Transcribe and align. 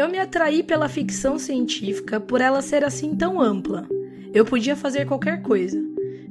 Eu 0.00 0.08
me 0.08 0.18
atraí 0.18 0.62
pela 0.62 0.88
ficção 0.88 1.38
científica 1.38 2.18
por 2.18 2.40
ela 2.40 2.62
ser 2.62 2.82
assim 2.82 3.14
tão 3.14 3.38
ampla. 3.38 3.86
Eu 4.32 4.46
podia 4.46 4.74
fazer 4.74 5.04
qualquer 5.04 5.42
coisa. 5.42 5.78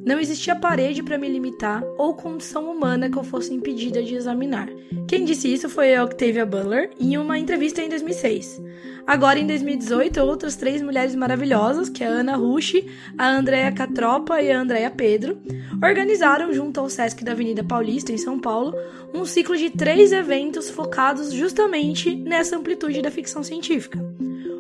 Não 0.09 0.19
existia 0.19 0.55
parede 0.55 1.03
para 1.03 1.19
me 1.19 1.29
limitar 1.29 1.83
ou 1.95 2.15
condição 2.15 2.67
humana 2.67 3.11
que 3.11 3.17
eu 3.19 3.23
fosse 3.23 3.53
impedida 3.53 4.01
de 4.01 4.15
examinar. 4.15 4.67
Quem 5.07 5.23
disse 5.23 5.53
isso 5.53 5.69
foi 5.69 5.93
a 5.93 6.03
Octavia 6.03 6.47
Butler 6.47 6.89
em 6.99 7.15
uma 7.15 7.37
entrevista 7.37 7.79
em 7.83 7.89
2006. 7.89 8.59
Agora, 9.05 9.37
em 9.37 9.45
2018, 9.45 10.19
outras 10.19 10.55
três 10.55 10.81
mulheres 10.81 11.13
maravilhosas, 11.13 11.89
que 11.89 12.03
é 12.03 12.07
a 12.07 12.09
Ana 12.09 12.35
Rushi, 12.35 12.87
a 13.15 13.29
Andrea 13.29 13.71
Catropa 13.71 14.41
e 14.41 14.51
a 14.51 14.59
Andrea 14.59 14.89
Pedro, 14.89 15.37
organizaram, 15.79 16.51
junto 16.51 16.79
ao 16.79 16.89
Sesc 16.89 17.23
da 17.23 17.33
Avenida 17.33 17.63
Paulista, 17.63 18.11
em 18.11 18.17
São 18.17 18.39
Paulo, 18.39 18.73
um 19.13 19.25
ciclo 19.25 19.55
de 19.55 19.69
três 19.69 20.11
eventos 20.11 20.71
focados 20.71 21.31
justamente 21.31 22.15
nessa 22.15 22.57
amplitude 22.57 23.03
da 23.03 23.11
ficção 23.11 23.43
científica. 23.43 24.03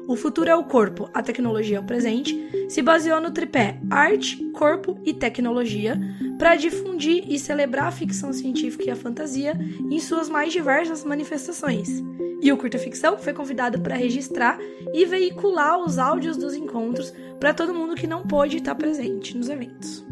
O 0.09 0.15
Futuro 0.15 0.49
é 0.49 0.55
o 0.55 0.63
Corpo, 0.63 1.07
a 1.13 1.21
Tecnologia 1.21 1.77
é 1.77 1.79
o 1.79 1.83
Presente, 1.83 2.35
se 2.67 2.81
baseou 2.81 3.21
no 3.21 3.29
tripé 3.29 3.79
Arte, 3.91 4.43
Corpo 4.53 4.99
e 5.05 5.13
Tecnologia 5.13 6.01
para 6.39 6.55
difundir 6.55 7.25
e 7.31 7.37
celebrar 7.37 7.85
a 7.85 7.91
ficção 7.91 8.33
científica 8.33 8.85
e 8.85 8.89
a 8.89 8.95
fantasia 8.95 9.53
em 9.79 9.99
suas 9.99 10.27
mais 10.27 10.51
diversas 10.51 11.03
manifestações. 11.03 12.03
E 12.41 12.51
o 12.51 12.57
Curta 12.57 12.79
Ficção 12.79 13.19
foi 13.19 13.33
convidado 13.33 13.81
para 13.81 13.95
registrar 13.95 14.57
e 14.91 15.05
veicular 15.05 15.77
os 15.77 15.99
áudios 15.99 16.37
dos 16.37 16.55
encontros 16.55 17.13
para 17.39 17.53
todo 17.53 17.71
mundo 17.71 17.93
que 17.93 18.07
não 18.07 18.25
pôde 18.25 18.57
estar 18.57 18.73
presente 18.73 19.37
nos 19.37 19.47
eventos. 19.47 20.03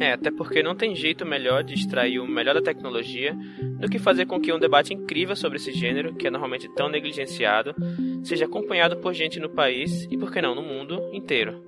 É, 0.00 0.12
até 0.12 0.30
porque 0.30 0.62
não 0.62 0.76
tem 0.76 0.94
jeito 0.94 1.26
melhor 1.26 1.64
de 1.64 1.74
extrair 1.74 2.20
o 2.20 2.26
melhor 2.26 2.54
da 2.54 2.62
tecnologia 2.62 3.36
do 3.80 3.88
que 3.88 3.98
fazer 3.98 4.26
com 4.26 4.40
que 4.40 4.52
um 4.52 4.58
debate 4.58 4.94
incrível 4.94 5.34
sobre 5.34 5.56
esse 5.56 5.72
gênero, 5.72 6.14
que 6.14 6.26
é 6.26 6.30
normalmente 6.30 6.68
tão 6.74 6.88
negligenciado, 6.88 7.74
seja 8.22 8.44
acompanhado 8.44 8.96
por 8.98 9.12
gente 9.12 9.40
no 9.40 9.48
país 9.48 10.06
e, 10.10 10.16
por 10.16 10.32
que 10.32 10.40
não, 10.40 10.54
no 10.54 10.62
mundo 10.62 11.10
inteiro. 11.12 11.62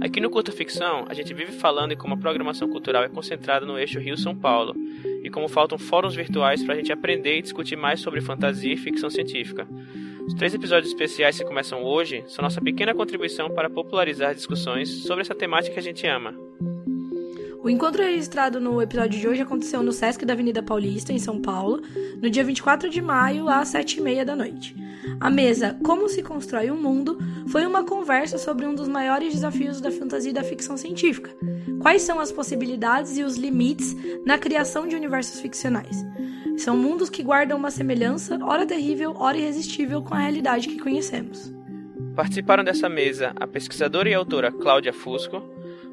Aqui 0.00 0.20
no 0.20 0.30
Curta 0.30 0.50
Ficção, 0.50 1.04
a 1.08 1.14
gente 1.14 1.32
vive 1.32 1.52
falando 1.52 1.92
em 1.92 1.96
como 1.96 2.14
a 2.14 2.16
programação 2.16 2.68
cultural 2.68 3.04
é 3.04 3.08
concentrada 3.08 3.66
no 3.66 3.78
eixo 3.78 4.00
Rio-São 4.00 4.34
Paulo 4.34 4.74
e 5.22 5.30
como 5.30 5.46
faltam 5.46 5.78
fóruns 5.78 6.14
virtuais 6.14 6.64
para 6.64 6.74
a 6.74 6.76
gente 6.76 6.92
aprender 6.92 7.38
e 7.38 7.42
discutir 7.42 7.76
mais 7.76 8.00
sobre 8.00 8.20
fantasia 8.20 8.72
e 8.72 8.78
ficção 8.78 9.10
científica. 9.10 9.68
Os 10.26 10.34
três 10.34 10.54
episódios 10.54 10.90
especiais 10.90 11.38
que 11.38 11.44
começam 11.44 11.84
hoje 11.84 12.24
são 12.26 12.42
nossa 12.42 12.60
pequena 12.60 12.94
contribuição 12.94 13.50
para 13.50 13.68
popularizar 13.68 14.34
discussões 14.34 14.88
sobre 14.88 15.22
essa 15.22 15.34
temática 15.34 15.74
que 15.74 15.80
a 15.80 15.82
gente 15.82 16.06
ama. 16.06 16.34
O 17.62 17.68
encontro 17.68 18.02
registrado 18.02 18.58
no 18.58 18.80
episódio 18.80 19.20
de 19.20 19.28
hoje 19.28 19.42
aconteceu 19.42 19.82
no 19.82 19.92
Sesc 19.92 20.24
da 20.24 20.32
Avenida 20.32 20.62
Paulista, 20.62 21.12
em 21.12 21.18
São 21.18 21.38
Paulo, 21.38 21.82
no 22.16 22.30
dia 22.30 22.42
24 22.42 22.88
de 22.88 23.02
maio, 23.02 23.50
às 23.50 23.68
7h30 23.68 24.24
da 24.24 24.34
noite. 24.34 24.74
A 25.20 25.28
mesa 25.28 25.76
Como 25.84 26.08
se 26.08 26.22
Constrói 26.22 26.70
um 26.70 26.80
Mundo 26.80 27.18
foi 27.48 27.66
uma 27.66 27.84
conversa 27.84 28.38
sobre 28.38 28.64
um 28.64 28.74
dos 28.74 28.88
maiores 28.88 29.34
desafios 29.34 29.78
da 29.78 29.90
fantasia 29.90 30.30
e 30.30 30.34
da 30.34 30.42
ficção 30.42 30.78
científica. 30.78 31.30
Quais 31.80 32.00
são 32.00 32.18
as 32.18 32.32
possibilidades 32.32 33.18
e 33.18 33.22
os 33.22 33.36
limites 33.36 33.94
na 34.24 34.38
criação 34.38 34.88
de 34.88 34.96
universos 34.96 35.38
ficcionais? 35.38 36.02
São 36.56 36.74
mundos 36.78 37.10
que 37.10 37.22
guardam 37.22 37.58
uma 37.58 37.70
semelhança, 37.70 38.38
ora 38.42 38.64
terrível, 38.64 39.14
ora 39.18 39.36
irresistível, 39.36 40.00
com 40.00 40.14
a 40.14 40.18
realidade 40.20 40.66
que 40.66 40.78
conhecemos. 40.78 41.52
Participaram 42.16 42.64
dessa 42.64 42.88
mesa 42.88 43.32
a 43.36 43.46
pesquisadora 43.46 44.08
e 44.08 44.14
autora 44.14 44.50
Cláudia 44.50 44.92
Fusco, 44.94 45.42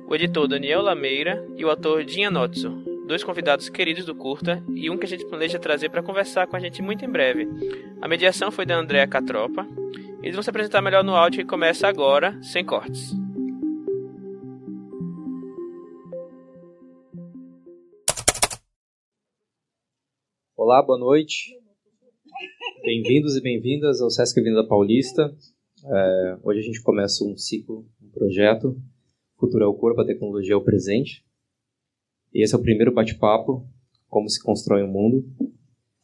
o 0.08 0.16
editor 0.16 0.48
Daniel 0.48 0.82
Lameira 0.82 1.46
e 1.58 1.66
o 1.66 1.70
ator 1.70 2.06
Dinha 2.06 2.32
Notso, 2.32 2.70
dois 3.06 3.26
convidados 3.26 3.68
queridos 3.68 4.06
do 4.06 4.16
curta 4.16 4.64
e 4.74 4.90
um 4.90 4.98
que 4.98 5.06
a 5.06 5.08
gente 5.08 5.26
planeja 5.26 5.60
trazer 5.60 5.90
para 5.90 6.02
conversar 6.02 6.48
com 6.48 6.56
a 6.56 6.60
gente 6.62 6.82
muito 6.82 7.04
em 7.04 7.10
breve. 7.10 7.46
A 8.02 8.08
mediação 8.08 8.50
foi 8.50 8.66
da 8.66 8.78
Andrea 8.78 9.06
Catropa. 9.06 9.68
Eles 10.24 10.34
vão 10.34 10.42
se 10.42 10.50
apresentar 10.50 10.82
melhor 10.82 11.04
no 11.04 11.14
áudio 11.14 11.42
que 11.42 11.50
começa 11.50 11.90
agora, 11.90 12.42
sem 12.42 12.64
cortes. 12.64 13.12
Olá, 20.56 20.82
boa 20.82 20.98
noite. 20.98 21.54
Bem-vindos 22.82 23.36
e 23.36 23.42
bem-vindas 23.42 24.02
ao 24.02 24.10
Sesc 24.10 24.40
Avenida 24.40 24.66
Paulista. 24.66 25.36
É, 25.86 26.38
hoje 26.44 26.60
a 26.60 26.64
gente 26.64 26.82
começa 26.82 27.26
um 27.26 27.36
ciclo, 27.36 27.86
um 28.02 28.10
projeto 28.10 28.74
Futuro 29.38 29.64
é 29.64 29.68
o 29.68 29.74
corpo, 29.74 30.02
a 30.02 30.06
tecnologia 30.06 30.54
é 30.54 30.58
o 30.58 30.64
presente. 30.64 31.24
E 32.34 32.44
esse 32.44 32.54
é 32.56 32.58
o 32.58 32.62
primeiro 32.62 32.94
bate-papo, 32.94 33.66
Como 34.10 34.30
se 34.30 34.42
constrói 34.42 34.84
um 34.84 34.92
mundo, 34.92 35.26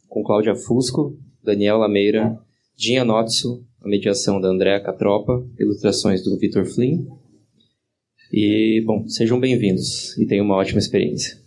com 0.07 0.23
Cláudia 0.23 0.55
Fusco, 0.55 1.17
Daniel 1.43 1.77
Lameira, 1.77 2.39
Dinha 2.75 3.03
Notso, 3.03 3.65
a 3.81 3.87
mediação 3.87 4.39
da 4.39 4.49
Andréa 4.49 4.81
Catropa, 4.81 5.45
ilustrações 5.59 6.23
do 6.23 6.37
Vitor 6.37 6.65
Flynn. 6.65 7.05
E, 8.31 8.81
bom, 8.85 9.07
sejam 9.07 9.39
bem-vindos 9.39 10.17
e 10.17 10.25
tenham 10.25 10.45
uma 10.45 10.55
ótima 10.55 10.79
experiência. 10.79 11.37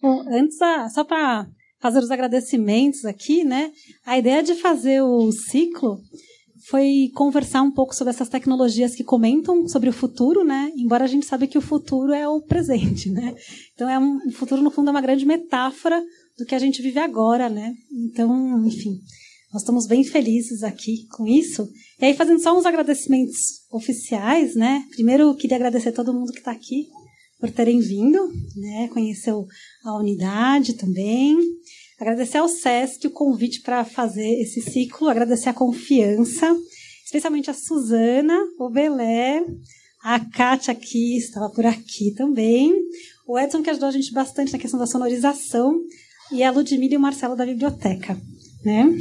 Bom, 0.00 0.22
antes, 0.28 0.58
só 0.92 1.04
para 1.04 1.48
fazer 1.80 2.00
os 2.00 2.10
agradecimentos 2.10 3.04
aqui, 3.04 3.44
né? 3.44 3.72
A 4.04 4.18
ideia 4.18 4.42
de 4.42 4.54
fazer 4.54 5.02
o 5.02 5.30
ciclo 5.32 6.00
foi 6.68 7.10
conversar 7.14 7.62
um 7.62 7.70
pouco 7.70 7.94
sobre 7.94 8.12
essas 8.12 8.28
tecnologias 8.28 8.94
que 8.94 9.02
comentam 9.02 9.66
sobre 9.66 9.88
o 9.88 9.92
futuro, 9.92 10.44
né? 10.44 10.70
Embora 10.76 11.04
a 11.04 11.08
gente 11.08 11.24
saiba 11.24 11.46
que 11.46 11.56
o 11.56 11.62
futuro 11.62 12.12
é 12.12 12.28
o 12.28 12.42
presente, 12.42 13.10
né? 13.10 13.34
Então 13.74 13.88
é 13.88 13.98
um, 13.98 14.18
o 14.26 14.32
futuro 14.32 14.60
no 14.60 14.70
fundo 14.70 14.88
é 14.88 14.90
uma 14.90 15.00
grande 15.00 15.24
metáfora 15.24 16.02
do 16.38 16.44
que 16.44 16.54
a 16.54 16.58
gente 16.58 16.82
vive 16.82 16.98
agora, 16.98 17.48
né? 17.48 17.74
Então, 17.90 18.62
enfim, 18.66 18.98
nós 19.52 19.62
estamos 19.62 19.86
bem 19.86 20.04
felizes 20.04 20.62
aqui 20.62 21.06
com 21.16 21.26
isso. 21.26 21.66
E 21.98 22.04
aí 22.04 22.14
fazendo 22.14 22.42
só 22.42 22.56
uns 22.56 22.66
agradecimentos 22.66 23.66
oficiais, 23.72 24.54
né? 24.54 24.84
Primeiro 24.90 25.34
queria 25.36 25.56
agradecer 25.56 25.88
a 25.88 25.92
todo 25.92 26.12
mundo 26.12 26.32
que 26.32 26.40
está 26.40 26.52
aqui 26.52 26.86
por 27.40 27.50
terem 27.50 27.80
vindo, 27.80 28.30
né? 28.56 28.88
Conheceu 28.88 29.46
a 29.84 29.96
unidade 29.96 30.74
também. 30.74 31.34
Agradecer 32.00 32.38
ao 32.38 32.48
SESC 32.48 33.06
o 33.06 33.10
convite 33.10 33.60
para 33.60 33.84
fazer 33.84 34.40
esse 34.40 34.60
ciclo, 34.60 35.08
agradecer 35.08 35.48
a 35.48 35.54
confiança, 35.54 36.56
especialmente 37.04 37.50
a 37.50 37.54
Suzana, 37.54 38.38
o 38.58 38.70
Belé, 38.70 39.44
a 40.02 40.20
Kátia 40.20 40.72
aqui, 40.72 41.16
estava 41.16 41.50
por 41.50 41.66
aqui 41.66 42.12
também, 42.12 42.72
o 43.26 43.36
Edson 43.36 43.62
que 43.62 43.70
ajudou 43.70 43.88
a 43.88 43.92
gente 43.92 44.12
bastante 44.12 44.52
na 44.52 44.58
questão 44.58 44.78
da 44.78 44.86
sonorização, 44.86 45.80
e 46.30 46.42
a 46.42 46.50
Ludmila 46.50 46.94
e 46.94 46.96
o 46.96 47.00
Marcelo 47.00 47.34
da 47.34 47.44
biblioteca. 47.44 48.16
Né? 48.64 48.96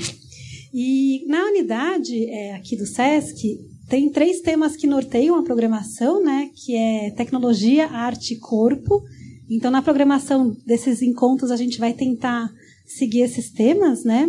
E 0.74 1.24
na 1.28 1.46
unidade 1.46 2.26
é, 2.26 2.56
aqui 2.56 2.76
do 2.76 2.86
SESC, 2.86 3.60
tem 3.88 4.10
três 4.10 4.42
temas 4.42 4.76
que 4.76 4.88
norteiam 4.88 5.36
a 5.36 5.44
programação, 5.44 6.24
né? 6.24 6.50
que 6.54 6.76
é 6.76 7.12
tecnologia, 7.12 7.88
arte 7.88 8.34
e 8.34 8.40
corpo. 8.40 9.04
Então, 9.50 9.70
na 9.70 9.82
programação 9.82 10.56
desses 10.66 11.02
encontros, 11.02 11.52
a 11.52 11.56
gente 11.56 11.80
vai 11.80 11.94
tentar 11.94 12.50
seguir 12.88 13.22
esses 13.22 13.52
temas, 13.52 14.04
né? 14.04 14.28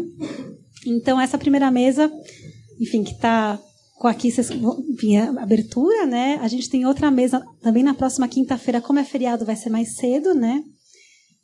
Então, 0.87 1.21
essa 1.21 1.39
primeira 1.39 1.71
mesa, 1.71 2.11
enfim, 2.81 3.05
que 3.05 3.13
está 3.13 3.59
com 3.99 4.07
aqui 4.07 4.29
enfim, 4.29 5.17
a 5.17 5.43
abertura, 5.43 6.07
né? 6.07 6.39
A 6.43 6.49
gente 6.49 6.69
tem 6.69 6.87
outra 6.87 7.11
mesa 7.11 7.45
também 7.63 7.83
na 7.83 7.95
próxima 7.95 8.29
quinta-feira, 8.29 8.81
como 8.81 8.99
é 8.99 9.05
feriado, 9.05 9.45
vai 9.45 9.57
ser 9.57 9.71
mais 9.71 9.97
cedo, 9.97 10.35
né? 10.35 10.63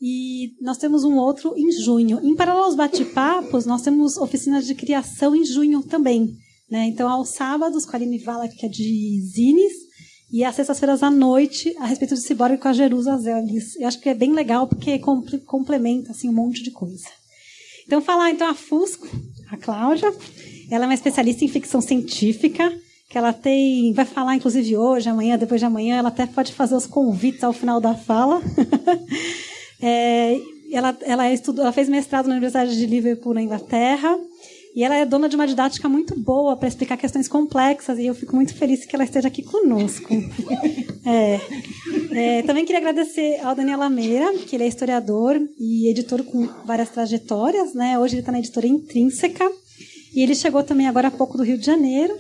E 0.01 0.55
nós 0.61 0.77
temos 0.77 1.05
um 1.05 1.17
outro 1.17 1.55
em 1.57 1.71
junho. 1.73 2.21
Em 2.23 2.35
paralelo 2.35 2.67
aos 2.67 2.75
bate-papos, 2.75 3.65
nós 3.65 3.83
temos 3.83 4.17
oficinas 4.17 4.67
de 4.67 4.75
criação 4.75 5.35
em 5.35 5.45
junho 5.45 5.83
também. 5.83 6.37
Né? 6.71 6.87
Então, 6.89 7.09
aos 7.09 7.31
sábados, 7.31 7.87
com 7.87 7.93
a 7.93 7.95
Aline 7.97 8.19
Vala, 8.19 8.49
que 8.49 8.67
é 8.67 8.69
de 8.69 9.21
Zines, 9.33 9.73
e 10.35 10.43
às 10.43 10.57
sextas-feiras 10.57 11.01
à 11.01 11.13
noite, 11.13 11.77
a 11.79 11.87
respeito 11.87 12.17
de 12.17 12.21
Ciborgue 12.21 12.59
com 12.59 12.67
a 12.67 12.73
Jerusa 12.73 13.17
Zelis. 13.19 13.77
Eu 13.77 13.87
acho 13.87 14.01
que 14.01 14.09
é 14.09 14.15
bem 14.15 14.33
legal, 14.33 14.67
porque 14.67 14.99
complementa 15.47 16.11
assim, 16.11 16.29
um 16.29 16.33
monte 16.33 16.61
de 16.61 16.73
coisa. 16.73 17.07
Então, 17.87 18.03
falar 18.03 18.33
então 18.33 18.49
a 18.49 18.53
Fusco, 18.53 19.07
a 19.49 19.57
Cláudia. 19.57 20.13
Ela 20.69 20.87
é 20.87 20.89
uma 20.89 20.95
especialista 20.95 21.45
em 21.45 21.49
ficção 21.49 21.81
científica, 21.81 22.69
que 23.09 23.17
ela 23.17 23.33
tem, 23.33 23.93
vai 23.93 24.05
falar 24.05 24.35
inclusive 24.35 24.77
hoje, 24.77 25.09
amanhã, 25.09 25.39
depois 25.39 25.61
de 25.61 25.67
amanhã, 25.67 25.99
ela 25.99 26.09
até 26.09 26.27
pode 26.27 26.53
fazer 26.53 26.75
os 26.75 26.85
convites 26.85 27.45
ao 27.45 27.53
final 27.53 27.81
da 27.81 27.95
fala. 27.95 28.43
é, 29.81 30.37
ela, 30.73 30.99
ela, 31.03 31.33
estudou, 31.33 31.63
ela 31.63 31.73
fez 31.73 31.89
mestrado 31.89 32.27
na 32.27 32.33
Universidade 32.33 32.77
de 32.77 32.87
Liverpool, 32.87 33.35
na 33.35 33.43
Inglaterra. 33.43 34.19
E 34.75 34.83
ela 34.83 34.97
é 34.97 35.07
dona 35.07 35.29
de 35.29 35.37
uma 35.37 35.47
didática 35.47 35.89
muito 35.89 36.19
boa 36.19 36.57
para 36.57 36.67
explicar 36.67 36.97
questões 36.97 37.29
complexas, 37.29 37.97
e 37.99 38.07
eu 38.07 38.15
fico 38.15 38.35
muito 38.35 38.55
feliz 38.55 38.85
que 38.85 38.97
ela 38.97 39.05
esteja 39.05 39.29
aqui 39.29 39.43
conosco. 39.43 40.09
É, 41.07 41.39
é, 42.13 42.43
também 42.45 42.65
queria 42.65 42.79
agradecer 42.79 43.39
ao 43.45 43.55
Daniel 43.55 43.79
Lameira, 43.79 44.33
que 44.39 44.57
ele 44.57 44.65
é 44.65 44.67
historiador 44.67 45.39
e 45.61 45.87
editor 45.91 46.25
com 46.25 46.49
várias 46.65 46.89
trajetórias. 46.89 47.75
Né? 47.75 47.99
Hoje 47.99 48.15
ele 48.15 48.23
está 48.23 48.33
na 48.33 48.39
editora 48.39 48.67
Intrínseca. 48.67 49.47
E 50.15 50.23
ele 50.23 50.35
chegou 50.35 50.63
também 50.63 50.87
agora 50.87 51.09
há 51.09 51.11
pouco 51.11 51.37
do 51.37 51.43
Rio 51.43 51.59
de 51.59 51.67
Janeiro. 51.67 52.17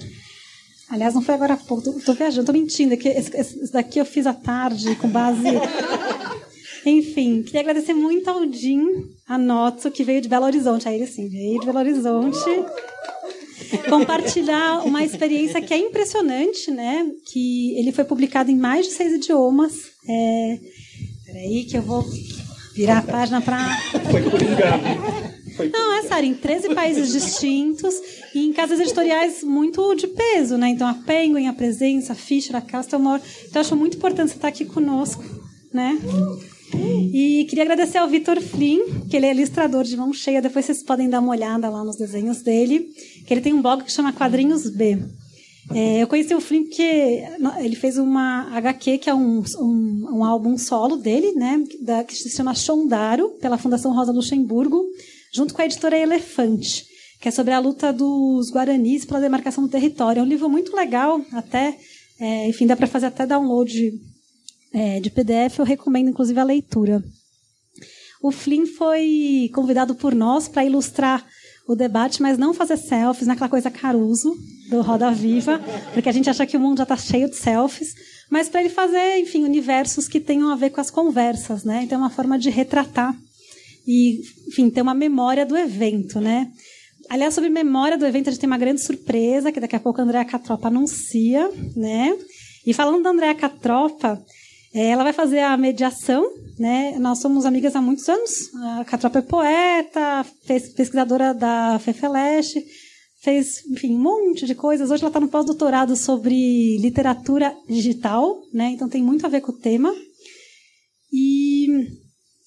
Aliás, 0.90 1.14
não 1.14 1.22
foi 1.22 1.34
agora 1.34 1.54
há 1.54 1.56
pouco, 1.56 1.96
estou 1.96 2.14
viajando, 2.14 2.42
estou 2.42 2.54
mentindo. 2.54 2.92
Esse, 2.92 3.34
esse 3.34 3.72
daqui 3.72 3.98
eu 3.98 4.04
fiz 4.04 4.26
à 4.26 4.34
tarde, 4.34 4.94
com 4.96 5.08
base 5.08 5.40
enfim, 6.90 7.42
queria 7.42 7.60
agradecer 7.60 7.94
muito 7.94 8.28
ao 8.28 8.50
Jim 8.52 8.86
Anotto, 9.26 9.90
que 9.90 10.04
veio 10.04 10.20
de 10.20 10.28
Belo 10.28 10.46
Horizonte. 10.46 10.88
Aí 10.88 10.96
ele 10.96 11.06
sim, 11.06 11.28
veio 11.28 11.60
de 11.60 11.66
Belo 11.66 11.78
Horizonte. 11.78 12.38
compartilhar 13.88 14.84
uma 14.84 15.04
experiência 15.04 15.60
que 15.60 15.72
é 15.72 15.78
impressionante, 15.78 16.70
né? 16.70 17.06
Que 17.26 17.76
ele 17.78 17.92
foi 17.92 18.04
publicado 18.04 18.50
em 18.50 18.56
mais 18.56 18.86
de 18.86 18.92
seis 18.92 19.12
idiomas. 19.12 19.90
É... 20.08 20.58
Peraí 21.26 21.64
que 21.64 21.76
eu 21.76 21.82
vou 21.82 22.04
virar 22.74 22.98
a 22.98 23.02
página 23.02 23.40
para... 23.40 23.58
Foi. 25.56 25.68
Não, 25.68 25.94
é 25.94 26.02
sério, 26.02 26.28
em 26.28 26.34
13 26.34 26.74
países 26.74 27.12
distintos 27.12 27.94
e 28.34 28.44
em 28.44 28.52
casas 28.52 28.80
editoriais 28.80 29.44
muito 29.44 29.94
de 29.94 30.08
peso, 30.08 30.58
né? 30.58 30.68
Então 30.70 30.86
a 30.86 30.94
Penguin, 30.94 31.46
a 31.46 31.52
Presença, 31.52 32.12
a 32.12 32.16
Fischer, 32.16 32.56
a 32.56 32.60
Castlemore. 32.60 33.22
Então 33.48 33.60
acho 33.60 33.76
muito 33.76 33.96
importante 33.96 34.30
você 34.30 34.36
estar 34.36 34.48
aqui 34.48 34.64
conosco, 34.64 35.22
né? 35.72 35.96
E 37.12 37.44
queria 37.48 37.64
agradecer 37.64 37.98
ao 37.98 38.08
Vitor 38.08 38.40
Flynn, 38.40 39.06
que 39.08 39.16
ele 39.16 39.26
é 39.26 39.34
ilustrador 39.34 39.84
de 39.84 39.96
mão 39.96 40.12
cheia. 40.12 40.42
Depois 40.42 40.64
vocês 40.64 40.82
podem 40.82 41.08
dar 41.08 41.20
uma 41.20 41.30
olhada 41.30 41.68
lá 41.68 41.84
nos 41.84 41.96
desenhos 41.96 42.42
dele. 42.42 42.88
Que 43.26 43.34
ele 43.34 43.40
tem 43.40 43.52
um 43.52 43.62
blog 43.62 43.84
que 43.84 43.92
chama 43.92 44.12
Quadrinhos 44.12 44.68
B. 44.70 44.98
É, 45.72 46.02
eu 46.02 46.06
conheci 46.06 46.34
o 46.34 46.40
Flynn 46.40 46.64
porque 46.64 47.22
ele 47.60 47.76
fez 47.76 47.96
uma 47.96 48.54
HQ, 48.54 48.98
que 48.98 49.08
é 49.08 49.14
um, 49.14 49.42
um, 49.58 50.08
um 50.12 50.24
álbum 50.24 50.58
solo 50.58 50.96
dele, 50.96 51.32
né? 51.32 51.62
Da, 51.80 52.04
que 52.04 52.14
se 52.14 52.28
chama 52.30 52.54
Shondaro, 52.54 53.30
pela 53.40 53.56
Fundação 53.56 53.94
Rosa 53.94 54.12
Luxemburgo 54.12 54.84
junto 55.34 55.52
com 55.52 55.60
a 55.60 55.64
editora 55.64 55.98
Elefante, 55.98 56.86
que 57.20 57.28
é 57.28 57.30
sobre 57.30 57.52
a 57.52 57.58
luta 57.58 57.92
dos 57.92 58.52
guaranis 58.52 59.04
pela 59.04 59.20
demarcação 59.20 59.64
do 59.64 59.70
território. 59.70 60.20
É 60.20 60.22
um 60.22 60.28
livro 60.28 60.48
muito 60.48 60.74
legal, 60.74 61.20
até, 61.32 61.76
é, 62.20 62.48
enfim, 62.48 62.66
dá 62.66 62.76
para 62.76 62.86
fazer 62.86 63.06
até 63.06 63.26
download 63.26 64.00
é, 64.74 64.98
de 64.98 65.08
PDF, 65.08 65.60
eu 65.60 65.64
recomendo 65.64 66.10
inclusive 66.10 66.38
a 66.38 66.44
leitura. 66.44 67.02
O 68.20 68.32
Flynn 68.32 68.66
foi 68.66 69.50
convidado 69.54 69.94
por 69.94 70.14
nós 70.14 70.48
para 70.48 70.64
ilustrar 70.64 71.24
o 71.68 71.74
debate, 71.74 72.20
mas 72.20 72.36
não 72.36 72.52
fazer 72.52 72.76
selfies 72.76 73.26
naquela 73.26 73.48
coisa 73.48 73.70
Caruso 73.70 74.34
do 74.68 74.80
Roda 74.82 75.10
Viva, 75.12 75.60
porque 75.92 76.08
a 76.08 76.12
gente 76.12 76.28
acha 76.28 76.44
que 76.44 76.56
o 76.56 76.60
mundo 76.60 76.78
já 76.78 76.82
está 76.82 76.96
cheio 76.96 77.30
de 77.30 77.36
selfies, 77.36 77.94
mas 78.30 78.48
para 78.48 78.60
ele 78.60 78.70
fazer, 78.70 79.18
enfim, 79.18 79.44
universos 79.44 80.08
que 80.08 80.20
tenham 80.20 80.50
a 80.50 80.56
ver 80.56 80.70
com 80.70 80.80
as 80.80 80.90
conversas, 80.90 81.64
né? 81.64 81.82
Então 81.84 81.98
é 81.98 82.02
uma 82.02 82.10
forma 82.10 82.38
de 82.38 82.50
retratar 82.50 83.16
e, 83.86 84.20
enfim, 84.48 84.68
ter 84.70 84.82
uma 84.82 84.94
memória 84.94 85.46
do 85.46 85.56
evento, 85.56 86.20
né? 86.20 86.50
Aliás, 87.08 87.34
sobre 87.34 87.50
memória 87.50 87.98
do 87.98 88.06
evento, 88.06 88.28
a 88.28 88.32
gente 88.32 88.40
tem 88.40 88.48
uma 88.48 88.58
grande 88.58 88.80
surpresa, 88.82 89.52
que 89.52 89.60
daqui 89.60 89.76
a 89.76 89.80
pouco 89.80 90.00
a 90.00 90.04
Andréa 90.04 90.24
Catropa 90.24 90.68
anuncia, 90.68 91.50
né? 91.76 92.16
E 92.66 92.72
falando 92.72 93.02
da 93.02 93.10
Andréa 93.10 93.34
Catropa, 93.34 94.22
ela 94.74 95.04
vai 95.04 95.12
fazer 95.12 95.38
a 95.38 95.56
mediação, 95.56 96.28
né? 96.58 96.98
Nós 96.98 97.20
somos 97.20 97.46
amigas 97.46 97.76
há 97.76 97.80
muitos 97.80 98.08
anos. 98.08 98.52
A 98.78 98.84
Catropa 98.84 99.20
é 99.20 99.22
poeta, 99.22 100.26
pesquisadora 100.46 101.32
da 101.32 101.78
FEFELESH, 101.78 102.54
fez, 103.22 103.64
enfim, 103.70 103.94
um 103.94 104.00
monte 104.00 104.44
de 104.44 104.54
coisas. 104.54 104.90
Hoje 104.90 105.02
ela 105.02 105.10
está 105.10 105.20
no 105.20 105.28
pós-doutorado 105.28 105.96
sobre 105.96 106.76
literatura 106.78 107.56
digital, 107.68 108.36
né? 108.52 108.70
Então 108.70 108.88
tem 108.88 109.02
muito 109.02 109.24
a 109.24 109.28
ver 109.28 109.40
com 109.40 109.52
o 109.52 109.58
tema. 109.58 109.94
E 111.12 111.68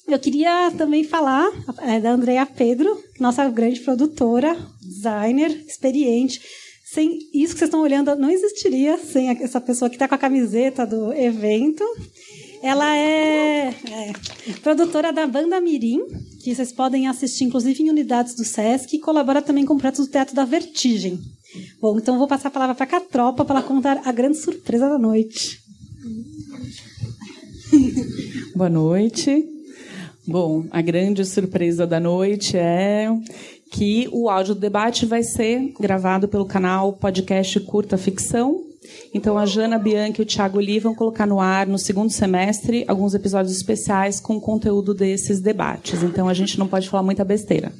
eu 0.07 0.19
queria 0.19 0.71
também 0.77 1.05
falar 1.05 1.49
é, 1.79 1.99
da 1.99 2.11
Andrea 2.11 2.45
Pedro, 2.45 3.01
nossa 3.19 3.49
grande 3.49 3.79
produtora, 3.79 4.55
designer, 4.81 5.51
experiente. 5.65 6.41
Sem 6.97 7.19
isso 7.31 7.53
que 7.53 7.59
vocês 7.59 7.67
estão 7.67 7.83
olhando, 7.83 8.15
não 8.15 8.31
existiria 8.31 8.97
sem 8.97 9.29
essa 9.29 9.61
pessoa 9.61 9.87
que 9.87 9.97
está 9.97 10.07
com 10.07 10.15
a 10.15 10.17
camiseta 10.17 10.83
do 10.83 11.13
evento. 11.13 11.83
Ela 12.59 12.97
é, 12.97 13.67
é, 13.67 14.13
produtora 14.63 15.13
da 15.13 15.27
Banda 15.27 15.61
Mirim, 15.61 16.01
que 16.43 16.55
vocês 16.55 16.71
podem 16.71 17.07
assistir, 17.07 17.43
inclusive, 17.43 17.83
em 17.83 17.91
unidades 17.91 18.33
do 18.33 18.43
SESC, 18.43 18.95
e 18.95 18.99
colabora 18.99 19.43
também 19.43 19.63
com 19.63 19.77
projetos 19.77 20.07
do 20.07 20.11
Teatro 20.11 20.33
da 20.33 20.43
Vertigem. 20.43 21.19
Bom, 21.79 21.99
então 21.99 22.17
vou 22.17 22.27
passar 22.27 22.47
a 22.47 22.51
palavra 22.51 22.73
para 22.73 22.85
a 22.85 22.89
Catropa 22.89 23.45
para 23.45 23.59
ela 23.59 23.67
contar 23.67 24.01
a 24.03 24.11
grande 24.11 24.37
surpresa 24.39 24.89
da 24.89 24.97
noite. 24.97 25.61
Boa 28.55 28.71
noite. 28.71 29.45
Bom, 30.25 30.65
a 30.71 30.81
grande 30.81 31.23
surpresa 31.25 31.85
da 31.85 31.99
noite 31.99 32.57
é 32.57 33.07
que 33.71 34.07
o 34.11 34.29
áudio 34.29 34.55
do 34.55 34.61
debate 34.61 35.05
vai 35.05 35.23
ser 35.23 35.73
gravado 35.79 36.27
pelo 36.27 36.45
canal 36.45 36.93
Podcast 36.93 37.59
Curta 37.61 37.97
Ficção. 37.97 38.63
Então, 39.13 39.37
a 39.37 39.45
Jana 39.45 39.77
Bianchi 39.77 40.21
e 40.21 40.23
o 40.23 40.25
Thiago 40.25 40.59
Lee 40.59 40.79
vão 40.79 40.95
colocar 40.95 41.25
no 41.25 41.39
ar, 41.39 41.67
no 41.67 41.77
segundo 41.77 42.09
semestre, 42.09 42.85
alguns 42.87 43.13
episódios 43.13 43.55
especiais 43.55 44.19
com 44.19 44.39
conteúdo 44.39 44.93
desses 44.93 45.41
debates. 45.41 46.03
Então, 46.03 46.29
a 46.29 46.33
gente 46.33 46.57
não 46.57 46.67
pode 46.67 46.89
falar 46.89 47.03
muita 47.03 47.25
besteira. 47.25 47.71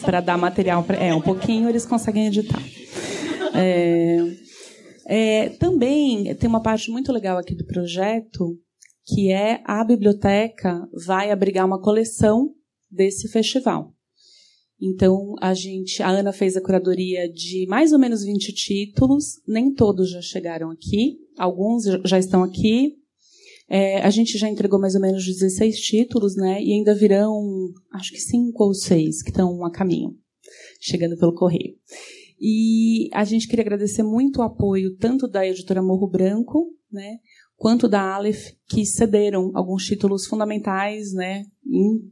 Para 0.00 0.20
dar 0.20 0.38
material. 0.38 0.82
Pra... 0.82 0.96
É, 0.96 1.14
um 1.14 1.20
pouquinho 1.20 1.68
eles 1.68 1.84
conseguem 1.84 2.26
editar. 2.26 2.62
É... 3.54 4.48
É, 5.10 5.48
também 5.58 6.34
tem 6.34 6.48
uma 6.48 6.62
parte 6.62 6.90
muito 6.90 7.10
legal 7.10 7.38
aqui 7.38 7.54
do 7.54 7.64
projeto 7.64 8.58
que 9.06 9.32
é 9.32 9.62
a 9.64 9.82
biblioteca 9.82 10.86
vai 11.06 11.30
abrigar 11.30 11.64
uma 11.64 11.80
coleção 11.80 12.50
desse 12.90 13.26
festival. 13.28 13.94
Então, 14.80 15.34
a 15.40 15.54
gente, 15.54 16.02
a 16.02 16.08
Ana 16.08 16.32
fez 16.32 16.56
a 16.56 16.60
curadoria 16.60 17.28
de 17.28 17.66
mais 17.66 17.92
ou 17.92 17.98
menos 17.98 18.22
20 18.22 18.52
títulos, 18.52 19.40
nem 19.46 19.74
todos 19.74 20.10
já 20.10 20.22
chegaram 20.22 20.70
aqui, 20.70 21.18
alguns 21.36 21.84
já 22.04 22.18
estão 22.18 22.44
aqui. 22.44 22.96
É, 23.68 24.00
a 24.00 24.10
gente 24.10 24.38
já 24.38 24.48
entregou 24.48 24.80
mais 24.80 24.94
ou 24.94 25.00
menos 25.00 25.26
16 25.26 25.80
títulos, 25.80 26.36
né? 26.36 26.62
E 26.62 26.72
ainda 26.72 26.94
virão, 26.94 27.68
acho 27.92 28.12
que 28.12 28.20
cinco 28.20 28.64
ou 28.64 28.72
seis 28.72 29.20
que 29.22 29.30
estão 29.30 29.64
a 29.64 29.70
caminho, 29.70 30.16
chegando 30.80 31.18
pelo 31.18 31.34
correio. 31.34 31.74
E 32.40 33.10
a 33.12 33.24
gente 33.24 33.48
queria 33.48 33.64
agradecer 33.64 34.04
muito 34.04 34.38
o 34.38 34.42
apoio 34.42 34.96
tanto 34.96 35.26
da 35.26 35.46
editora 35.46 35.82
Morro 35.82 36.08
Branco, 36.08 36.72
né? 36.90 37.18
quanto 37.58 37.88
da 37.88 38.14
Aleph, 38.14 38.52
que 38.68 38.86
cederam 38.86 39.50
alguns 39.52 39.84
títulos 39.84 40.26
fundamentais, 40.26 41.12
né, 41.12 41.44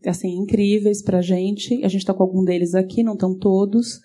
assim, 0.07 0.37
incríveis 0.37 1.03
para 1.03 1.19
a 1.19 1.23
gente. 1.23 1.83
A 1.85 1.89
gente 1.89 2.03
está 2.03 2.15
com 2.15 2.23
algum 2.23 2.45
deles 2.45 2.75
aqui, 2.75 3.03
não 3.03 3.15
estão 3.15 3.37
todos. 3.37 4.01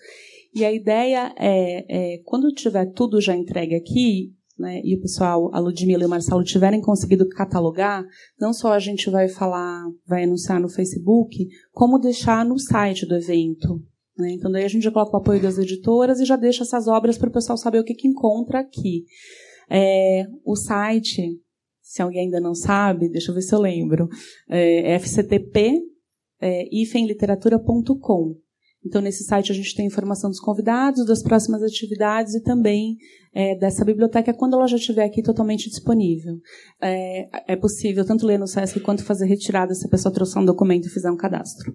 E 0.54 0.64
a 0.64 0.72
ideia 0.72 1.34
é, 1.38 2.14
é, 2.14 2.18
quando 2.24 2.52
tiver 2.52 2.86
tudo 2.92 3.20
já 3.20 3.34
entregue 3.34 3.74
aqui, 3.74 4.32
né, 4.58 4.80
e 4.84 4.94
o 4.94 5.00
pessoal, 5.00 5.50
a 5.52 5.58
Ludmila 5.58 6.02
e 6.02 6.06
o 6.06 6.08
Marcelo 6.08 6.44
tiverem 6.44 6.80
conseguido 6.80 7.26
catalogar, 7.28 8.04
não 8.38 8.52
só 8.52 8.72
a 8.72 8.78
gente 8.78 9.10
vai 9.10 9.28
falar, 9.28 9.82
vai 10.06 10.24
anunciar 10.24 10.60
no 10.60 10.68
Facebook, 10.68 11.48
como 11.72 11.98
deixar 11.98 12.44
no 12.44 12.58
site 12.58 13.06
do 13.06 13.16
evento. 13.16 13.82
Né? 14.16 14.32
Então 14.32 14.50
daí 14.50 14.64
a 14.64 14.68
gente 14.68 14.88
coloca 14.90 15.16
o 15.16 15.20
apoio 15.20 15.40
das 15.40 15.56
editoras 15.56 16.20
e 16.20 16.24
já 16.26 16.36
deixa 16.36 16.64
essas 16.64 16.86
obras 16.86 17.16
para 17.16 17.30
o 17.30 17.32
pessoal 17.32 17.56
saber 17.56 17.80
o 17.80 17.84
que, 17.84 17.94
que 17.94 18.08
encontra 18.08 18.60
aqui. 18.60 19.04
É, 19.70 20.26
o 20.44 20.54
site, 20.54 21.40
se 21.92 22.00
alguém 22.00 22.22
ainda 22.22 22.40
não 22.40 22.54
sabe, 22.54 23.08
deixa 23.10 23.30
eu 23.30 23.34
ver 23.34 23.42
se 23.42 23.54
eu 23.54 23.60
lembro, 23.60 24.08
é 24.48 24.98
fctp 24.98 25.92
é, 26.42 26.64
ifemliteratura.com. 26.72 28.34
Então, 28.84 29.00
nesse 29.00 29.22
site 29.22 29.52
a 29.52 29.54
gente 29.54 29.76
tem 29.76 29.86
informação 29.86 30.28
dos 30.28 30.40
convidados, 30.40 31.06
das 31.06 31.22
próximas 31.22 31.62
atividades 31.62 32.34
e 32.34 32.42
também 32.42 32.96
é, 33.32 33.54
dessa 33.54 33.84
biblioteca 33.84 34.34
quando 34.34 34.54
ela 34.54 34.66
já 34.66 34.76
estiver 34.76 35.04
aqui 35.04 35.22
totalmente 35.22 35.70
disponível. 35.70 36.34
É, 36.80 37.52
é, 37.52 37.56
possível 37.56 38.04
tanto 38.04 38.26
ler 38.26 38.40
no 38.40 38.48
SESC 38.48 38.80
quanto 38.80 39.04
fazer 39.04 39.26
retirada 39.26 39.72
se 39.72 39.86
a 39.86 39.90
pessoa 39.90 40.12
trouxer 40.12 40.42
um 40.42 40.44
documento 40.44 40.86
e 40.86 40.90
fizer 40.90 41.12
um 41.12 41.16
cadastro. 41.16 41.72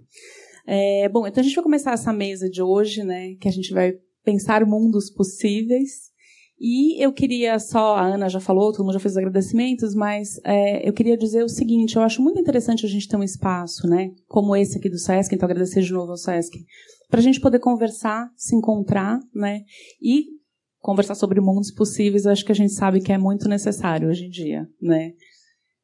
É, 0.68 1.08
bom, 1.08 1.26
então 1.26 1.40
a 1.40 1.44
gente 1.44 1.56
vai 1.56 1.64
começar 1.64 1.94
essa 1.94 2.12
mesa 2.12 2.50
de 2.50 2.62
hoje, 2.62 3.04
né, 3.04 3.36
que 3.40 3.48
a 3.48 3.52
gente 3.52 3.74
vai 3.74 3.94
pensar 4.26 4.66
mundos 4.66 5.10
possíveis. 5.10 6.12
E 6.60 7.04
eu 7.04 7.14
queria 7.14 7.60
só, 7.60 7.96
a 7.96 8.06
Ana 8.06 8.28
já 8.28 8.40
falou, 8.40 8.72
todo 8.72 8.84
mundo 8.84 8.94
já 8.94 9.00
fez 9.00 9.14
os 9.14 9.18
agradecimentos, 9.18 9.94
mas 9.94 10.40
é, 10.44 10.88
eu 10.88 10.92
queria 10.92 11.16
dizer 11.16 11.44
o 11.44 11.50
seguinte: 11.50 11.96
eu 11.96 12.02
acho 12.02 12.22
muito 12.22 12.40
interessante 12.40 12.86
a 12.86 12.90
gente 12.90 13.08
ter 13.08 13.16
um 13.16 13.24
espaço, 13.24 13.88
né, 13.88 14.12
como 14.28 14.56
esse 14.56 14.78
aqui 14.78 14.90
do 14.90 14.98
SESC, 14.98 15.36
então 15.36 15.48
agradecer 15.48 15.82
de 15.82 15.94
novo 15.94 16.12
ao 16.12 16.18
SESC, 16.18 16.58
para 17.10 17.20
a 17.20 17.24
gente 17.24 17.40
poder 17.40 17.60
conversar, 17.60 18.32
se 18.36 18.56
encontrar, 18.56 19.20
né, 19.36 19.62
e 20.02 20.26
conversar 20.80 21.16
sobre 21.16 21.40
mundos 21.40 21.72
possíveis. 21.72 22.26
Acho 22.26 22.44
que 22.44 22.52
a 22.52 22.56
gente 22.56 22.74
sabe 22.74 23.02
que 23.02 23.12
é 23.14 23.18
muito 23.18 23.48
necessário 23.48 24.10
hoje 24.10 24.26
em 24.26 24.30
dia, 24.30 24.68
né. 24.82 25.12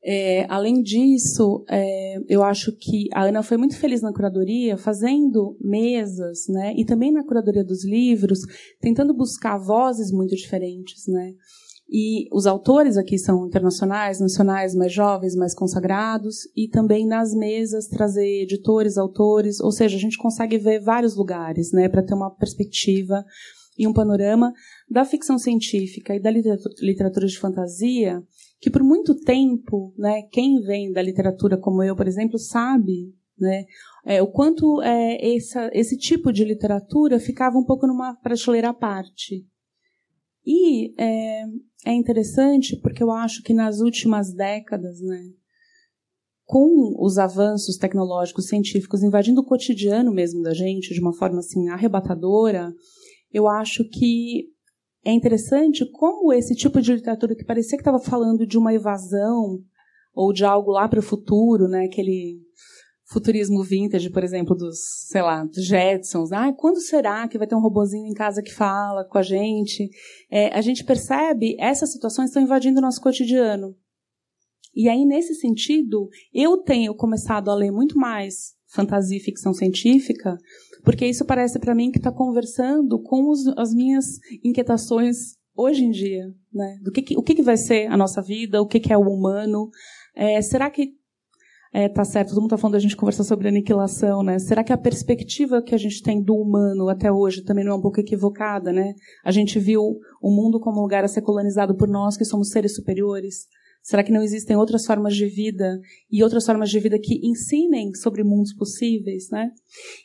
É, 0.05 0.45
além 0.49 0.81
disso, 0.81 1.63
é, 1.69 2.17
eu 2.27 2.43
acho 2.43 2.73
que 2.73 3.07
a 3.13 3.23
Ana 3.23 3.41
foi 3.41 3.55
muito 3.55 3.77
feliz 3.77 4.01
na 4.01 4.11
curadoria, 4.11 4.77
fazendo 4.77 5.55
mesas, 5.61 6.45
né, 6.49 6.73
e 6.75 6.83
também 6.83 7.09
na 7.09 7.23
curadoria 7.23 7.63
dos 7.63 7.85
livros, 7.85 8.39
tentando 8.81 9.13
buscar 9.13 9.57
vozes 9.57 10.11
muito 10.11 10.35
diferentes, 10.35 11.07
né. 11.07 11.33
E 11.89 12.27
os 12.33 12.45
autores 12.45 12.97
aqui 12.97 13.17
são 13.17 13.45
internacionais, 13.47 14.19
nacionais, 14.19 14.75
mais 14.75 14.91
jovens, 14.91 15.35
mais 15.35 15.53
consagrados, 15.53 16.49
e 16.53 16.67
também 16.67 17.05
nas 17.07 17.33
mesas 17.33 17.87
trazer 17.87 18.41
editores, 18.43 18.97
autores, 18.97 19.61
ou 19.61 19.71
seja, 19.71 19.95
a 19.95 19.99
gente 19.99 20.17
consegue 20.17 20.57
ver 20.57 20.81
vários 20.81 21.15
lugares, 21.15 21.71
né, 21.71 21.87
para 21.87 22.03
ter 22.03 22.13
uma 22.13 22.29
perspectiva 22.29 23.23
e 23.77 23.87
um 23.87 23.93
panorama 23.93 24.51
da 24.89 25.05
ficção 25.05 25.37
científica 25.37 26.13
e 26.13 26.19
da 26.19 26.29
literatura 26.29 27.25
de 27.25 27.39
fantasia 27.39 28.21
que 28.63 28.71
por 28.71 28.81
muito 28.81 29.13
tempo, 29.13 29.93
né, 29.97 30.21
quem 30.31 30.61
vem 30.61 30.89
da 30.93 31.01
literatura 31.01 31.57
como 31.57 31.83
eu, 31.83 31.95
por 31.95 32.07
exemplo, 32.07 32.39
sabe 32.39 33.13
né? 33.37 33.65
É, 34.05 34.21
o 34.21 34.27
quanto 34.27 34.81
é, 34.81 35.35
essa, 35.35 35.69
esse 35.73 35.97
tipo 35.97 36.31
de 36.31 36.43
literatura 36.43 37.19
ficava 37.19 37.57
um 37.57 37.63
pouco 37.63 37.87
numa 37.87 38.15
prateleira 38.15 38.69
à 38.69 38.73
parte. 38.73 39.45
E 40.45 40.93
é, 41.01 41.43
é 41.85 41.93
interessante 41.93 42.77
porque 42.81 43.01
eu 43.01 43.11
acho 43.11 43.41
que 43.43 43.53
nas 43.53 43.79
últimas 43.79 44.33
décadas, 44.33 44.99
né, 45.01 45.29
com 46.45 46.95
os 46.99 47.17
avanços 47.17 47.77
tecnológicos 47.77 48.47
científicos 48.47 49.01
invadindo 49.03 49.41
o 49.41 49.45
cotidiano 49.45 50.11
mesmo 50.13 50.41
da 50.41 50.53
gente 50.53 50.93
de 50.93 50.99
uma 50.99 51.13
forma 51.13 51.39
assim 51.39 51.69
arrebatadora, 51.69 52.73
eu 53.31 53.47
acho 53.47 53.87
que 53.89 54.52
é 55.05 55.11
interessante 55.11 55.85
como 55.91 56.31
esse 56.31 56.55
tipo 56.55 56.81
de 56.81 56.93
literatura 56.93 57.35
que 57.35 57.43
parecia 57.43 57.77
que 57.77 57.81
estava 57.81 57.99
falando 57.99 58.45
de 58.45 58.57
uma 58.57 58.73
evasão 58.73 59.59
ou 60.13 60.31
de 60.31 60.45
algo 60.45 60.71
lá 60.71 60.87
para 60.87 60.99
o 60.99 61.03
futuro, 61.03 61.67
né, 61.67 61.85
aquele 61.85 62.39
futurismo 63.05 63.63
vintage, 63.63 64.09
por 64.09 64.23
exemplo, 64.23 64.55
dos, 64.55 64.77
sei 65.07 65.21
lá, 65.21 65.43
dos 65.43 65.65
Jetsons. 65.65 66.31
Ah, 66.31 66.51
quando 66.53 66.79
será 66.79 67.27
que 67.27 67.37
vai 67.37 67.45
ter 67.45 67.55
um 67.55 67.61
robozinho 67.61 68.07
em 68.07 68.13
casa 68.13 68.41
que 68.41 68.53
fala 68.53 69.05
com 69.05 69.17
a 69.17 69.21
gente? 69.21 69.89
É, 70.31 70.47
a 70.55 70.61
gente 70.61 70.83
percebe 70.83 71.55
essas 71.59 71.91
situações 71.91 72.29
estão 72.29 72.41
invadindo 72.41 72.79
o 72.79 72.81
nosso 72.81 73.01
cotidiano. 73.01 73.75
E 74.75 74.89
aí, 74.89 75.05
nesse 75.05 75.35
sentido, 75.35 76.09
eu 76.33 76.57
tenho 76.57 76.95
começado 76.95 77.51
a 77.51 77.55
ler 77.55 77.71
muito 77.71 77.97
mais 77.97 78.55
fantasia 78.67 79.17
e 79.17 79.21
ficção 79.21 79.53
científica, 79.53 80.35
porque 80.83 81.05
isso 81.05 81.25
parece 81.25 81.59
para 81.59 81.73
mim 81.73 81.91
que 81.91 81.97
está 81.97 82.11
conversando 82.11 83.01
com 83.01 83.29
os, 83.29 83.47
as 83.57 83.73
minhas 83.73 84.19
inquietações 84.43 85.35
hoje 85.55 85.83
em 85.83 85.91
dia, 85.91 86.25
né? 86.53 86.77
Do 86.81 86.91
que, 86.91 87.01
que 87.01 87.17
o 87.17 87.23
que, 87.23 87.35
que, 87.35 87.43
vai 87.43 87.57
ser 87.57 87.87
a 87.87 87.97
nossa 87.97 88.21
vida, 88.21 88.61
o 88.61 88.67
que, 88.67 88.79
que 88.79 88.91
é 88.91 88.97
o 88.97 89.01
humano. 89.01 89.69
É, 90.15 90.41
será 90.41 90.69
que 90.69 90.93
é, 91.71 91.89
tá 91.89 92.05
certo, 92.05 92.29
todo 92.29 92.41
mundo 92.41 92.53
está 92.53 92.57
falando 92.57 92.73
da 92.73 92.79
gente 92.79 92.95
conversar 92.95 93.23
sobre 93.23 93.47
aniquilação, 93.47 94.21
né? 94.21 94.37
Será 94.37 94.63
que 94.63 94.71
a 94.71 94.77
perspectiva 94.77 95.59
que 95.59 95.73
a 95.73 95.77
gente 95.77 96.03
tem 96.03 96.21
do 96.21 96.35
humano 96.35 96.87
até 96.87 97.11
hoje 97.11 97.43
também 97.43 97.65
não 97.65 97.73
é 97.73 97.75
um 97.75 97.81
pouco 97.81 97.99
equivocada, 97.99 98.71
né? 98.71 98.93
A 99.25 99.31
gente 99.31 99.57
viu 99.57 99.81
o 100.21 100.29
mundo 100.29 100.59
como 100.59 100.79
um 100.79 100.83
lugar 100.83 101.03
a 101.03 101.07
ser 101.07 101.23
colonizado 101.23 101.75
por 101.75 101.87
nós, 101.87 102.15
que 102.15 102.25
somos 102.25 102.49
seres 102.49 102.75
superiores. 102.75 103.47
Será 103.83 104.01
que 104.01 104.13
não 104.13 104.23
existem 104.23 104.55
outras 104.55 104.85
formas 104.85 105.13
de 105.13 105.25
vida 105.25 105.77
e 106.09 106.23
outras 106.23 106.45
formas 106.45 106.69
de 106.69 106.79
vida 106.79 106.97
que 106.97 107.19
ensinem 107.21 107.93
sobre 107.93 108.23
mundos 108.23 108.53
possíveis, 108.53 109.29
né? 109.29 109.51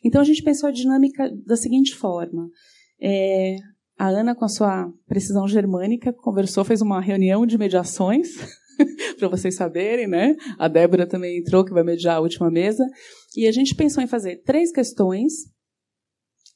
Então 0.05 0.21
a 0.21 0.25
gente 0.25 0.43
pensou 0.43 0.69
a 0.69 0.73
dinâmica 0.73 1.31
da 1.47 1.57
seguinte 1.57 1.95
forma: 1.95 2.51
é, 3.01 3.55
a 3.97 4.09
Ana, 4.09 4.35
com 4.35 4.45
a 4.45 4.49
sua 4.49 4.93
precisão 5.07 5.47
germânica, 5.47 6.13
conversou, 6.13 6.65
fez 6.65 6.83
uma 6.83 7.01
reunião 7.01 7.47
de 7.47 7.57
mediações 7.57 8.29
para 9.17 9.29
vocês 9.29 9.55
saberem, 9.55 10.09
né? 10.09 10.35
A 10.59 10.67
Débora 10.67 11.07
também 11.07 11.39
entrou, 11.39 11.65
que 11.65 11.73
vai 11.73 11.85
mediar 11.85 12.17
a 12.17 12.21
última 12.21 12.51
mesa. 12.51 12.85
E 13.37 13.47
a 13.47 13.53
gente 13.53 13.77
pensou 13.77 14.03
em 14.03 14.09
fazer 14.09 14.43
três 14.45 14.73
questões. 14.73 15.33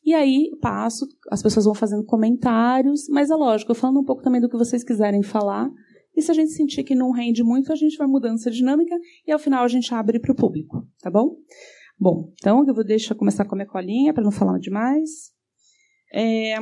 E 0.05 0.13
aí, 0.13 0.51
passo, 0.61 1.07
as 1.31 1.41
pessoas 1.41 1.65
vão 1.65 1.75
fazendo 1.75 2.05
comentários, 2.05 3.09
mas 3.09 3.31
é 3.31 3.35
lógico, 3.37 3.75
falando 3.75 4.01
um 4.01 4.05
pouco 4.05 4.23
também 4.23 4.41
do 4.41 4.49
que 4.49 4.57
vocês 4.57 4.83
quiserem 4.83 5.23
falar. 5.23 5.71
E 6.15 6.23
se 6.23 6.31
a 6.31 6.35
gente 6.35 6.53
sentir 6.53 6.85
que 6.85 6.95
não 6.95 7.11
rende 7.11 7.43
muito, 7.43 7.73
a 7.73 7.77
gente 7.77 7.97
vai 7.97 8.07
mudando 8.07 8.35
essa 8.35 8.51
dinâmica 8.51 8.95
e 9.27 9.33
ao 9.33 9.39
final 9.39 9.65
a 9.65 9.69
gente 9.69 9.93
abre 9.95 10.19
para 10.19 10.33
o 10.33 10.37
público, 10.37 10.87
tá 11.01 11.11
bom? 11.11 11.37
Bom, 11.99 12.33
então 12.35 12.65
eu 12.67 12.75
vou 12.75 12.85
deixar 12.85 13.15
começar 13.15 13.45
com 13.45 13.55
a 13.55 13.59
minha 13.59 13.69
colinha 13.69 14.13
para 14.13 14.25
não 14.25 14.33
falar 14.33 14.59
demais. 14.59 15.33
É, 16.13 16.57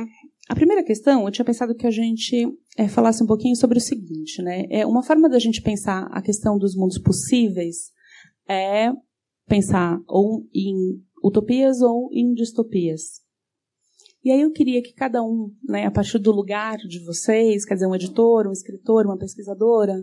a 0.47 0.55
primeira 0.55 0.83
questão, 0.83 1.25
eu 1.25 1.31
tinha 1.31 1.45
pensado 1.45 1.75
que 1.75 1.87
a 1.87 1.91
gente 1.91 2.47
é, 2.77 2.87
falasse 2.87 3.23
um 3.23 3.27
pouquinho 3.27 3.55
sobre 3.55 3.77
o 3.77 3.81
seguinte, 3.81 4.41
né? 4.41 4.65
É 4.69 4.85
uma 4.85 5.03
forma 5.03 5.29
da 5.29 5.39
gente 5.39 5.61
pensar 5.61 6.07
a 6.11 6.21
questão 6.21 6.57
dos 6.57 6.75
mundos 6.75 6.97
possíveis 6.97 7.91
é 8.47 8.91
pensar 9.47 9.99
ou 10.07 10.45
em 10.53 11.01
utopias 11.23 11.81
ou 11.81 12.09
em 12.11 12.33
distopias. 12.33 13.21
E 14.23 14.31
aí 14.31 14.41
eu 14.41 14.51
queria 14.51 14.81
que 14.83 14.93
cada 14.93 15.23
um, 15.23 15.51
né, 15.67 15.85
a 15.85 15.91
partir 15.91 16.19
do 16.19 16.31
lugar 16.31 16.77
de 16.77 17.03
vocês, 17.03 17.65
quer 17.65 17.73
dizer, 17.73 17.87
um 17.87 17.95
editor, 17.95 18.47
um 18.47 18.51
escritor, 18.51 19.05
uma 19.05 19.17
pesquisadora, 19.17 19.95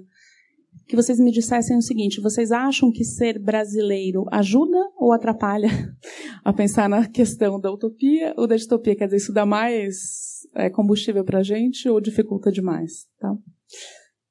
que 0.88 0.96
vocês 0.96 1.20
me 1.20 1.30
dissessem 1.30 1.76
o 1.76 1.82
seguinte: 1.82 2.20
vocês 2.20 2.50
acham 2.50 2.90
que 2.90 3.04
ser 3.04 3.38
brasileiro 3.38 4.24
ajuda 4.32 4.78
ou 4.96 5.12
atrapalha 5.12 5.68
a 6.44 6.52
pensar 6.52 6.88
na 6.88 7.06
questão 7.08 7.60
da 7.60 7.70
utopia 7.70 8.34
ou 8.36 8.46
da 8.46 8.56
distopia? 8.56 8.96
Quer 8.96 9.04
dizer, 9.04 9.18
isso 9.18 9.32
dá 9.32 9.46
mais 9.46 10.46
é, 10.54 10.68
combustível 10.70 11.24
para 11.24 11.38
a 11.40 11.42
gente 11.42 11.88
ou 11.88 12.00
dificulta 12.00 12.50
demais? 12.50 13.06
Tá? 13.20 13.32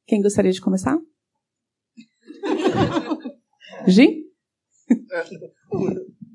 Quem 0.05 0.21
gostaria 0.21 0.51
de 0.51 0.59
começar? 0.59 0.97
Gi? 3.87 4.25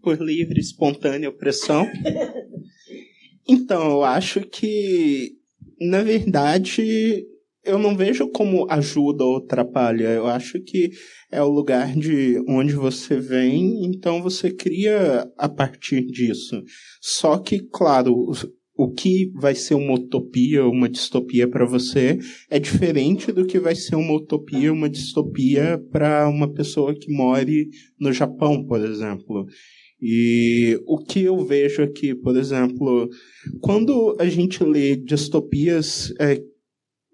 Por 0.02 0.20
livre, 0.20 0.60
espontânea 0.60 1.28
opressão. 1.28 1.86
Então, 3.48 3.90
eu 3.90 4.04
acho 4.04 4.40
que, 4.40 5.32
na 5.80 6.02
verdade, 6.02 7.26
eu 7.64 7.78
não 7.78 7.96
vejo 7.96 8.28
como 8.28 8.66
ajuda 8.70 9.24
ou 9.24 9.36
atrapalha. 9.36 10.08
Eu 10.08 10.26
acho 10.26 10.60
que 10.60 10.90
é 11.30 11.42
o 11.42 11.48
lugar 11.48 11.94
de 11.94 12.42
onde 12.48 12.74
você 12.74 13.16
vem, 13.16 13.84
então 13.84 14.22
você 14.22 14.50
cria 14.50 15.30
a 15.38 15.48
partir 15.48 16.06
disso. 16.06 16.62
Só 17.00 17.38
que, 17.38 17.60
claro, 17.60 18.32
o 18.74 18.90
que 18.90 19.30
vai 19.34 19.54
ser 19.54 19.74
uma 19.74 19.94
utopia, 19.94 20.64
uma 20.66 20.88
distopia 20.88 21.48
para 21.48 21.64
você 21.64 22.18
é 22.50 22.58
diferente 22.58 23.30
do 23.30 23.46
que 23.46 23.60
vai 23.60 23.74
ser 23.74 23.94
uma 23.94 24.14
utopia, 24.14 24.72
uma 24.72 24.88
distopia 24.88 25.78
para 25.90 26.28
uma 26.28 26.52
pessoa 26.52 26.94
que 26.94 27.12
more 27.12 27.68
no 28.00 28.12
Japão, 28.12 28.64
por 28.66 28.84
exemplo. 28.84 29.46
E 30.04 30.80
o 30.84 30.98
que 30.98 31.22
eu 31.22 31.38
vejo 31.46 31.80
aqui, 31.80 32.12
por 32.12 32.36
exemplo, 32.36 33.08
quando 33.60 34.16
a 34.18 34.26
gente 34.26 34.64
lê 34.64 34.96
distopias 34.96 36.12
é, 36.18 36.42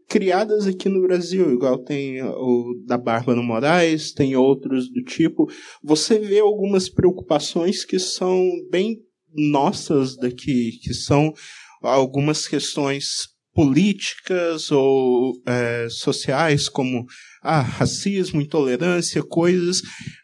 criadas 0.09 0.67
aqui 0.67 0.89
no 0.89 1.03
Brasil, 1.03 1.53
igual 1.53 1.85
tem 1.85 2.23
o 2.23 2.75
da 2.87 2.97
Bárbara 2.97 3.43
Moraes, 3.43 4.11
tem 4.13 4.35
outros 4.37 4.91
do 4.91 5.05
tipo, 5.05 5.47
você 5.85 6.19
vê 6.19 6.41
algumas 6.41 6.89
preocupações 6.89 7.85
que 7.85 7.99
são 7.99 8.49
bem 8.71 8.97
nossas 9.35 10.17
daqui, 10.17 10.79
que 10.83 10.95
são 10.95 11.35
algumas 11.83 12.49
questões 12.49 13.29
políticas 13.53 14.71
ou 14.71 15.35
é, 15.47 15.89
sociais, 15.91 16.71
como 16.71 17.05
ah, 17.43 17.61
racismo, 17.61 18.41
intolerância, 18.41 19.23
coisas, 19.23 19.83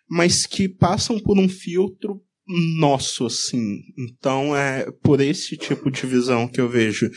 mas 0.09 0.47
que 0.47 0.67
passam 0.67 1.19
por 1.21 1.39
um 1.39 1.49
filtro 1.49 2.23
nosso, 2.47 3.27
assim. 3.27 3.81
Então 3.99 4.55
é 4.57 4.91
por 5.03 5.21
esse 5.21 5.57
tipo 5.57 5.91
de 5.91 6.07
visão 6.07 6.47
que 6.47 6.61
eu 6.61 6.69
vejo. 6.69 7.11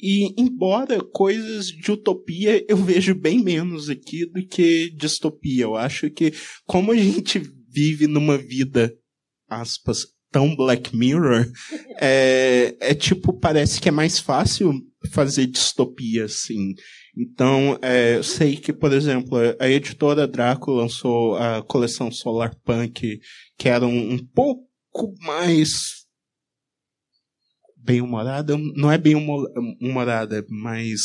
E 0.00 0.34
embora 0.40 1.02
coisas 1.04 1.66
de 1.66 1.92
utopia 1.92 2.64
eu 2.68 2.76
vejo 2.76 3.14
bem 3.14 3.42
menos 3.42 3.88
aqui 3.90 4.26
do 4.26 4.46
que 4.46 4.90
distopia. 4.96 5.64
Eu 5.64 5.76
acho 5.76 6.10
que 6.10 6.32
como 6.66 6.92
a 6.92 6.96
gente 6.96 7.42
vive 7.68 8.06
numa 8.06 8.38
vida, 8.38 8.92
aspas, 9.48 10.06
tão 10.30 10.54
Black 10.56 10.96
Mirror, 10.96 11.46
é, 12.00 12.76
é 12.80 12.94
tipo, 12.94 13.32
parece 13.32 13.80
que 13.80 13.88
é 13.88 13.92
mais 13.92 14.18
fácil 14.18 14.72
fazer 15.12 15.46
distopia, 15.46 16.24
assim. 16.24 16.74
Então, 17.16 17.78
é, 17.82 18.16
eu 18.16 18.22
sei 18.22 18.56
que, 18.56 18.72
por 18.72 18.92
exemplo, 18.92 19.38
a 19.58 19.68
editora 19.68 20.26
Draco 20.26 20.70
lançou 20.70 21.36
a 21.36 21.62
coleção 21.62 22.10
Solar 22.10 22.54
Punk, 22.64 23.18
que 23.58 23.68
era 23.68 23.86
um, 23.86 24.14
um 24.14 24.18
pouco 24.18 24.69
mais 25.20 26.00
bem 27.76 28.00
humorada, 28.00 28.56
não 28.76 28.90
é 28.90 28.98
bem 28.98 29.14
humorada, 29.80 30.44
mas 30.48 31.00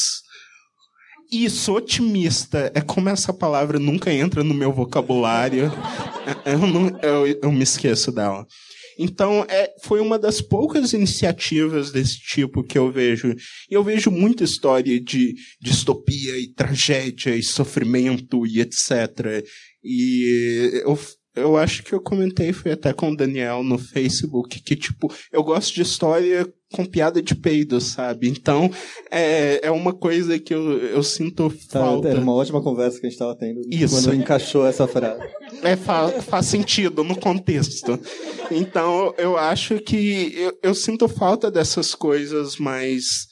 isso, 1.32 1.74
otimista, 1.74 2.72
é 2.76 2.82
como 2.82 3.10
essa 3.10 3.34
palavra 3.34 3.80
nunca 3.80 4.12
entra 4.14 4.44
no 4.44 4.54
meu 4.54 4.72
vocabulário. 4.72 5.72
Eu, 6.44 6.60
não, 6.60 6.88
eu, 7.04 7.40
eu 7.44 7.52
me 7.52 7.62
esqueço 7.62 8.12
dela. 8.12 8.48
Então, 8.98 9.46
é, 9.48 9.76
foi 9.84 10.00
uma 10.00 10.18
das 10.18 10.42
poucas 10.42 10.92
iniciativas 10.92 11.92
desse 11.92 12.18
tipo 12.20 12.64
que 12.64 12.80
eu 12.80 12.92
vejo. 12.92 13.32
E 13.70 13.74
eu 13.74 13.84
vejo 13.84 14.10
muita 14.10 14.44
história 14.44 15.00
de 15.00 15.36
distopia 15.62 16.36
e 16.40 16.52
tragédia 16.52 17.36
e 17.36 17.44
sofrimento 17.44 18.46
e 18.48 18.60
etc. 18.60 19.46
E 19.84 20.82
eu 20.84 20.98
eu 21.36 21.58
acho 21.58 21.84
que 21.84 21.94
eu 21.94 22.02
comentei, 22.02 22.54
foi 22.54 22.72
até 22.72 22.94
com 22.94 23.12
o 23.12 23.16
Daniel 23.16 23.64
no 23.64 23.78
Facebook, 23.78 24.62
que, 24.62 24.76
tipo, 24.76 25.14
eu 25.32 25.44
gosto 25.44 25.74
de 25.74 25.82
história 25.82 26.48
com 26.72 26.86
piada 26.86 27.22
de 27.22 27.36
peido, 27.36 27.80
sabe? 27.80 28.28
Então, 28.28 28.70
é, 29.12 29.66
é 29.68 29.72
uma 29.72 29.94
coisa 29.94 30.38
que 30.40 30.54
eu, 30.54 30.78
eu 30.80 31.04
sinto 31.04 31.50
tá, 31.70 31.80
falta. 31.80 32.10
Era 32.10 32.20
uma 32.20 32.34
ótima 32.34 32.62
conversa 32.62 33.00
que 33.00 33.06
a 33.06 33.10
gente 33.10 33.16
estava 33.16 33.36
tendo 33.38 33.62
Isso. 33.70 33.96
quando 33.96 34.16
encaixou 34.16 34.66
essa 34.66 34.88
frase. 34.88 35.24
É, 35.62 35.76
fa 35.76 36.10
faz 36.22 36.46
sentido 36.48 37.04
no 37.04 37.18
contexto. 37.18 38.00
Então, 38.52 39.14
eu 39.18 39.38
acho 39.38 39.80
que 39.80 40.34
eu, 40.36 40.58
eu 40.64 40.76
sinto 40.76 41.08
falta 41.08 41.52
dessas 41.52 41.94
coisas 41.96 42.58
mais 42.58 43.28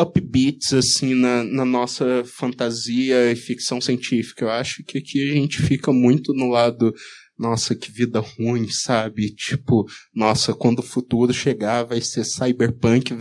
upbeats 0.00 0.72
assim 0.72 1.14
na, 1.14 1.44
na, 1.44 1.64
nossa 1.64 2.22
fantasia 2.24 3.30
e 3.30 3.36
ficção 3.36 3.80
científica. 3.80 4.44
Eu 4.44 4.50
acho 4.50 4.82
que 4.84 4.98
aqui 4.98 5.30
a 5.30 5.34
gente 5.34 5.60
fica 5.62 5.92
muito 5.92 6.32
no 6.32 6.48
lado 6.48 6.94
nossa, 7.40 7.74
que 7.74 7.90
vida 7.90 8.20
ruim, 8.20 8.68
sabe? 8.68 9.34
Tipo, 9.34 9.86
nossa, 10.14 10.52
quando 10.52 10.80
o 10.80 10.82
futuro 10.82 11.32
chegar 11.32 11.84
vai 11.84 12.02
ser 12.02 12.22
Cyberpunk 12.22 13.14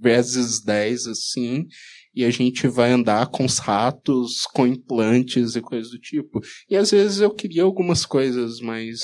vezes 0.00 0.62
10, 0.62 1.06
assim, 1.08 1.66
e 2.14 2.24
a 2.24 2.30
gente 2.30 2.68
vai 2.68 2.92
andar 2.92 3.26
com 3.26 3.44
os 3.44 3.58
ratos, 3.58 4.42
com 4.54 4.64
implantes 4.64 5.56
e 5.56 5.60
coisas 5.60 5.90
do 5.90 5.98
tipo. 5.98 6.40
E 6.70 6.76
às 6.76 6.92
vezes 6.92 7.18
eu 7.18 7.34
queria 7.34 7.64
algumas 7.64 8.06
coisas 8.06 8.60
mais 8.60 9.00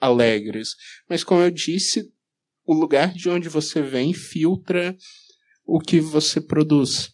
alegres. 0.00 0.70
Mas 1.08 1.22
como 1.22 1.42
eu 1.42 1.50
disse, 1.50 2.10
o 2.64 2.72
lugar 2.72 3.12
de 3.12 3.28
onde 3.28 3.48
você 3.48 3.82
vem 3.82 4.14
filtra 4.14 4.96
o 5.66 5.80
que 5.80 6.00
você 6.00 6.40
produz. 6.40 7.10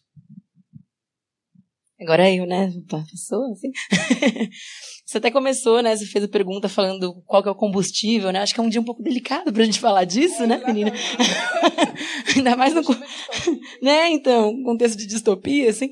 Agora 2.00 2.28
é 2.28 2.35
eu, 2.35 2.47
né? 2.47 2.73
Passou 2.88 3.44
assim. 3.52 3.71
Você 5.12 5.18
até 5.18 5.30
começou, 5.30 5.82
né? 5.82 5.94
Você 5.94 6.06
fez 6.06 6.25
a 6.25 6.28
pergunta 6.28 6.68
falando 6.68 7.23
qual 7.26 7.42
que 7.42 7.49
é 7.49 7.52
o 7.52 7.56
combustível, 7.56 8.32
né? 8.32 8.40
Acho 8.40 8.54
que 8.54 8.61
é 8.61 8.62
um 8.62 8.68
dia 8.68 8.80
um 8.80 8.85
pouco 8.85 9.02
delicado 9.02 9.52
pra 9.52 9.64
gente 9.64 9.78
falar 9.78 10.04
disso, 10.04 10.47
né, 10.47 10.62
menina? 10.66 10.90
Ainda 12.35 12.56
mais 12.56 12.73
no. 12.73 12.80
né, 13.82 14.09
então, 14.09 14.52
contexto 14.64 14.97
de 14.97 15.06
distopia, 15.06 15.68
assim. 15.68 15.90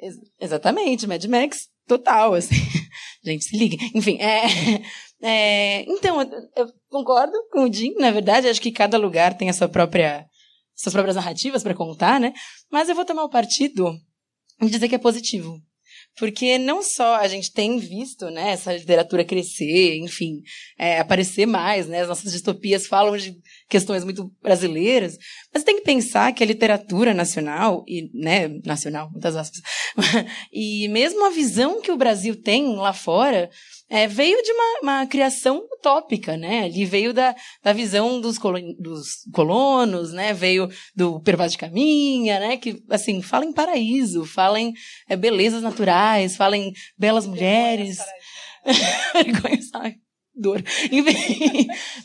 Ex 0.00 0.14
exatamente, 0.40 1.06
Mad 1.06 1.24
Max, 1.24 1.68
total, 1.88 2.34
assim. 2.34 2.54
gente, 3.24 3.44
se 3.44 3.56
liga. 3.56 3.76
Enfim, 3.94 4.16
é. 4.20 4.44
é 5.22 5.82
então, 5.90 6.20
eu, 6.20 6.28
eu 6.56 6.72
concordo 6.88 7.32
com 7.50 7.64
o 7.64 7.72
Jim, 7.72 7.94
na 7.98 8.10
verdade, 8.10 8.48
acho 8.48 8.62
que 8.62 8.70
cada 8.70 8.96
lugar 8.96 9.36
tem 9.36 9.50
a 9.50 9.52
sua 9.52 9.68
própria. 9.68 10.24
Suas 10.76 10.92
próprias 10.92 11.16
narrativas 11.16 11.62
para 11.62 11.74
contar, 11.74 12.20
né? 12.20 12.32
Mas 12.70 12.88
eu 12.88 12.94
vou 12.94 13.04
tomar 13.04 13.24
o 13.24 13.30
partido 13.30 13.90
e 14.60 14.70
dizer 14.70 14.88
que 14.88 14.94
é 14.94 14.98
positivo 14.98 15.60
porque 16.16 16.56
não 16.58 16.82
só 16.82 17.16
a 17.16 17.28
gente 17.28 17.52
tem 17.52 17.78
visto 17.78 18.30
né, 18.30 18.52
essa 18.52 18.72
literatura 18.72 19.24
crescer, 19.24 19.98
enfim, 19.98 20.40
é, 20.78 20.98
aparecer 20.98 21.46
mais, 21.46 21.86
né, 21.86 22.00
as 22.00 22.08
nossas 22.08 22.32
distopias 22.32 22.86
falam 22.86 23.16
de 23.16 23.36
questões 23.68 24.02
muito 24.02 24.32
brasileiras, 24.42 25.16
mas 25.52 25.62
tem 25.62 25.76
que 25.76 25.84
pensar 25.84 26.32
que 26.32 26.42
a 26.42 26.46
literatura 26.46 27.12
nacional, 27.12 27.84
e, 27.86 28.10
né, 28.14 28.48
nacional, 28.64 29.10
muitas 29.10 29.36
aspas, 29.36 29.60
e 30.52 30.88
mesmo 30.88 31.24
a 31.26 31.30
visão 31.30 31.82
que 31.82 31.92
o 31.92 31.98
Brasil 31.98 32.40
tem 32.40 32.74
lá 32.76 32.94
fora, 32.94 33.50
é, 33.88 34.06
veio 34.08 34.42
de 34.42 34.50
uma, 34.50 34.80
uma, 34.82 35.06
criação 35.06 35.64
utópica, 35.72 36.36
né? 36.36 36.66
Ele 36.66 36.84
veio 36.84 37.12
da, 37.12 37.34
da 37.62 37.72
visão 37.72 38.20
dos, 38.20 38.36
colon, 38.36 38.74
dos 38.78 39.24
colonos, 39.32 40.12
né? 40.12 40.32
Veio 40.32 40.68
do 40.94 41.20
Pervaz 41.20 41.52
de 41.52 41.58
Caminha, 41.58 42.40
né? 42.40 42.56
Que, 42.56 42.82
assim, 42.90 43.22
fala 43.22 43.44
em 43.44 43.52
paraíso, 43.52 44.24
fala 44.24 44.60
em 44.60 44.72
é, 45.08 45.16
belezas 45.16 45.62
naturais, 45.62 46.36
fala 46.36 46.56
em 46.56 46.72
belas 46.98 47.26
mulheres. 47.26 47.98
Vergonha, 49.14 49.62
sabe? 49.62 50.00
Dor. 50.38 50.62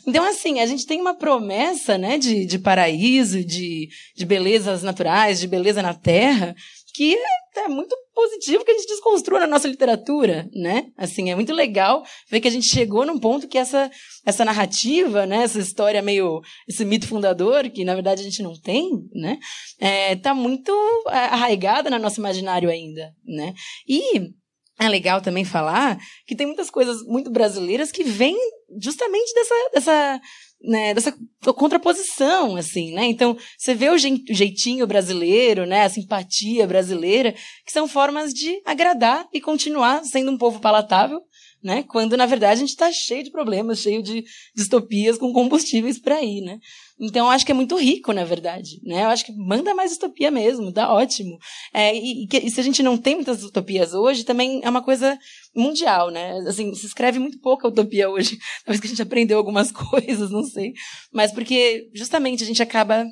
então, 0.08 0.24
assim, 0.24 0.60
a 0.60 0.66
gente 0.66 0.86
tem 0.86 0.98
uma 0.98 1.12
promessa, 1.12 1.98
né, 1.98 2.16
de, 2.16 2.46
de 2.46 2.58
paraíso, 2.58 3.44
de, 3.44 3.90
de 4.16 4.24
belezas 4.24 4.82
naturais, 4.82 5.38
de 5.38 5.46
beleza 5.46 5.82
na 5.82 5.92
terra, 5.92 6.54
que 6.94 7.16
é 7.56 7.68
muito 7.68 7.94
positivo 8.14 8.64
que 8.64 8.70
a 8.70 8.74
gente 8.74 8.86
desconstrua 8.86 9.40
na 9.40 9.46
nossa 9.46 9.68
literatura, 9.68 10.48
né? 10.54 10.86
Assim, 10.96 11.30
é 11.30 11.34
muito 11.34 11.52
legal 11.52 12.02
ver 12.30 12.40
que 12.40 12.48
a 12.48 12.50
gente 12.50 12.66
chegou 12.66 13.06
num 13.06 13.18
ponto 13.18 13.48
que 13.48 13.58
essa, 13.58 13.90
essa 14.24 14.44
narrativa, 14.44 15.26
né? 15.26 15.42
Essa 15.42 15.58
história 15.58 16.02
meio, 16.02 16.40
esse 16.68 16.84
mito 16.84 17.08
fundador, 17.08 17.70
que 17.70 17.84
na 17.84 17.94
verdade 17.94 18.20
a 18.20 18.24
gente 18.24 18.42
não 18.42 18.58
tem, 18.60 18.90
né? 19.14 19.38
É, 19.78 20.16
tá 20.16 20.34
muito 20.34 20.72
é, 21.08 21.16
arraigada 21.16 21.90
no 21.90 21.98
nosso 21.98 22.20
imaginário 22.20 22.70
ainda, 22.70 23.12
né? 23.24 23.54
E 23.88 24.30
é 24.78 24.88
legal 24.88 25.20
também 25.20 25.44
falar 25.44 25.98
que 26.26 26.34
tem 26.34 26.46
muitas 26.46 26.70
coisas 26.70 27.02
muito 27.04 27.30
brasileiras 27.30 27.92
que 27.92 28.02
vêm 28.02 28.36
justamente 28.80 29.34
dessa, 29.34 29.54
dessa 29.74 30.20
né, 30.64 30.94
dessa 30.94 31.12
contraposição, 31.54 32.56
assim, 32.56 32.94
né? 32.94 33.04
Então, 33.06 33.36
você 33.58 33.74
vê 33.74 33.90
o 33.90 33.98
jeitinho 33.98 34.86
brasileiro, 34.86 35.66
né, 35.66 35.82
a 35.82 35.88
simpatia 35.88 36.66
brasileira, 36.66 37.34
que 37.66 37.72
são 37.72 37.88
formas 37.88 38.32
de 38.32 38.62
agradar 38.64 39.26
e 39.32 39.40
continuar 39.40 40.04
sendo 40.04 40.30
um 40.30 40.38
povo 40.38 40.60
palatável, 40.60 41.20
né? 41.62 41.84
Quando, 41.84 42.16
na 42.16 42.26
verdade, 42.26 42.54
a 42.54 42.56
gente 42.56 42.70
está 42.70 42.90
cheio 42.90 43.22
de 43.22 43.30
problemas, 43.30 43.78
cheio 43.78 44.02
de 44.02 44.24
distopias 44.54 45.16
com 45.16 45.32
combustíveis 45.32 45.98
para 45.98 46.22
ir, 46.22 46.40
né? 46.40 46.58
Então, 47.00 47.26
eu 47.26 47.30
acho 47.30 47.44
que 47.44 47.52
é 47.52 47.54
muito 47.54 47.76
rico, 47.76 48.12
na 48.12 48.24
verdade, 48.24 48.80
né? 48.84 49.04
Eu 49.04 49.08
acho 49.08 49.24
que 49.24 49.32
manda 49.32 49.74
mais 49.74 49.90
distopia 49.90 50.30
mesmo, 50.30 50.72
dá 50.72 50.92
ótimo. 50.92 51.38
É, 51.72 51.94
e, 51.94 52.26
e, 52.30 52.50
se 52.50 52.60
a 52.60 52.62
gente 52.62 52.82
não 52.82 52.96
tem 52.96 53.16
muitas 53.16 53.42
utopias 53.42 53.94
hoje, 53.94 54.24
também 54.24 54.60
é 54.62 54.70
uma 54.70 54.82
coisa 54.82 55.18
mundial, 55.54 56.10
né? 56.10 56.38
Assim, 56.46 56.74
se 56.74 56.86
escreve 56.86 57.18
muito 57.18 57.40
pouca 57.40 57.68
utopia 57.68 58.08
hoje. 58.08 58.38
Talvez 58.64 58.80
que 58.80 58.86
a 58.86 58.90
gente 58.90 59.02
aprendeu 59.02 59.38
algumas 59.38 59.70
coisas, 59.72 60.30
não 60.30 60.44
sei. 60.44 60.72
Mas 61.12 61.32
porque, 61.32 61.88
justamente, 61.94 62.42
a 62.42 62.46
gente 62.46 62.62
acaba 62.62 63.04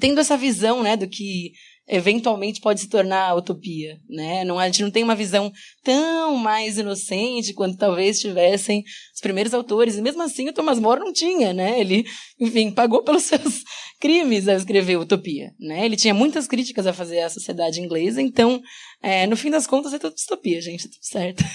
tendo 0.00 0.20
essa 0.20 0.36
visão, 0.36 0.82
né, 0.82 0.96
do 0.96 1.08
que 1.08 1.52
eventualmente 1.86 2.60
pode 2.60 2.80
se 2.80 2.88
tornar 2.88 3.36
utopia, 3.36 3.98
né? 4.08 4.44
Não, 4.44 4.58
a 4.58 4.66
gente 4.66 4.82
não 4.82 4.90
tem 4.90 5.02
uma 5.02 5.14
visão 5.14 5.52
tão 5.82 6.36
mais 6.36 6.78
inocente 6.78 7.52
quanto 7.52 7.76
talvez 7.76 8.18
tivessem 8.20 8.82
os 9.14 9.20
primeiros 9.20 9.52
autores. 9.52 9.96
E 9.96 10.02
mesmo 10.02 10.22
assim 10.22 10.48
o 10.48 10.52
Thomas 10.52 10.78
More 10.78 11.00
não 11.00 11.12
tinha, 11.12 11.52
né? 11.52 11.78
Ele, 11.78 12.04
enfim, 12.40 12.70
pagou 12.70 13.02
pelos 13.02 13.24
seus 13.24 13.62
crimes 14.00 14.48
ao 14.48 14.56
escrever 14.56 14.96
Utopia, 14.96 15.52
né? 15.58 15.84
Ele 15.84 15.96
tinha 15.96 16.14
muitas 16.14 16.46
críticas 16.46 16.86
a 16.86 16.92
fazer 16.92 17.20
à 17.20 17.28
sociedade 17.28 17.80
inglesa, 17.80 18.20
então, 18.20 18.62
é, 19.02 19.26
no 19.26 19.36
fim 19.36 19.50
das 19.50 19.66
contas, 19.66 19.92
é 19.92 19.98
tudo 19.98 20.14
distopia, 20.14 20.60
gente, 20.60 20.86
é 20.86 20.90
tudo 20.90 21.04
certo. 21.04 21.44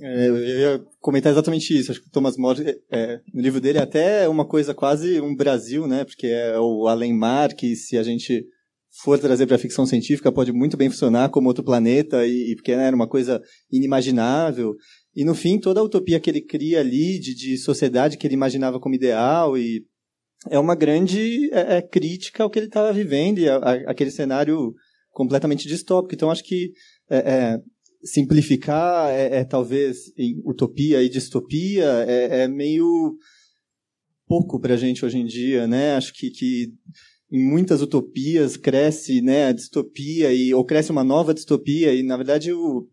É, 0.00 0.28
eu 0.28 0.38
ia 0.38 0.84
comentar 1.00 1.30
exatamente 1.30 1.76
isso. 1.76 1.90
Acho 1.90 2.00
que 2.00 2.08
o 2.08 2.10
Thomas 2.10 2.38
More, 2.38 2.80
é, 2.90 3.20
no 3.32 3.40
livro 3.40 3.60
dele, 3.60 3.78
é 3.78 3.82
até 3.82 4.28
uma 4.28 4.44
coisa 4.46 4.72
quase 4.72 5.20
um 5.20 5.34
Brasil, 5.34 5.86
né? 5.86 6.04
Porque 6.04 6.26
é 6.26 6.58
o 6.58 6.88
além 6.88 7.12
mar, 7.12 7.52
que 7.52 7.76
se 7.76 7.98
a 7.98 8.02
gente 8.02 8.46
for 9.02 9.18
trazer 9.18 9.46
para 9.46 9.56
a 9.56 9.58
ficção 9.58 9.84
científica, 9.84 10.30
pode 10.30 10.52
muito 10.52 10.76
bem 10.76 10.88
funcionar 10.88 11.28
como 11.30 11.48
outro 11.48 11.64
planeta, 11.64 12.26
e, 12.26 12.52
e 12.52 12.54
porque 12.54 12.76
né, 12.76 12.86
era 12.86 12.96
uma 12.96 13.08
coisa 13.08 13.42
inimaginável. 13.70 14.74
E 15.14 15.24
no 15.24 15.34
fim, 15.34 15.58
toda 15.58 15.80
a 15.80 15.82
utopia 15.82 16.20
que 16.20 16.30
ele 16.30 16.40
cria 16.40 16.80
ali, 16.80 17.18
de, 17.18 17.34
de 17.34 17.58
sociedade 17.58 18.16
que 18.16 18.26
ele 18.26 18.34
imaginava 18.34 18.78
como 18.78 18.94
ideal, 18.94 19.58
e 19.58 19.84
é 20.48 20.58
uma 20.58 20.74
grande 20.74 21.50
é, 21.52 21.78
é, 21.78 21.82
crítica 21.82 22.42
ao 22.42 22.50
que 22.50 22.58
ele 22.58 22.66
estava 22.66 22.92
vivendo, 22.92 23.38
e 23.38 23.48
a, 23.48 23.56
a, 23.56 23.72
aquele 23.90 24.10
cenário 24.10 24.72
completamente 25.10 25.66
distópico. 25.66 26.14
Então, 26.14 26.30
acho 26.30 26.44
que 26.44 26.72
é, 27.10 27.18
é 27.18 27.58
simplificar 28.04 29.10
é, 29.10 29.38
é, 29.38 29.44
talvez 29.44 30.12
utopia 30.44 31.02
e 31.02 31.08
distopia 31.08 32.04
é, 32.06 32.42
é 32.42 32.48
meio 32.48 33.16
pouco 34.26 34.60
para 34.60 34.74
a 34.74 34.76
gente 34.76 35.04
hoje 35.04 35.18
em 35.18 35.24
dia, 35.24 35.66
né? 35.66 35.96
Acho 35.96 36.12
que, 36.12 36.30
que 36.30 36.68
em 37.30 37.42
muitas 37.42 37.82
utopias 37.82 38.56
cresce 38.56 39.20
né, 39.20 39.46
a 39.46 39.52
distopia, 39.52 40.32
e, 40.32 40.52
ou 40.54 40.64
cresce 40.64 40.90
uma 40.90 41.04
nova 41.04 41.34
distopia, 41.34 41.92
e 41.92 42.02
na 42.02 42.16
verdade 42.16 42.52
o, 42.52 42.86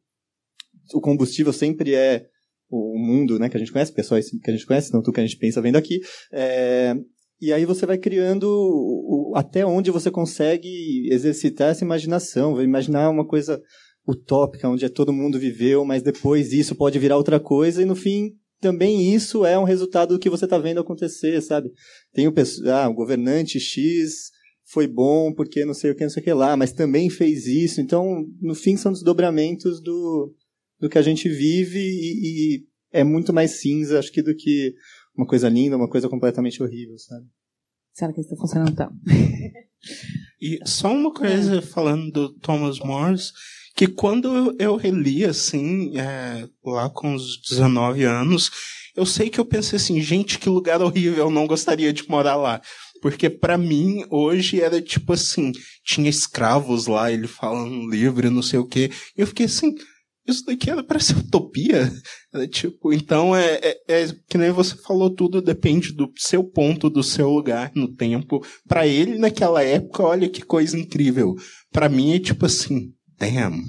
o 0.94 1.02
combustível 1.02 1.54
sempre 1.54 1.94
é 1.94 2.26
o 2.70 2.98
mundo 2.98 3.38
né, 3.38 3.50
que 3.50 3.58
a 3.58 3.60
gente 3.60 3.72
conhece, 3.72 3.94
pessoas 3.94 4.30
que 4.30 4.50
a 4.50 4.54
gente 4.54 4.65
conhece, 4.65 4.94
não 4.94 5.02
tudo 5.02 5.13
que 5.13 5.20
a 5.20 5.26
gente 5.26 5.38
pensa 5.38 5.62
vendo 5.62 5.76
aqui. 5.76 6.00
É, 6.32 6.96
e 7.41 7.52
aí 7.52 7.65
você 7.65 7.86
vai 7.86 7.98
criando 7.98 8.46
o, 8.46 9.34
até 9.36 9.65
onde 9.65 9.91
você 9.91 10.10
consegue 10.10 11.10
exercitar 11.12 11.72
essa 11.72 11.84
imaginação, 11.84 12.56
vai 12.56 12.63
imaginar 12.63 13.10
uma 13.10 13.28
coisa 13.28 13.62
utópica, 14.08 14.70
onde 14.70 14.86
é 14.86 14.89
todo 14.89 15.13
mundo 15.13 15.39
viveu, 15.39 15.84
mas 15.84 16.02
depois 16.02 16.54
isso 16.54 16.76
pode 16.76 16.98
virar 16.98 17.17
outra 17.17 17.39
coisa, 17.39 17.82
e 17.82 17.86
no 17.86 17.96
fim 17.96 18.32
também 18.62 19.13
isso 19.13 19.43
é 19.45 19.58
um 19.58 19.63
resultado 19.63 20.13
do 20.13 20.19
que 20.19 20.30
você 20.30 20.45
está 20.45 20.58
vendo 20.58 20.80
acontecer, 20.80 21.41
sabe? 21.41 21.71
Tem 22.13 22.28
o, 22.28 22.34
ah, 22.71 22.88
o 22.88 22.93
governante 22.93 23.60
X 23.60 24.30
foi 24.71 24.88
bom 24.88 25.34
porque 25.34 25.65
não 25.65 25.74
sei 25.74 25.91
o 25.91 25.95
que, 25.95 26.04
não 26.04 26.10
sei 26.10 26.21
o 26.21 26.24
que 26.24 26.34
lá, 26.34 26.56
mas 26.56 26.71
também 26.71 27.10
fez 27.10 27.47
isso. 27.47 27.82
Então, 27.82 28.24
no 28.39 28.56
fim, 28.56 28.78
são 28.78 28.91
desdobramentos 28.91 29.82
do, 29.82 30.34
do 30.80 30.88
que 30.88 30.97
a 30.97 31.02
gente 31.02 31.28
vive 31.28 31.80
e, 31.80 32.60
e 32.60 32.65
é 32.93 33.04
muito 33.04 33.34
mais 33.34 33.60
cinza, 33.60 34.00
acho 34.00 34.12
que, 34.12 34.21
do 34.21 34.36
que 34.36 34.74
uma 35.17 35.26
coisa 35.26 35.50
linda, 35.50 35.76
uma 35.76 35.89
coisa 35.89 36.08
completamente 36.08 36.62
horrível, 36.62 36.97
sabe? 36.97 37.26
Será 37.93 38.13
que 38.13 38.21
está 38.21 38.36
funcionando 38.36 38.71
então? 38.71 38.89
e 40.39 40.60
só 40.65 40.93
uma 40.93 41.13
coisa 41.13 41.58
é. 41.58 41.62
falando 41.62 42.12
do 42.12 42.34
Thomas 42.39 42.80
Morris, 42.80 43.34
que 43.82 43.88
quando 43.88 44.56
eu 44.60 44.76
reli, 44.76 45.26
assim, 45.26 45.98
é, 45.98 46.48
lá 46.63 46.88
com 46.88 47.15
os 47.15 47.41
19 47.50 48.04
anos, 48.04 48.52
eu 48.96 49.08
sei 49.08 49.28
que 49.28 49.39
eu 49.39 49.46
pensei 49.46 49.78
assim, 49.78 50.00
gente, 50.00 50.38
que 50.38 50.48
lugar 50.48 50.84
horrível, 50.84 51.26
eu 51.26 51.32
não 51.32 51.48
gostaria 51.48 51.91
de 51.91 52.08
morar 52.08 52.36
lá. 52.36 52.62
Porque 53.02 53.28
para 53.28 53.58
mim, 53.58 54.06
hoje 54.12 54.62
era 54.62 54.80
tipo 54.80 55.13
assim, 55.13 55.52
tinha 55.84 56.12
escravos 56.12 56.86
lá, 56.86 57.12
ele 57.12 57.26
falando 57.26 57.89
livre, 57.89 58.30
não 58.30 58.44
sei 58.44 58.60
o 58.60 58.67
quê. 58.67 58.91
E 59.17 59.22
eu 59.22 59.26
fiquei 59.26 59.48
assim, 59.48 59.74
isso 60.28 60.46
daqui 60.46 60.70
era 60.70 60.84
para 60.84 61.00
ser 61.00 61.17
utopia. 61.17 61.91
Era, 62.32 62.48
tipo, 62.48 62.94
então 62.94 63.36
é, 63.36 63.60
é, 63.62 63.82
é, 63.89 64.08
que 64.30 64.38
nem 64.38 64.52
você 64.52 64.74
falou, 64.76 65.10
tudo 65.10 65.41
depende 65.41 65.91
do 65.91 66.10
seu 66.15 66.44
ponto, 66.44 66.89
do 66.89 67.04
seu 67.04 67.30
lugar 67.30 67.72
no 67.76 67.94
tempo. 67.94 68.46
Para 68.65 68.88
ele, 68.88 69.17
naquela 69.17 69.62
época, 69.62 70.04
olha 70.04 70.30
que 70.30 70.41
coisa 70.41 70.78
incrível. 70.78 71.36
Para 71.74 71.89
mim 71.89 72.13
é 72.13 72.20
tipo 72.20 72.46
assim, 72.46 72.94
damn, 73.21 73.63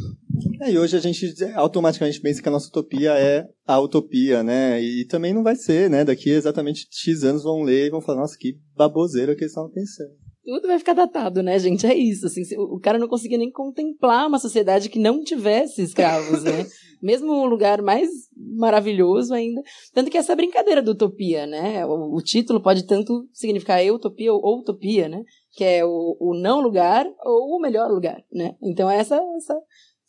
É, 0.63 0.73
e 0.73 0.79
hoje 0.79 0.97
a 0.97 1.01
gente 1.01 1.35
automaticamente 1.55 2.21
pensa 2.21 2.41
que 2.41 2.49
a 2.49 2.53
nossa 2.53 2.69
utopia 2.69 3.13
é 3.19 3.47
a 3.67 3.79
utopia, 3.79 4.43
né? 4.43 4.81
E 4.81 5.05
também 5.07 5.35
não 5.35 5.43
vai 5.43 5.57
ser, 5.57 5.91
né? 5.91 6.05
Daqui 6.05 6.31
exatamente 6.31 6.87
X 6.91 7.23
anos 7.23 7.43
vão 7.43 7.63
ler 7.63 7.87
e 7.87 7.91
vão 7.91 8.01
falar, 8.01 8.21
nossa, 8.21 8.37
que 8.39 8.57
baboseira 8.77 9.35
que 9.35 9.43
eles 9.43 9.51
estavam 9.51 9.71
pensando. 9.71 10.11
Tudo 10.45 10.67
vai 10.67 10.79
ficar 10.79 10.95
datado, 10.95 11.43
né, 11.43 11.59
gente? 11.59 11.87
É 11.87 11.95
isso. 11.95 12.27
Assim, 12.27 12.43
o 12.57 12.81
cara 12.81 12.99
não 12.99 13.07
conseguia 13.07 13.39
nem 13.39 13.51
contemplar 13.51 14.27
uma 14.27 14.39
sociedade 14.39 14.89
que 14.89 14.99
não 14.99 15.23
tivesse 15.23 15.83
escravos, 15.83 16.43
né? 16.43 16.67
Mesmo 17.01 17.33
um 17.33 17.47
lugar 17.47 17.83
mais 17.83 18.09
maravilhoso 18.37 19.35
ainda. 19.35 19.61
Tanto 19.93 20.11
que 20.11 20.19
essa 20.19 20.35
brincadeira 20.35 20.81
da 20.81 20.93
utopia, 20.93 21.47
né? 21.47 21.85
O, 21.87 22.17
o 22.17 22.23
título 22.23 22.61
pode 22.61 22.87
tanto 22.87 23.29
significar 23.33 23.85
utopia 23.93 24.33
ou 24.33 24.61
utopia, 24.61 25.09
né? 25.09 25.23
Que 25.55 25.65
é 25.65 25.85
o, 25.85 26.17
o 26.19 26.35
não 26.35 26.61
lugar 26.61 27.07
ou 27.25 27.57
o 27.57 27.61
melhor 27.61 27.91
lugar, 27.91 28.23
né? 28.33 28.57
Então 28.63 28.91
é 28.91 28.97
essa, 28.97 29.21
essa 29.37 29.55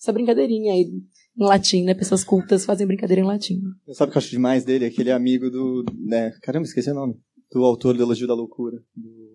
essa 0.03 0.12
brincadeirinha 0.12 0.73
aí 0.73 0.91
em 1.38 1.45
latim, 1.45 1.84
né? 1.84 1.93
Pessoas 1.93 2.23
cultas 2.23 2.65
fazem 2.65 2.86
brincadeira 2.86 3.21
em 3.21 3.25
latim. 3.25 3.62
Sabe 3.93 4.10
o 4.10 4.12
que 4.12 4.17
eu 4.17 4.19
acho 4.19 4.29
demais 4.29 4.65
dele? 4.65 4.86
Aquele 4.86 5.12
amigo 5.12 5.49
do. 5.49 5.86
Né? 6.06 6.32
Caramba, 6.41 6.65
esqueci 6.65 6.91
o 6.91 6.93
nome. 6.93 7.15
Do 7.51 7.63
autor 7.63 7.95
do 7.95 8.03
Elogio 8.03 8.27
da 8.27 8.34
Loucura. 8.34 8.77
Do 8.95 9.34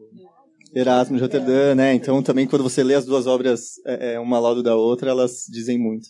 Erasmo 0.74 1.16
de 1.16 1.22
Roterdã, 1.22 1.74
né? 1.74 1.94
Então 1.94 2.22
também 2.22 2.46
quando 2.46 2.62
você 2.62 2.84
lê 2.84 2.94
as 2.94 3.06
duas 3.06 3.26
obras, 3.26 3.78
é, 3.86 4.14
é, 4.14 4.20
uma 4.20 4.36
ao 4.36 4.42
lado 4.42 4.62
da 4.62 4.76
outra, 4.76 5.10
elas 5.10 5.44
dizem 5.50 5.78
muito. 5.78 6.08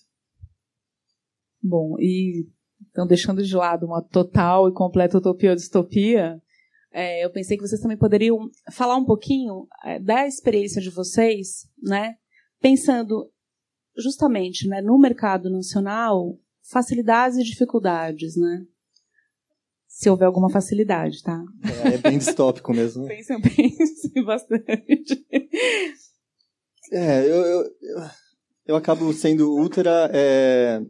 Bom, 1.62 1.96
e 1.98 2.46
então 2.90 3.06
deixando 3.06 3.42
de 3.42 3.54
lado 3.54 3.86
uma 3.86 4.02
total 4.02 4.68
e 4.68 4.72
completa 4.72 5.18
utopia 5.18 5.50
ou 5.50 5.56
distopia, 5.56 6.40
é, 6.98 7.24
eu 7.24 7.30
pensei 7.30 7.56
que 7.56 7.64
vocês 7.64 7.80
também 7.80 7.96
poderiam 7.96 8.50
falar 8.72 8.96
um 8.96 9.04
pouquinho 9.04 9.68
é, 9.84 10.00
da 10.00 10.26
experiência 10.26 10.82
de 10.82 10.90
vocês, 10.90 11.68
né? 11.80 12.16
Pensando 12.60 13.30
justamente 13.96 14.66
né, 14.66 14.80
no 14.80 14.98
mercado 14.98 15.48
nacional, 15.48 16.36
facilidades 16.68 17.38
e 17.38 17.44
dificuldades, 17.44 18.36
né? 18.36 18.64
Se 19.86 20.10
houver 20.10 20.26
alguma 20.26 20.50
facilidade, 20.50 21.22
tá? 21.22 21.40
É, 21.84 21.94
é 21.94 21.98
bem 21.98 22.18
distópico 22.18 22.74
mesmo. 22.74 23.04
Né? 23.04 23.14
Pensem, 23.14 23.40
pensem 23.42 24.22
bastante. 24.26 25.26
É, 26.90 27.24
eu, 27.24 27.46
eu, 27.46 27.64
eu 28.66 28.76
acabo 28.76 29.12
sendo 29.12 29.54
ultra 29.54 30.10
é, 30.12 30.80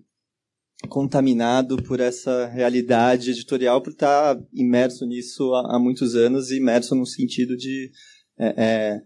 contaminado 0.87 1.83
por 1.83 1.99
essa 1.99 2.47
realidade 2.47 3.31
editorial, 3.31 3.83
por 3.83 3.91
estar 3.91 4.41
imerso 4.53 5.05
nisso 5.07 5.53
há, 5.55 5.77
há 5.77 5.79
muitos 5.79 6.15
anos, 6.15 6.51
imerso 6.51 6.95
no 6.95 7.07
sentido 7.07 7.57
de 7.57 7.91
é, 8.39 8.47
é, 8.57 9.03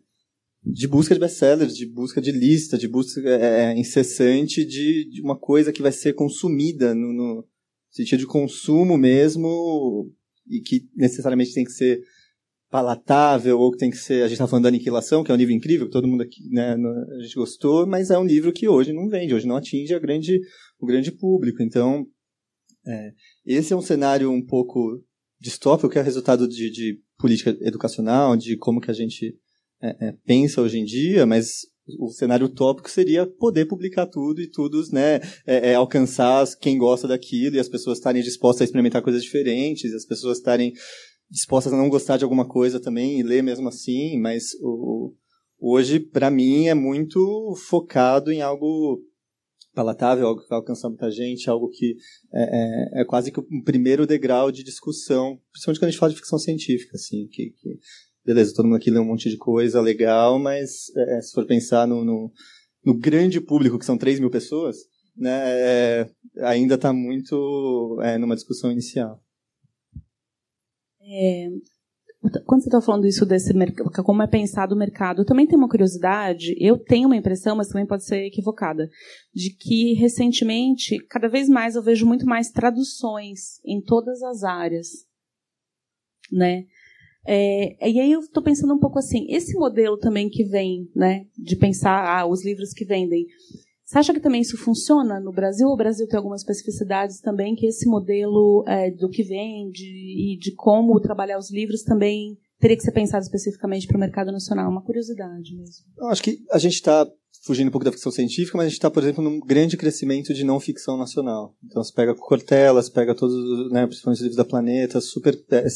de 0.65 0.87
busca 0.87 1.15
de 1.15 1.21
best-sellers, 1.21 1.75
de 1.75 1.87
busca 1.87 2.21
de 2.21 2.31
lista, 2.31 2.79
de 2.79 2.87
busca 2.87 3.21
é, 3.29 3.73
é, 3.73 3.79
incessante 3.79 4.65
de, 4.65 5.11
de, 5.11 5.23
uma 5.23 5.37
coisa 5.37 5.73
que 5.73 5.83
vai 5.83 5.91
ser 5.91 6.13
consumida 6.13 6.95
no, 6.95 7.13
no, 7.13 7.49
sentido 7.91 8.21
de 8.21 8.27
consumo 8.27 8.97
mesmo 8.97 10.11
e 10.49 10.61
que 10.61 10.89
necessariamente 10.95 11.53
tem 11.53 11.65
que 11.65 11.73
ser 11.73 12.01
palatável 12.71 13.59
ou 13.59 13.71
que 13.71 13.79
tem 13.79 13.91
que 13.91 13.99
ser 13.99 14.23
a 14.23 14.29
gente 14.29 14.35
está 14.35 14.47
falando 14.47 14.63
da 14.63 14.69
aniquilação 14.69 15.23
que 15.23 15.31
é 15.31 15.35
um 15.35 15.39
livro 15.39 15.53
incrível 15.53 15.87
que 15.87 15.93
todo 15.93 16.09
mundo 16.09 16.23
aqui 16.23 16.49
né, 16.49 16.75
a 16.75 17.23
gente 17.23 17.35
gostou 17.35 17.87
mas 17.87 18.09
é 18.09 18.19
um 18.19 18.25
livro 18.25 18.51
que 18.51 18.67
hoje 18.67 18.95
não 18.95 19.11
vende 19.11 19.35
hoje 19.35 19.47
não 19.47 19.57
atinge 19.57 19.95
a 19.95 19.99
grande 19.99 20.41
o 20.85 20.87
grande 20.87 21.13
público. 21.13 21.63
Então 21.63 22.07
é, 22.87 23.13
esse 23.47 23.73
é 23.73 23.77
um 23.77 23.83
cenário 23.83 24.31
um 24.31 24.45
pouco 24.45 25.03
distópico 25.41 25.89
que 25.89 25.99
é 25.99 26.03
resultado 26.03 26.47
de, 26.49 26.71
de 26.71 27.01
política 27.19 27.57
educacional 27.61 28.37
de 28.37 28.57
como 28.57 28.81
que 28.81 28.91
a 28.91 28.95
gente 28.95 29.37
é, 29.81 30.09
é, 30.09 30.13
pensa 30.25 30.61
hoje 30.61 30.79
em 30.79 30.85
dia, 30.85 31.27
mas 31.27 31.63
o 31.99 32.09
cenário 32.11 32.47
utópico 32.47 32.89
seria 32.89 33.27
poder 33.27 33.67
publicar 33.67 34.07
tudo 34.07 34.41
e 34.41 34.49
tudo, 34.49 34.81
né, 34.93 35.17
é, 35.45 35.71
é, 35.71 35.75
alcançar 35.75 36.47
quem 36.61 36.79
gosta 36.79 37.09
daquilo 37.09 37.57
e 37.57 37.59
as 37.59 37.69
pessoas 37.69 37.99
estarem 37.99 38.23
dispostas 38.23 38.63
a 38.63 38.65
experimentar 38.65 39.03
coisas 39.03 39.23
diferentes, 39.23 39.93
as 39.93 40.05
pessoas 40.05 40.39
estarem 40.39 40.73
dispostas 41.29 41.73
a 41.73 41.77
não 41.77 41.89
gostar 41.89 42.17
de 42.17 42.25
alguma 42.25 42.47
coisa 42.47 42.79
também 42.79 43.19
e 43.19 43.23
ler 43.23 43.43
mesmo 43.43 43.69
assim, 43.69 44.21
mas 44.21 44.53
o, 44.61 45.13
hoje, 45.59 45.99
para 45.99 46.31
mim, 46.31 46.67
é 46.67 46.75
muito 46.75 47.55
focado 47.69 48.31
em 48.31 48.43
algo 48.43 49.03
palatável, 49.75 50.27
algo 50.27 50.43
que 50.43 50.49
vai 50.49 50.61
muita 50.89 51.11
gente, 51.11 51.49
algo 51.49 51.69
que 51.69 51.97
é, 52.33 52.99
é, 52.99 53.03
é 53.03 53.05
quase 53.05 53.33
que 53.33 53.41
o 53.41 53.47
um 53.51 53.63
primeiro 53.63 54.07
degrau 54.07 54.53
de 54.53 54.63
discussão, 54.63 55.41
principalmente 55.51 55.81
quando 55.81 55.89
a 55.89 55.91
gente 55.91 56.01
fala 56.01 56.13
de 56.13 56.19
ficção 56.19 56.39
científica, 56.39 56.97
assim, 56.97 57.27
que, 57.29 57.51
que 57.51 57.79
beleza, 58.25 58.55
todo 58.55 58.67
mundo 58.67 58.77
aqui 58.77 58.91
lê 58.91 58.99
um 58.99 59.05
monte 59.05 59.29
de 59.29 59.37
coisa 59.37 59.81
legal, 59.81 60.39
mas 60.39 60.95
é, 60.97 61.21
se 61.21 61.33
for 61.33 61.47
pensar 61.47 61.87
no, 61.87 62.05
no, 62.05 62.33
no, 62.85 62.95
grande 62.95 63.41
público, 63.41 63.79
que 63.79 63.85
são 63.85 63.99
3 63.99 64.21
mil 64.21 64.31
pessoas, 64.31 64.77
né, 65.17 65.41
é, 65.45 66.11
ainda 66.41 66.75
está 66.75 66.93
muito 66.93 67.99
é, 68.03 68.19
numa 68.19 68.35
discussão 68.35 68.71
inicial. 68.71 69.23
É, 72.25 72.39
quando 72.47 72.63
você 72.63 72.69
está 72.69 72.81
falando 72.81 73.07
isso 73.07 73.27
desse 73.27 73.53
como 74.05 74.23
é 74.23 74.27
pensado 74.27 74.75
o 74.75 74.79
mercado, 74.79 75.25
também 75.25 75.47
tem 75.47 75.59
uma 75.59 75.69
curiosidade. 75.69 76.55
Eu 76.59 76.79
tenho 76.79 77.09
uma 77.09 77.17
impressão, 77.17 77.57
mas 77.57 77.69
também 77.69 77.87
pode 77.87 78.05
ser 78.05 78.27
equivocada, 78.27 78.89
de 79.35 79.51
que 79.57 79.95
recentemente, 79.95 80.99
cada 81.09 81.29
vez 81.29 81.49
mais 81.49 81.75
eu 81.75 81.83
vejo 81.83 82.07
muito 82.07 82.27
mais 82.27 82.51
traduções 82.51 83.61
em 83.65 83.81
todas 83.81 84.23
as 84.23 84.45
áreas, 84.45 84.89
né? 86.31 86.65
É, 87.25 87.89
e 87.89 88.01
aí 88.01 88.11
eu 88.11 88.21
estou 88.21 88.43
pensando 88.43 88.75
um 88.75 88.81
pouco 88.81 88.99
assim, 88.99 89.27
esse 89.29 89.55
modelo 89.57 89.97
também 89.97 90.29
que 90.29 90.43
vem, 90.43 90.91
né, 90.95 91.25
de 91.39 91.55
pensar 91.55 92.19
ah, 92.19 92.27
os 92.27 92.45
livros 92.45 92.73
que 92.73 92.85
vendem, 92.85 93.27
você 93.93 93.99
acha 93.99 94.15
que 94.15 94.21
também 94.21 94.41
isso 94.41 94.57
funciona 94.57 95.21
no 95.21 95.31
Brasil? 95.31 95.69
O 95.69 95.77
Brasil 95.77 96.09
tem 96.09 96.17
algumas 96.17 96.41
especificidades 96.41 97.21
também 97.21 97.55
que 97.55 97.67
esse 97.67 97.87
modelo 97.87 98.65
é, 98.67 98.91
do 98.91 99.11
que 99.11 99.23
vende 99.23 99.85
e 99.85 100.39
de 100.39 100.55
como 100.55 100.99
trabalhar 100.99 101.37
os 101.37 101.53
livros 101.53 101.83
também 101.83 102.39
teria 102.59 102.75
que 102.75 102.83
ser 102.83 102.93
pensado 102.93 103.23
especificamente 103.23 103.87
para 103.87 103.99
o 103.99 104.01
mercado 104.01 104.33
nacional? 104.33 104.71
Uma 104.71 104.83
curiosidade 104.83 105.55
mesmo. 105.55 105.85
Eu 105.99 106.07
acho 106.07 106.23
que 106.23 106.39
a 106.51 106.59
gente 106.59 106.73
está 106.73 107.07
fugindo 107.45 107.69
um 107.69 107.71
pouco 107.71 107.85
da 107.85 107.93
ficção 107.93 108.11
científica, 108.11 108.57
mas 108.57 108.65
a 108.65 108.69
gente 108.71 108.79
está, 108.79 108.91
por 108.91 109.03
exemplo, 109.03 109.23
num 109.23 109.39
grande 109.39 109.77
crescimento 109.77 110.33
de 110.33 110.43
não 110.43 110.59
ficção 110.59 110.97
nacional. 110.97 111.55
Então, 111.63 111.85
você 111.85 111.93
pega 111.93 112.15
Cortella, 112.15 112.83
você 112.83 112.91
pega 112.91 113.15
todos, 113.15 113.71
né, 113.71 113.87
principalmente 113.87 114.21
os 114.21 114.23
livros 114.23 114.39
da 114.39 114.45
Planeta, 114.47 115.03
super, 115.03 115.35
é, 115.51 115.67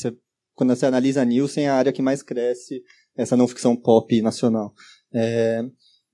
quando 0.55 0.74
você 0.74 0.87
analisa 0.87 1.20
a 1.20 1.24
Nielsen, 1.26 1.64
é 1.64 1.68
a 1.68 1.74
área 1.74 1.92
que 1.92 2.00
mais 2.00 2.22
cresce 2.22 2.83
essa 3.14 3.37
não 3.37 3.46
ficção 3.46 3.76
pop 3.76 4.22
nacional. 4.22 4.72
É, 5.12 5.62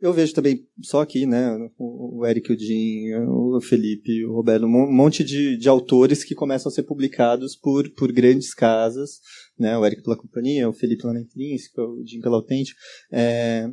eu 0.03 0.13
vejo 0.13 0.35
também, 0.35 0.67
só 0.83 1.01
aqui, 1.01 1.25
né, 1.25 1.57
o 1.79 2.27
Eric, 2.27 2.53
o 2.53 2.59
Jim, 2.59 3.15
o 3.29 3.61
Felipe, 3.61 4.25
o 4.27 4.33
Roberto, 4.33 4.67
um 4.67 4.93
monte 4.93 5.23
de, 5.23 5.57
de 5.57 5.69
autores 5.69 6.25
que 6.25 6.35
começam 6.35 6.69
a 6.69 6.75
ser 6.75 6.83
publicados 6.83 7.55
por, 7.55 7.89
por 7.95 8.11
grandes 8.11 8.53
casas, 8.53 9.21
né, 9.57 9.79
o 9.79 9.87
Eric 9.87 10.03
pela 10.03 10.17
companhia, 10.17 10.69
o 10.69 10.73
Felipe 10.73 11.05
na 11.05 11.21
Intrínseca, 11.21 11.81
o 11.81 12.05
Jim 12.05 12.21
pela 12.21 12.35
Autêntico, 12.35 12.81
é, 13.13 13.71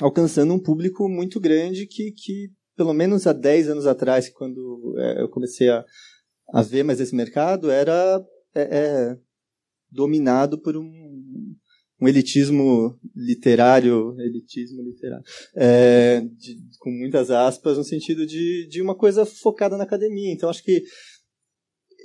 alcançando 0.00 0.54
um 0.54 0.62
público 0.62 1.08
muito 1.08 1.40
grande 1.40 1.84
que, 1.84 2.12
que 2.12 2.48
pelo 2.76 2.94
menos 2.94 3.26
há 3.26 3.32
10 3.32 3.70
anos 3.70 3.86
atrás, 3.88 4.28
quando 4.28 4.94
é, 4.96 5.22
eu 5.22 5.28
comecei 5.28 5.68
a, 5.68 5.84
a 6.54 6.62
ver 6.62 6.84
mais 6.84 7.00
esse 7.00 7.14
mercado, 7.16 7.72
era 7.72 8.24
é, 8.54 8.62
é 8.62 9.18
dominado 9.90 10.60
por 10.60 10.76
um, 10.76 10.84
um 12.00 12.06
elitismo 12.06 12.98
literário, 13.14 14.14
elitismo 14.20 14.82
literário, 14.82 15.24
é, 15.56 16.20
de, 16.20 16.58
com 16.78 16.90
muitas 16.90 17.30
aspas, 17.30 17.78
no 17.78 17.84
sentido 17.84 18.26
de, 18.26 18.68
de 18.68 18.82
uma 18.82 18.94
coisa 18.94 19.24
focada 19.24 19.76
na 19.76 19.84
academia. 19.84 20.32
Então, 20.32 20.50
acho 20.50 20.62
que 20.62 20.82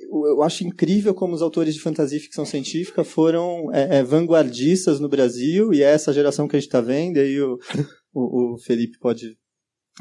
eu 0.09 0.41
acho 0.41 0.65
incrível 0.65 1.13
como 1.13 1.33
os 1.33 1.41
autores 1.41 1.75
de 1.75 1.81
fantasia 1.81 2.17
e 2.17 2.21
ficção 2.21 2.45
científica 2.45 3.03
foram 3.03 3.71
é, 3.73 3.97
é, 3.97 4.03
vanguardistas 4.03 4.99
no 4.99 5.09
Brasil, 5.09 5.73
e 5.73 5.81
é 5.81 5.91
essa 5.91 6.13
geração 6.13 6.47
que 6.47 6.55
a 6.55 6.59
gente 6.59 6.67
está 6.67 6.81
vendo, 6.81 7.17
e 7.17 7.19
aí 7.19 7.41
o, 7.41 7.57
o, 8.13 8.53
o, 8.53 8.57
Felipe 8.57 8.97
pode 8.99 9.37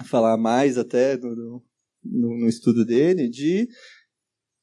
falar 0.05 0.37
mais 0.37 0.79
até 0.79 1.16
no, 1.16 1.62
no, 2.05 2.38
no 2.40 2.48
estudo 2.48 2.85
dele, 2.85 3.29
de 3.29 3.68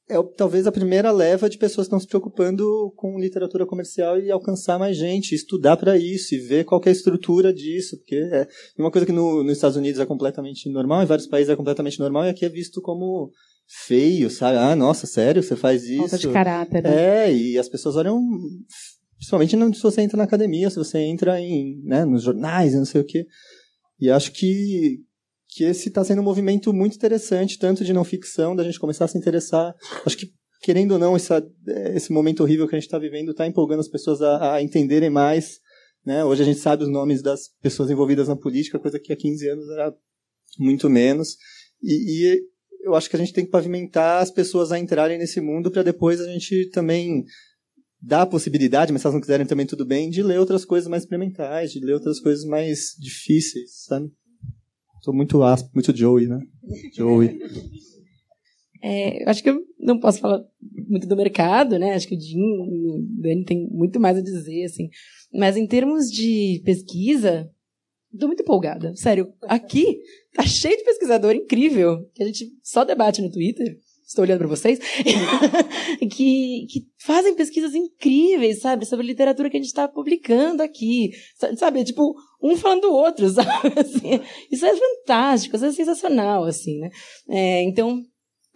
é 0.10 0.16
talvez 0.38 0.66
a 0.66 0.72
primeira 0.72 1.12
leva 1.12 1.50
de 1.50 1.58
pessoas 1.58 1.86
que 1.86 1.90
estão 1.90 2.00
se 2.00 2.08
preocupando 2.08 2.94
com 2.96 3.20
literatura 3.20 3.66
comercial 3.66 4.18
e 4.18 4.32
alcançar 4.32 4.80
mais 4.80 4.96
gente, 4.96 5.36
estudar 5.36 5.76
para 5.76 5.98
isso 5.98 6.34
e 6.34 6.40
ver 6.40 6.64
qual 6.64 6.82
é 6.86 6.90
a 6.90 6.94
estrutura 6.94 7.54
disso, 7.54 7.98
porque 7.98 8.16
é 8.16 8.48
uma 8.78 8.92
coisa 8.92 9.06
que 9.06 9.12
no, 9.12 9.44
nos 9.44 9.54
Estados 9.54 9.76
Unidos 9.76 10.00
é 10.00 10.06
completamente 10.06 10.70
normal, 10.70 11.04
em 11.04 11.06
vários 11.06 11.28
países 11.28 11.50
é 11.50 11.56
completamente 11.56 12.00
normal 12.00 12.26
e 12.26 12.30
aqui 12.30 12.46
é 12.46 12.50
visto 12.50 12.82
como 12.82 13.32
feio, 13.68 14.30
sabe? 14.30 14.58
Ah, 14.58 14.76
nossa, 14.78 15.06
sério, 15.06 15.44
você 15.44 15.58
faz 15.58 15.84
isso? 15.84 15.98
Falta 16.00 16.18
de 16.18 16.30
caráter. 16.30 16.84
Né? 16.84 17.26
É, 17.26 17.34
e 17.34 17.58
as 17.58 17.68
pessoas 17.68 17.98
olham, 17.98 18.22
principalmente 19.18 19.76
se 19.76 19.84
você 19.84 20.02
entra 20.02 20.18
na 20.18 20.24
academia, 20.24 20.70
se 20.70 20.78
você 20.78 21.00
entra 21.00 21.38
em, 21.42 21.82
né, 21.84 22.06
nos 22.06 22.24
jornais, 22.24 22.74
não 22.74 22.86
sei 22.86 23.02
o 23.02 23.06
quê. 23.06 23.28
E 24.00 24.10
acho 24.10 24.32
que 24.32 25.02
que 25.58 25.64
esse 25.64 25.88
está 25.88 26.04
sendo 26.04 26.22
um 26.22 26.24
movimento 26.24 26.72
muito 26.72 26.96
interessante, 26.96 27.58
tanto 27.58 27.84
de 27.84 27.92
não 27.92 28.04
ficção, 28.04 28.56
da 28.56 28.64
gente 28.64 28.80
começar 28.80 29.06
a 29.06 29.08
se 29.08 29.18
interessar. 29.18 29.74
Acho 30.06 30.16
que, 30.16 30.32
querendo 30.62 30.92
ou 30.92 31.00
não, 31.00 31.16
essa, 31.16 31.44
esse 31.96 32.12
momento 32.12 32.44
horrível 32.44 32.68
que 32.68 32.76
a 32.76 32.78
gente 32.78 32.86
está 32.86 33.00
vivendo 33.00 33.32
está 33.32 33.48
empolgando 33.48 33.80
as 33.80 33.88
pessoas 33.88 34.22
a, 34.22 34.54
a 34.54 34.62
entenderem 34.62 35.10
mais. 35.10 35.58
Né? 36.06 36.24
Hoje 36.24 36.44
a 36.44 36.46
gente 36.46 36.60
sabe 36.60 36.84
os 36.84 36.90
nomes 36.90 37.24
das 37.24 37.50
pessoas 37.60 37.90
envolvidas 37.90 38.28
na 38.28 38.36
política, 38.36 38.78
coisa 38.78 39.00
que 39.00 39.12
há 39.12 39.16
15 39.16 39.50
anos 39.50 39.68
era 39.72 39.92
muito 40.60 40.88
menos. 40.92 41.38
E, 41.82 42.28
e 42.28 42.42
eu 42.84 42.94
acho 42.94 43.10
que 43.10 43.16
a 43.16 43.20
gente 43.20 43.34
tem 43.34 43.44
que 43.44 43.50
pavimentar 43.50 44.22
as 44.22 44.30
pessoas 44.30 44.72
a 44.72 44.78
entrarem 44.78 45.18
nesse 45.18 45.42
mundo 45.42 45.72
para 45.72 45.82
depois 45.82 46.22
a 46.22 46.28
gente 46.28 46.70
também 46.70 47.26
dar 48.00 48.22
a 48.22 48.28
possibilidade, 48.28 48.94
mas 48.94 49.02
se 49.02 49.08
elas 49.08 49.16
não 49.16 49.22
quiserem 49.22 49.48
também 49.48 49.66
tudo 49.66 49.84
bem, 49.84 50.12
de 50.12 50.22
ler 50.22 50.40
outras 50.40 50.64
coisas 50.64 50.88
mais 50.88 51.02
experimentais, 51.02 51.72
de 51.72 51.80
ler 51.80 51.94
outras 51.94 52.20
coisas 52.20 52.46
mais 52.46 52.92
difíceis, 53.00 53.86
sabe? 53.86 54.12
Sou 55.02 55.14
muito 55.14 55.40
muito 55.74 55.96
Joey, 55.96 56.28
né? 56.28 56.40
Joey. 56.94 57.40
É, 58.82 59.24
eu 59.24 59.30
acho 59.30 59.42
que 59.42 59.50
eu 59.50 59.62
não 59.80 60.00
posso 60.00 60.20
falar 60.20 60.44
muito 60.88 61.08
do 61.08 61.16
mercado, 61.16 61.80
né? 61.80 61.94
Acho 61.94 62.08
que 62.08 62.16
o 62.16 62.20
Jim 62.20 62.38
e 62.38 62.90
o 62.90 63.06
Dani 63.22 63.44
tem 63.44 63.68
muito 63.72 64.00
mais 64.00 64.18
a 64.18 64.22
dizer, 64.22 64.66
assim. 64.66 64.90
Mas 65.34 65.58
em 65.58 65.68
termos 65.68 66.12
de 66.12 66.62
pesquisa, 66.64 67.50
estou 68.14 68.28
muito 68.28 68.42
empolgada. 68.42 68.96
Sério, 68.96 69.34
aqui 69.44 70.00
tá 70.34 70.44
cheio 70.44 70.78
de 70.78 70.84
pesquisador 70.84 71.34
incrível, 71.34 72.10
que 72.14 72.24
a 72.24 72.26
gente 72.28 72.52
só 72.64 72.84
debate 72.84 73.22
no 73.22 73.32
Twitter. 73.32 73.78
Estou 74.08 74.24
olhando 74.24 74.38
para 74.38 74.48
vocês, 74.48 74.80
que, 76.00 76.66
que 76.70 76.88
fazem 76.98 77.36
pesquisas 77.36 77.76
incríveis, 77.76 78.62
sabe, 78.62 78.86
sobre 78.86 79.06
literatura 79.06 79.50
que 79.50 79.58
a 79.58 79.60
gente 79.60 79.68
está 79.68 79.86
publicando 79.86 80.64
aqui, 80.64 81.12
sabe, 81.58 81.84
tipo, 81.84 82.16
um 82.42 82.56
falando 82.56 82.84
do 82.84 82.94
outro, 82.94 83.28
sabe, 83.30 83.50
assim, 83.78 84.22
isso 84.50 84.66
é 84.66 84.74
fantástico, 84.74 85.58
isso 85.58 85.66
é 85.66 85.72
sensacional, 85.74 86.46
assim, 86.46 86.80
né, 86.80 86.90
é, 87.30 87.64
então, 87.64 88.02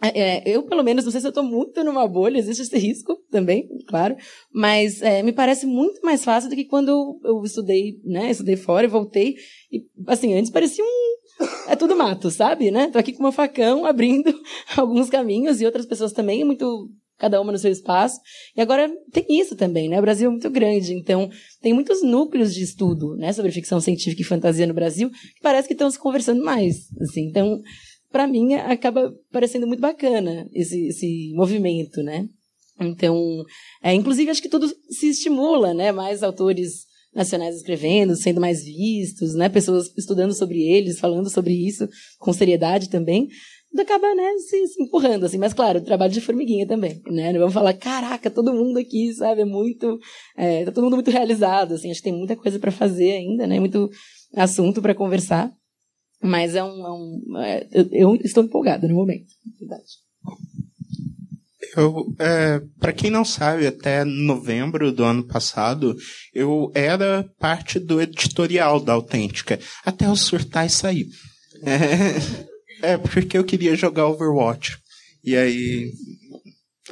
é, 0.02 0.20
é, 0.20 0.42
eu, 0.46 0.62
pelo 0.62 0.82
menos, 0.82 1.04
não 1.04 1.12
sei 1.12 1.20
se 1.20 1.26
eu 1.26 1.28
estou 1.30 1.44
muito 1.44 1.84
numa 1.84 2.08
bolha, 2.08 2.38
existe 2.38 2.62
esse 2.62 2.78
risco 2.78 3.14
também, 3.30 3.68
claro, 3.86 4.16
mas 4.50 5.02
é, 5.02 5.22
me 5.22 5.34
parece 5.34 5.66
muito 5.66 6.00
mais 6.00 6.24
fácil 6.24 6.48
do 6.48 6.56
que 6.56 6.64
quando 6.64 7.20
eu 7.22 7.44
estudei, 7.44 8.00
né, 8.04 8.30
estudei 8.30 8.56
fora 8.56 8.86
e 8.86 8.90
voltei, 8.90 9.36
e, 9.70 9.84
assim, 10.06 10.32
antes 10.32 10.50
parecia 10.50 10.82
um, 10.82 11.12
é 11.68 11.76
tudo 11.76 11.96
mato, 11.96 12.30
sabe, 12.30 12.70
né, 12.70 12.88
tô 12.90 12.98
aqui 12.98 13.12
com 13.12 13.22
meu 13.22 13.32
facão, 13.32 13.84
abrindo 13.86 14.32
alguns 14.76 15.08
caminhos, 15.08 15.60
e 15.60 15.66
outras 15.66 15.86
pessoas 15.86 16.12
também, 16.12 16.44
muito, 16.44 16.88
cada 17.18 17.40
uma 17.40 17.52
no 17.52 17.58
seu 17.58 17.70
espaço, 17.70 18.20
e 18.56 18.60
agora 18.60 18.90
tem 19.12 19.24
isso 19.28 19.56
também, 19.56 19.88
né, 19.88 19.98
o 19.98 20.02
Brasil 20.02 20.28
é 20.28 20.30
muito 20.30 20.50
grande, 20.50 20.94
então, 20.94 21.30
tem 21.60 21.72
muitos 21.72 22.02
núcleos 22.02 22.54
de 22.54 22.62
estudo, 22.62 23.16
né, 23.16 23.32
sobre 23.32 23.52
ficção 23.52 23.80
científica 23.80 24.22
e 24.22 24.24
fantasia 24.24 24.66
no 24.66 24.74
Brasil, 24.74 25.10
que 25.10 25.40
parece 25.42 25.68
que 25.68 25.74
estão 25.74 25.90
se 25.90 25.98
conversando 25.98 26.44
mais, 26.44 26.88
assim, 27.00 27.22
então, 27.28 27.60
para 28.10 28.26
mim 28.26 28.54
acaba 28.54 29.12
parecendo 29.32 29.66
muito 29.66 29.80
bacana 29.80 30.46
esse, 30.52 30.88
esse 30.88 31.32
movimento, 31.34 32.02
né? 32.02 32.28
Então, 32.78 33.42
é, 33.82 33.94
inclusive 33.94 34.30
acho 34.30 34.42
que 34.42 34.48
tudo 34.48 34.70
se 34.90 35.08
estimula, 35.08 35.72
né? 35.72 35.90
Mais 35.92 36.22
autores 36.22 36.84
nacionais 37.14 37.56
escrevendo, 37.56 38.16
sendo 38.16 38.40
mais 38.40 38.64
vistos, 38.64 39.34
né? 39.34 39.48
Pessoas 39.48 39.92
estudando 39.96 40.34
sobre 40.34 40.62
eles, 40.62 40.98
falando 40.98 41.28
sobre 41.28 41.54
isso 41.54 41.88
com 42.18 42.32
seriedade 42.32 42.88
também. 42.88 43.28
Acaba, 43.78 44.14
né, 44.14 44.36
se, 44.36 44.66
se 44.66 44.82
empurrando, 44.82 45.24
assim. 45.24 45.38
Mas, 45.38 45.54
claro, 45.54 45.80
trabalho 45.80 46.12
de 46.12 46.20
formiguinha 46.20 46.66
também, 46.66 47.00
né? 47.06 47.32
Não 47.32 47.40
vamos 47.40 47.54
falar, 47.54 47.72
caraca, 47.72 48.30
todo 48.30 48.52
mundo 48.52 48.78
aqui, 48.78 49.14
sabe? 49.14 49.40
É 49.40 49.44
muito... 49.46 49.98
É, 50.36 50.64
tá 50.64 50.72
todo 50.72 50.84
mundo 50.84 50.96
muito 50.96 51.10
realizado, 51.10 51.72
assim. 51.72 51.90
Acho 51.90 52.00
que 52.00 52.10
tem 52.10 52.18
muita 52.18 52.36
coisa 52.36 52.58
para 52.58 52.70
fazer 52.70 53.12
ainda, 53.12 53.46
né? 53.46 53.58
Muito 53.58 53.88
assunto 54.34 54.82
para 54.82 54.94
conversar. 54.94 55.50
Mas 56.22 56.54
é 56.54 56.62
um. 56.62 56.86
É 56.86 56.92
um 56.92 57.38
é, 57.38 57.68
eu, 57.72 57.88
eu, 57.92 58.14
estou 58.16 58.44
empolgada 58.44 58.86
no 58.86 58.94
momento, 58.94 59.26
verdade. 59.58 59.90
Eu, 61.76 62.14
é, 62.18 62.60
para 62.78 62.92
quem 62.92 63.10
não 63.10 63.24
sabe, 63.24 63.66
até 63.66 64.04
novembro 64.04 64.92
do 64.92 65.04
ano 65.04 65.26
passado, 65.26 65.96
eu 66.34 66.70
era 66.74 67.26
parte 67.38 67.78
do 67.78 68.00
editorial 68.00 68.78
da 68.78 68.92
Autêntica, 68.92 69.58
até 69.84 70.06
eu 70.06 70.14
surtar 70.16 70.66
e 70.66 70.70
sair. 70.70 71.06
É, 72.82 72.94
é 72.94 72.98
porque 72.98 73.38
eu 73.38 73.44
queria 73.44 73.74
jogar 73.74 74.08
Overwatch. 74.08 74.76
E 75.24 75.36
aí 75.36 75.90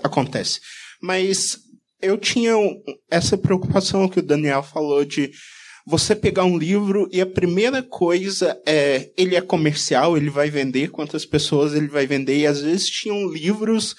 acontece. 0.02 0.60
Mas 1.02 1.58
eu 2.00 2.16
tinha 2.16 2.54
essa 3.10 3.36
preocupação 3.36 4.08
que 4.08 4.20
o 4.20 4.22
Daniel 4.22 4.62
falou 4.62 5.04
de 5.04 5.30
você 5.86 6.14
pegar 6.14 6.44
um 6.44 6.56
livro 6.56 7.08
e 7.10 7.20
a 7.20 7.26
primeira 7.26 7.82
coisa 7.82 8.58
é 8.66 9.10
ele 9.16 9.34
é 9.34 9.40
comercial, 9.40 10.16
ele 10.16 10.30
vai 10.30 10.48
vender, 10.48 10.90
quantas 10.90 11.26
pessoas 11.26 11.74
ele 11.74 11.88
vai 11.88 12.06
vender, 12.06 12.38
e 12.38 12.46
às 12.46 12.60
vezes 12.60 12.88
tinham 12.88 13.28
livros 13.28 13.94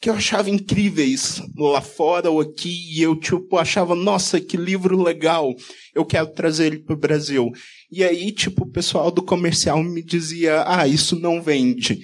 que 0.00 0.08
eu 0.08 0.14
achava 0.14 0.48
incríveis 0.48 1.42
lá 1.56 1.82
fora 1.82 2.30
ou 2.30 2.40
aqui, 2.40 2.70
e 2.90 3.02
eu, 3.02 3.14
tipo, 3.14 3.58
achava, 3.58 3.94
nossa, 3.94 4.40
que 4.40 4.56
livro 4.56 5.02
legal, 5.02 5.54
eu 5.94 6.06
quero 6.06 6.28
trazer 6.28 6.66
ele 6.66 6.78
para 6.78 6.94
o 6.94 6.98
Brasil. 6.98 7.50
E 7.92 8.02
aí, 8.02 8.32
tipo, 8.32 8.64
o 8.64 8.70
pessoal 8.70 9.10
do 9.10 9.22
comercial 9.22 9.82
me 9.82 10.02
dizia, 10.02 10.64
ah, 10.66 10.88
isso 10.88 11.20
não 11.20 11.42
vende. 11.42 12.00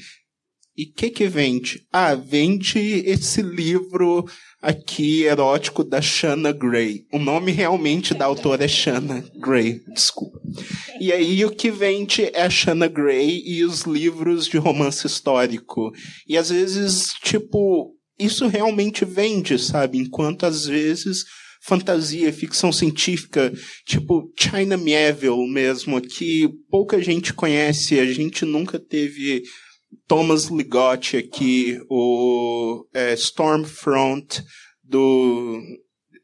E 0.77 0.85
o 0.85 0.93
que 0.93 1.09
que 1.09 1.27
vende? 1.27 1.87
Ah, 1.91 2.15
vende 2.15 2.79
esse 2.79 3.41
livro 3.41 4.27
aqui 4.61 5.25
erótico 5.25 5.85
da 5.85 6.01
Shanna 6.01 6.53
Gray. 6.53 7.05
O 7.12 7.19
nome 7.19 7.53
realmente 7.53 8.14
da 8.14 8.25
autora 8.25 8.64
é 8.64 8.69
Shanna 8.69 9.25
Gray, 9.37 9.81
desculpa. 9.95 10.40
E 11.01 11.12
aí 11.12 11.45
o 11.45 11.51
que 11.51 11.71
vende 11.71 12.25
é 12.33 12.42
a 12.42 12.51
Shanna 12.51 12.88
Gray 12.88 13.42
e 13.45 13.64
os 13.64 13.83
livros 13.83 14.47
de 14.47 14.59
romance 14.59 15.07
histórico. 15.07 15.92
E 16.27 16.37
às 16.37 16.51
vezes, 16.51 17.12
tipo, 17.23 17.95
isso 18.19 18.47
realmente 18.47 19.05
vende, 19.05 19.59
sabe? 19.59 19.99
Enquanto 19.99 20.47
às 20.47 20.66
vezes 20.66 21.25
fantasia, 21.66 22.33
ficção 22.33 22.71
científica, 22.73 23.53
tipo 23.85 24.33
China 24.38 24.77
Miéville 24.77 25.51
mesmo, 25.51 26.01
que 26.01 26.49
pouca 26.71 27.03
gente 27.03 27.35
conhece, 27.35 27.99
a 27.99 28.07
gente 28.07 28.45
nunca 28.45 28.79
teve 28.79 29.42
Thomas 30.07 30.45
Ligotti 30.45 31.17
aqui, 31.17 31.81
o 31.89 32.87
é, 32.95 33.15
Stormfront 33.15 34.43
do 34.83 35.61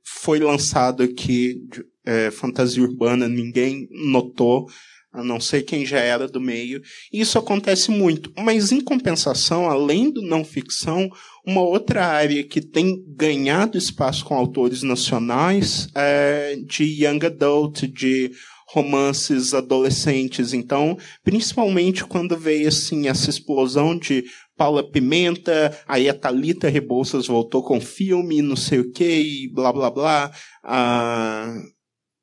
foi 0.04 0.38
lançado 0.38 1.02
aqui 1.02 1.56
é, 2.04 2.30
fantasia 2.30 2.82
urbana, 2.82 3.28
ninguém 3.28 3.88
notou, 3.90 4.68
a 5.12 5.22
não 5.22 5.38
ser 5.38 5.62
quem 5.62 5.84
já 5.84 5.98
era 5.98 6.26
do 6.26 6.40
meio. 6.40 6.80
Isso 7.12 7.38
acontece 7.38 7.90
muito. 7.90 8.32
Mas 8.38 8.72
em 8.72 8.80
compensação, 8.80 9.68
além 9.68 10.10
do 10.10 10.22
não 10.22 10.44
ficção, 10.44 11.10
uma 11.46 11.60
outra 11.60 12.06
área 12.06 12.42
que 12.42 12.60
tem 12.60 13.04
ganhado 13.08 13.76
espaço 13.76 14.24
com 14.24 14.34
autores 14.34 14.82
nacionais 14.82 15.88
é 15.94 16.56
de 16.66 17.04
young 17.04 17.26
adult, 17.26 17.82
de 17.82 18.32
romances 18.72 19.52
adolescentes. 19.52 20.54
Então, 20.54 20.96
principalmente 21.22 22.04
quando 22.04 22.38
veio 22.38 22.68
assim 22.68 23.06
essa 23.06 23.28
explosão 23.28 23.96
de 23.96 24.24
Paula 24.56 24.82
Pimenta, 24.82 25.78
aí 25.86 26.08
a 26.08 26.14
Thalita 26.14 26.68
Rebouças 26.68 27.26
voltou 27.26 27.62
com 27.62 27.80
filme, 27.80 28.40
não 28.40 28.56
sei 28.56 28.80
o 28.80 28.90
que, 28.90 29.50
blá 29.52 29.72
blá 29.72 29.90
blá. 29.90 30.32
A, 30.64 31.54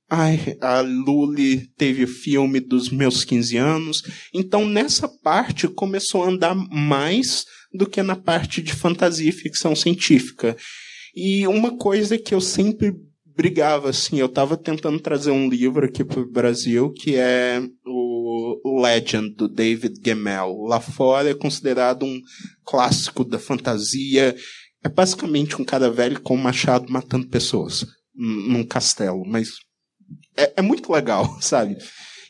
ai, 0.09 0.57
a 0.59 0.81
Luli 0.81 1.67
teve 1.77 2.07
filme 2.07 2.59
dos 2.59 2.89
meus 2.89 3.23
15 3.23 3.55
anos. 3.55 4.01
Então, 4.33 4.65
nessa 4.67 5.07
parte 5.07 5.67
começou 5.67 6.23
a 6.23 6.29
andar 6.29 6.55
mais 6.55 7.45
do 7.71 7.87
que 7.87 8.01
na 8.01 8.15
parte 8.15 8.59
de 8.59 8.73
fantasia 8.73 9.29
e 9.29 9.33
ficção 9.33 9.75
científica. 9.75 10.57
E 11.15 11.45
uma 11.45 11.77
coisa 11.77 12.17
que 12.17 12.33
eu 12.33 12.41
sempre 12.41 12.93
brigava, 13.39 13.89
assim. 13.89 14.19
Eu 14.19 14.25
estava 14.25 14.57
tentando 14.57 14.99
trazer 14.99 15.31
um 15.31 15.47
livro 15.47 15.85
aqui 15.85 16.03
para 16.03 16.19
o 16.19 16.29
Brasil 16.29 16.91
que 16.91 17.15
é 17.15 17.61
o 17.85 18.81
Legend, 18.81 19.33
do 19.33 19.47
David 19.47 20.01
Gemmell. 20.05 20.63
Lá 20.63 20.81
fora 20.81 21.29
é 21.29 21.33
considerado 21.33 22.05
um 22.05 22.19
clássico 22.65 23.23
da 23.23 23.39
fantasia. 23.39 24.35
É 24.83 24.89
basicamente 24.89 25.61
um 25.61 25.63
cara 25.63 25.89
velho 25.89 26.19
com 26.19 26.35
um 26.35 26.41
machado 26.41 26.91
matando 26.91 27.29
pessoas 27.29 27.87
num 28.13 28.65
castelo, 28.65 29.23
mas 29.25 29.51
é, 30.35 30.55
é 30.57 30.61
muito 30.61 30.91
legal, 30.91 31.25
sabe? 31.39 31.77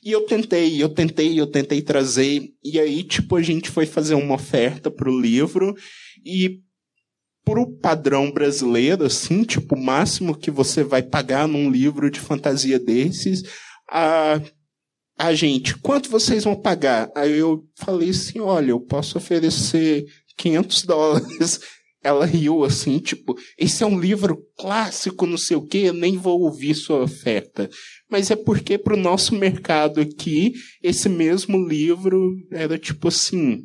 E 0.04 0.12
eu 0.12 0.22
tentei, 0.28 0.82
eu 0.82 0.90
tentei, 0.90 1.40
eu 1.40 1.48
tentei 1.48 1.82
trazer, 1.82 2.44
e 2.64 2.80
aí, 2.80 3.04
tipo, 3.04 3.36
a 3.36 3.42
gente 3.42 3.72
foi 3.72 3.88
fazer 3.88 4.14
uma 4.14 4.36
oferta 4.36 4.92
pro 4.92 5.20
livro, 5.20 5.76
e 6.24 6.60
pro 7.50 7.66
padrão 7.66 8.30
brasileiro, 8.32 9.06
assim, 9.06 9.44
tipo, 9.44 9.74
o 9.74 9.84
máximo 9.84 10.38
que 10.38 10.52
você 10.52 10.84
vai 10.84 11.02
pagar 11.02 11.48
num 11.48 11.72
livro 11.72 12.12
de 12.12 12.20
fantasia 12.20 12.78
desses, 12.78 13.42
a, 13.90 14.40
a 15.18 15.34
gente, 15.34 15.76
quanto 15.80 16.12
vocês 16.12 16.44
vão 16.44 16.56
pagar? 16.56 17.10
Aí 17.16 17.40
eu 17.40 17.66
falei 17.76 18.12
assim, 18.12 18.40
olha, 18.40 18.70
eu 18.70 18.80
posso 18.80 19.18
oferecer 19.18 20.06
500 20.38 20.84
dólares. 20.84 21.60
Ela 22.02 22.26
riu 22.26 22.64
assim, 22.64 22.98
tipo, 23.00 23.36
esse 23.58 23.84
é 23.84 23.86
um 23.86 24.00
livro 24.00 24.42
clássico, 24.58 25.26
não 25.26 25.38
sei 25.38 25.58
o 25.58 25.66
quê, 25.66 25.92
nem 25.92 26.18
vou 26.18 26.40
ouvir 26.42 26.74
sua 26.76 27.02
oferta. 27.02 27.68
Mas 28.10 28.32
é 28.32 28.36
porque 28.38 28.78
pro 28.78 28.96
nosso 28.96 29.36
mercado 29.36 30.00
aqui, 30.00 30.54
esse 30.82 31.10
mesmo 31.10 31.68
livro 31.68 32.38
era 32.52 32.78
tipo 32.78 33.10
assim, 33.10 33.64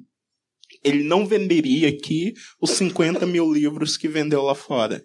ele 0.84 1.02
não 1.02 1.26
venderia 1.26 1.88
aqui 1.88 2.34
os 2.60 2.70
50 2.72 3.26
mil 3.26 3.52
livros 3.52 3.96
que 3.96 4.08
vendeu 4.08 4.42
lá 4.42 4.54
fora. 4.54 5.02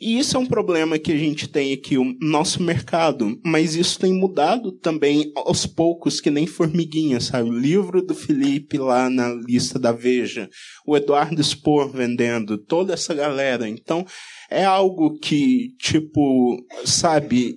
E 0.00 0.16
isso 0.16 0.36
é 0.36 0.40
um 0.40 0.46
problema 0.46 0.96
que 0.96 1.10
a 1.10 1.16
gente 1.16 1.48
tem 1.48 1.72
aqui, 1.72 1.98
o 1.98 2.16
nosso 2.20 2.62
mercado, 2.62 3.36
mas 3.44 3.74
isso 3.74 3.98
tem 3.98 4.12
mudado 4.12 4.70
também 4.70 5.32
aos 5.34 5.66
poucos, 5.66 6.20
que 6.20 6.30
nem 6.30 6.46
formiguinha, 6.46 7.20
sabe? 7.20 7.50
O 7.50 7.58
livro 7.58 8.00
do 8.00 8.14
Felipe 8.14 8.78
lá 8.78 9.10
na 9.10 9.34
lista 9.34 9.76
da 9.76 9.90
Veja, 9.90 10.48
o 10.86 10.96
Eduardo 10.96 11.42
Spor 11.42 11.90
vendendo, 11.90 12.56
toda 12.56 12.94
essa 12.94 13.12
galera. 13.12 13.68
Então, 13.68 14.06
é 14.48 14.64
algo 14.64 15.18
que, 15.18 15.74
tipo, 15.80 16.64
sabe, 16.84 17.56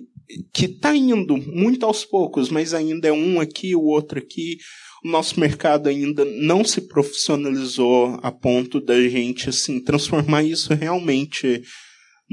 que 0.52 0.66
tá 0.66 0.96
indo 0.96 1.36
muito 1.36 1.86
aos 1.86 2.04
poucos, 2.04 2.48
mas 2.48 2.74
ainda 2.74 3.06
é 3.06 3.12
um 3.12 3.38
aqui, 3.38 3.76
o 3.76 3.84
outro 3.84 4.18
aqui. 4.18 4.56
O 5.04 5.08
nosso 5.08 5.38
mercado 5.40 5.88
ainda 5.88 6.24
não 6.24 6.64
se 6.64 6.82
profissionalizou 6.82 8.18
a 8.22 8.30
ponto 8.30 8.80
da 8.80 9.00
gente 9.08 9.48
assim 9.48 9.80
transformar 9.80 10.42
isso 10.42 10.72
realmente 10.74 11.62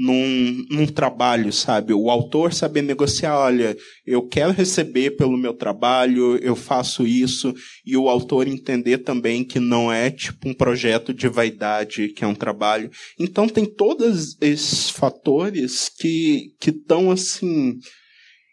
num, 0.00 0.64
num 0.70 0.86
trabalho, 0.86 1.52
sabe? 1.52 1.92
O 1.92 2.08
autor 2.08 2.54
saber 2.54 2.80
negociar, 2.80 3.38
olha, 3.38 3.76
eu 4.06 4.26
quero 4.26 4.50
receber 4.50 5.10
pelo 5.10 5.36
meu 5.36 5.52
trabalho, 5.52 6.36
eu 6.38 6.56
faço 6.56 7.06
isso, 7.06 7.54
e 7.84 7.96
o 7.98 8.08
autor 8.08 8.48
entender 8.48 8.98
também 8.98 9.44
que 9.44 9.60
não 9.60 9.92
é 9.92 10.10
tipo 10.10 10.48
um 10.48 10.54
projeto 10.54 11.12
de 11.12 11.28
vaidade, 11.28 12.08
que 12.08 12.24
é 12.24 12.26
um 12.26 12.34
trabalho. 12.34 12.90
Então 13.18 13.46
tem 13.46 13.66
todos 13.66 14.38
esses 14.40 14.88
fatores 14.88 15.90
que 15.90 16.54
estão 16.66 17.10
assim 17.10 17.76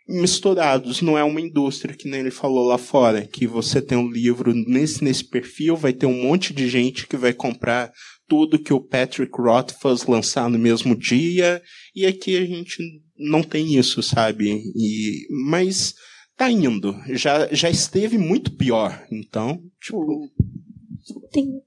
misturados, 0.07 1.01
não 1.01 1.17
é 1.17 1.23
uma 1.23 1.41
indústria 1.41 1.95
que 1.95 2.07
nem 2.09 2.21
ele 2.21 2.31
falou 2.31 2.65
lá 2.65 2.77
fora, 2.77 3.27
que 3.27 3.45
você 3.45 3.81
tem 3.81 3.97
um 3.97 4.09
livro 4.09 4.53
nesse 4.53 5.03
nesse 5.03 5.23
perfil, 5.23 5.75
vai 5.75 5.91
ter 5.91 6.05
um 6.05 6.23
monte 6.23 6.53
de 6.53 6.69
gente 6.69 7.07
que 7.07 7.17
vai 7.17 7.33
comprar 7.33 7.91
tudo 8.27 8.59
que 8.59 8.73
o 8.73 8.81
Patrick 8.81 9.31
Rothfuss 9.37 10.05
lançar 10.05 10.49
no 10.49 10.57
mesmo 10.57 10.95
dia, 10.95 11.61
e 11.95 12.05
aqui 12.05 12.37
a 12.37 12.45
gente 12.45 12.77
não 13.17 13.43
tem 13.43 13.75
isso, 13.75 14.01
sabe? 14.01 14.61
E 14.75 15.27
mas 15.49 15.93
tá 16.37 16.49
indo, 16.49 16.95
já 17.09 17.53
já 17.53 17.69
esteve 17.69 18.17
muito 18.17 18.55
pior, 18.55 19.05
então, 19.11 19.61
tipo, 19.81 20.29
Tem. 21.31 21.61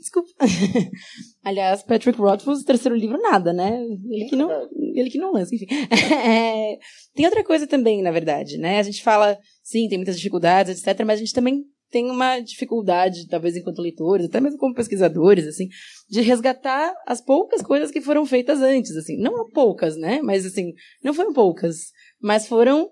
Desculpa. 0.00 0.30
Aliás, 1.44 1.82
Patrick 1.82 2.18
Rothfuss, 2.18 2.64
terceiro 2.64 2.96
livro, 2.96 3.20
nada, 3.20 3.52
né? 3.52 3.84
Ele 4.10 4.24
que 4.24 4.34
não, 4.34 4.50
ele 4.94 5.10
que 5.10 5.18
não 5.18 5.32
lança, 5.32 5.54
enfim. 5.54 5.66
É, 6.26 6.78
tem 7.14 7.26
outra 7.26 7.44
coisa 7.44 7.66
também, 7.66 8.02
na 8.02 8.10
verdade, 8.10 8.56
né? 8.56 8.78
A 8.78 8.82
gente 8.82 9.02
fala, 9.02 9.38
sim, 9.62 9.86
tem 9.88 9.98
muitas 9.98 10.16
dificuldades, 10.16 10.82
etc., 10.82 11.04
mas 11.04 11.16
a 11.18 11.22
gente 11.22 11.34
também 11.34 11.62
tem 11.90 12.10
uma 12.10 12.40
dificuldade, 12.40 13.28
talvez 13.28 13.56
enquanto 13.56 13.82
leitores, 13.82 14.26
até 14.26 14.40
mesmo 14.40 14.58
como 14.58 14.74
pesquisadores, 14.74 15.46
assim, 15.46 15.68
de 16.08 16.22
resgatar 16.22 16.92
as 17.06 17.20
poucas 17.20 17.62
coisas 17.62 17.90
que 17.90 18.00
foram 18.00 18.24
feitas 18.24 18.60
antes, 18.60 18.96
assim. 18.96 19.16
Não 19.18 19.48
poucas, 19.50 19.96
né? 19.96 20.20
Mas, 20.22 20.46
assim, 20.46 20.72
não 21.04 21.12
foram 21.12 21.32
poucas, 21.32 21.92
mas 22.20 22.48
foram 22.48 22.88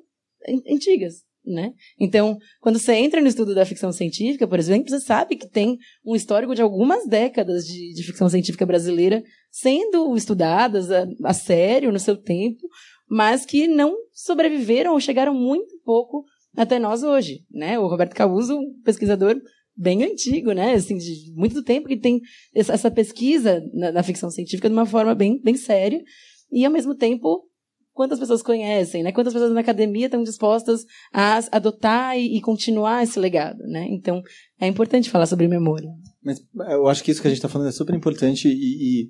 an- 0.46 0.62
antigas, 0.74 1.22
né? 1.44 1.72
Então, 1.98 2.38
quando 2.60 2.78
você 2.78 2.94
entra 2.94 3.20
no 3.20 3.26
estudo 3.26 3.54
da 3.54 3.66
ficção 3.66 3.92
científica, 3.92 4.46
por 4.46 4.58
exemplo, 4.58 4.88
você 4.88 5.00
sabe 5.00 5.36
que 5.36 5.48
tem 5.48 5.76
um 6.04 6.14
histórico 6.14 6.54
de 6.54 6.62
algumas 6.62 7.06
décadas 7.06 7.64
de, 7.64 7.92
de 7.92 8.02
ficção 8.02 8.28
científica 8.28 8.64
brasileira 8.64 9.22
sendo 9.50 10.16
estudadas 10.16 10.90
a, 10.90 11.06
a 11.24 11.34
sério 11.34 11.92
no 11.92 11.98
seu 11.98 12.16
tempo, 12.16 12.60
mas 13.08 13.44
que 13.44 13.66
não 13.66 13.94
sobreviveram 14.12 14.92
ou 14.92 15.00
chegaram 15.00 15.34
muito 15.34 15.78
pouco 15.84 16.24
até 16.56 16.78
nós 16.78 17.02
hoje, 17.02 17.44
né? 17.50 17.78
O 17.78 17.86
Roberto 17.86 18.14
Causo, 18.14 18.56
um 18.56 18.80
pesquisador 18.84 19.36
bem 19.76 20.04
antigo, 20.04 20.52
né? 20.52 20.74
Assim, 20.74 20.96
de 20.96 21.32
muito 21.34 21.62
tempo 21.62 21.88
que 21.88 21.96
tem 21.96 22.20
essa, 22.54 22.90
pesquisa 22.90 23.62
na, 23.72 23.92
na 23.92 24.02
ficção 24.02 24.30
científica 24.30 24.68
de 24.68 24.74
uma 24.74 24.86
forma 24.86 25.14
bem, 25.14 25.40
bem 25.42 25.56
séria 25.56 26.02
e 26.50 26.64
ao 26.64 26.72
mesmo 26.72 26.94
tempo 26.94 27.48
quantas 27.92 28.18
pessoas 28.18 28.42
conhecem, 28.42 29.02
né? 29.02 29.12
Quantas 29.12 29.32
pessoas 29.32 29.52
na 29.52 29.60
academia 29.60 30.06
estão 30.06 30.22
dispostas 30.22 30.84
a 31.12 31.38
adotar 31.52 32.18
e, 32.18 32.36
e 32.36 32.40
continuar 32.40 33.02
esse 33.02 33.18
legado, 33.18 33.58
né? 33.64 33.86
Então 33.90 34.22
é 34.60 34.66
importante 34.66 35.10
falar 35.10 35.26
sobre 35.26 35.46
memória. 35.48 35.88
Mas 36.22 36.40
eu 36.70 36.86
acho 36.88 37.02
que 37.04 37.10
isso 37.10 37.20
que 37.20 37.26
a 37.28 37.30
gente 37.30 37.38
está 37.38 37.48
falando 37.48 37.68
é 37.68 37.72
super 37.72 37.94
importante 37.94 38.48
e, 38.48 38.52
e 38.52 39.08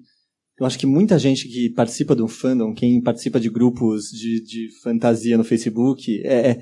eu 0.61 0.67
acho 0.67 0.79
que 0.79 0.87
muita 0.87 1.19
gente 1.19 1.49
que 1.49 1.71
participa 1.71 2.15
do 2.15 2.29
fandom, 2.29 2.75
quem 2.75 3.01
participa 3.03 3.41
de 3.41 3.49
grupos 3.51 4.05
de, 4.11 4.43
de 4.45 4.69
fantasia 4.83 5.37
no 5.39 5.45
Facebook, 5.45 6.21
é, 6.25 6.51
é- 6.51 6.59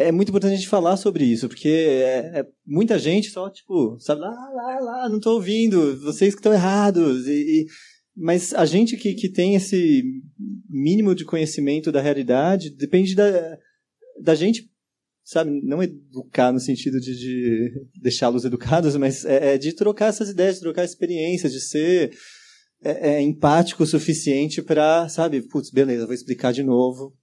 é 0.00 0.12
muito 0.12 0.28
importante 0.28 0.52
a 0.52 0.56
gente 0.56 0.68
falar 0.68 0.96
sobre 0.96 1.24
isso, 1.24 1.48
porque 1.48 1.68
é, 1.68 2.38
é 2.40 2.46
muita 2.64 2.96
gente 3.00 3.30
só, 3.30 3.50
tipo, 3.50 3.98
sabe, 3.98 4.20
lá, 4.20 4.30
lá, 4.30 4.78
lá, 4.78 5.08
não 5.08 5.18
tô 5.18 5.32
ouvindo, 5.34 5.98
vocês 6.02 6.34
que 6.34 6.38
estão 6.38 6.52
errados. 6.52 7.26
E, 7.26 7.32
e- 7.32 7.66
mas 8.18 8.52
a 8.52 8.64
gente 8.64 8.96
que, 8.96 9.14
que 9.14 9.28
tem 9.28 9.54
esse 9.54 10.02
mínimo 10.68 11.14
de 11.14 11.24
conhecimento 11.24 11.92
da 11.92 12.00
realidade, 12.00 12.70
depende 12.70 13.14
da, 13.14 13.58
da 14.20 14.34
gente, 14.34 14.68
sabe, 15.24 15.60
não 15.62 15.82
educar 15.82 16.52
no 16.52 16.58
sentido 16.58 16.98
de, 17.00 17.16
de 17.16 17.86
deixá-los 18.00 18.44
educados, 18.44 18.96
mas 18.96 19.24
é, 19.24 19.54
é 19.54 19.58
de 19.58 19.72
trocar 19.72 20.08
essas 20.08 20.30
ideias, 20.30 20.56
de 20.56 20.62
trocar 20.62 20.84
experiências, 20.84 21.52
de 21.52 21.60
ser 21.60 22.10
é, 22.82 23.10
é, 23.10 23.22
empático 23.22 23.84
o 23.84 23.86
suficiente 23.86 24.60
para, 24.60 25.08
sabe, 25.08 25.42
putz, 25.42 25.70
beleza, 25.70 26.04
vou 26.04 26.14
explicar 26.14 26.52
de 26.52 26.64
novo 26.64 27.16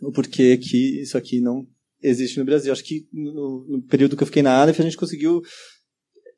o 0.00 0.10
porquê 0.10 0.56
que 0.56 1.02
isso 1.02 1.18
aqui 1.18 1.40
não 1.40 1.66
existe 2.02 2.38
no 2.38 2.44
Brasil. 2.44 2.72
Acho 2.72 2.84
que 2.84 3.06
no, 3.12 3.66
no 3.68 3.82
período 3.82 4.16
que 4.16 4.22
eu 4.22 4.26
fiquei 4.26 4.42
na 4.42 4.60
Aleph, 4.60 4.80
a 4.80 4.82
gente 4.82 4.96
conseguiu. 4.96 5.42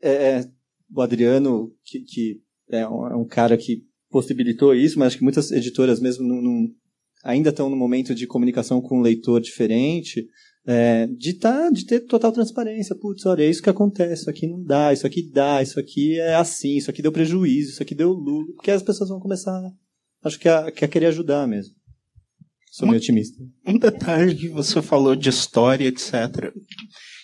é, 0.02 0.10
é, 0.10 0.50
o 0.94 1.00
Adriano, 1.00 1.74
que, 1.82 2.00
que 2.00 2.43
é, 2.70 2.86
um, 2.88 3.06
é 3.08 3.16
um 3.16 3.26
cara 3.26 3.56
que 3.56 3.82
possibilitou 4.10 4.74
isso, 4.74 4.98
mas 4.98 5.08
acho 5.08 5.18
que 5.18 5.24
muitas 5.24 5.50
editoras 5.50 6.00
mesmo 6.00 6.26
não, 6.26 6.40
não- 6.40 6.68
ainda 7.24 7.50
estão 7.50 7.68
no 7.70 7.76
momento 7.76 8.14
de 8.14 8.26
comunicação 8.26 8.80
com 8.80 8.98
um 8.98 9.02
leitor 9.02 9.40
diferente. 9.40 10.26
é, 10.66 11.06
de, 11.08 11.34
tá, 11.34 11.68
de 11.70 11.84
ter 11.84 12.00
total 12.06 12.32
transparência. 12.32 12.96
Putz, 12.96 13.26
olha, 13.26 13.42
é 13.42 13.50
isso 13.50 13.62
que 13.62 13.68
acontece, 13.68 14.22
isso 14.22 14.30
aqui 14.30 14.46
não 14.46 14.62
dá, 14.62 14.92
isso 14.94 15.06
aqui 15.06 15.30
dá, 15.30 15.62
isso 15.62 15.78
aqui 15.78 16.18
é 16.18 16.34
assim, 16.36 16.76
isso 16.78 16.88
aqui 16.90 17.02
deu 17.02 17.12
prejuízo, 17.12 17.72
isso 17.72 17.82
aqui 17.82 17.94
deu 17.94 18.10
lucro. 18.12 18.54
Porque 18.54 18.70
as 18.70 18.82
pessoas 18.82 19.10
vão 19.10 19.20
começar, 19.20 19.60
acho 20.22 20.38
que 20.40 20.48
a, 20.48 20.70
que 20.72 20.82
a 20.84 20.88
querer 20.88 21.06
ajudar 21.06 21.46
mesmo. 21.46 21.74
Sou 22.72 22.88
meio 22.88 22.98
otimista. 22.98 23.36
Um 23.66 23.78
detalhe 23.78 24.34
que 24.34 24.48
você 24.48 24.80
falou 24.80 25.14
de 25.14 25.28
história, 25.28 25.86
etc. 25.86 26.50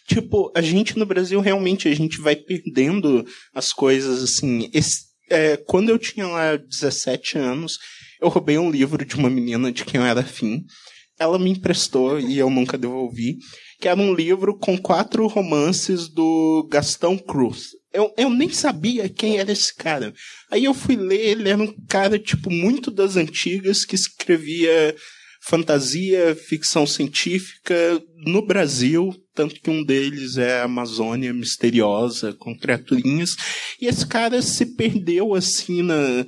Tipo, 0.07 0.53
a 0.55 0.61
gente 0.61 0.99
no 0.99 1.07
Brasil 1.07 1.41
realmente 1.41 1.89
a 1.89 1.95
gente 1.95 2.21
vai 2.21 2.37
perdendo 2.37 3.25
as 3.55 3.73
coisas 3.73 4.23
assim. 4.23 4.69
Esse- 4.75 5.10
é, 5.31 5.57
quando 5.57 5.89
eu 5.89 5.99
tinha 5.99 6.27
lá 6.27 6.57
17 6.57 7.39
anos, 7.39 7.79
eu 8.21 8.29
roubei 8.29 8.59
um 8.59 8.71
livro 8.71 9.05
de 9.05 9.15
uma 9.15 9.31
menina 9.31 9.73
de 9.73 9.85
quem 9.85 10.01
eu 10.01 10.07
era 10.07 10.21
afim. 10.21 10.65
Ela 11.19 11.39
me 11.39 11.51
emprestou 11.51 12.19
e 12.19 12.39
eu 12.39 12.51
nunca 12.51 12.77
devolvi. 12.77 13.39
Que 13.81 13.89
era 13.89 13.99
um 13.99 14.13
livro 14.13 14.59
com 14.59 14.77
quatro 14.77 15.27
romances 15.27 16.09
do 16.09 16.69
Gastão 16.71 17.17
Cruz. 17.17 17.69
Eu, 17.93 18.13
eu 18.19 18.29
nem 18.29 18.51
sabia 18.51 19.09
quem 19.09 19.39
era 19.39 19.51
esse 19.53 19.75
cara. 19.75 20.13
Aí 20.51 20.65
eu 20.65 20.75
fui 20.75 20.97
ler, 20.97 21.21
ele 21.21 21.49
era 21.49 21.63
um 21.63 21.75
cara, 21.89 22.19
tipo, 22.19 22.51
muito 22.51 22.91
das 22.91 23.17
antigas 23.17 23.85
que 23.85 23.95
escrevia 23.95 24.95
fantasia, 25.43 26.37
ficção 26.37 26.87
científica 26.87 28.03
no 28.27 28.45
Brasil, 28.45 29.11
tanto 29.41 29.59
que 29.59 29.71
um 29.71 29.83
deles 29.83 30.37
é 30.37 30.61
a 30.61 30.65
Amazônia 30.65 31.33
Misteriosa, 31.33 32.35
com 32.35 32.55
criaturinhas, 32.55 33.31
e 33.81 33.87
esse 33.87 34.07
cara 34.07 34.43
se 34.43 34.77
perdeu 34.77 35.35
assim 35.35 35.81
na, 35.83 36.27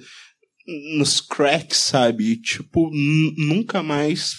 nos 0.96 1.20
cracks, 1.20 1.76
sabe? 1.76 2.40
Tipo, 2.40 2.90
nu- 2.90 3.34
nunca 3.36 3.82
mais 3.82 4.30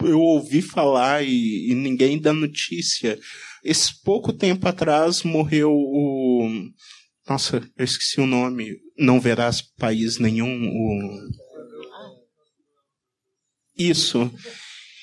eu 0.00 0.18
ouvi 0.18 0.62
falar 0.62 1.22
e, 1.22 1.70
e 1.70 1.74
ninguém 1.74 2.18
dá 2.18 2.32
notícia. 2.32 3.18
Esse 3.62 4.02
pouco 4.02 4.32
tempo 4.32 4.66
atrás 4.66 5.22
morreu 5.22 5.70
o. 5.70 6.48
Nossa, 7.28 7.58
eu 7.76 7.84
esqueci 7.84 8.18
o 8.18 8.26
nome. 8.26 8.78
Não 8.98 9.20
verás 9.20 9.60
país 9.76 10.18
nenhum. 10.18 10.68
O... 10.68 11.20
Isso. 13.76 14.32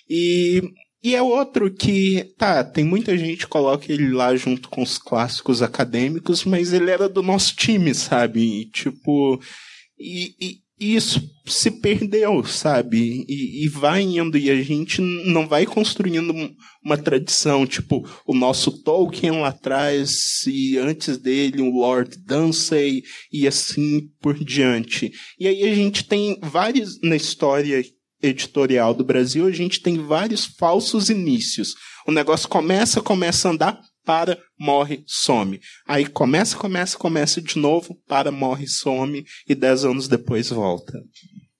E, 0.10 0.64
e 1.04 1.16
é 1.16 1.22
outro 1.22 1.74
que, 1.74 2.34
tá, 2.38 2.64
tem 2.64 2.84
muita 2.84 3.18
gente 3.18 3.38
que 3.40 3.48
coloca 3.48 3.92
ele 3.92 4.10
lá 4.12 4.36
junto 4.36 4.70
com 4.70 4.82
os 4.82 4.98
clássicos 4.98 5.62
acadêmicos, 5.62 6.44
mas 6.46 6.74
ele 6.74 6.92
era 6.92 7.08
do 7.08 7.22
nosso 7.22 7.56
time, 7.56 7.94
sabe? 7.96 8.62
E, 8.62 8.66
tipo, 8.70 9.40
e, 9.98 10.34
e- 10.40 10.70
e 10.82 10.96
isso 10.96 11.22
se 11.46 11.72
perdeu, 11.72 12.42
sabe? 12.46 13.26
E, 13.28 13.66
e 13.66 13.68
vai 13.68 14.02
indo, 14.02 14.38
e 14.38 14.50
a 14.50 14.62
gente 14.62 15.02
não 15.02 15.46
vai 15.46 15.66
construindo 15.66 16.32
um- 16.32 16.54
uma 16.82 16.98
tradição, 16.98 17.68
tipo, 17.68 18.08
o 18.26 18.34
nosso 18.34 18.82
Tolkien 18.82 19.42
lá 19.42 19.50
atrás, 19.50 20.46
e 20.48 20.78
antes 20.78 21.18
dele 21.18 21.62
o 21.62 21.70
Lord 21.70 22.18
Dunsey, 22.26 23.04
e 23.32 23.46
assim 23.46 24.08
por 24.22 24.42
diante. 24.42 25.12
E 25.38 25.48
aí 25.48 25.64
a 25.70 25.76
gente 25.76 26.06
tem 26.06 26.40
vários, 26.42 26.98
na 27.04 27.16
história 27.18 27.84
editorial 28.22 28.94
do 28.94 29.04
Brasil, 29.04 29.46
a 29.46 29.52
gente 29.52 29.82
tem 29.82 29.98
vários 29.98 30.46
falsos 30.46 31.10
inícios. 31.10 31.74
O 32.08 32.12
negócio 32.12 32.48
começa, 32.48 33.02
começa 33.02 33.48
a 33.48 33.52
andar, 33.52 33.82
para, 34.06 34.40
morre, 34.60 35.04
some. 35.06 35.60
Aí 35.88 36.06
começa, 36.08 36.58
começa, 36.58 36.98
começa 36.98 37.40
de 37.40 37.60
novo, 37.60 37.96
para, 38.08 38.32
morre, 38.32 38.68
some, 38.68 39.24
e 39.48 39.54
dez 39.54 39.86
anos 39.86 40.08
depois 40.08 40.50
volta. 40.50 40.94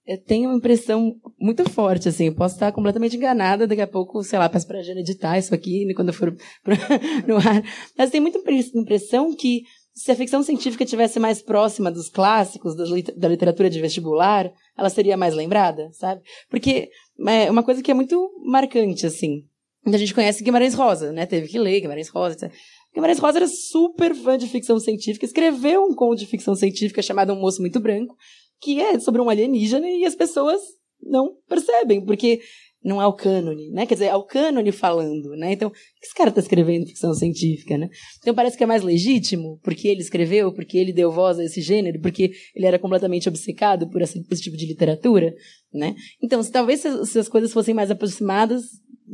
eu 0.04 0.18
tenho 0.18 0.48
uma 0.50 0.58
impressão 0.58 1.14
muito 1.40 1.68
forte, 1.70 2.08
assim, 2.08 2.26
eu 2.26 2.34
posso 2.34 2.56
estar 2.56 2.72
completamente 2.72 3.16
enganada, 3.16 3.68
daqui 3.68 3.82
a 3.82 3.86
pouco, 3.86 4.24
sei 4.24 4.36
lá, 4.36 4.48
peço 4.48 4.66
pra 4.66 4.82
Jana 4.82 4.98
editar 4.98 5.38
isso 5.38 5.54
aqui, 5.54 5.84
né, 5.84 5.94
quando 5.94 6.08
eu 6.08 6.14
for 6.14 6.36
no 7.28 7.36
ar, 7.36 7.62
mas 7.96 8.10
tenho 8.10 8.22
muita 8.22 8.40
impressão 8.74 9.32
que 9.36 9.62
se 10.00 10.10
a 10.10 10.16
ficção 10.16 10.42
científica 10.42 10.82
tivesse 10.86 11.20
mais 11.20 11.42
próxima 11.42 11.90
dos 11.90 12.08
clássicos, 12.08 12.74
da 12.74 13.28
literatura 13.28 13.68
de 13.68 13.78
vestibular, 13.78 14.50
ela 14.76 14.88
seria 14.88 15.14
mais 15.14 15.34
lembrada, 15.34 15.90
sabe? 15.92 16.22
Porque 16.48 16.88
é 17.28 17.50
uma 17.50 17.62
coisa 17.62 17.82
que 17.82 17.90
é 17.90 17.94
muito 17.94 18.30
marcante, 18.42 19.04
assim, 19.04 19.44
a 19.84 19.98
gente 19.98 20.14
conhece 20.14 20.42
Guimarães 20.42 20.72
Rosa, 20.72 21.12
né, 21.12 21.26
teve 21.26 21.48
que 21.48 21.58
ler 21.58 21.80
Guimarães 21.82 22.08
Rosa, 22.08 22.46
etc. 22.46 22.58
Guimarães 22.94 23.18
Rosa 23.18 23.38
era 23.40 23.46
super 23.46 24.14
fã 24.14 24.38
de 24.38 24.46
ficção 24.46 24.80
científica, 24.80 25.26
escreveu 25.26 25.84
um 25.84 25.94
conto 25.94 26.20
de 26.20 26.26
ficção 26.26 26.54
científica 26.54 27.02
chamado 27.02 27.34
Um 27.34 27.40
Moço 27.40 27.60
Muito 27.60 27.78
Branco, 27.78 28.16
que 28.58 28.80
é 28.80 28.98
sobre 28.98 29.20
um 29.20 29.28
alienígena 29.28 29.86
e 29.86 30.06
as 30.06 30.14
pessoas 30.14 30.62
não 31.02 31.34
percebem, 31.46 32.02
porque 32.02 32.40
não 32.82 33.00
é 33.00 33.06
o 33.06 33.12
cânone, 33.12 33.70
né? 33.70 33.84
Quer 33.84 33.94
dizer, 33.94 34.06
é 34.06 34.16
o 34.16 34.22
cânone 34.22 34.72
falando, 34.72 35.30
né? 35.36 35.52
Então, 35.52 35.70
esse 36.02 36.14
cara 36.14 36.30
está 36.30 36.40
escrevendo 36.40 36.86
ficção 36.86 37.12
científica, 37.12 37.76
né? 37.76 37.88
Então 38.20 38.34
parece 38.34 38.56
que 38.56 38.64
é 38.64 38.66
mais 38.66 38.82
legítimo, 38.82 39.60
porque 39.62 39.88
ele 39.88 40.00
escreveu, 40.00 40.52
porque 40.52 40.78
ele 40.78 40.92
deu 40.92 41.10
voz 41.10 41.38
a 41.38 41.44
esse 41.44 41.60
gênero, 41.60 42.00
porque 42.00 42.32
ele 42.54 42.66
era 42.66 42.78
completamente 42.78 43.28
obcecado 43.28 43.88
por 43.90 44.00
esse 44.00 44.22
tipo 44.40 44.56
de 44.56 44.66
literatura, 44.66 45.34
né? 45.72 45.94
Então, 46.22 46.42
se 46.42 46.50
talvez 46.50 46.80
se, 46.80 47.06
se 47.06 47.18
as 47.18 47.28
coisas 47.28 47.52
fossem 47.52 47.74
mais 47.74 47.90
aproximadas, 47.90 48.62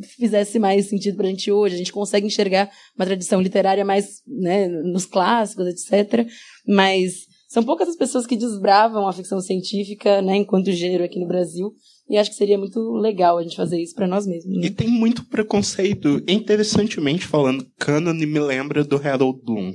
fizesse 0.02 0.58
mais 0.58 0.88
sentido 0.88 1.16
para 1.16 1.26
a 1.26 1.30
gente 1.30 1.50
hoje. 1.50 1.74
A 1.74 1.78
gente 1.78 1.92
consegue 1.92 2.26
enxergar 2.26 2.70
uma 2.96 3.06
tradição 3.06 3.40
literária 3.40 3.84
mais 3.84 4.22
né, 4.26 4.68
nos 4.68 5.06
clássicos, 5.06 5.66
etc. 5.66 6.26
Mas 6.66 7.26
são 7.48 7.62
poucas 7.62 7.88
as 7.88 7.96
pessoas 7.96 8.26
que 8.26 8.36
desbravam 8.36 9.08
a 9.08 9.12
ficção 9.12 9.40
científica 9.40 10.20
né, 10.20 10.36
enquanto 10.36 10.70
gênero 10.72 11.04
aqui 11.04 11.18
no 11.18 11.26
Brasil. 11.26 11.72
E 12.08 12.16
acho 12.16 12.30
que 12.30 12.36
seria 12.36 12.56
muito 12.56 12.78
legal 12.92 13.36
a 13.36 13.42
gente 13.42 13.56
fazer 13.56 13.80
isso 13.80 13.94
para 13.94 14.06
nós 14.06 14.26
mesmos. 14.26 14.56
Né? 14.56 14.66
E 14.66 14.70
tem 14.70 14.88
muito 14.88 15.24
preconceito. 15.24 16.22
Interessantemente 16.28 17.26
falando, 17.26 17.66
Canon 17.78 18.14
me 18.14 18.38
lembra 18.38 18.84
do 18.84 18.96
Harold 18.96 19.40
Bloom. 19.44 19.74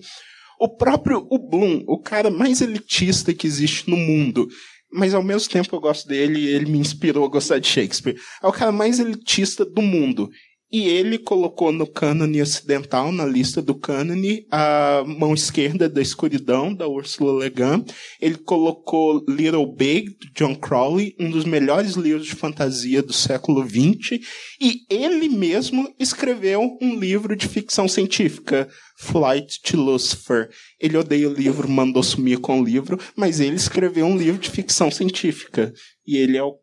O 0.59 0.69
próprio 0.69 1.27
o 1.29 1.38
Bloom, 1.38 1.84
o 1.88 1.99
cara 1.99 2.29
mais 2.29 2.61
elitista 2.61 3.34
que 3.34 3.47
existe 3.47 3.89
no 3.89 3.97
mundo, 3.97 4.47
mas 4.93 5.13
ao 5.13 5.23
mesmo 5.23 5.49
tempo 5.49 5.75
eu 5.75 5.82
gosto 5.82 6.07
dele 6.07 6.39
e 6.39 6.47
ele 6.47 6.71
me 6.71 6.77
inspirou 6.77 7.25
a 7.25 7.29
gostar 7.29 7.59
de 7.59 7.67
Shakespeare. 7.67 8.17
É 8.41 8.47
o 8.47 8.51
cara 8.51 8.71
mais 8.71 8.99
elitista 8.99 9.65
do 9.65 9.82
mundo. 9.82 10.29
E 10.72 10.88
ele 10.88 11.17
colocou 11.17 11.69
no 11.69 11.86
cânone 11.86 12.41
ocidental, 12.41 13.11
na 13.11 13.26
lista 13.26 13.61
do 13.61 13.76
cânone, 13.76 14.47
a 14.49 15.03
mão 15.05 15.34
esquerda 15.34 15.89
da 15.89 16.01
escuridão, 16.01 16.74
da 16.74 16.88
Ursula 16.88 17.43
Le 17.43 17.49
Guin. 17.49 17.84
Ele 18.22 18.38
colocou 18.38 19.22
Little 19.28 19.69
Big, 19.76 20.15
de 20.17 20.32
John 20.34 20.55
Crowley, 20.55 21.13
um 21.19 21.30
dos 21.30 21.43
melhores 21.43 21.95
livros 21.95 22.26
de 22.26 22.36
fantasia 22.36 23.03
do 23.03 23.11
século 23.11 23.67
XX. 23.67 24.22
E 24.61 24.86
ele 24.89 25.28
mesmo 25.28 25.93
escreveu 25.99 26.78
um 26.82 26.97
livro 26.97 27.36
de 27.36 27.49
ficção 27.49 27.86
científica, 27.86 28.69
Flight 28.97 29.61
to 29.63 29.76
Lucifer. 29.76 30.49
Ele 30.80 30.95
odeia 30.95 31.28
o 31.28 31.34
livro, 31.34 31.67
mandou 31.67 32.01
sumir 32.01 32.39
com 32.39 32.61
o 32.61 32.63
livro, 32.63 32.97
mas 33.13 33.41
ele 33.41 33.57
escreveu 33.57 34.05
um 34.05 34.17
livro 34.17 34.39
de 34.39 34.49
ficção 34.49 34.89
científica. 34.89 35.74
E 36.07 36.15
ele 36.15 36.38
é 36.38 36.43
o 36.43 36.61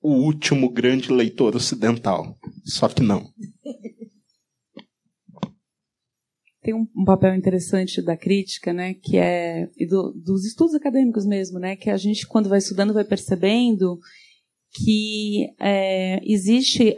o 0.00 0.12
último 0.12 0.70
grande 0.70 1.12
leitor 1.12 1.54
ocidental. 1.54 2.38
Só 2.64 2.88
que 2.88 3.02
não. 3.02 3.30
Tem 6.62 6.74
um, 6.74 6.86
papel 7.04 7.34
interessante 7.34 8.02
da 8.02 8.16
crítica, 8.16 8.72
né, 8.72 8.92
que 8.92 9.16
é 9.16 9.70
e 9.76 9.86
do, 9.86 10.12
dos 10.12 10.44
estudos 10.44 10.74
acadêmicos 10.74 11.24
mesmo, 11.24 11.58
né, 11.58 11.74
que 11.74 11.88
a 11.88 11.96
gente 11.96 12.26
quando 12.26 12.50
vai 12.50 12.58
estudando 12.58 12.92
vai 12.92 13.04
percebendo 13.04 13.98
que 14.72 15.46
é, 15.58 16.20
existe 16.22 16.94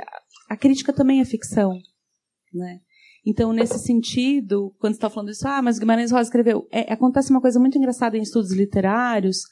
a 0.49 0.57
crítica 0.57 0.93
também 0.93 1.21
é 1.21 1.25
ficção, 1.25 1.79
né? 2.53 2.81
Então, 3.25 3.53
nesse 3.53 3.79
sentido, 3.79 4.75
quando 4.81 4.95
está 4.95 5.09
falando 5.09 5.31
isso, 5.31 5.47
ah, 5.47 5.63
mas 5.63 5.79
Guimarães 5.79 6.11
Rosa 6.11 6.25
escreveu, 6.25 6.67
é, 6.73 6.93
acontece 6.93 7.31
uma 7.31 7.41
coisa 7.41 7.61
muito 7.61 7.79
engraçada 7.79 8.19
em 8.19 8.23
estudos 8.23 8.53
literários, 8.53 9.43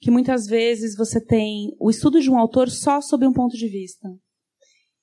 que 0.00 0.10
muitas 0.10 0.46
vezes 0.46 0.96
você 0.96 1.20
tem 1.20 1.74
o 1.78 1.90
estudo 1.90 2.20
de 2.20 2.30
um 2.30 2.38
autor 2.38 2.70
só 2.70 3.00
sob 3.00 3.26
um 3.26 3.32
ponto 3.32 3.56
de 3.56 3.68
vista. 3.68 4.08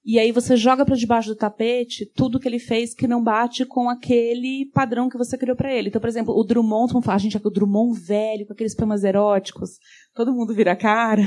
E 0.10 0.18
aí 0.18 0.32
você 0.32 0.56
joga 0.56 0.86
para 0.86 0.95
debaixo 0.95 1.28
do 1.28 1.36
tapete 1.36 2.10
tudo 2.16 2.39
que 2.39 2.48
ele 2.48 2.60
fez 2.60 2.95
que 2.95 3.06
não 3.10 3.22
bate 3.22 3.66
com 3.66 3.89
aquele 3.89 4.72
padrão 4.74 5.10
que 5.10 5.18
você 5.18 5.38
criou 5.38 5.54
para 5.54 5.74
ele. 5.74 5.89
Então, 5.89 6.00
por 6.00 6.08
exemplo, 6.08 6.34
o 6.34 6.45
Drummond, 6.45 6.93
vamos 6.93 7.06
falar, 7.06 7.18
a 7.18 7.20
gente 7.20 7.36
é 7.36 7.41
o 7.43 7.50
Drummond 7.50 8.00
velho, 8.00 8.48
com 8.48 8.54
aqueles 8.54 8.74
poemas 8.74 9.04
eróticos, 9.04 9.72
todo 10.16 10.34
mundo 10.34 10.56
vira 10.56 10.78
cara, 10.78 11.24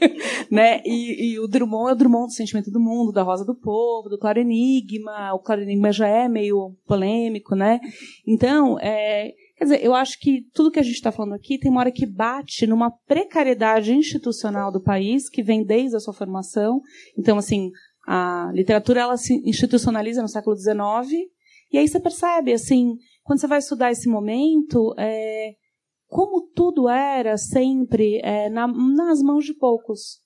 né? 0.48 0.80
E, 0.86 1.32
e, 1.32 1.40
o 1.40 1.48
Drummond 1.48 1.90
é 1.90 1.92
o 1.92 1.96
Drummond 1.96 2.26
do 2.28 2.32
Sentimento 2.32 2.70
do 2.70 2.78
Mundo, 2.78 3.10
da 3.10 3.24
Rosa 3.24 3.44
do 3.44 3.56
Povo, 3.56 4.08
do 4.08 4.16
Claro 4.16 4.38
Enigma. 4.38 5.34
O 5.34 5.40
Claro 5.40 5.62
Enigma 5.62 5.90
já 5.90 6.06
é 6.06 6.28
meio 6.28 6.76
polêmico, 6.86 7.56
né? 7.56 7.80
Então, 8.24 8.78
é, 8.78 9.34
Quer 9.60 9.64
dizer, 9.64 9.84
eu 9.84 9.94
acho 9.94 10.18
que 10.18 10.46
tudo 10.54 10.70
que 10.70 10.80
a 10.80 10.82
gente 10.82 10.94
está 10.94 11.12
falando 11.12 11.34
aqui 11.34 11.58
tem 11.58 11.70
uma 11.70 11.80
hora 11.80 11.92
que 11.92 12.06
bate 12.06 12.66
numa 12.66 12.90
precariedade 13.06 13.92
institucional 13.92 14.72
do 14.72 14.82
país, 14.82 15.28
que 15.28 15.42
vem 15.42 15.62
desde 15.62 15.94
a 15.94 16.00
sua 16.00 16.14
formação. 16.14 16.80
Então, 17.14 17.36
assim, 17.36 17.70
a 18.08 18.50
literatura 18.54 19.02
ela 19.02 19.18
se 19.18 19.34
institucionaliza 19.44 20.22
no 20.22 20.28
século 20.28 20.56
XIX, 20.56 21.28
e 21.70 21.76
aí 21.76 21.86
você 21.86 22.00
percebe, 22.00 22.54
assim, 22.54 22.94
quando 23.22 23.38
você 23.38 23.46
vai 23.46 23.58
estudar 23.58 23.92
esse 23.92 24.08
momento, 24.08 24.94
é, 24.98 25.50
como 26.06 26.48
tudo 26.54 26.88
era 26.88 27.36
sempre 27.36 28.18
é, 28.24 28.48
na, 28.48 28.66
nas 28.66 29.20
mãos 29.20 29.44
de 29.44 29.52
poucos. 29.52 30.20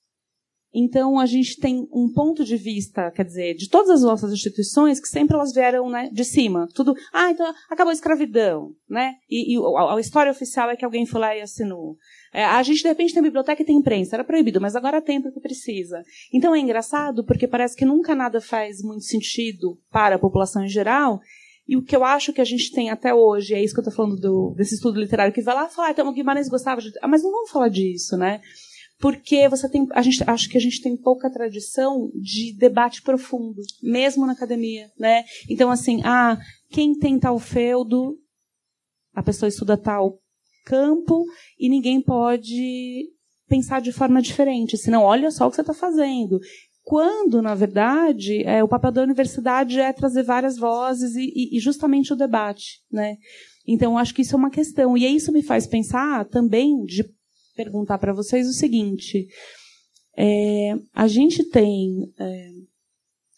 Então, 0.77 1.17
a 1.17 1.25
gente 1.25 1.57
tem 1.57 1.87
um 1.89 2.11
ponto 2.11 2.43
de 2.43 2.57
vista, 2.57 3.09
quer 3.09 3.23
dizer, 3.23 3.55
de 3.55 3.69
todas 3.69 3.89
as 3.89 4.01
nossas 4.01 4.33
instituições, 4.33 4.99
que 4.99 5.07
sempre 5.07 5.33
elas 5.33 5.53
vieram 5.53 5.89
né, 5.89 6.09
de 6.11 6.25
cima. 6.25 6.67
Tudo, 6.75 6.93
ah, 7.13 7.31
então 7.31 7.49
acabou 7.69 7.91
a 7.91 7.93
escravidão, 7.93 8.71
né? 8.89 9.13
E, 9.29 9.55
e 9.55 9.57
a, 9.57 9.95
a, 9.95 9.99
história 10.01 10.29
oficial 10.29 10.69
é 10.69 10.75
que 10.75 10.83
alguém 10.83 11.05
foi 11.05 11.21
lá 11.21 11.33
e 11.33 11.39
assinou. 11.39 11.95
É, 12.33 12.43
a 12.43 12.61
gente, 12.61 12.81
de 12.81 12.89
repente, 12.89 13.13
tem 13.13 13.23
biblioteca 13.23 13.61
e 13.61 13.65
tem 13.65 13.77
imprensa. 13.77 14.17
Era 14.17 14.25
proibido, 14.25 14.59
mas 14.59 14.75
agora 14.75 15.01
tem 15.01 15.21
porque 15.21 15.39
precisa. 15.39 16.03
Então, 16.33 16.53
é 16.53 16.59
engraçado, 16.59 17.23
porque 17.23 17.47
parece 17.47 17.77
que 17.77 17.85
nunca 17.85 18.13
nada 18.13 18.41
faz 18.41 18.81
muito 18.81 19.05
sentido 19.05 19.79
para 19.89 20.15
a 20.15 20.19
população 20.19 20.65
em 20.65 20.67
geral, 20.67 21.21
e 21.67 21.75
o 21.77 21.81
que 21.81 21.95
eu 21.95 22.03
acho 22.03 22.31
que 22.31 22.41
a 22.41 22.45
gente 22.45 22.71
tem 22.71 22.89
até 22.89 23.13
hoje, 23.13 23.53
é 23.53 23.63
isso 23.63 23.73
que 23.73 23.79
eu 23.79 23.83
estou 23.83 23.95
falando 23.95 24.19
do, 24.19 24.53
desse 24.55 24.75
estudo 24.75 24.99
literário, 24.99 25.33
que 25.33 25.41
vai 25.41 25.55
lá 25.55 25.67
falar, 25.67 25.91
então 25.91 26.07
o 26.07 26.13
Guimarães 26.13 26.47
gostava 26.47 26.79
de. 26.79 26.91
Ah, 27.01 27.07
mas 27.07 27.23
não 27.23 27.31
vamos 27.31 27.49
falar 27.49 27.69
disso, 27.69 28.15
né? 28.15 28.39
Porque 28.99 29.47
você 29.49 29.69
tem, 29.69 29.87
a 29.91 30.01
gente 30.01 30.23
acho 30.25 30.49
que 30.49 30.57
a 30.57 30.61
gente 30.61 30.81
tem 30.81 30.95
pouca 30.95 31.29
tradição 31.29 32.09
de 32.15 32.55
debate 32.57 33.01
profundo, 33.01 33.61
mesmo 33.81 34.25
na 34.25 34.33
academia, 34.33 34.89
né? 34.97 35.23
Então 35.49 35.69
assim, 35.69 36.01
ah, 36.03 36.37
quem 36.69 36.97
tem 36.97 37.19
tal 37.19 37.37
feudo, 37.39 38.17
a 39.13 39.21
pessoa 39.21 39.49
estuda 39.49 39.77
tal 39.77 40.19
campo 40.65 41.25
e 41.59 41.69
ninguém 41.69 42.01
pode 42.01 43.05
pensar 43.47 43.79
de 43.79 43.91
forma 43.91 44.21
diferente, 44.21 44.77
senão 44.77 45.03
olha 45.03 45.29
só 45.29 45.45
o 45.45 45.49
que 45.49 45.55
você 45.55 45.61
está 45.61 45.73
fazendo. 45.73 46.39
Quando, 46.83 47.41
na 47.41 47.55
verdade, 47.55 48.43
é, 48.43 48.63
o 48.63 48.67
papel 48.67 48.91
da 48.91 49.01
universidade 49.01 49.79
é 49.79 49.91
trazer 49.91 50.21
várias 50.21 50.55
vozes 50.55 51.15
e, 51.15 51.55
e, 51.55 51.59
justamente 51.59 52.13
o 52.13 52.15
debate, 52.15 52.81
né? 52.91 53.17
Então, 53.67 53.97
acho 53.97 54.13
que 54.13 54.21
isso 54.21 54.35
é 54.35 54.37
uma 54.37 54.51
questão. 54.51 54.95
E 54.95 55.03
isso 55.07 55.31
me 55.31 55.41
faz 55.41 55.65
pensar 55.65 56.25
também 56.25 56.83
de 56.83 57.03
perguntar 57.55 57.97
para 57.97 58.13
vocês 58.13 58.47
o 58.47 58.53
seguinte: 58.53 59.27
é, 60.17 60.75
a 60.93 61.07
gente 61.07 61.43
tem, 61.43 62.13
é, 62.19 62.49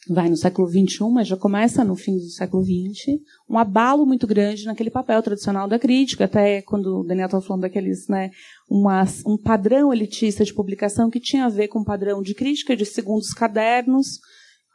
vai 0.10 0.30
no 0.30 0.38
século 0.38 0.68
XXI, 0.68 1.10
mas 1.12 1.28
já 1.28 1.36
começa 1.36 1.84
no 1.84 1.96
fim 1.96 2.18
do 2.18 2.30
século 2.30 2.64
XX, 2.64 3.20
um 3.50 3.58
abalo 3.58 4.06
muito 4.06 4.28
grande 4.28 4.66
naquele 4.66 4.90
papel 4.90 5.22
tradicional 5.22 5.68
da 5.68 5.80
crítica, 5.80 6.26
até 6.26 6.62
quando 6.62 7.02
o 7.02 7.04
Daniel 7.04 7.26
estava 7.28 7.44
falando 7.44 7.62
daqueles, 7.62 8.08
né, 8.08 8.32
uma, 8.70 9.04
um 9.26 9.38
padrão 9.38 9.94
elitista 9.94 10.44
de 10.44 10.54
publicação 10.54 11.10
que 11.10 11.20
tinha 11.20 11.46
a 11.46 11.50
ver 11.50 11.68
com 11.68 11.80
o 11.80 11.86
padrão 11.86 12.22
de 12.22 12.34
crítica 12.34 12.76
de 12.76 12.86
segundos 12.86 13.34
cadernos, 13.34 14.20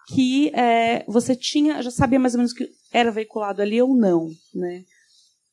que 0.09 0.51
é, 0.55 1.05
você 1.07 1.35
tinha, 1.37 1.81
já 1.83 1.91
sabia 1.91 2.19
mais 2.19 2.35
ou 2.35 2.39
menos 2.39 2.53
que 2.53 2.69
era 2.93 3.11
veiculado 3.11 3.63
ali 3.63 3.81
ou 3.81 3.97
não, 3.97 4.29
né? 4.55 4.83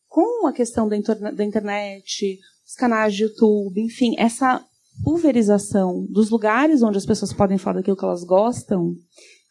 Com 0.08 0.48
a 0.48 0.52
questão 0.52 0.90
da, 0.90 0.98
da 1.32 1.46
internet, 1.46 2.40
os 2.70 2.76
canais 2.76 3.16
de 3.16 3.24
YouTube, 3.24 3.82
enfim, 3.82 4.14
essa 4.20 4.64
pulverização 5.04 6.06
dos 6.08 6.30
lugares 6.30 6.84
onde 6.84 7.00
as 7.00 7.06
pessoas 7.06 7.34
podem 7.34 7.58
falar 7.58 7.78
daquilo 7.78 7.98
que 7.98 8.06
elas 8.06 8.24
gostam, 8.24 8.94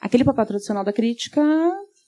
aquele 0.00 0.22
papel 0.22 0.46
tradicional 0.46 0.84
da 0.84 0.92
crítica 0.92 1.42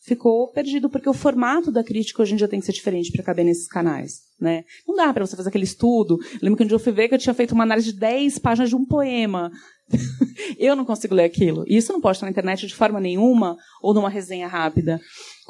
ficou 0.02 0.52
perdido, 0.52 0.88
porque 0.88 1.08
o 1.08 1.12
formato 1.12 1.72
da 1.72 1.82
crítica 1.82 2.22
hoje 2.22 2.34
em 2.34 2.36
dia 2.36 2.46
tem 2.46 2.60
que 2.60 2.66
ser 2.66 2.72
diferente 2.72 3.10
para 3.10 3.24
caber 3.24 3.44
nesses 3.44 3.66
canais. 3.66 4.20
Né? 4.40 4.64
Não 4.86 4.94
dá 4.94 5.12
para 5.12 5.26
você 5.26 5.36
fazer 5.36 5.48
aquele 5.48 5.64
estudo. 5.64 6.16
Eu 6.34 6.38
lembro 6.42 6.56
que 6.56 6.62
um 6.62 6.66
dia 6.66 6.76
eu 6.76 6.80
fui 6.80 6.92
ver 6.92 7.08
que 7.08 7.14
eu 7.14 7.18
tinha 7.18 7.34
feito 7.34 7.52
uma 7.52 7.64
análise 7.64 7.92
de 7.92 7.98
10 7.98 8.38
páginas 8.38 8.70
de 8.70 8.76
um 8.76 8.86
poema. 8.86 9.50
eu 10.58 10.76
não 10.76 10.84
consigo 10.84 11.14
ler 11.14 11.24
aquilo. 11.24 11.64
E 11.66 11.76
isso 11.76 11.92
não 11.92 12.00
pode 12.00 12.16
estar 12.16 12.26
na 12.26 12.30
internet 12.30 12.66
de 12.66 12.74
forma 12.74 13.00
nenhuma 13.00 13.56
ou 13.82 13.92
numa 13.92 14.08
resenha 14.08 14.46
rápida. 14.46 15.00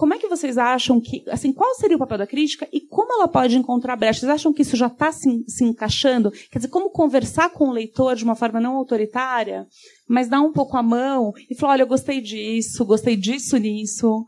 Como 0.00 0.14
é 0.14 0.18
que 0.18 0.28
vocês 0.28 0.56
acham 0.56 0.98
que, 0.98 1.22
assim, 1.28 1.52
qual 1.52 1.74
seria 1.74 1.94
o 1.94 1.98
papel 1.98 2.16
da 2.16 2.26
crítica 2.26 2.66
e 2.72 2.80
como 2.80 3.12
ela 3.12 3.28
pode 3.28 3.54
encontrar 3.54 3.96
brechas? 3.96 4.20
Vocês 4.20 4.32
acham 4.32 4.50
que 4.50 4.62
isso 4.62 4.74
já 4.74 4.86
está 4.86 5.12
se, 5.12 5.44
se 5.46 5.62
encaixando? 5.62 6.30
Quer 6.50 6.58
dizer, 6.58 6.68
como 6.68 6.88
conversar 6.88 7.50
com 7.50 7.68
o 7.68 7.72
leitor 7.72 8.16
de 8.16 8.24
uma 8.24 8.34
forma 8.34 8.58
não 8.58 8.76
autoritária, 8.76 9.66
mas 10.08 10.26
dar 10.26 10.40
um 10.40 10.52
pouco 10.54 10.74
a 10.78 10.82
mão 10.82 11.34
e 11.50 11.54
falar, 11.54 11.74
olha, 11.74 11.82
eu 11.82 11.86
gostei 11.86 12.18
disso, 12.22 12.82
gostei 12.86 13.14
disso 13.14 13.58
nisso. 13.58 14.24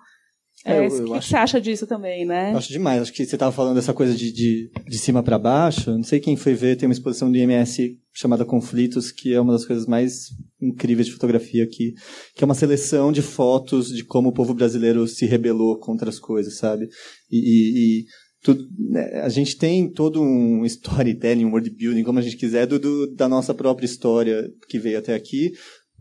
É, 0.65 0.75
É, 0.77 0.87
eu- 0.87 0.93
o 0.93 1.05
que, 1.07 1.15
acho- 1.15 1.29
você 1.31 1.37
acha 1.37 1.59
disso 1.61 1.87
também, 1.87 2.27
né? 2.27 2.53
Acho 2.55 2.71
demais. 2.71 3.01
Acho 3.01 3.13
que 3.15 3.25
você 3.25 3.35
estava 3.35 3.51
falando 3.51 3.75
dessa 3.75 3.95
coisa 3.95 4.15
de, 4.15 4.31
de, 4.31 4.71
de 4.87 4.99
cima 4.99 5.23
para 5.23 5.39
baixo. 5.39 5.91
Não 5.91 6.03
sei 6.05 6.21
quem 6.21 6.37
foi 6.37 6.53
ver, 6.55 6.77
tem 6.77 6.87
uma 6.87 6.93
exposição 6.93 7.31
do 7.33 7.37
IMS 7.39 7.99
chamada 8.13 8.45
Conflitos, 8.45 9.11
que 9.11 9.33
é 9.33 9.41
uma 9.41 9.55
das 9.55 9.65
coisas 9.65 9.87
mais 9.87 10.29
incríveis 10.63 11.07
de 11.07 11.13
fotografia 11.13 11.65
aqui, 11.65 11.93
que 12.37 12.43
é 12.43 12.47
uma 12.47 12.55
seleção 12.55 13.11
de 13.11 13.21
fotos 13.21 13.89
de 13.89 14.05
como 14.05 14.29
o 14.29 14.33
povo 14.33 14.55
brasileiro 14.55 15.07
se 15.09 15.27
rebelou 15.27 15.79
contra 15.79 16.09
as 16.09 16.19
coisas, 16.19 16.57
sabe? 16.57 16.89
E, 17.31 17.37
e- 17.39 18.01
e 18.01 18.05
tudo, 18.43 18.65
né, 18.91 19.21
a 19.23 19.29
gente 19.29 19.57
tem 19.57 19.91
todo 19.91 20.21
um 20.23 20.65
storytelling, 20.67 21.45
um 21.45 21.51
world 21.51 21.71
building, 21.71 22.03
como 22.05 22.19
a 22.19 22.23
gente 22.23 22.37
quiser, 22.37 22.67
do, 22.67 22.79
do- 22.79 23.15
da 23.15 23.29
nossa 23.29 23.53
própria 23.53 23.87
história 23.87 24.49
que 24.69 24.79
veio 24.79 24.99
até 24.99 25.15
aqui. 25.15 25.53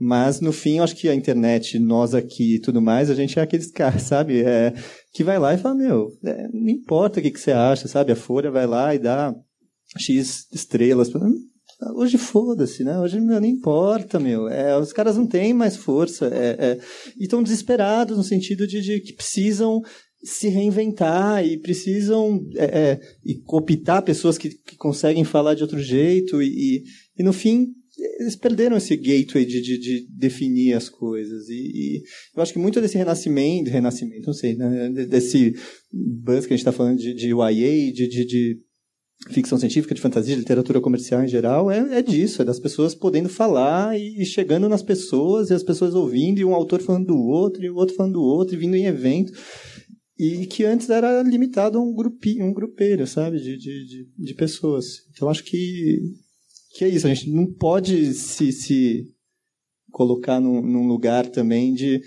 Mas, 0.03 0.41
no 0.41 0.51
fim, 0.51 0.78
eu 0.78 0.84
acho 0.84 0.95
que 0.95 1.07
a 1.07 1.14
internet, 1.14 1.78
nós 1.78 2.16
aqui 2.16 2.55
e 2.55 2.59
tudo 2.59 2.82
mais, 2.82 3.12
a 3.12 3.14
gente 3.14 3.38
é 3.38 3.41
aqueles 3.43 3.70
caras, 3.72 4.01
sabe? 4.03 4.41
É, 4.41 4.74
que 5.14 5.24
vai 5.24 5.38
lá 5.38 5.53
e 5.53 5.59
fala, 5.59 5.76
meu, 5.76 6.07
é, 6.26 6.47
não 6.51 6.70
importa 6.70 7.20
o 7.20 7.24
que, 7.24 7.30
que 7.30 7.39
você 7.39 7.51
acha, 7.51 7.88
sabe? 7.88 8.12
A 8.12 8.16
Folha 8.16 8.49
vai 8.49 8.66
lá 8.66 8.95
e 8.95 8.99
dá 8.99 9.32
X 9.99 10.47
estrelas. 10.51 11.12
Hoje 11.96 12.18
foda-se, 12.18 12.84
né? 12.84 13.00
Hoje 13.00 13.20
meu, 13.20 13.42
não 13.42 13.48
importa, 13.48 14.20
meu. 14.20 14.48
É, 14.48 14.78
os 14.78 14.94
caras 14.94 15.18
não 15.18 15.26
têm 15.26 15.54
mais 15.54 15.76
força. 15.76 16.28
É, 16.28 16.56
é, 16.60 16.80
e 17.18 17.24
estão 17.24 17.42
desesperados 17.42 18.18
no 18.18 18.24
sentido 18.24 18.68
de, 18.68 18.82
de 18.82 19.00
que 19.00 19.14
precisam 19.14 19.82
se 20.24 20.48
reinventar 20.50 21.46
e 21.46 21.58
precisam 21.58 22.48
é, 22.56 22.66
é, 22.66 23.00
e 23.26 23.36
cooptar 23.40 24.04
pessoas 24.04 24.38
que, 24.38 24.50
que 24.50 24.78
conseguem 24.78 25.24
falar 25.24 25.56
de 25.56 25.64
outro 25.64 25.80
jeito 25.80 26.42
e, 26.42 26.48
e, 26.48 26.84
e, 27.18 27.24
no 27.24 27.34
fim 27.34 27.74
eles 28.20 28.36
perderam 28.36 28.78
esse 28.78 28.96
gateway 28.96 29.46
de, 29.46 29.62
de, 29.62 29.80
de 29.80 30.08
definir 30.12 30.74
as 30.74 30.90
coisas 30.90 31.50
e, 31.50 31.54
e 31.54 32.04
eu 32.36 32.44
acho 32.44 32.54
que 32.54 32.60
muito 32.60 32.80
desse 32.80 32.98
renascimento, 32.98 33.72
renascimento, 33.72 34.28
não 34.28 34.34
sei, 34.34 34.56
né, 34.56 34.90
desse 35.08 35.56
buzz 35.92 36.46
que 36.46 36.54
a 36.54 36.58
gente 36.58 36.62
está 36.68 36.72
falando 36.72 37.00
de, 37.00 37.16
de 37.16 37.30
YA, 37.30 37.92
de, 37.92 38.08
de, 38.08 38.26
de 38.26 38.60
ficção 39.30 39.58
científica, 39.58 39.94
de 39.94 40.02
fantasia, 40.02 40.34
de 40.34 40.40
literatura 40.40 40.82
comercial 40.82 41.24
em 41.24 41.28
geral, 41.28 41.70
é, 41.70 42.00
é 42.00 42.02
disso, 42.02 42.42
é 42.42 42.46
das 42.46 42.60
pessoas 42.60 42.96
podendo 42.96 43.30
falar 43.30 43.98
e, 43.98 44.22
e 44.22 44.26
chegando 44.26 44.68
nas 44.68 44.82
pessoas 44.82 45.50
e 45.50 45.54
as 45.54 45.64
pessoas 45.64 45.94
ouvindo 45.94 46.40
e 46.40 46.46
um 46.46 46.56
autor 46.56 46.82
falando 46.82 47.08
do 47.08 47.18
outro 47.18 47.64
e 47.64 47.70
o 47.70 47.76
outro 47.76 47.96
falando 47.96 48.14
do 48.14 48.24
outro 48.24 48.56
e 48.56 48.58
vindo 48.58 48.76
em 48.76 48.86
evento 48.86 49.32
e 50.18 50.46
que 50.46 50.64
antes 50.64 50.90
era 50.90 51.24
limitado 51.24 51.78
a 51.78 51.82
um 51.82 51.94
grupinho, 51.94 52.46
um 52.46 52.54
grupeiro, 52.54 53.08
sabe, 53.08 53.40
de, 53.40 53.58
de, 53.58 53.86
de, 53.86 54.08
de 54.18 54.34
pessoas. 54.34 54.86
Então 55.12 55.30
acho 55.30 55.44
que 55.44 56.00
que 56.74 56.86
é 56.86 56.88
isso, 56.88 57.06
a 57.06 57.14
gente 57.14 57.30
não 57.30 57.52
pode 57.52 58.14
se, 58.14 58.52
se 58.52 59.06
colocar 59.92 60.40
num, 60.40 60.62
num 60.62 60.88
lugar 60.88 61.28
também 61.28 61.74
de 61.74 62.02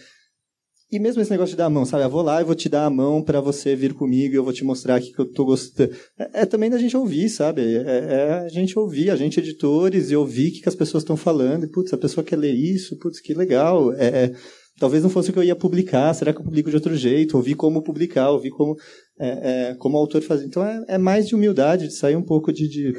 e 0.95 0.99
mesmo 1.01 1.21
esse 1.21 1.31
negócio 1.31 1.51
de 1.51 1.57
dar 1.57 1.67
a 1.67 1.71
mão, 1.71 1.85
sabe? 1.85 2.05
Eu 2.05 2.11
vou 2.11 2.23
lá 2.23 2.41
e 2.41 2.45
vou 2.45 2.55
te 2.55 2.69
dar 2.69 2.85
a 2.85 2.91
mão 2.91 3.21
para 3.21 3.41
você 3.41 3.75
vir 3.75 3.95
comigo 3.95 4.33
e 4.33 4.37
eu 4.37 4.45
vou 4.45 4.53
te 4.53 4.65
mostrar 4.65 5.01
que 5.01 5.13
eu 5.19 5.25
tô 5.25 5.45
gostando. 5.45 5.93
É, 6.17 6.43
é 6.43 6.47
também 6.47 6.71
da 6.71 6.79
gente 6.79 6.97
ouvir, 6.97 7.29
sabe? 7.29 7.63
É, 7.63 7.81
é, 7.81 8.33
a 8.45 8.49
gente 8.49 8.79
ouvir, 8.79 9.11
a 9.11 9.17
gente 9.17 9.41
editores, 9.41 10.13
e 10.13 10.17
ouvir 10.17 10.51
o 10.51 10.53
que, 10.53 10.61
que 10.61 10.69
as 10.69 10.75
pessoas 10.75 11.03
estão 11.03 11.17
falando. 11.17 11.65
E, 11.65 11.69
putz, 11.69 11.93
a 11.93 11.99
pessoa 11.99 12.23
quer 12.23 12.37
ler 12.37 12.53
isso, 12.53 12.97
putz, 12.99 13.21
que 13.21 13.35
legal. 13.35 13.93
É, 13.95 14.07
é, 14.07 14.35
talvez 14.79 15.03
não 15.03 15.11
fosse 15.11 15.31
o 15.31 15.33
que 15.33 15.39
eu 15.39 15.45
ia 15.45 15.57
publicar, 15.57 16.15
será 16.15 16.33
que 16.33 16.39
eu 16.39 16.45
publico 16.45 16.71
de 16.71 16.77
outro 16.77 16.97
jeito? 16.97 17.37
Ouvir 17.37 17.57
como 17.57 17.83
publicar, 17.83 18.31
ouvir 18.31 18.51
como, 18.51 18.77
é, 19.19 19.71
é, 19.71 19.75
como 19.75 19.97
o 19.97 20.01
autor 20.01 20.23
fazer. 20.23 20.45
Então 20.45 20.65
é, 20.65 20.85
é, 20.89 20.99
mais 20.99 21.27
de 21.27 21.35
humildade, 21.35 21.89
de 21.89 21.95
sair 21.95 22.17
um 22.17 22.23
pouco 22.23 22.53
de, 22.53 22.69
de, 22.69 22.93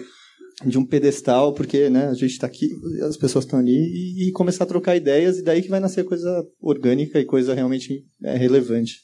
de 0.64 0.78
um 0.78 0.86
pedestal, 0.86 1.54
porque 1.54 1.90
né, 1.90 2.08
a 2.08 2.14
gente 2.14 2.32
está 2.32 2.48
aqui, 2.48 2.70
as 3.04 3.18
pessoas 3.18 3.44
estão 3.46 3.60
ali, 3.60 3.72
e, 3.72 4.28
e, 4.28 4.32
começar 4.32 4.64
a 4.64 4.68
trocar 4.68 4.96
ideias, 4.96 5.38
e 5.38 5.44
daí 5.44 5.62
que 5.62 5.70
vai 5.70 5.80
nascer 5.80 6.06
coisa 6.06 6.48
orgânica 6.62 7.20
e 7.20 7.26
coisa 7.26 7.54
realmente 7.54 8.06
é, 8.24 8.38
relevante. 8.38 9.02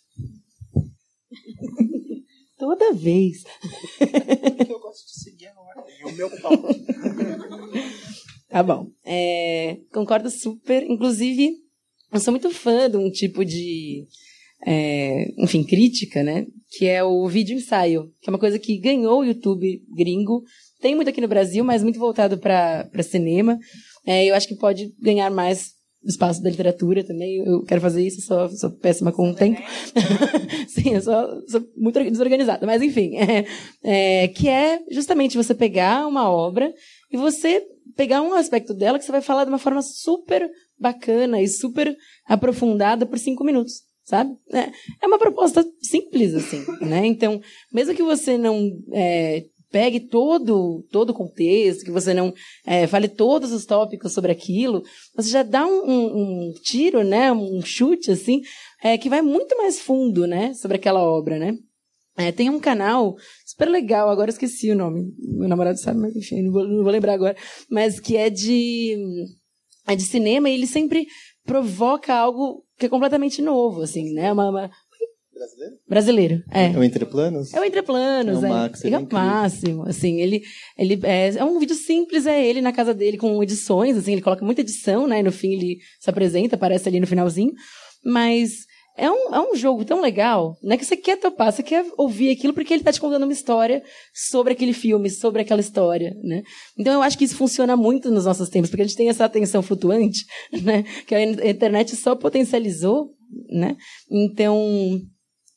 Toda 2.57 2.93
vez. 2.93 3.43
eu 4.69 4.79
gosto 4.79 5.05
de 5.07 5.19
seguir 5.19 5.47
a 5.47 5.59
ordem, 5.59 6.05
o 6.05 6.11
meu 6.15 6.29
palco. 6.41 6.67
Tá 8.51 8.61
bom. 8.61 8.91
É, 9.05 9.77
concordo 9.93 10.29
super. 10.29 10.83
Inclusive, 10.83 11.53
eu 12.11 12.19
sou 12.19 12.33
muito 12.33 12.51
fã 12.51 12.89
de 12.89 12.97
um 12.97 13.09
tipo 13.09 13.45
de, 13.45 14.05
é, 14.67 15.25
enfim, 15.41 15.63
crítica, 15.63 16.21
né? 16.21 16.45
Que 16.69 16.85
é 16.85 17.01
o 17.01 17.25
vídeo 17.29 17.55
ensaio, 17.55 18.11
que 18.21 18.29
é 18.29 18.33
uma 18.33 18.39
coisa 18.39 18.59
que 18.59 18.77
ganhou 18.77 19.21
o 19.21 19.23
YouTube 19.23 19.81
gringo. 19.95 20.43
Tem 20.81 20.95
muito 20.95 21.09
aqui 21.09 21.21
no 21.21 21.27
Brasil, 21.27 21.63
mas 21.63 21.83
muito 21.83 21.99
voltado 21.99 22.37
para 22.37 23.03
cinema. 23.03 23.57
É, 24.05 24.25
eu 24.25 24.33
acho 24.33 24.47
que 24.47 24.55
pode 24.55 24.93
ganhar 24.99 25.29
mais 25.29 25.79
espaço 26.03 26.41
da 26.41 26.49
literatura 26.49 27.03
também. 27.03 27.37
Eu 27.45 27.63
quero 27.63 27.79
fazer 27.79 28.05
isso, 28.05 28.21
sou, 28.21 28.71
péssima 28.71 29.11
com 29.11 29.29
o 29.29 29.35
tempo. 29.35 29.61
Sim, 30.67 30.95
eu 30.95 31.01
sou, 31.01 31.47
sou, 31.47 31.63
muito 31.77 31.99
desorganizada. 32.03 32.65
Mas, 32.65 32.81
enfim, 32.81 33.15
é, 33.21 33.45
é, 33.83 34.27
que 34.29 34.49
é 34.49 34.79
justamente 34.89 35.37
você 35.37 35.53
pegar 35.53 36.07
uma 36.07 36.29
obra 36.29 36.73
e 37.11 37.17
você 37.17 37.63
pegar 37.95 38.21
um 38.21 38.33
aspecto 38.33 38.73
dela 38.73 38.97
que 38.97 39.05
você 39.05 39.11
vai 39.11 39.21
falar 39.21 39.43
de 39.43 39.51
uma 39.51 39.59
forma 39.59 39.81
super 39.81 40.49
bacana 40.79 41.41
e 41.41 41.47
super 41.47 41.95
aprofundada 42.25 43.05
por 43.05 43.19
cinco 43.19 43.43
minutos, 43.43 43.81
sabe? 44.03 44.31
É, 44.51 44.71
é 45.03 45.07
uma 45.07 45.19
proposta 45.19 45.63
simples, 45.81 46.33
assim, 46.33 46.65
né? 46.81 47.05
Então, 47.05 47.39
mesmo 47.71 47.93
que 47.93 48.01
você 48.01 48.37
não 48.37 48.71
é, 48.93 49.45
pegue 49.71 49.99
todo, 49.99 50.85
todo 50.91 51.11
o 51.11 51.13
contexto, 51.13 51.85
que 51.85 51.91
você 51.91 52.13
não 52.13 52.33
é, 52.65 52.85
fale 52.85 53.07
todos 53.07 53.51
os 53.51 53.65
tópicos 53.65 54.11
sobre 54.11 54.31
aquilo, 54.31 54.83
você 55.15 55.29
já 55.29 55.43
dá 55.43 55.65
um, 55.65 55.89
um, 55.89 56.49
um 56.49 56.53
tiro, 56.61 57.03
né? 57.03 57.31
Um 57.31 57.61
chute, 57.61 58.11
assim, 58.11 58.41
é, 58.83 58.97
que 58.97 59.09
vai 59.09 59.21
muito 59.21 59.55
mais 59.57 59.79
fundo, 59.79 60.27
né? 60.27 60.53
Sobre 60.53 60.77
aquela 60.77 61.01
obra, 61.01 61.39
né? 61.39 61.57
É, 62.17 62.31
tem 62.31 62.49
um 62.49 62.59
canal 62.59 63.15
super 63.45 63.69
legal, 63.69 64.09
agora 64.09 64.29
esqueci 64.29 64.69
o 64.71 64.75
nome. 64.75 65.13
Meu 65.17 65.47
namorado 65.47 65.79
sabe, 65.79 65.99
mas 65.99 66.15
enfim, 66.15 66.41
não 66.43 66.51
vou, 66.51 66.67
não 66.67 66.83
vou 66.83 66.91
lembrar 66.91 67.13
agora. 67.13 67.35
Mas 67.69 67.99
que 67.99 68.17
é 68.17 68.29
de, 68.29 68.97
é 69.87 69.95
de 69.95 70.03
cinema 70.03 70.49
e 70.49 70.53
ele 70.53 70.67
sempre 70.67 71.07
provoca 71.45 72.13
algo 72.13 72.63
que 72.77 72.85
é 72.85 72.89
completamente 72.89 73.41
novo, 73.41 73.81
assim, 73.81 74.13
né? 74.13 74.31
Uma, 74.31 74.49
uma... 74.49 74.71
Brasileiro? 75.41 75.75
Brasileiro, 75.87 76.43
é. 76.51 76.65
É 76.67 76.77
o 76.77 76.83
Entreplanos? 76.83 77.53
É 77.53 77.59
o 77.59 77.65
Entreplanos, 77.65 78.43
é. 78.43 78.47
É 78.47 78.49
o 78.49 78.53
Max, 78.53 78.85
é, 78.85 78.89
é 78.89 78.97
o 78.97 79.07
máximo, 79.11 79.83
assim, 79.87 80.21
ele, 80.21 80.43
ele 80.77 80.99
é, 81.03 81.29
é, 81.35 81.43
um 81.43 81.57
vídeo 81.57 81.75
simples, 81.75 82.27
é 82.27 82.45
ele 82.45 82.61
na 82.61 82.71
casa 82.71 82.93
dele 82.93 83.17
com 83.17 83.41
edições, 83.41 83.97
assim, 83.97 84.11
ele 84.11 84.21
coloca 84.21 84.45
muita 84.45 84.61
edição, 84.61 85.07
né, 85.07 85.23
no 85.23 85.31
fim 85.31 85.53
ele 85.53 85.79
se 85.99 86.09
apresenta, 86.09 86.55
aparece 86.55 86.87
ali 86.87 86.99
no 86.99 87.07
finalzinho, 87.07 87.53
mas 88.05 88.51
é 88.95 89.09
um, 89.09 89.33
é 89.33 89.51
um 89.51 89.55
jogo 89.55 89.83
tão 89.83 89.99
legal, 89.99 90.57
né, 90.61 90.77
que 90.77 90.85
você 90.85 90.95
quer 90.95 91.17
topar, 91.17 91.51
você 91.51 91.63
quer 91.63 91.83
ouvir 91.97 92.29
aquilo 92.29 92.53
porque 92.53 92.71
ele 92.71 92.81
está 92.81 92.91
te 92.91 93.01
contando 93.01 93.23
uma 93.23 93.33
história 93.33 93.81
sobre 94.13 94.53
aquele 94.53 94.73
filme, 94.73 95.09
sobre 95.09 95.41
aquela 95.41 95.61
história, 95.61 96.13
né. 96.23 96.43
Então 96.77 96.93
eu 96.93 97.01
acho 97.01 97.17
que 97.17 97.23
isso 97.23 97.35
funciona 97.35 97.75
muito 97.75 98.11
nos 98.11 98.25
nossos 98.25 98.47
tempos, 98.47 98.69
porque 98.69 98.83
a 98.83 98.85
gente 98.85 98.97
tem 98.97 99.09
essa 99.09 99.25
atenção 99.25 99.63
flutuante, 99.63 100.23
né, 100.61 100.83
que 101.07 101.15
a 101.15 101.23
internet 101.23 101.95
só 101.95 102.15
potencializou, 102.15 103.09
né, 103.49 103.75
então 104.11 105.01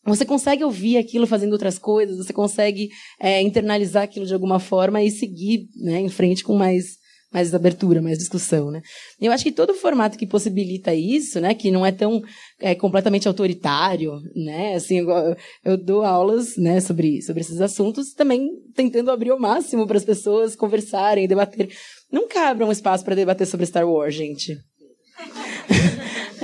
você 0.04 0.24
consegue 0.24 0.62
ouvir 0.62 0.98
aquilo 0.98 1.26
fazendo 1.26 1.52
outras 1.52 1.78
coisas, 1.78 2.18
você 2.18 2.32
consegue 2.32 2.90
é, 3.18 3.40
internalizar 3.40 4.02
aquilo 4.02 4.26
de 4.26 4.34
alguma 4.34 4.60
forma 4.60 5.02
e 5.02 5.10
seguir 5.10 5.66
né, 5.76 6.00
em 6.00 6.08
frente 6.10 6.44
com 6.44 6.54
mais, 6.54 6.96
mais 7.32 7.54
abertura, 7.54 8.02
mais 8.02 8.18
discussão. 8.18 8.70
Né? 8.70 8.82
Eu 9.18 9.32
acho 9.32 9.44
que 9.44 9.50
todo 9.50 9.72
formato 9.72 10.18
que 10.18 10.26
possibilita 10.26 10.94
isso, 10.94 11.40
né, 11.40 11.54
que 11.54 11.70
não 11.70 11.86
é 11.86 11.90
tão 11.90 12.22
é, 12.60 12.74
completamente 12.74 13.26
autoritário, 13.26 14.20
né, 14.36 14.74
assim, 14.74 14.98
eu, 14.98 15.36
eu 15.64 15.76
dou 15.78 16.02
aulas 16.02 16.56
né, 16.58 16.80
sobre, 16.80 17.22
sobre 17.22 17.40
esses 17.40 17.60
assuntos, 17.62 18.12
também 18.12 18.50
tentando 18.74 19.10
abrir 19.10 19.32
o 19.32 19.40
máximo 19.40 19.86
para 19.86 19.96
as 19.96 20.04
pessoas 20.04 20.54
conversarem, 20.54 21.26
debater. 21.26 21.70
Nunca 22.12 22.48
abra 22.50 22.66
um 22.66 22.72
espaço 22.72 23.04
para 23.04 23.14
debater 23.14 23.46
sobre 23.46 23.66
Star 23.66 23.88
Wars, 23.88 24.14
gente. 24.14 24.54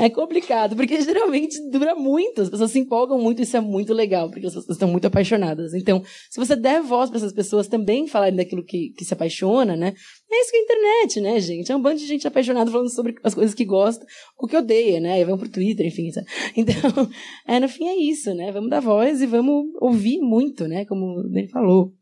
É 0.00 0.08
complicado, 0.08 0.74
porque 0.74 0.98
geralmente 1.02 1.60
dura 1.70 1.94
muito, 1.94 2.40
as 2.40 2.48
pessoas 2.48 2.70
se 2.70 2.78
empolgam 2.78 3.20
muito, 3.20 3.42
isso 3.42 3.54
é 3.54 3.60
muito 3.60 3.92
legal, 3.92 4.30
porque 4.30 4.46
as 4.46 4.54
pessoas 4.54 4.76
estão 4.76 4.88
muito 4.88 5.06
apaixonadas. 5.06 5.74
Então, 5.74 6.02
se 6.30 6.38
você 6.38 6.56
der 6.56 6.82
voz 6.82 7.10
para 7.10 7.18
essas 7.18 7.34
pessoas 7.34 7.68
também 7.68 8.06
falarem 8.06 8.36
daquilo 8.36 8.64
que, 8.64 8.94
que 8.96 9.04
se 9.04 9.12
apaixona, 9.12 9.76
né? 9.76 9.92
É 10.32 10.40
isso 10.40 10.50
que 10.50 10.56
é 10.56 10.60
a 10.60 10.62
internet, 10.62 11.20
né, 11.20 11.40
gente? 11.40 11.70
É 11.70 11.76
um 11.76 11.82
bando 11.82 11.98
de 11.98 12.06
gente 12.06 12.26
apaixonada 12.26 12.70
falando 12.70 12.90
sobre 12.90 13.14
as 13.22 13.34
coisas 13.34 13.54
que 13.54 13.64
gosta, 13.64 14.06
o 14.38 14.46
que 14.46 14.56
odeia, 14.56 15.00
né? 15.00 15.20
E 15.20 15.24
vão 15.24 15.36
pro 15.36 15.48
Twitter, 15.48 15.86
enfim. 15.86 16.10
Sabe? 16.10 16.26
Então, 16.56 17.10
é, 17.46 17.60
no 17.60 17.68
fim 17.68 17.86
é 17.86 17.96
isso, 17.96 18.32
né? 18.34 18.50
Vamos 18.52 18.70
dar 18.70 18.80
voz 18.80 19.20
e 19.20 19.26
vamos 19.26 19.66
ouvir 19.80 20.18
muito, 20.20 20.66
né? 20.66 20.86
Como 20.86 21.20
ele 21.34 21.48
falou. 21.48 21.92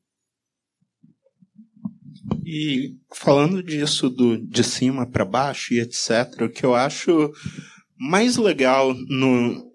E 2.45 2.97
falando 3.13 3.63
disso 3.63 4.09
do, 4.09 4.39
de 4.39 4.65
cima 4.65 5.07
para 5.07 5.25
baixo 5.25 5.75
e 5.75 5.81
etc., 5.81 6.43
o 6.43 6.49
que 6.49 6.65
eu 6.65 6.75
acho 6.75 7.31
mais 7.99 8.37
legal 8.37 8.95
no, 8.95 9.69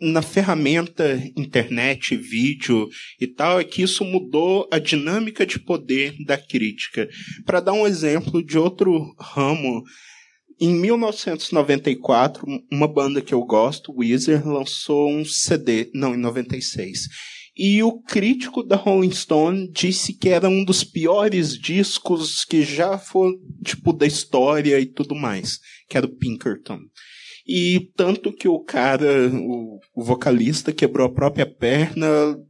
na 0.00 0.20
ferramenta 0.20 1.22
internet, 1.36 2.16
vídeo 2.16 2.88
e 3.20 3.26
tal, 3.26 3.58
é 3.58 3.64
que 3.64 3.82
isso 3.82 4.04
mudou 4.04 4.68
a 4.70 4.78
dinâmica 4.78 5.46
de 5.46 5.58
poder 5.58 6.14
da 6.24 6.36
crítica. 6.36 7.08
Para 7.44 7.60
dar 7.60 7.72
um 7.72 7.86
exemplo 7.86 8.44
de 8.44 8.58
outro 8.58 9.14
ramo, 9.18 9.82
em 10.60 10.74
1994, 10.74 12.46
uma 12.72 12.88
banda 12.88 13.20
que 13.20 13.34
eu 13.34 13.42
gosto, 13.44 13.94
Weezer, 13.94 14.46
lançou 14.46 15.10
um 15.10 15.24
CD, 15.24 15.90
não, 15.94 16.14
em 16.14 16.18
96. 16.18 17.08
E 17.58 17.82
o 17.82 18.02
crítico 18.02 18.62
da 18.62 18.76
Rolling 18.76 19.12
Stone 19.12 19.70
disse 19.72 20.12
que 20.12 20.28
era 20.28 20.48
um 20.48 20.62
dos 20.62 20.84
piores 20.84 21.58
discos 21.58 22.44
que 22.44 22.62
já 22.62 22.98
foi, 22.98 23.32
tipo, 23.64 23.94
da 23.94 24.06
história 24.06 24.78
e 24.78 24.84
tudo 24.84 25.14
mais, 25.14 25.58
que 25.88 25.96
era 25.96 26.06
o 26.06 26.16
Pinkerton. 26.16 26.80
E 27.46 27.90
tanto 27.96 28.32
que 28.32 28.48
o 28.48 28.58
cara, 28.58 29.28
o, 29.32 29.78
o 29.94 30.04
vocalista, 30.04 30.72
quebrou 30.72 31.06
a 31.06 31.12
própria 31.12 31.46
perna, 31.46 32.06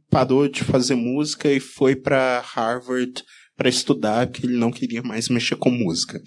parou 0.09 0.47
de 0.47 0.63
fazer 0.63 0.95
música 0.95 1.51
e 1.51 1.59
foi 1.59 1.95
para 1.95 2.39
Harvard 2.41 3.23
para 3.55 3.69
estudar, 3.69 4.27
porque 4.27 4.45
ele 4.45 4.57
não 4.57 4.71
queria 4.71 5.03
mais 5.03 5.29
mexer 5.29 5.55
com 5.55 5.69
música 5.69 6.19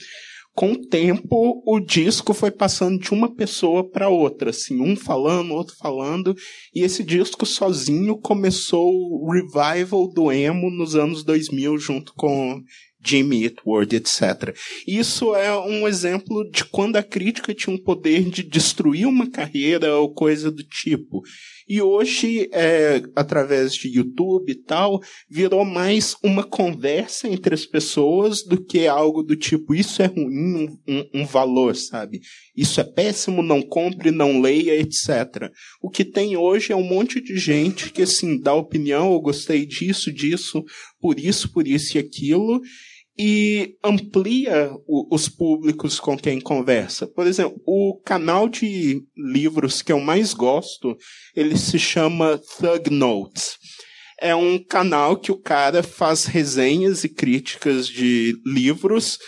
com 0.54 0.72
o 0.72 0.80
tempo, 0.80 1.62
o 1.64 1.80
disco 1.80 2.34
foi 2.34 2.50
passando 2.50 2.98
de 2.98 3.12
uma 3.12 3.34
pessoa 3.34 3.88
para 3.88 4.08
outra, 4.08 4.50
assim, 4.50 4.80
um 4.80 4.96
falando, 4.96 5.54
outro 5.54 5.74
falando, 5.78 6.34
e 6.74 6.82
esse 6.82 7.04
disco 7.04 7.46
sozinho 7.46 8.18
começou 8.18 8.92
o 8.92 9.32
revival 9.32 10.12
do 10.12 10.30
emo 10.30 10.70
nos 10.70 10.96
anos 10.96 11.24
2000 11.24 11.78
junto 11.78 12.12
com 12.14 12.60
Jimmy 13.02 13.44
Eat 13.44 13.56
World, 13.66 13.96
etc. 13.96 14.54
Isso 14.86 15.34
é 15.34 15.58
um 15.58 15.86
exemplo 15.86 16.48
de 16.50 16.64
quando 16.64 16.96
a 16.96 17.02
crítica 17.02 17.54
tinha 17.54 17.74
um 17.74 17.82
poder 17.82 18.28
de 18.28 18.42
destruir 18.42 19.06
uma 19.06 19.30
carreira 19.30 19.96
ou 19.96 20.12
coisa 20.12 20.50
do 20.50 20.62
tipo. 20.62 21.22
E 21.70 21.80
hoje, 21.80 22.48
é, 22.52 23.00
através 23.14 23.74
de 23.74 23.86
YouTube 23.86 24.50
e 24.50 24.56
tal, 24.56 25.00
virou 25.30 25.64
mais 25.64 26.16
uma 26.20 26.42
conversa 26.42 27.28
entre 27.28 27.54
as 27.54 27.64
pessoas 27.64 28.42
do 28.42 28.60
que 28.60 28.88
algo 28.88 29.22
do 29.22 29.36
tipo, 29.36 29.72
isso 29.72 30.02
é 30.02 30.06
ruim, 30.06 30.68
um, 30.88 31.08
um 31.14 31.24
valor, 31.24 31.76
sabe? 31.76 32.22
Isso 32.56 32.80
é 32.80 32.84
péssimo, 32.84 33.40
não 33.40 33.62
compre, 33.62 34.10
não 34.10 34.40
leia, 34.40 34.80
etc. 34.80 35.48
O 35.80 35.88
que 35.88 36.04
tem 36.04 36.36
hoje 36.36 36.72
é 36.72 36.76
um 36.76 36.82
monte 36.82 37.20
de 37.20 37.38
gente 37.38 37.92
que, 37.92 38.02
assim, 38.02 38.36
dá 38.40 38.52
opinião, 38.52 39.12
eu 39.12 39.20
gostei 39.20 39.64
disso, 39.64 40.12
disso, 40.12 40.64
por 41.00 41.20
isso, 41.20 41.52
por 41.52 41.68
isso 41.68 41.96
e 41.96 42.00
aquilo, 42.00 42.60
e 43.22 43.76
amplia 43.84 44.72
o, 44.86 45.14
os 45.14 45.28
públicos 45.28 46.00
com 46.00 46.16
quem 46.16 46.40
conversa. 46.40 47.06
Por 47.06 47.26
exemplo, 47.26 47.60
o 47.66 48.00
canal 48.02 48.48
de 48.48 49.02
livros 49.14 49.82
que 49.82 49.92
eu 49.92 50.00
mais 50.00 50.32
gosto, 50.32 50.96
ele 51.36 51.58
se 51.58 51.78
chama 51.78 52.40
Thug 52.58 52.88
Notes. 52.88 53.58
É 54.18 54.34
um 54.34 54.58
canal 54.58 55.18
que 55.18 55.30
o 55.30 55.36
cara 55.36 55.82
faz 55.82 56.24
resenhas 56.24 57.04
e 57.04 57.10
críticas 57.10 57.86
de 57.86 58.34
livros 58.46 59.18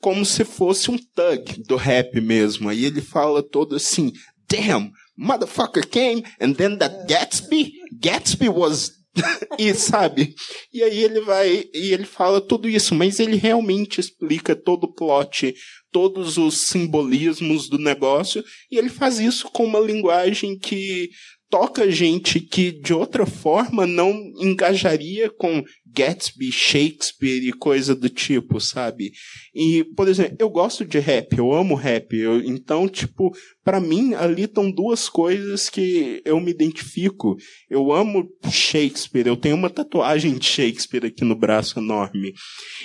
como 0.00 0.24
se 0.24 0.46
fosse 0.46 0.90
um 0.90 0.96
thug 0.96 1.62
do 1.68 1.76
rap 1.76 2.18
mesmo. 2.22 2.70
Aí 2.70 2.86
ele 2.86 3.02
fala 3.02 3.42
todo 3.42 3.76
assim, 3.76 4.12
damn, 4.48 4.90
motherfucker 5.14 5.86
came 5.86 6.24
and 6.40 6.54
then 6.54 6.78
that 6.78 7.06
Gatsby, 7.06 7.70
Gatsby 8.00 8.48
was 8.48 9.01
e 9.58 9.74
sabe? 9.74 10.34
E 10.72 10.82
aí 10.82 11.02
ele 11.02 11.20
vai 11.20 11.64
e 11.74 11.92
ele 11.92 12.04
fala 12.04 12.40
tudo 12.40 12.68
isso, 12.68 12.94
mas 12.94 13.20
ele 13.20 13.36
realmente 13.36 14.00
explica 14.00 14.56
todo 14.56 14.84
o 14.84 14.92
plot, 14.92 15.54
todos 15.90 16.38
os 16.38 16.62
simbolismos 16.66 17.68
do 17.68 17.78
negócio, 17.78 18.42
e 18.70 18.78
ele 18.78 18.88
faz 18.88 19.18
isso 19.18 19.50
com 19.50 19.64
uma 19.64 19.80
linguagem 19.80 20.58
que 20.58 21.10
toca 21.52 21.90
gente 21.90 22.40
que 22.40 22.72
de 22.72 22.94
outra 22.94 23.26
forma 23.26 23.86
não 23.86 24.10
engajaria 24.38 25.28
com 25.28 25.62
Gatsby, 25.86 26.50
Shakespeare 26.50 27.46
e 27.46 27.52
coisa 27.52 27.94
do 27.94 28.08
tipo, 28.08 28.58
sabe? 28.58 29.12
E, 29.54 29.84
por 29.94 30.08
exemplo, 30.08 30.38
eu 30.38 30.48
gosto 30.48 30.82
de 30.82 30.98
rap, 30.98 31.36
eu 31.36 31.52
amo 31.52 31.74
rap, 31.74 32.16
eu, 32.16 32.42
então, 32.42 32.88
tipo, 32.88 33.30
para 33.62 33.78
mim 33.78 34.14
ali 34.14 34.44
estão 34.44 34.72
duas 34.72 35.10
coisas 35.10 35.68
que 35.68 36.22
eu 36.24 36.40
me 36.40 36.50
identifico. 36.50 37.36
Eu 37.68 37.92
amo 37.92 38.26
Shakespeare, 38.50 39.26
eu 39.26 39.36
tenho 39.36 39.54
uma 39.54 39.68
tatuagem 39.68 40.38
de 40.38 40.46
Shakespeare 40.46 41.04
aqui 41.04 41.22
no 41.22 41.36
braço 41.36 41.78
enorme. 41.78 42.32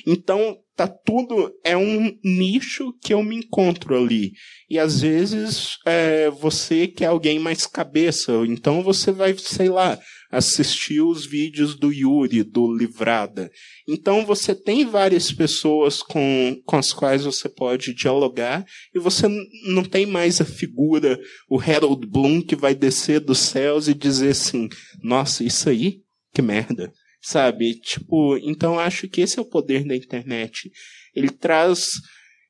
Então, 0.06 0.58
tá 0.78 0.88
tudo 0.88 1.52
é 1.64 1.76
um 1.76 2.16
nicho 2.24 2.94
que 3.02 3.12
eu 3.12 3.24
me 3.24 3.36
encontro 3.36 3.98
ali 3.98 4.32
e 4.70 4.78
às 4.78 5.02
vezes 5.02 5.78
é, 5.86 6.30
você 6.30 6.88
quer 6.88 7.08
alguém 7.08 7.40
mais 7.40 7.66
cabeça 7.66 8.32
então 8.48 8.84
você 8.84 9.12
vai 9.12 9.36
sei 9.38 9.70
lá 9.70 10.00
assistir 10.30 11.02
os 11.02 11.26
vídeos 11.26 11.76
do 11.76 11.92
Yuri, 11.92 12.44
do 12.44 12.72
Livrada. 12.76 13.50
Então 13.88 14.26
você 14.26 14.54
tem 14.54 14.86
várias 14.86 15.32
pessoas 15.32 16.02
com, 16.02 16.62
com 16.66 16.76
as 16.76 16.92
quais 16.92 17.24
você 17.24 17.48
pode 17.48 17.94
dialogar 17.94 18.66
e 18.94 19.00
você 19.00 19.28
não 19.66 19.84
tem 19.84 20.06
mais 20.06 20.42
a 20.42 20.46
figura, 20.46 21.18
o 21.50 21.60
Harold 21.60 22.06
Bloom 22.06 22.42
que 22.42 22.56
vai 22.56 22.76
descer 22.76 23.20
dos 23.20 23.40
céus 23.40 23.88
e 23.88 23.94
dizer 23.94 24.32
assim: 24.32 24.68
nossa, 25.02 25.44
isso 25.44 25.70
aí? 25.70 26.02
Que 26.34 26.42
merda. 26.42 26.92
Sabe? 27.30 27.74
Tipo, 27.82 28.38
então 28.38 28.80
acho 28.80 29.10
que 29.10 29.20
esse 29.20 29.38
é 29.38 29.42
o 29.42 29.50
poder 29.50 29.84
da 29.86 29.94
internet. 29.94 30.72
Ele 31.14 31.30
traz 31.30 31.90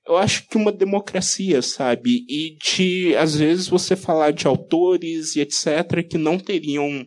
eu 0.08 0.16
acho 0.16 0.48
que 0.48 0.56
uma 0.56 0.72
democracia, 0.72 1.62
sabe? 1.62 2.24
E 2.30 2.56
de, 2.64 3.16
às 3.18 3.36
vezes, 3.36 3.68
você 3.68 3.96
falar 3.96 4.32
de 4.32 4.48
autores 4.48 5.36
e 5.36 5.42
etc., 5.42 6.08
que 6.08 6.18
não 6.18 6.38
teriam 6.40 7.06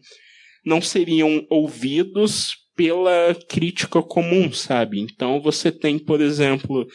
não 0.67 0.83
seriam 0.83 1.47
ouvidos 1.49 2.57
pela 2.77 3.35
crítica 3.49 4.03
comum, 4.03 4.53
sabe? 4.53 5.01
Então 5.01 5.41
você 5.41 5.71
tem, 5.71 5.97
por 5.97 6.21
exemplo, 6.21 6.87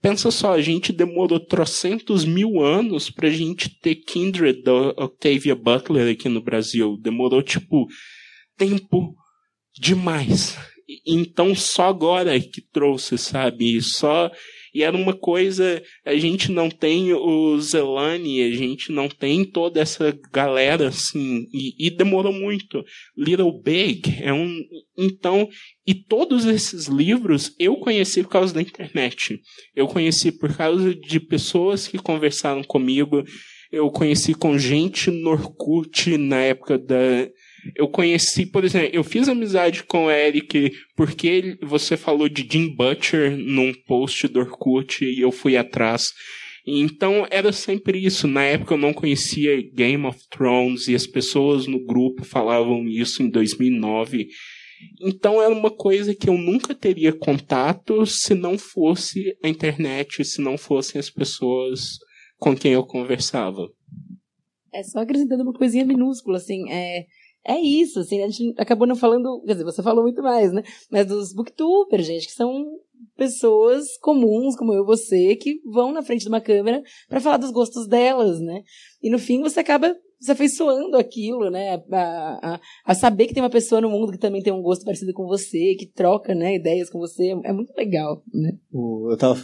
pensa 0.00 0.30
só, 0.30 0.54
a 0.54 0.60
gente 0.60 0.90
demorou 0.90 1.38
trocentos 1.38 2.24
mil 2.24 2.62
anos 2.62 3.10
pra 3.10 3.28
gente 3.30 3.78
ter 3.78 3.96
Kindred 3.96 4.62
da 4.62 4.88
Octavia 5.04 5.54
Butler 5.54 6.12
aqui 6.12 6.28
no 6.30 6.42
Brasil. 6.42 6.96
Demorou, 7.00 7.42
tipo, 7.42 7.86
tempo 8.56 9.14
demais. 9.78 10.56
Então 11.06 11.54
só 11.54 11.88
agora 11.88 12.38
que 12.38 12.60
trouxe, 12.60 13.16
sabe? 13.18 13.80
Só 13.80 14.30
e 14.74 14.82
era 14.82 14.96
uma 14.96 15.14
coisa, 15.14 15.80
a 16.04 16.16
gente 16.16 16.50
não 16.50 16.68
tem 16.68 17.14
o 17.14 17.60
Zelani, 17.60 18.42
a 18.42 18.50
gente 18.50 18.90
não 18.90 19.08
tem 19.08 19.44
toda 19.44 19.80
essa 19.80 20.18
galera 20.32 20.88
assim, 20.88 21.46
e, 21.52 21.86
e 21.86 21.90
demorou 21.90 22.32
muito. 22.32 22.84
Little 23.16 23.62
Big 23.62 24.20
é 24.20 24.32
um. 24.32 24.60
Então, 24.98 25.48
e 25.86 25.94
todos 25.94 26.44
esses 26.44 26.88
livros 26.88 27.54
eu 27.56 27.76
conheci 27.76 28.24
por 28.24 28.30
causa 28.30 28.52
da 28.52 28.60
internet. 28.60 29.40
Eu 29.76 29.86
conheci 29.86 30.32
por 30.32 30.56
causa 30.56 30.92
de 30.92 31.20
pessoas 31.20 31.86
que 31.86 31.96
conversaram 31.96 32.64
comigo. 32.64 33.22
Eu 33.70 33.88
conheci 33.90 34.34
com 34.34 34.58
gente 34.58 35.08
no 35.08 35.30
Orkut 35.30 36.18
na 36.18 36.40
época 36.40 36.76
da, 36.76 37.28
eu 37.74 37.88
conheci, 37.88 38.46
por 38.46 38.64
exemplo, 38.64 38.90
eu 38.92 39.04
fiz 39.04 39.28
amizade 39.28 39.84
com 39.84 40.06
o 40.06 40.10
Eric 40.10 40.72
porque 40.96 41.56
você 41.62 41.96
falou 41.96 42.28
de 42.28 42.46
Jim 42.50 42.74
Butcher 42.74 43.36
num 43.36 43.72
post 43.86 44.28
do 44.28 44.40
Orkut 44.40 45.04
e 45.04 45.20
eu 45.20 45.32
fui 45.32 45.56
atrás. 45.56 46.12
Então 46.66 47.26
era 47.30 47.52
sempre 47.52 47.98
isso. 47.98 48.26
Na 48.26 48.42
época 48.42 48.74
eu 48.74 48.78
não 48.78 48.92
conhecia 48.92 49.62
Game 49.74 50.06
of 50.06 50.18
Thrones 50.30 50.88
e 50.88 50.94
as 50.94 51.06
pessoas 51.06 51.66
no 51.66 51.84
grupo 51.84 52.24
falavam 52.24 52.86
isso 52.88 53.22
em 53.22 53.28
2009. 53.28 54.28
Então 55.00 55.40
era 55.40 55.52
uma 55.52 55.70
coisa 55.70 56.14
que 56.14 56.28
eu 56.28 56.36
nunca 56.36 56.74
teria 56.74 57.12
contato 57.12 58.04
se 58.06 58.34
não 58.34 58.58
fosse 58.58 59.36
a 59.42 59.48
internet, 59.48 60.24
se 60.24 60.40
não 60.40 60.58
fossem 60.58 60.98
as 60.98 61.10
pessoas 61.10 61.98
com 62.38 62.54
quem 62.56 62.72
eu 62.72 62.84
conversava. 62.84 63.68
É 64.72 64.82
só 64.82 65.00
acrescentando 65.00 65.44
uma 65.44 65.52
coisinha 65.52 65.84
minúscula, 65.84 66.38
assim, 66.38 66.68
é, 66.70 67.06
é 67.46 67.60
isso, 67.60 68.00
assim, 68.00 68.22
a 68.22 68.28
gente 68.28 68.54
acabou 68.56 68.86
não 68.86 68.96
falando, 68.96 69.42
quer 69.46 69.52
dizer, 69.52 69.64
você 69.64 69.82
falou 69.82 70.02
muito 70.02 70.22
mais, 70.22 70.52
né? 70.52 70.62
Mas 70.90 71.06
dos 71.06 71.32
booktubers, 71.32 72.06
gente, 72.06 72.26
que 72.26 72.32
são 72.32 72.78
pessoas 73.16 73.96
comuns, 73.98 74.56
como 74.56 74.72
eu 74.72 74.82
e 74.82 74.86
você, 74.86 75.36
que 75.36 75.60
vão 75.64 75.92
na 75.92 76.02
frente 76.02 76.22
de 76.22 76.28
uma 76.28 76.40
câmera 76.40 76.82
para 77.08 77.20
falar 77.20 77.36
dos 77.36 77.50
gostos 77.50 77.86
delas, 77.86 78.40
né? 78.40 78.62
E 79.02 79.10
no 79.10 79.18
fim 79.18 79.40
você 79.40 79.60
acaba 79.60 79.94
se 80.18 80.32
afeiçoando 80.32 80.96
aquilo, 80.96 81.50
né? 81.50 81.82
A, 81.92 82.54
a, 82.54 82.60
a, 82.86 82.94
saber 82.94 83.26
que 83.26 83.34
tem 83.34 83.42
uma 83.42 83.50
pessoa 83.50 83.80
no 83.80 83.90
mundo 83.90 84.12
que 84.12 84.18
também 84.18 84.42
tem 84.42 84.52
um 84.52 84.62
gosto 84.62 84.84
parecido 84.84 85.12
com 85.12 85.26
você, 85.26 85.74
que 85.78 85.86
troca, 85.86 86.34
né, 86.34 86.56
ideias 86.56 86.88
com 86.88 86.98
você, 86.98 87.34
é 87.44 87.52
muito 87.52 87.74
legal, 87.76 88.22
né? 88.32 88.56
Eu 88.72 89.16
tava 89.18 89.38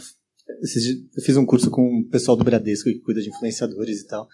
eu 0.59 1.23
fiz 1.23 1.37
um 1.37 1.45
curso 1.45 1.69
com 1.69 1.99
o 1.99 2.09
pessoal 2.09 2.35
do 2.35 2.43
Bradesco 2.43 2.89
que 2.89 2.99
cuida 2.99 3.21
de 3.21 3.29
influenciadores 3.29 4.01
e 4.01 4.07
tal. 4.07 4.27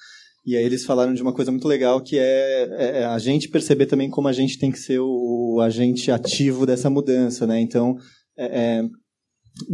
E 0.48 0.56
aí 0.56 0.64
eles 0.64 0.86
falaram 0.86 1.14
de 1.14 1.22
uma 1.22 1.34
coisa 1.34 1.52
muito 1.52 1.68
legal 1.68 2.02
que 2.02 2.18
é, 2.18 2.64
é, 2.72 3.00
é, 3.02 3.06
a 3.06 3.20
gente 3.20 3.50
perceber 3.50 3.86
também 3.86 4.10
como 4.10 4.30
a 4.30 4.32
gente 4.32 4.58
tem 4.58 4.72
que 4.72 4.80
ser 4.80 4.98
o, 4.98 5.56
o 5.56 5.60
agente 5.62 6.10
ativo 6.10 6.66
dessa 6.66 6.90
mudança, 6.90 7.46
né? 7.46 7.60
Então, 7.60 7.98
é, 8.38 8.46
é, 8.46 8.84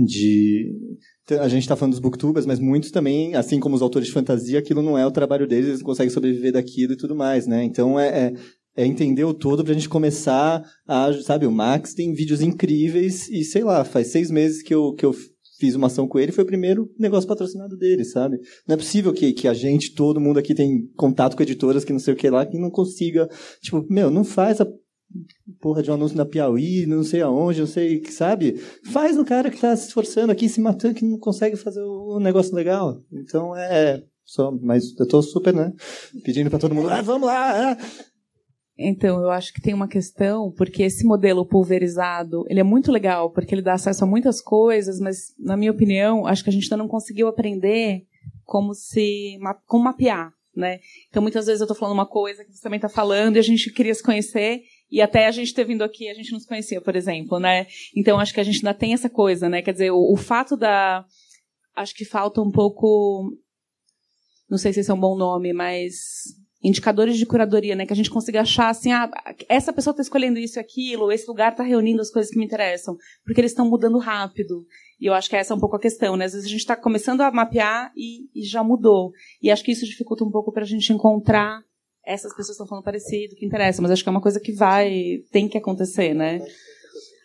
de 0.04 0.72
a 1.40 1.48
gente 1.48 1.62
está 1.62 1.76
falando 1.76 1.92
dos 1.92 2.00
booktubers, 2.00 2.48
mas 2.48 2.60
muitos 2.60 2.90
também, 2.90 3.36
assim 3.36 3.60
como 3.60 3.76
os 3.76 3.84
autores 3.84 4.08
de 4.08 4.14
fantasia, 4.14 4.58
aquilo 4.58 4.82
não 4.82 4.98
é 4.98 5.06
o 5.06 5.12
trabalho 5.12 5.48
deles, 5.48 5.68
eles 5.68 5.84
conseguem 5.84 6.10
sobreviver 6.10 6.54
daquilo 6.54 6.94
e 6.94 6.98
tudo 6.98 7.16
mais, 7.16 7.46
né? 7.46 7.64
Então 7.64 8.00
é, 8.00 8.08
é, 8.08 8.34
é 8.76 8.84
entender 8.84 9.26
o 9.26 9.34
todo 9.34 9.64
para 9.64 9.74
a 9.74 9.76
gente 9.76 9.88
começar 9.88 10.64
a, 10.88 11.14
sabe, 11.22 11.46
o 11.46 11.52
Max 11.52 11.94
tem 11.94 12.14
vídeos 12.14 12.42
incríveis 12.42 13.30
e 13.30 13.44
sei 13.44 13.64
lá, 13.64 13.86
faz 13.86 14.08
seis 14.08 14.32
meses 14.32 14.64
que 14.64 14.74
eu, 14.74 14.92
que 14.96 15.06
eu 15.06 15.14
fiz 15.64 15.76
uma 15.76 15.88
ação 15.88 16.06
com 16.06 16.20
ele, 16.20 16.34
foi 16.34 16.44
o 16.44 16.48
primeiro 16.48 16.92
negócio 17.00 17.28
patrocinado 17.28 17.78
dele, 17.78 18.04
sabe? 18.04 18.38
Não 18.68 18.74
é 18.74 18.78
possível 18.78 19.14
que, 19.14 19.32
que 19.32 19.48
a 19.48 19.54
gente, 19.54 19.96
todo 19.96 20.20
mundo 20.20 20.38
aqui 20.38 20.54
tem 20.54 20.88
contato 20.98 21.38
com 21.38 21.44
editoras 21.44 21.86
que 21.86 21.94
não 21.94 22.00
sei 22.00 22.14
o 22.14 22.18
que 22.18 22.30
lá, 22.30 22.46
que 22.46 22.60
não 22.60 22.70
consiga, 22.70 23.30
tipo, 23.62 23.86
meu, 23.90 24.12
não 24.12 24.26
faz 24.26 24.60
a 24.60 24.68
porra 25.62 25.82
de 25.82 25.90
um 25.90 25.94
anúncio 25.94 26.18
na 26.18 26.26
Piauí, 26.26 26.86
não 26.86 27.02
sei 27.02 27.22
aonde, 27.22 27.62
não 27.62 27.68
sei, 27.68 28.04
sabe? 28.12 28.60
Faz 28.92 29.16
no 29.16 29.24
cara 29.24 29.50
que 29.50 29.56
está 29.56 29.74
se 29.74 29.88
esforçando 29.88 30.34
aqui, 30.34 30.50
se 30.50 30.60
matando, 30.60 30.96
que 30.96 31.06
não 31.06 31.18
consegue 31.18 31.56
fazer 31.56 31.82
o 31.82 32.20
negócio 32.20 32.54
legal. 32.54 33.02
Então 33.10 33.56
é. 33.56 34.04
Só, 34.26 34.52
mas 34.52 34.98
eu 35.00 35.08
tô 35.08 35.22
super, 35.22 35.54
né? 35.54 35.72
Pedindo 36.26 36.50
para 36.50 36.60
todo 36.60 36.76
mundo, 36.76 36.90
ah, 36.90 37.02
vamos 37.02 37.28
lá! 37.28 37.72
Ah. 37.72 37.78
Então, 38.78 39.22
eu 39.22 39.30
acho 39.30 39.54
que 39.54 39.62
tem 39.62 39.74
uma 39.74 39.88
questão, 39.88 40.52
porque 40.52 40.82
esse 40.84 41.06
modelo 41.06 41.46
pulverizado, 41.46 42.44
ele 42.50 42.60
é 42.60 42.64
muito 42.64 42.92
legal, 42.92 43.30
porque 43.30 43.54
ele 43.54 43.62
dá 43.62 43.74
acesso 43.74 44.04
a 44.04 44.08
muitas 44.08 44.42
coisas, 44.42 45.00
mas, 45.00 45.34
na 45.38 45.56
minha 45.56 45.72
opinião, 45.72 46.26
acho 46.26 46.44
que 46.44 46.50
a 46.50 46.54
gente 46.54 46.64
ainda 46.64 46.78
não 46.78 46.88
conseguiu 46.88 47.28
aprender 47.28 48.08
como 48.44 48.74
se, 48.74 49.38
como 49.68 49.84
mapear, 49.84 50.34
né? 50.56 50.80
Então, 51.08 51.22
muitas 51.22 51.46
vezes 51.46 51.62
eu 51.62 51.66
estou 51.66 51.78
falando 51.78 51.94
uma 51.94 52.08
coisa 52.08 52.44
que 52.44 52.52
você 52.52 52.64
também 52.64 52.78
está 52.78 52.90
falando 52.90 53.36
e 53.36 53.40
a 53.40 53.44
gente 53.44 53.72
queria 53.72 53.94
se 53.94 54.02
conhecer, 54.02 54.64
e 54.92 55.02
até 55.02 55.28
a 55.28 55.32
gente 55.32 55.54
ter 55.54 55.66
vindo 55.66 55.84
aqui, 55.84 56.10
a 56.10 56.14
gente 56.14 56.32
não 56.32 56.40
se 56.40 56.48
conhecia, 56.48 56.82
por 56.82 56.96
exemplo, 56.96 57.40
né? 57.40 57.68
Então, 57.96 58.20
acho 58.20 58.34
que 58.34 58.40
a 58.40 58.44
gente 58.44 58.58
ainda 58.58 58.74
tem 58.74 58.94
essa 58.94 59.10
coisa, 59.10 59.48
né? 59.48 59.62
Quer 59.62 59.74
dizer, 59.74 59.92
o, 59.92 60.14
o 60.14 60.18
fato 60.18 60.58
da. 60.58 61.06
Acho 61.76 61.96
que 61.96 62.06
falta 62.06 62.42
um 62.42 62.52
pouco. 62.52 63.32
Não 64.50 64.58
sei 64.58 64.74
se 64.74 64.82
esse 64.82 64.92
é 64.92 64.94
um 64.94 65.00
bom 65.00 65.18
nome, 65.18 65.52
mas 65.54 66.43
indicadores 66.64 67.18
de 67.18 67.26
curadoria, 67.26 67.76
né? 67.76 67.86
Que 67.86 67.94
a 67.94 67.96
gente 67.96 68.10
consiga 68.10 68.42
achar 68.42 68.70
assim, 68.70 68.92
ah, 68.92 69.12
essa 69.50 69.74
pessoa 69.74 69.92
está 69.92 70.02
escolhendo 70.02 70.40
isso 70.40 70.58
e 70.58 70.62
aquilo, 70.62 71.12
esse 71.12 71.28
lugar 71.28 71.52
está 71.52 71.64
reunindo 71.64 72.02
as 72.02 72.10
coisas 72.10 72.32
que 72.32 72.40
me 72.40 72.46
interessam, 72.46 72.96
porque 73.26 73.42
eles 73.42 73.52
estão 73.52 73.70
mudando 73.70 73.98
rápido. 73.98 74.66
E 75.00 75.06
eu 75.06 75.14
acho 75.14 75.30
que 75.30 75.36
essa 75.36 75.54
é 75.54 75.58
um 75.58 75.60
pouco 75.60 75.76
a 75.76 75.80
questão, 75.80 76.16
né? 76.16 76.26
Às 76.26 76.32
vezes 76.32 76.48
a 76.48 76.50
gente 76.50 76.62
está 76.62 76.76
começando 76.76 77.22
a 77.22 77.32
mapear 77.32 77.92
e, 77.96 78.30
e, 78.34 78.46
já 78.46 78.64
mudou. 78.64 79.12
E 79.42 79.52
acho 79.52 79.64
que 79.64 79.72
isso 79.72 79.86
dificulta 79.86 80.24
um 80.24 80.32
pouco 80.32 80.52
para 80.52 80.64
a 80.64 80.68
gente 80.68 80.94
encontrar 80.94 81.62
essas 82.06 82.32
pessoas 82.34 82.56
estão 82.56 82.68
falando 82.68 82.84
parecido, 82.84 83.36
que 83.36 83.46
interessa, 83.46 83.82
mas 83.82 83.92
acho 83.92 84.04
que 84.04 84.10
é 84.10 84.12
uma 84.12 84.22
coisa 84.22 84.40
que 84.40 84.52
vai, 84.52 85.20
tem 85.32 85.48
que 85.48 85.58
acontecer, 85.58 86.14
né? 86.14 86.46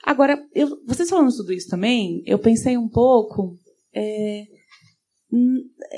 Agora, 0.04 0.40
eu, 0.54 0.80
vocês 0.86 1.10
falando 1.10 1.34
tudo 1.36 1.52
isso 1.52 1.68
também, 1.68 2.22
eu 2.24 2.38
pensei 2.38 2.76
um 2.78 2.88
pouco. 2.88 3.58
É, 3.92 4.44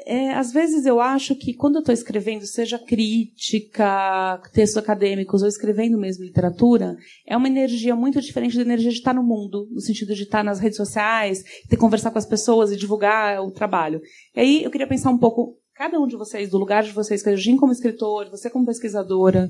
é, 0.06 0.32
às 0.32 0.52
vezes 0.52 0.84
eu 0.86 1.00
acho 1.00 1.36
que 1.36 1.54
quando 1.54 1.76
eu 1.76 1.80
estou 1.80 1.92
escrevendo, 1.92 2.44
seja 2.46 2.78
crítica, 2.78 4.42
textos 4.52 4.76
acadêmicos 4.76 5.42
ou 5.42 5.48
escrevendo 5.48 5.96
mesmo 5.96 6.24
literatura, 6.24 6.96
é 7.24 7.36
uma 7.36 7.46
energia 7.46 7.94
muito 7.94 8.20
diferente 8.20 8.56
da 8.56 8.62
energia 8.62 8.90
de 8.90 8.96
estar 8.96 9.14
no 9.14 9.22
mundo, 9.22 9.68
no 9.70 9.80
sentido 9.80 10.14
de 10.14 10.24
estar 10.24 10.42
nas 10.42 10.58
redes 10.58 10.76
sociais, 10.76 11.44
ter 11.68 11.76
conversar 11.76 12.10
com 12.10 12.18
as 12.18 12.26
pessoas 12.26 12.72
e 12.72 12.76
divulgar 12.76 13.40
o 13.40 13.52
trabalho. 13.52 14.00
E 14.34 14.40
aí 14.40 14.64
eu 14.64 14.70
queria 14.70 14.88
pensar 14.88 15.10
um 15.10 15.18
pouco 15.18 15.56
cada 15.74 15.98
um 16.00 16.08
de 16.08 16.16
vocês, 16.16 16.50
do 16.50 16.58
lugar 16.58 16.82
de 16.82 16.92
vocês, 16.92 17.22
que 17.22 17.30
é 17.30 17.36
Jim 17.36 17.56
como 17.56 17.72
escritor, 17.72 18.28
você 18.30 18.50
como 18.50 18.66
pesquisadora 18.66 19.48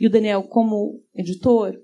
e 0.00 0.06
o 0.06 0.10
Daniel 0.10 0.42
como 0.42 1.00
editor, 1.14 1.78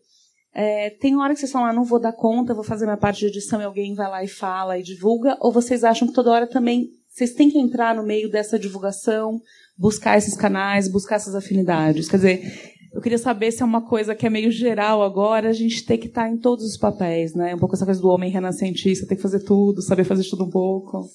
é, 0.53 0.91
tem 0.91 1.17
hora 1.17 1.35
que 1.35 1.39
vocês 1.39 1.53
falam, 1.53 1.69
ah, 1.69 1.73
não 1.73 1.85
vou 1.85 2.01
dar 2.01 2.13
conta, 2.13 2.53
vou 2.53 2.65
fazer 2.65 2.85
minha 2.85 2.97
parte 2.97 3.21
de 3.21 3.27
edição 3.27 3.61
e 3.61 3.65
alguém 3.65 3.95
vai 3.95 4.09
lá 4.09 4.25
e 4.25 4.29
fala 4.29 4.77
e 4.77 4.83
divulga, 4.83 5.37
ou 5.41 5.53
vocês 5.53 5.85
acham 5.85 6.09
que 6.09 6.15
toda 6.15 6.33
hora 6.33 6.49
também 6.49 6.91
vocês 7.19 7.33
têm 7.33 7.51
que 7.51 7.59
entrar 7.59 7.97
no 7.97 8.05
meio 8.05 8.31
dessa 8.31 8.57
divulgação, 8.57 9.41
buscar 9.77 10.17
esses 10.17 10.37
canais, 10.37 10.89
buscar 10.89 11.17
essas 11.17 11.35
afinidades? 11.35 12.09
Quer 12.09 12.17
dizer, 12.17 12.73
eu 12.93 13.01
queria 13.01 13.19
saber 13.19 13.51
se 13.51 13.61
é 13.61 13.67
uma 13.67 13.83
coisa 13.83 14.15
que 14.15 14.25
é 14.25 14.31
meio 14.31 14.53
geral 14.53 15.03
agora, 15.03 15.49
a 15.49 15.53
gente 15.53 15.85
tem 15.85 15.99
que 15.99 16.07
estar 16.07 16.29
em 16.29 16.37
todos 16.37 16.65
os 16.65 16.77
papéis, 16.77 17.35
né? 17.35 17.57
Um 17.57 17.59
pouco 17.59 17.75
essa 17.75 17.85
coisa 17.85 18.01
do 18.01 18.09
homem 18.09 18.31
renascentista, 18.31 19.07
tem 19.07 19.17
que 19.17 19.23
fazer 19.23 19.41
tudo, 19.41 19.83
saber 19.83 20.05
fazer 20.05 20.23
tudo 20.31 20.45
um 20.45 20.51
pouco. 20.51 21.11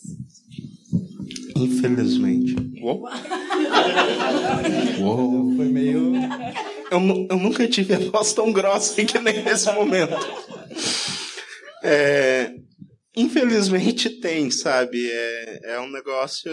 Infelizmente. 1.56 2.56
Uou. 2.82 3.08
Uou. 5.00 5.56
Foi 5.56 5.66
meio. 5.66 6.16
Eu, 6.92 7.00
eu 7.30 7.38
nunca 7.38 7.66
tive 7.68 7.94
a 7.94 8.00
voz 8.00 8.34
tão 8.34 8.52
grossa 8.52 9.02
que 9.04 9.20
nem 9.20 9.42
nesse 9.42 9.72
momento. 9.72 10.16
É, 11.82 12.54
infelizmente 13.16 14.10
tem, 14.10 14.50
sabe? 14.52 15.10
É, 15.12 15.74
é 15.74 15.80
um 15.80 15.90
negócio 15.90 16.52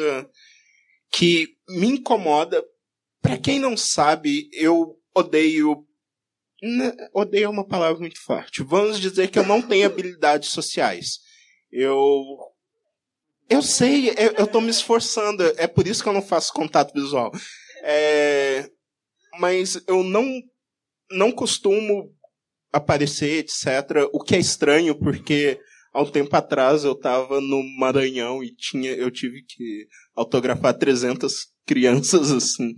que 1.13 1.49
me 1.69 1.89
incomoda. 1.89 2.65
Para 3.23 3.39
quem 3.39 3.59
não 3.59 3.77
sabe, 3.77 4.49
eu 4.53 4.99
odeio. 5.15 5.87
Né, 6.63 6.93
odeio 7.15 7.45
é 7.45 7.49
uma 7.49 7.67
palavra 7.67 7.99
muito 7.99 8.23
forte. 8.23 8.63
Vamos 8.63 9.01
dizer 9.01 9.29
que 9.29 9.39
eu 9.39 9.47
não 9.47 9.63
tenho 9.63 9.87
habilidades 9.87 10.51
sociais. 10.51 11.19
Eu 11.73 12.11
eu 13.51 13.63
sei, 13.63 14.11
eu, 14.11 14.33
eu 14.39 14.47
tô 14.47 14.61
me 14.61 14.71
esforçando. 14.71 15.43
É 15.57 15.67
por 15.67 15.87
isso 15.87 16.03
que 16.03 16.09
eu 16.09 16.13
não 16.13 16.23
faço 16.23 16.53
contato 16.53 16.95
visual. 16.95 17.33
É, 17.83 18.71
mas 19.41 19.83
eu 19.89 20.05
não, 20.05 20.25
não 21.11 21.33
costumo 21.33 22.15
aparecer, 22.73 23.39
etc. 23.39 24.09
O 24.13 24.23
que 24.23 24.37
é 24.37 24.39
estranho, 24.39 24.95
porque 24.97 25.59
há 25.93 26.03
um 26.03 26.11
tempo 26.11 26.35
atrás 26.35 26.85
eu 26.85 26.93
estava 26.93 27.41
no 27.41 27.63
Maranhão 27.79 28.43
e 28.43 28.55
tinha, 28.55 28.93
eu 28.93 29.11
tive 29.11 29.43
que 29.43 29.87
autografar 30.15 30.77
300 30.77 31.33
crianças, 31.67 32.31
assim. 32.33 32.75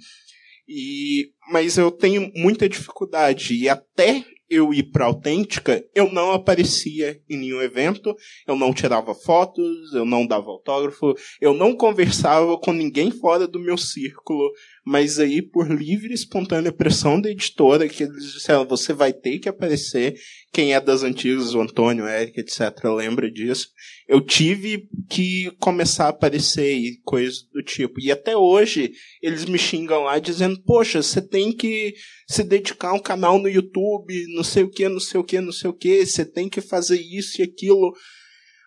E, 0.68 1.30
mas 1.50 1.76
eu 1.76 1.90
tenho 1.90 2.30
muita 2.34 2.68
dificuldade. 2.68 3.54
E 3.54 3.68
até 3.68 4.24
eu 4.48 4.72
ir 4.72 4.90
para 4.90 5.06
Autêntica, 5.06 5.82
eu 5.94 6.12
não 6.12 6.32
aparecia 6.32 7.18
em 7.28 7.38
nenhum 7.38 7.62
evento, 7.62 8.14
eu 8.46 8.54
não 8.54 8.74
tirava 8.74 9.14
fotos, 9.14 9.94
eu 9.94 10.04
não 10.04 10.26
dava 10.26 10.50
autógrafo, 10.50 11.14
eu 11.40 11.54
não 11.54 11.74
conversava 11.74 12.58
com 12.58 12.70
ninguém 12.70 13.10
fora 13.10 13.48
do 13.48 13.58
meu 13.58 13.78
círculo, 13.78 14.52
mas 14.84 15.18
aí 15.18 15.40
por 15.40 15.70
livre 15.70 16.10
e 16.10 16.14
espontânea 16.14 16.72
pressão 16.72 17.20
da 17.20 17.30
editora, 17.30 17.88
que 17.88 18.02
eles 18.02 18.32
disseram, 18.32 18.66
você 18.66 18.92
vai 18.92 19.12
ter 19.12 19.38
que 19.38 19.48
aparecer, 19.48 20.16
quem 20.52 20.74
é 20.74 20.80
das 20.80 21.02
antigas, 21.02 21.54
o 21.54 21.60
Antônio, 21.60 22.04
o 22.04 22.08
Eric, 22.08 22.40
etc., 22.40 22.84
lembra 22.96 23.30
disso, 23.30 23.68
eu 24.08 24.20
tive 24.20 24.88
que 25.08 25.50
começar 25.58 26.06
a 26.06 26.08
aparecer 26.08 26.74
e 26.74 27.00
coisas 27.04 27.42
do 27.52 27.62
tipo. 27.62 28.00
E 28.00 28.10
até 28.10 28.36
hoje, 28.36 28.92
eles 29.22 29.44
me 29.44 29.58
xingam 29.58 30.02
lá 30.02 30.18
dizendo, 30.18 30.60
poxa, 30.64 31.00
você 31.00 31.22
tem 31.22 31.52
que 31.52 31.94
se 32.28 32.42
dedicar 32.42 32.88
a 32.88 32.94
um 32.94 33.00
canal 33.00 33.38
no 33.38 33.48
YouTube, 33.48 34.26
não 34.34 34.42
sei 34.42 34.64
o 34.64 34.70
que, 34.70 34.88
não 34.88 35.00
sei 35.00 35.20
o 35.20 35.24
que, 35.24 35.40
não 35.40 35.52
sei 35.52 35.70
o 35.70 35.74
que, 35.74 36.04
você 36.04 36.24
tem 36.24 36.48
que 36.48 36.60
fazer 36.60 37.00
isso 37.00 37.40
e 37.40 37.44
aquilo. 37.44 37.92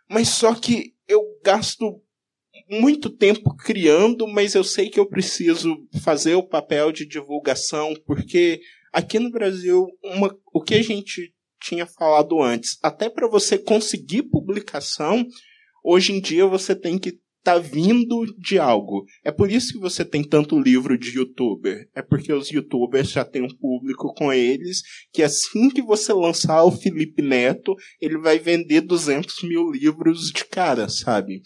Mas 0.09 0.29
só 0.29 0.55
que 0.55 0.93
eu 1.07 1.21
gasto 1.43 2.01
muito 2.69 3.09
tempo 3.09 3.55
criando, 3.55 4.27
mas 4.27 4.55
eu 4.55 4.63
sei 4.63 4.89
que 4.89 4.99
eu 4.99 5.07
preciso 5.07 5.77
fazer 6.03 6.35
o 6.35 6.47
papel 6.47 6.91
de 6.91 7.05
divulgação, 7.05 7.93
porque 8.05 8.59
aqui 8.91 9.19
no 9.19 9.29
Brasil, 9.29 9.85
uma, 10.03 10.35
o 10.53 10.61
que 10.61 10.75
a 10.75 10.81
gente 10.81 11.33
tinha 11.61 11.85
falado 11.85 12.41
antes, 12.41 12.77
até 12.81 13.09
para 13.09 13.27
você 13.27 13.57
conseguir 13.57 14.23
publicação, 14.23 15.25
hoje 15.83 16.13
em 16.13 16.19
dia 16.19 16.45
você 16.45 16.75
tem 16.75 16.97
que 16.97 17.19
tá 17.45 17.59
vindo 17.59 18.25
de 18.39 18.57
algo. 18.57 19.05
É 19.23 19.31
por 19.31 19.51
isso 19.51 19.73
que 19.73 19.79
você 19.79 20.03
tem 20.03 20.23
tanto 20.23 20.59
livro 20.59 20.97
de 20.97 21.15
youtuber. 21.15 21.87
É 21.93 22.01
porque 22.01 22.33
os 22.33 22.49
youtubers 22.49 23.11
já 23.11 23.23
têm 23.23 23.43
um 23.43 23.55
público 23.55 24.11
com 24.15 24.33
eles, 24.33 24.81
que 25.13 25.21
assim 25.21 25.69
que 25.69 25.81
você 25.83 26.11
lançar 26.11 26.63
o 26.63 26.71
Felipe 26.71 27.21
Neto, 27.21 27.75
ele 28.01 28.17
vai 28.17 28.39
vender 28.39 28.81
200 28.81 29.43
mil 29.43 29.71
livros 29.71 30.31
de 30.31 30.43
cara, 30.43 30.89
sabe? 30.89 31.43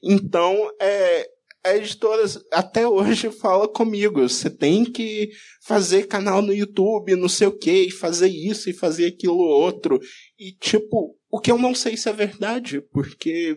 Então, 0.00 0.56
é, 0.80 1.26
a 1.64 1.76
editora 1.76 2.22
até 2.52 2.86
hoje 2.86 3.28
fala 3.32 3.66
comigo, 3.66 4.20
você 4.20 4.48
tem 4.48 4.84
que 4.84 5.30
fazer 5.66 6.06
canal 6.06 6.40
no 6.40 6.54
YouTube, 6.54 7.16
não 7.16 7.28
sei 7.28 7.48
o 7.48 7.58
que, 7.58 7.86
e 7.86 7.90
fazer 7.90 8.28
isso 8.28 8.70
e 8.70 8.72
fazer 8.72 9.06
aquilo 9.06 9.40
outro. 9.40 9.98
E 10.38 10.52
tipo, 10.52 11.16
o 11.28 11.40
que 11.40 11.50
eu 11.50 11.58
não 11.58 11.74
sei 11.74 11.96
se 11.96 12.08
é 12.08 12.12
verdade, 12.12 12.80
porque 12.92 13.56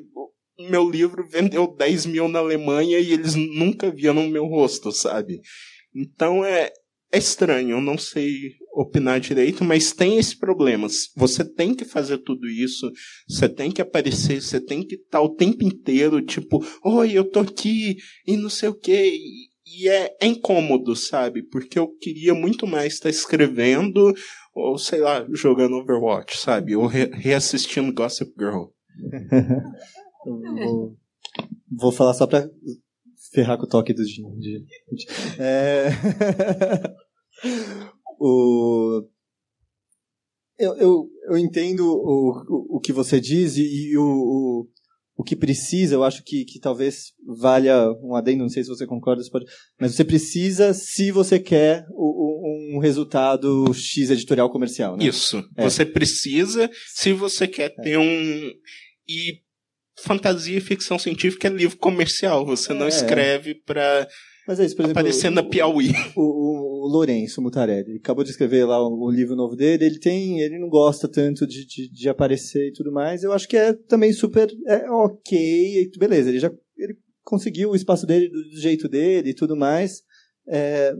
meu 0.70 0.90
livro 0.90 1.28
vendeu 1.28 1.68
10 1.76 2.06
mil 2.08 2.28
na 2.28 2.40
Alemanha 2.40 3.00
e 3.00 3.14
eles 3.14 3.36
nunca 3.36 3.92
viam 3.92 4.14
no 4.14 4.28
meu 4.30 4.46
rosto, 4.46 4.92
sabe? 4.92 5.42
Então 5.96 6.44
é, 6.44 6.72
é 7.12 7.18
estranho, 7.18 7.78
eu 7.78 7.82
não 7.82 7.98
sei 7.98 8.54
opinar 8.74 9.20
direito, 9.20 9.64
mas 9.64 9.94
tem 9.94 10.18
esse 10.18 10.38
problema. 10.38 10.88
Você 11.16 11.46
tem 11.46 11.76
que 11.76 11.86
fazer 11.86 12.18
tudo 12.18 12.48
isso, 12.48 12.92
você 13.28 13.48
tem 13.48 13.72
que 13.72 13.82
aparecer, 13.82 14.42
você 14.42 14.60
tem 14.60 14.86
que 14.86 14.96
estar 14.96 15.22
o 15.22 15.36
tempo 15.36 15.64
inteiro, 15.64 16.22
tipo, 16.22 16.66
oi, 16.84 17.12
eu 17.14 17.24
tô 17.24 17.40
aqui 17.40 17.98
e 18.26 18.36
não 18.36 18.50
sei 18.50 18.70
o 18.70 18.74
quê. 18.74 19.16
E 19.66 19.88
é, 19.88 20.16
é 20.20 20.26
incômodo, 20.26 20.96
sabe? 20.96 21.44
Porque 21.44 21.80
eu 21.80 21.88
queria 22.00 22.34
muito 22.34 22.68
mais 22.68 22.94
estar 22.94 23.10
escrevendo 23.10 24.14
ou, 24.54 24.78
sei 24.78 25.00
lá, 25.00 25.26
jogando 25.32 25.76
Overwatch, 25.76 26.38
sabe? 26.38 26.76
Ou 26.76 26.86
re 26.86 27.06
reassistindo 27.14 27.94
Gossip 27.94 28.32
Girl. 28.38 28.66
vou 31.72 31.92
falar 31.92 32.14
só 32.14 32.28
para 32.28 32.50
ferrar 33.32 33.58
com 33.58 33.66
o 33.66 33.70
toque 33.70 33.94
do 33.94 34.06
Jim. 34.06 34.24
É... 35.40 35.90
o, 38.20 39.08
eu, 40.58 40.76
eu, 40.76 41.10
eu 41.30 41.38
entendo 41.38 41.86
o, 41.86 42.32
o, 42.48 42.78
o, 42.78 42.80
que 42.80 42.94
você 42.94 43.20
diz 43.20 43.58
e, 43.58 43.64
e 43.64 43.98
o, 43.98 44.04
o, 44.04 44.70
o, 45.18 45.24
que 45.24 45.36
precisa, 45.36 45.96
eu 45.96 46.04
acho 46.04 46.24
que, 46.24 46.46
que 46.46 46.60
talvez 46.60 47.14
valha 47.26 47.92
um 48.04 48.16
adendo, 48.16 48.44
não 48.44 48.50
sei 48.50 48.64
se 48.64 48.70
você 48.70 48.86
concorda, 48.86 49.24
pode, 49.32 49.46
mas 49.80 49.96
você 49.96 50.06
precisa 50.06 50.74
se 50.74 51.12
você 51.12 51.40
quer 51.40 51.86
o, 51.92 52.24
um 52.74 52.80
resultado 52.80 53.72
X 53.74 54.10
editorial 54.10 54.50
comercial. 54.50 54.98
Né? 54.98 55.06
Isso. 55.06 55.44
É. 55.56 55.64
Você 55.64 55.86
precisa 55.86 56.70
se 56.88 57.14
você 57.14 57.48
quer 57.48 57.70
ter 57.76 57.98
um. 57.98 58.52
E 59.08 59.42
fantasia 59.98 60.58
e 60.58 60.62
ficção 60.62 60.98
científica 60.98 61.48
é 61.48 61.52
livro 61.52 61.78
comercial. 61.78 62.46
Você 62.46 62.74
não 62.74 62.86
é. 62.86 62.90
escreve 62.90 63.56
para 63.56 64.08
mas 64.48 64.60
é 64.60 64.66
isso, 64.66 64.76
por 64.76 64.84
exemplo. 64.84 65.00
Aparecendo 65.00 65.36
na 65.36 65.44
Piauí. 65.44 65.92
O, 66.16 66.86
o, 66.86 66.88
Lourenço 66.88 67.42
Mutarelli 67.42 67.96
acabou 67.96 68.26
de 68.26 68.32
escrever 68.32 68.66
lá 68.66 68.78
o, 68.78 69.06
o, 69.06 69.10
livro 69.10 69.36
novo 69.36 69.56
dele. 69.56 69.86
Ele 69.86 70.00
tem. 70.00 70.42
Ele 70.42 70.60
não 70.60 70.68
gosta 70.68 71.08
tanto 71.08 71.48
de, 71.48 71.66
de, 71.66 71.90
de, 71.90 72.10
aparecer 72.10 72.68
e 72.68 72.74
tudo 72.74 72.92
mais. 72.92 73.24
Eu 73.24 73.32
acho 73.32 73.48
que 73.48 73.56
é 73.56 73.74
também 73.74 74.12
super 74.12 74.52
é, 74.68 74.90
ok. 74.92 75.90
Beleza, 75.98 76.30
ele 76.30 76.40
já 76.40 76.52
ele 76.78 76.98
conseguiu 77.24 77.72
o 77.72 77.76
espaço 77.76 78.06
dele 78.06 78.28
do, 78.30 78.50
do 78.50 78.60
jeito 78.60 78.90
dele 78.90 79.30
e 79.30 79.34
tudo 79.34 79.56
mais. 79.56 80.04
É, 80.48 80.94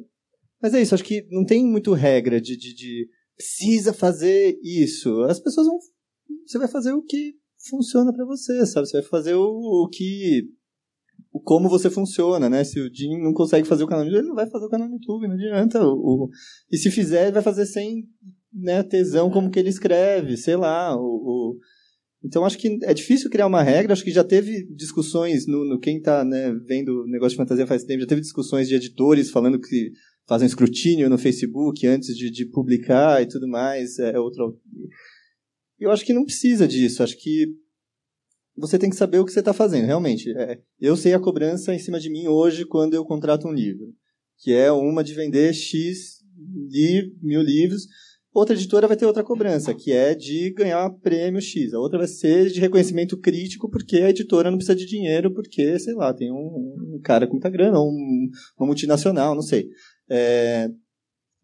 mas 0.62 0.74
é 0.74 0.82
isso, 0.82 0.96
acho 0.96 1.04
que 1.04 1.28
não 1.30 1.46
tem 1.46 1.66
muito 1.66 1.92
regra 1.92 2.40
de, 2.40 2.56
de, 2.56 2.74
de 2.74 3.10
precisa 3.36 3.94
fazer 3.94 4.58
isso. 4.64 5.22
As 5.24 5.40
pessoas 5.40 5.68
vão. 5.68 5.78
Você 6.48 6.58
vai 6.58 6.68
fazer 6.70 6.94
o 6.94 7.04
que 7.04 7.36
funciona 7.70 8.14
para 8.14 8.26
você, 8.26 8.66
sabe? 8.66 8.88
Você 8.88 9.02
vai 9.02 9.10
fazer 9.10 9.36
o, 9.36 9.44
o 9.44 9.90
que 9.90 10.44
o 11.32 11.40
como 11.40 11.70
você 11.70 11.90
funciona, 11.90 12.50
né? 12.50 12.64
Se 12.64 12.80
o 12.80 12.94
Jim 12.94 13.20
não 13.22 13.34
consegue 13.34 13.68
fazer 13.68 13.84
o 13.84 13.88
canal 13.88 14.06
no 14.06 14.12
YouTube, 14.12 14.22
ele 14.22 14.30
não 14.30 14.36
vai 14.36 14.50
fazer 14.50 14.66
o 14.66 14.70
canal 14.70 14.88
no 14.88 14.96
YouTube, 14.96 15.28
não 15.28 15.36
adianta. 15.36 15.84
O, 15.84 16.26
o, 16.26 16.30
e 16.72 16.78
se 16.78 16.92
fizer, 16.92 17.32
vai 17.32 17.42
fazer 17.42 17.66
sem 17.66 18.08
né, 18.54 18.84
tesão 18.84 19.32
como 19.32 19.50
que 19.50 19.60
ele 19.60 19.70
escreve, 19.70 20.38
sei 20.38 20.56
lá. 20.56 20.96
O, 20.96 21.02
o, 21.02 21.60
então 22.24 22.46
acho 22.46 22.58
que 22.58 22.78
é 22.84 22.94
difícil 22.94 23.30
criar 23.30 23.48
uma 23.48 23.64
regra, 23.64 23.94
acho 23.94 24.04
que 24.04 24.12
já 24.12 24.24
teve 24.24 24.66
discussões 24.76 25.48
no, 25.48 25.66
no 25.66 25.80
quem 25.80 25.98
está 25.98 26.24
né, 26.24 26.54
vendo 26.66 27.06
negócio 27.08 27.32
de 27.32 27.38
fantasia 27.38 27.68
faz 27.68 27.84
tempo, 27.84 28.02
já 28.02 28.08
teve 28.08 28.22
discussões 28.22 28.68
de 28.68 28.76
editores 28.76 29.30
falando 29.30 29.60
que 29.60 29.92
fazem 30.28 30.46
escrutínio 30.46 31.10
no 31.10 31.18
Facebook 31.18 31.86
antes 31.86 32.16
de, 32.16 32.32
de 32.32 32.46
publicar 32.46 33.22
e 33.22 33.28
tudo 33.28 33.48
mais. 33.48 34.00
É 34.00 34.20
outro. 34.20 34.58
Eu 35.80 35.92
acho 35.92 36.06
que 36.06 36.14
não 36.14 36.26
precisa 36.26 36.68
disso. 36.68 37.04
Acho 37.04 37.18
que 37.18 37.48
você 38.56 38.78
tem 38.78 38.90
que 38.90 38.96
saber 38.96 39.20
o 39.20 39.26
que 39.26 39.32
você 39.32 39.40
está 39.40 39.54
fazendo, 39.54 39.86
realmente. 39.86 40.32
É, 40.38 40.60
eu 40.80 40.96
sei 40.96 41.14
a 41.14 41.20
cobrança 41.20 41.74
em 41.74 41.80
cima 41.80 42.00
de 42.00 42.10
mim 42.10 42.28
hoje 42.28 42.66
quando 42.66 42.94
eu 42.94 43.06
contrato 43.06 43.48
um 43.48 43.54
livro, 43.54 43.94
que 44.38 44.54
é 44.54 44.72
uma 44.72 45.04
de 45.04 45.14
vender 45.14 45.54
X 45.54 46.24
li, 46.70 47.16
mil 47.22 47.42
livros. 47.42 47.88
Outra 48.34 48.56
editora 48.56 48.88
vai 48.88 48.98
ter 48.98 49.06
outra 49.06 49.24
cobrança, 49.24 49.76
que 49.76 49.92
é 49.92 50.16
de 50.16 50.52
ganhar 50.52 50.90
prêmio 51.02 51.40
X. 51.40 51.72
A 51.74 51.80
outra 51.80 52.00
vai 52.00 52.08
ser 52.08 52.50
de 52.50 52.60
reconhecimento 52.60 53.16
crítico, 53.16 53.70
porque 53.70 53.98
a 53.98 54.10
editora 54.10 54.50
não 54.50 54.58
precisa 54.58 54.76
de 54.76 54.88
dinheiro, 54.88 55.32
porque, 55.32 55.78
sei 55.78 55.94
lá, 55.94 56.12
tem 56.12 56.32
um, 56.32 56.96
um 56.96 57.00
cara 57.04 57.28
com 57.28 57.34
muita 57.34 57.50
grana, 57.50 57.78
ou 57.80 57.92
um, 57.92 58.30
uma 58.58 58.66
multinacional, 58.66 59.36
não 59.36 59.44
sei. 59.44 59.70
É, 60.10 60.68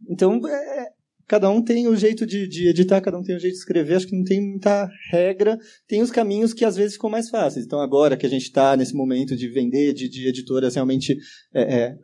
então, 0.10 0.42
é, 0.48 0.88
cada 1.30 1.48
um 1.48 1.62
tem 1.62 1.88
o 1.88 1.96
jeito 1.96 2.26
de, 2.26 2.48
de, 2.48 2.68
editar, 2.68 3.00
cada 3.00 3.16
um 3.16 3.22
tem 3.22 3.36
o 3.36 3.40
jeito 3.40 3.54
de 3.54 3.60
escrever, 3.60 3.94
acho 3.94 4.08
que 4.08 4.18
não 4.18 4.24
tem 4.24 4.42
muita 4.42 4.90
regra, 5.12 5.60
tem 5.88 6.02
os 6.02 6.10
caminhos 6.10 6.56
que 6.56 6.66
às 6.66 6.76
vezes 6.76 6.94
ficam 6.94 7.08
mais 7.08 7.30
fáceis. 7.30 7.64
Então 7.64 7.80
agora 7.80 8.18
que 8.18 8.26
a 8.26 8.30
gente 8.30 8.46
está 8.46 8.76
nesse 8.76 8.96
momento 8.96 9.36
de 9.36 9.48
vender, 9.48 9.94
de, 9.94 10.10
de 10.10 10.28
editoras 10.28 10.74
realmente 10.74 11.16
é, 11.54 11.82
é, 11.82 11.98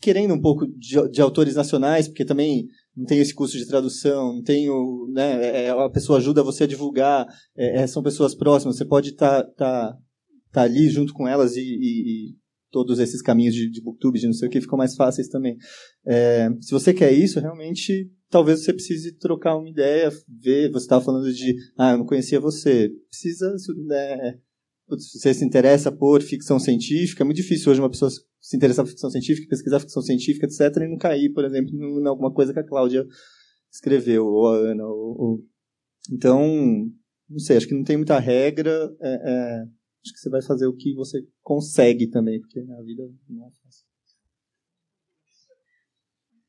querendo 0.00 0.32
um 0.32 0.40
pouco 0.40 0.64
de, 0.64 1.10
de, 1.10 1.20
autores 1.20 1.56
nacionais, 1.56 2.06
porque 2.06 2.24
também 2.24 2.68
não 2.96 3.04
tem 3.04 3.18
esse 3.18 3.34
curso 3.34 3.58
de 3.58 3.66
tradução, 3.66 4.34
não 4.34 4.42
tem 4.44 4.70
o, 4.70 5.10
né, 5.12 5.44
é, 5.44 5.64
é 5.64 5.70
a 5.70 5.90
pessoa 5.90 6.20
ajuda 6.20 6.44
você 6.44 6.62
a 6.62 6.68
divulgar, 6.68 7.26
é, 7.56 7.82
é, 7.82 7.86
são 7.88 8.00
pessoas 8.00 8.32
próximas, 8.32 8.76
você 8.76 8.84
pode 8.84 9.08
estar 9.10 9.42
tá, 9.42 9.50
tá, 9.56 9.96
tá 10.52 10.62
ali 10.62 10.88
junto 10.88 11.12
com 11.12 11.26
elas 11.26 11.56
e, 11.56 11.62
e, 11.62 11.64
e 12.30 12.36
todos 12.70 13.00
esses 13.00 13.20
caminhos 13.20 13.56
de, 13.56 13.68
de 13.68 13.82
booktube, 13.82 14.20
de 14.20 14.26
não 14.26 14.34
sei 14.34 14.46
o 14.46 14.50
que, 14.52 14.60
ficam 14.60 14.78
mais 14.78 14.94
fáceis 14.94 15.26
também. 15.28 15.56
É, 16.06 16.48
se 16.60 16.70
você 16.70 16.94
quer 16.94 17.12
isso, 17.12 17.40
realmente 17.40 18.08
talvez 18.30 18.62
você 18.62 18.72
precise 18.72 19.12
trocar 19.12 19.56
uma 19.56 19.68
ideia, 19.68 20.10
ver, 20.28 20.70
você 20.70 20.84
estava 20.84 21.04
falando 21.04 21.32
de, 21.32 21.54
ah, 21.76 21.92
eu 21.92 21.98
não 21.98 22.06
conhecia 22.06 22.40
você. 22.40 22.90
Precisa, 23.08 23.54
né, 23.86 24.38
você 24.88 25.34
se 25.34 25.44
interessa 25.44 25.92
por 25.92 26.22
ficção 26.22 26.58
científica, 26.58 27.22
é 27.22 27.24
muito 27.24 27.36
difícil 27.36 27.70
hoje 27.70 27.80
uma 27.80 27.90
pessoa 27.90 28.10
se 28.10 28.56
interessar 28.56 28.84
por 28.84 28.90
ficção 28.90 29.10
científica, 29.10 29.48
pesquisar 29.48 29.80
ficção 29.80 30.02
científica, 30.02 30.46
etc., 30.46 30.82
e 30.82 30.88
não 30.88 30.96
cair, 30.96 31.32
por 31.32 31.44
exemplo, 31.44 31.70
em 31.74 32.06
alguma 32.06 32.32
coisa 32.32 32.52
que 32.52 32.60
a 32.60 32.66
Cláudia 32.66 33.06
escreveu, 33.70 34.24
ou 34.24 34.48
a 34.48 34.56
Ana. 34.56 34.86
Ou, 34.86 35.20
ou... 35.20 35.44
Então, 36.10 36.90
não 37.28 37.38
sei, 37.38 37.56
acho 37.56 37.68
que 37.68 37.74
não 37.74 37.84
tem 37.84 37.96
muita 37.96 38.18
regra, 38.18 38.90
é, 39.00 39.08
é, 39.08 39.62
acho 39.62 40.14
que 40.14 40.18
você 40.18 40.30
vai 40.30 40.40
fazer 40.40 40.66
o 40.66 40.74
que 40.74 40.94
você 40.94 41.18
consegue 41.42 42.08
também, 42.08 42.40
porque 42.40 42.60
a 42.60 42.82
vida 42.82 43.02
não 43.28 43.46
é 43.46 43.50
fácil 43.62 43.87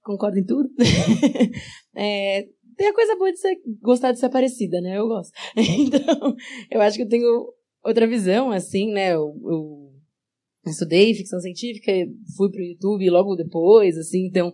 concordo 0.09 0.39
em 0.39 0.43
tudo. 0.43 0.69
é, 1.95 2.47
tem 2.75 2.87
a 2.87 2.93
coisa 2.93 3.15
boa 3.15 3.31
de 3.31 3.39
ser, 3.39 3.55
gostar 3.79 4.11
de 4.11 4.19
ser 4.19 4.29
parecida, 4.29 4.81
né? 4.81 4.97
Eu 4.97 5.07
gosto. 5.07 5.31
Então, 5.55 6.35
eu 6.71 6.81
acho 6.81 6.97
que 6.97 7.03
eu 7.03 7.09
tenho 7.09 7.53
outra 7.83 8.07
visão, 8.07 8.51
assim, 8.51 8.91
né? 8.91 9.13
Eu, 9.13 9.35
eu 9.43 9.91
estudei 10.65 11.13
ficção 11.13 11.39
científica, 11.39 11.91
fui 12.35 12.49
pro 12.49 12.63
YouTube 12.63 13.09
logo 13.09 13.35
depois, 13.35 13.97
assim, 13.97 14.25
então, 14.25 14.51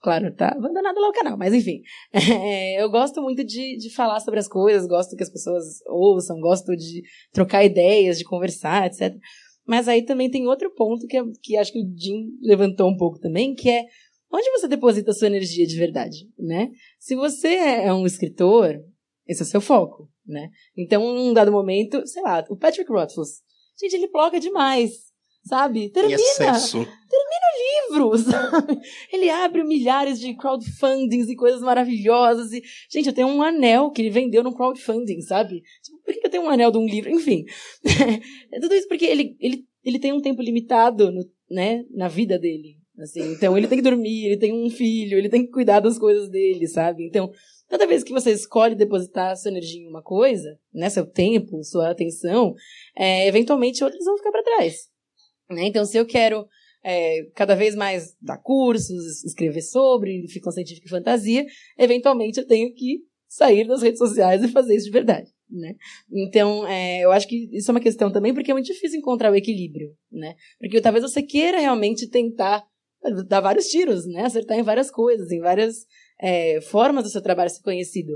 claro, 0.00 0.32
tá 0.34 0.48
abandonado 0.48 1.00
lá 1.00 1.08
o 1.08 1.12
canal, 1.12 1.36
mas 1.36 1.52
enfim. 1.52 1.82
É, 2.14 2.82
eu 2.82 2.88
gosto 2.88 3.20
muito 3.20 3.44
de, 3.44 3.76
de 3.76 3.92
falar 3.92 4.20
sobre 4.20 4.38
as 4.38 4.48
coisas, 4.48 4.86
gosto 4.86 5.16
que 5.16 5.22
as 5.22 5.30
pessoas 5.30 5.64
ouçam, 5.88 6.38
gosto 6.40 6.76
de 6.76 7.02
trocar 7.32 7.64
ideias, 7.64 8.18
de 8.18 8.24
conversar, 8.24 8.86
etc. 8.86 9.14
Mas 9.66 9.88
aí 9.88 10.04
também 10.04 10.30
tem 10.30 10.46
outro 10.46 10.72
ponto 10.74 11.06
que, 11.06 11.20
que 11.42 11.56
acho 11.56 11.72
que 11.72 11.80
o 11.80 11.96
Jim 11.96 12.30
levantou 12.40 12.88
um 12.88 12.96
pouco 12.96 13.18
também, 13.18 13.54
que 13.54 13.68
é 13.68 13.84
onde 14.32 14.50
você 14.50 14.66
deposita 14.66 15.10
a 15.10 15.14
sua 15.14 15.26
energia 15.26 15.66
de 15.66 15.76
verdade, 15.76 16.28
né? 16.38 16.70
Se 16.98 17.14
você 17.14 17.54
é 17.54 17.92
um 17.92 18.06
escritor, 18.06 18.82
esse 19.26 19.42
é 19.42 19.44
o 19.44 19.48
seu 19.48 19.60
foco, 19.60 20.08
né? 20.26 20.48
Então, 20.76 21.14
num 21.14 21.32
dado 21.32 21.52
momento, 21.52 22.06
sei 22.06 22.22
lá, 22.22 22.44
o 22.48 22.56
Patrick 22.56 22.90
Rothfuss, 22.90 23.42
gente, 23.78 23.94
ele 23.94 24.08
bloga 24.08 24.40
demais, 24.40 24.92
sabe? 25.44 25.90
Termina, 25.90 26.16
termina 27.08 27.46
o 27.52 27.90
livro, 27.90 28.18
sabe? 28.18 28.80
Ele 29.12 29.28
abre 29.28 29.64
milhares 29.64 30.18
de 30.18 30.34
crowdfundings 30.34 31.28
e 31.28 31.36
coisas 31.36 31.60
maravilhosas 31.60 32.52
e, 32.52 32.62
gente, 32.90 33.08
eu 33.08 33.12
tenho 33.14 33.28
um 33.28 33.42
anel 33.42 33.90
que 33.90 34.02
ele 34.02 34.10
vendeu 34.10 34.42
no 34.42 34.54
crowdfunding, 34.54 35.20
sabe? 35.20 35.62
Tipo, 35.82 35.98
por 36.04 36.14
que 36.14 36.26
eu 36.26 36.30
tenho 36.30 36.44
um 36.44 36.50
anel 36.50 36.70
de 36.70 36.78
um 36.78 36.86
livro? 36.86 37.10
Enfim, 37.10 37.44
é 38.52 38.60
tudo 38.60 38.74
isso 38.74 38.88
porque 38.88 39.04
ele, 39.04 39.36
ele, 39.40 39.66
ele 39.84 39.98
tem 39.98 40.12
um 40.12 40.20
tempo 40.20 40.40
limitado, 40.42 41.10
no, 41.10 41.22
né, 41.50 41.84
na 41.90 42.08
vida 42.08 42.38
dele, 42.38 42.81
Assim, 42.98 43.32
então 43.32 43.56
ele 43.56 43.66
tem 43.66 43.78
que 43.78 43.84
dormir, 43.84 44.26
ele 44.26 44.36
tem 44.36 44.52
um 44.52 44.68
filho, 44.68 45.16
ele 45.16 45.28
tem 45.28 45.44
que 45.46 45.50
cuidar 45.50 45.80
das 45.80 45.98
coisas 45.98 46.28
dele, 46.28 46.66
sabe? 46.66 47.06
Então, 47.06 47.30
toda 47.68 47.86
vez 47.86 48.04
que 48.04 48.12
você 48.12 48.30
escolhe 48.30 48.74
depositar 48.74 49.34
sua 49.36 49.50
energia 49.50 49.80
em 49.80 49.88
uma 49.88 50.02
coisa, 50.02 50.58
né, 50.72 50.90
seu 50.90 51.06
tempo, 51.06 51.64
sua 51.64 51.90
atenção, 51.90 52.54
é, 52.94 53.26
eventualmente 53.26 53.82
outras 53.82 54.04
vão 54.04 54.16
ficar 54.18 54.30
para 54.30 54.42
trás. 54.42 54.90
Né? 55.50 55.64
Então, 55.64 55.84
se 55.86 55.96
eu 55.96 56.04
quero 56.04 56.46
é, 56.84 57.24
cada 57.34 57.54
vez 57.54 57.74
mais 57.74 58.14
dar 58.20 58.38
cursos, 58.38 59.24
escrever 59.24 59.62
sobre 59.62 60.26
ficção 60.28 60.52
científica 60.52 60.86
e 60.86 60.90
fantasia, 60.90 61.46
eventualmente 61.78 62.40
eu 62.40 62.46
tenho 62.46 62.74
que 62.74 63.00
sair 63.26 63.66
das 63.66 63.80
redes 63.80 63.98
sociais 63.98 64.42
e 64.42 64.48
fazer 64.48 64.76
isso 64.76 64.86
de 64.86 64.92
verdade. 64.92 65.30
Né? 65.48 65.74
Então, 66.10 66.66
é, 66.66 67.00
eu 67.00 67.12
acho 67.12 67.28
que 67.28 67.48
isso 67.52 67.70
é 67.70 67.72
uma 67.74 67.80
questão 67.80 68.10
também, 68.10 68.34
porque 68.34 68.50
é 68.50 68.54
muito 68.54 68.66
difícil 68.66 68.98
encontrar 68.98 69.30
o 69.30 69.36
equilíbrio, 69.36 69.94
né? 70.10 70.34
Porque 70.58 70.80
talvez 70.80 71.02
você 71.02 71.22
queira 71.22 71.58
realmente 71.58 72.08
tentar 72.08 72.64
dar 73.26 73.40
vários 73.40 73.66
tiros, 73.66 74.06
né? 74.06 74.24
Acertar 74.24 74.58
em 74.58 74.62
várias 74.62 74.90
coisas, 74.90 75.30
em 75.30 75.40
várias 75.40 75.86
é, 76.20 76.60
formas 76.60 77.04
do 77.04 77.10
seu 77.10 77.22
trabalho 77.22 77.50
ser 77.50 77.62
conhecido. 77.62 78.12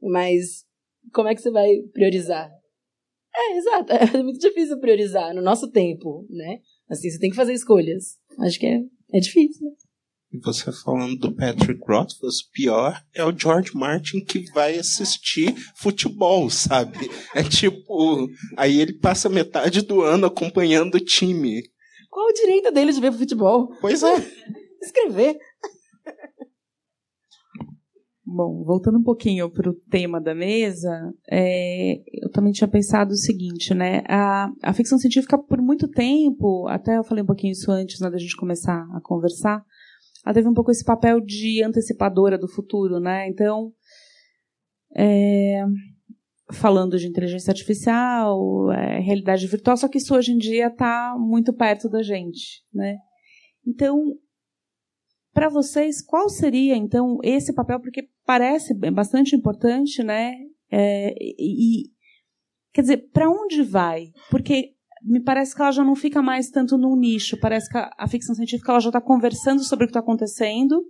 Mas 0.00 0.64
como 1.12 1.28
é 1.28 1.34
que 1.34 1.42
você 1.42 1.50
vai 1.50 1.68
priorizar? 1.92 2.50
É, 3.34 3.56
exato. 3.56 3.92
É 4.16 4.22
muito 4.22 4.38
difícil 4.38 4.78
priorizar 4.80 5.34
no 5.34 5.42
nosso 5.42 5.70
tempo, 5.70 6.26
né? 6.30 6.60
Assim, 6.88 7.10
você 7.10 7.18
tem 7.18 7.30
que 7.30 7.36
fazer 7.36 7.52
escolhas. 7.52 8.16
Acho 8.38 8.58
que 8.58 8.66
é, 8.66 8.80
é 9.12 9.20
difícil, 9.20 9.66
né? 9.66 9.72
E 10.30 10.38
você 10.40 10.70
falando 10.70 11.16
do 11.16 11.34
Patrick 11.34 11.80
Rothfuss, 11.88 12.42
pior 12.52 13.02
é 13.14 13.24
o 13.24 13.36
George 13.36 13.74
Martin 13.74 14.20
que 14.20 14.44
vai 14.52 14.78
assistir 14.78 15.54
futebol, 15.74 16.50
sabe? 16.50 17.10
É 17.34 17.42
tipo, 17.42 18.28
aí 18.54 18.78
ele 18.78 18.92
passa 18.92 19.30
metade 19.30 19.80
do 19.80 20.02
ano 20.02 20.26
acompanhando 20.26 20.96
o 20.96 21.04
time. 21.04 21.62
Qual 22.18 22.30
o 22.30 22.32
direito 22.32 22.72
dele 22.72 22.90
de 22.90 23.00
ver 23.00 23.12
futebol? 23.12 23.68
Pois 23.80 24.02
é. 24.02 24.16
Escrever. 24.82 25.38
Bom, 28.26 28.64
voltando 28.64 28.98
um 28.98 29.04
pouquinho 29.04 29.48
para 29.48 29.70
o 29.70 29.74
tema 29.88 30.20
da 30.20 30.34
mesa, 30.34 30.90
é, 31.30 32.02
eu 32.20 32.28
também 32.32 32.50
tinha 32.50 32.66
pensado 32.66 33.12
o 33.12 33.16
seguinte, 33.16 33.72
né? 33.72 34.02
A, 34.08 34.50
a, 34.64 34.72
ficção 34.74 34.98
científica, 34.98 35.38
por 35.38 35.62
muito 35.62 35.86
tempo, 35.86 36.66
até 36.66 36.98
eu 36.98 37.04
falei 37.04 37.22
um 37.22 37.26
pouquinho 37.26 37.52
isso 37.52 37.70
antes 37.70 38.00
né, 38.00 38.10
da 38.10 38.18
gente 38.18 38.36
começar 38.36 38.84
a 38.96 39.00
conversar, 39.00 39.64
ela 40.26 40.34
teve 40.34 40.48
um 40.48 40.54
pouco 40.54 40.72
esse 40.72 40.84
papel 40.84 41.20
de 41.20 41.62
antecipadora 41.62 42.36
do 42.36 42.48
futuro, 42.48 42.98
né? 42.98 43.28
Então, 43.28 43.70
é, 44.96 45.64
falando 46.52 46.98
de 46.98 47.06
inteligência 47.06 47.50
artificial, 47.50 48.72
é, 48.72 49.00
realidade 49.00 49.46
virtual, 49.46 49.76
só 49.76 49.88
que 49.88 49.98
isso 49.98 50.14
hoje 50.14 50.32
em 50.32 50.38
dia 50.38 50.68
está 50.68 51.14
muito 51.18 51.52
perto 51.52 51.88
da 51.88 52.02
gente, 52.02 52.62
né? 52.72 52.96
Então, 53.66 54.14
para 55.32 55.48
vocês, 55.48 56.02
qual 56.02 56.28
seria 56.28 56.74
então 56.74 57.18
esse 57.22 57.52
papel? 57.52 57.80
Porque 57.80 58.08
parece 58.24 58.74
bastante 58.90 59.36
importante, 59.36 60.02
né? 60.02 60.34
É, 60.70 61.14
e 61.20 61.90
quer 62.72 62.82
dizer, 62.82 63.10
para 63.12 63.30
onde 63.30 63.62
vai? 63.62 64.10
Porque 64.30 64.74
me 65.02 65.20
parece 65.20 65.54
que 65.54 65.62
ela 65.62 65.70
já 65.70 65.84
não 65.84 65.94
fica 65.94 66.20
mais 66.20 66.50
tanto 66.50 66.76
num 66.76 66.96
nicho. 66.96 67.38
Parece 67.38 67.70
que 67.70 67.78
a, 67.78 67.90
a 67.96 68.08
ficção 68.08 68.34
científica 68.34 68.72
ela 68.72 68.80
já 68.80 68.88
está 68.88 69.00
conversando 69.00 69.62
sobre 69.62 69.84
o 69.84 69.88
que 69.88 69.90
está 69.90 70.00
acontecendo 70.00 70.82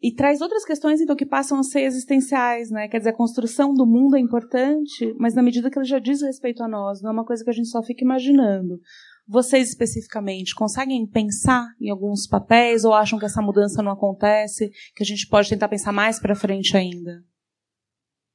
e 0.00 0.14
traz 0.14 0.40
outras 0.40 0.64
questões 0.64 1.00
então 1.00 1.16
que 1.16 1.26
passam 1.26 1.58
a 1.58 1.62
ser 1.62 1.80
existenciais, 1.80 2.70
né? 2.70 2.88
Quer 2.88 2.98
dizer, 2.98 3.10
a 3.10 3.16
construção 3.16 3.74
do 3.74 3.84
mundo 3.84 4.16
é 4.16 4.20
importante, 4.20 5.12
mas 5.18 5.34
na 5.34 5.42
medida 5.42 5.70
que 5.70 5.78
ele 5.78 5.86
já 5.86 5.98
diz 5.98 6.22
respeito 6.22 6.62
a 6.62 6.68
nós, 6.68 7.02
não 7.02 7.10
é 7.10 7.12
uma 7.12 7.24
coisa 7.24 7.42
que 7.42 7.50
a 7.50 7.52
gente 7.52 7.68
só 7.68 7.82
fica 7.82 8.04
imaginando. 8.04 8.80
Vocês 9.26 9.68
especificamente 9.68 10.54
conseguem 10.54 11.06
pensar 11.06 11.66
em 11.80 11.90
alguns 11.90 12.26
papéis 12.26 12.84
ou 12.84 12.94
acham 12.94 13.18
que 13.18 13.26
essa 13.26 13.42
mudança 13.42 13.82
não 13.82 13.92
acontece, 13.92 14.70
que 14.94 15.02
a 15.02 15.06
gente 15.06 15.26
pode 15.26 15.48
tentar 15.48 15.68
pensar 15.68 15.92
mais 15.92 16.20
para 16.20 16.34
frente 16.36 16.76
ainda? 16.76 17.22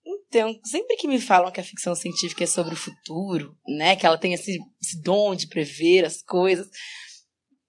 Então, 0.06 0.54
sempre 0.66 0.96
que 0.98 1.08
me 1.08 1.20
falam 1.20 1.52
que 1.52 1.60
a 1.60 1.64
ficção 1.64 1.96
científica 1.96 2.44
é 2.44 2.48
sobre 2.48 2.74
o 2.74 2.78
futuro, 2.78 3.56
né, 3.68 3.96
que 3.96 4.06
ela 4.06 4.18
tem 4.18 4.34
esse, 4.34 4.60
esse 4.82 5.02
dom 5.02 5.36
de 5.36 5.48
prever 5.48 6.06
as 6.06 6.22
coisas, 6.22 6.68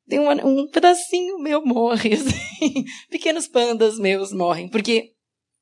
tem 0.08 0.20
um, 0.20 0.30
um 0.30 0.68
pedacinho 0.68 1.38
meu 1.38 1.64
morre, 1.64 2.14
assim. 2.14 2.84
Pequenos 3.10 3.46
pandas 3.46 3.98
meus 3.98 4.32
morrem, 4.32 4.68
porque 4.68 5.14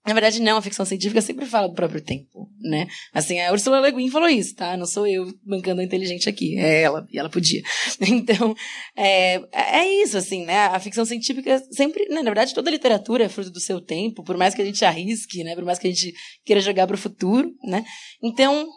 na 0.04 0.14
verdade, 0.14 0.42
não, 0.42 0.56
a 0.56 0.62
ficção 0.62 0.84
científica 0.84 1.20
sempre 1.20 1.46
fala 1.46 1.68
do 1.68 1.74
próprio 1.74 2.00
tempo, 2.00 2.50
né? 2.60 2.88
Assim, 3.14 3.38
a 3.38 3.52
Ursula 3.52 3.78
Le 3.78 3.92
Guin 3.92 4.10
falou 4.10 4.28
isso, 4.28 4.56
tá? 4.56 4.76
Não 4.76 4.84
sou 4.84 5.06
eu 5.06 5.32
bancando 5.46 5.80
a 5.80 5.84
inteligente 5.84 6.28
aqui, 6.28 6.58
é 6.58 6.82
ela, 6.82 7.06
e 7.12 7.18
ela 7.18 7.30
podia. 7.30 7.62
Então, 8.00 8.54
é, 8.96 9.40
é 9.52 10.02
isso, 10.02 10.18
assim, 10.18 10.44
né? 10.44 10.66
A 10.66 10.80
ficção 10.80 11.04
científica 11.04 11.62
sempre, 11.70 12.08
né? 12.08 12.16
na 12.16 12.30
verdade, 12.30 12.52
toda 12.52 12.70
literatura 12.70 13.24
é 13.24 13.28
fruto 13.28 13.50
do 13.50 13.60
seu 13.60 13.80
tempo, 13.80 14.24
por 14.24 14.36
mais 14.36 14.54
que 14.54 14.62
a 14.62 14.64
gente 14.64 14.84
arrisque, 14.84 15.44
né? 15.44 15.54
Por 15.54 15.64
mais 15.64 15.78
que 15.78 15.86
a 15.86 15.90
gente 15.90 16.12
queira 16.44 16.60
jogar 16.60 16.88
para 16.88 16.96
o 16.96 16.98
futuro, 16.98 17.52
né? 17.62 17.84
Então, 18.20 18.68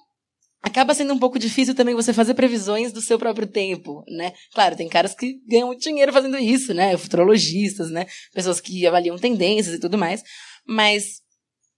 acaba 0.66 0.95
sendo 0.95 1.13
um 1.13 1.20
pouco 1.20 1.38
difícil 1.38 1.76
também 1.76 1.93
você 1.93 2.11
fazer 2.11 2.34
previsões 2.34 2.91
do 2.91 2.99
seu 2.99 3.20
próprio 3.20 3.45
tempo, 3.45 4.03
né? 4.07 4.34
Claro, 4.51 4.76
tem 4.76 4.89
caras 4.89 5.13
que 5.13 5.39
ganham 5.47 5.76
dinheiro 5.76 6.11
fazendo 6.11 6.38
isso, 6.39 6.74
né? 6.74 6.97
Futurologistas, 6.97 7.91
né? 7.91 8.07
Pessoas 8.34 8.59
que 8.59 8.86
avaliam 8.86 9.16
tendências 9.16 9.76
e 9.76 9.80
tudo 9.80 9.95
mais. 9.95 10.24
Mas 10.68 11.22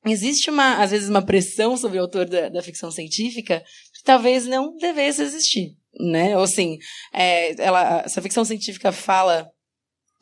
existe 0.05 0.49
uma, 0.49 0.81
às 0.81 0.91
vezes, 0.91 1.09
uma 1.09 1.21
pressão 1.21 1.75
sobre 1.75 1.99
o 1.99 2.01
autor 2.01 2.25
da, 2.29 2.47
da 2.47 2.63
ficção 2.63 2.89
científica 2.89 3.61
que 3.93 4.03
talvez 4.05 4.47
não 4.47 4.73
devesse 4.77 5.21
existir, 5.21 5.75
né? 5.99 6.37
Ou 6.37 6.43
assim, 6.43 6.77
é, 7.13 7.61
ela, 7.61 8.03
essa 8.05 8.21
ficção 8.21 8.45
científica 8.45 8.93
fala 8.93 9.51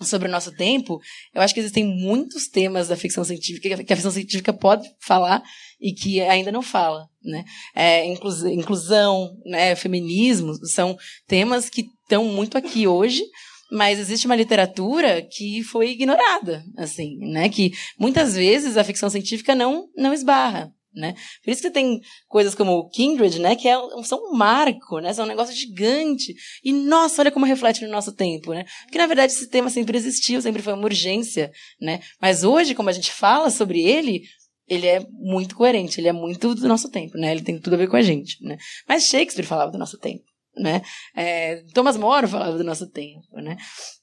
sobre 0.02 0.28
o 0.28 0.32
nosso 0.32 0.52
tempo, 0.52 1.00
eu 1.34 1.41
acho 1.41 1.54
que 1.54 1.60
existem 1.60 1.86
muitos 1.86 2.48
temas 2.48 2.88
da 2.88 2.98
ficção 2.98 3.24
científica 3.24 3.84
que 3.84 3.93
a 3.93 3.96
ficção 3.96 4.12
científica 4.12 4.52
pode 4.52 4.88
falar 5.00 5.41
e 5.80 5.93
que 5.93 6.22
ainda 6.22 6.52
não 6.52 6.62
fala, 6.62 7.08
né? 7.24 7.46
É, 7.74 8.06
inclusão, 8.06 9.36
né, 9.46 9.76
feminismo, 9.76 10.54
são 10.68 10.98
temas 11.28 11.70
que 11.70 11.86
estão 12.04 12.26
muito 12.26 12.58
aqui 12.58 12.88
hoje, 12.88 13.24
mas 13.72 14.00
existe 14.00 14.26
uma 14.26 14.36
literatura 14.36 15.22
que 15.22 15.64
foi 15.64 15.91
ignorada, 15.91 16.64
assim, 16.78 17.18
né? 17.20 17.50
Que 17.50 17.72
muitas 17.98 18.36
vezes 18.36 18.78
a 18.78 18.84
ficção 18.84 19.10
científica 19.10 19.56
não 19.56 19.88
não 19.96 20.14
esbarra, 20.14 20.72
né? 20.96 21.16
Por 21.43 21.52
isso 21.52 21.62
que 21.62 21.72
tem 21.72 22.00
coisas 22.28 22.56
como 22.56 22.89
Kindred, 22.89 23.39
né? 23.39 23.56
Que 23.56 23.68
é, 23.68 23.76
são 24.04 24.20
um 24.20 24.34
marco, 24.34 25.00
né? 25.00 25.14
São 25.14 25.26
um 25.26 25.28
negócio 25.28 25.56
gigante. 25.56 26.34
E, 26.64 26.72
nossa, 26.72 27.22
olha 27.22 27.32
como 27.32 27.46
reflete 27.46 27.84
no 27.84 27.91
nosso 27.91 28.14
tempo, 28.14 28.54
né? 28.54 28.66
Porque, 28.84 28.98
na 28.98 29.08
verdade, 29.08 29.34
esse 29.34 29.50
tema 29.50 29.70
sempre 29.70 29.98
existiu, 29.98 30.41
sempre 30.41 30.62
foi 30.62 30.74
uma 30.74 30.86
urgência, 30.86 31.52
né? 31.80 32.00
Mas 32.22 32.43
hoje, 32.43 32.76
como 32.76 32.89
a 32.89 32.93
gente 32.93 33.12
fala 33.12 33.50
sobre 33.50 33.82
ele, 33.82 34.24
ele 34.68 34.88
é 34.88 35.06
muito 35.12 35.56
coerente, 35.56 36.00
ele 36.00 36.08
é 36.08 36.14
muito 36.14 36.56
do 36.56 36.68
nosso 36.68 36.89
tempo, 36.89 37.18
né? 37.18 37.32
Ele 37.32 37.41
tem 37.41 37.60
tudo 37.60 37.74
a 37.74 37.78
ver 37.78 37.88
com 37.88 37.98
a 37.98 38.02
gente, 38.02 38.38
né? 38.43 38.58
Mas 38.88 39.06
Shakespeare 39.06 39.46
falava 39.46 39.72
do 39.72 39.78
nosso 39.78 39.98
tempo 39.98 40.24
né? 40.58 40.82
É, 41.16 41.64
Thomas 41.74 41.98
More 41.98 42.28
falava 42.28 42.58
do 42.58 42.64
nosso 42.64 42.89
tempo, 42.89 43.36
né? 43.41 43.58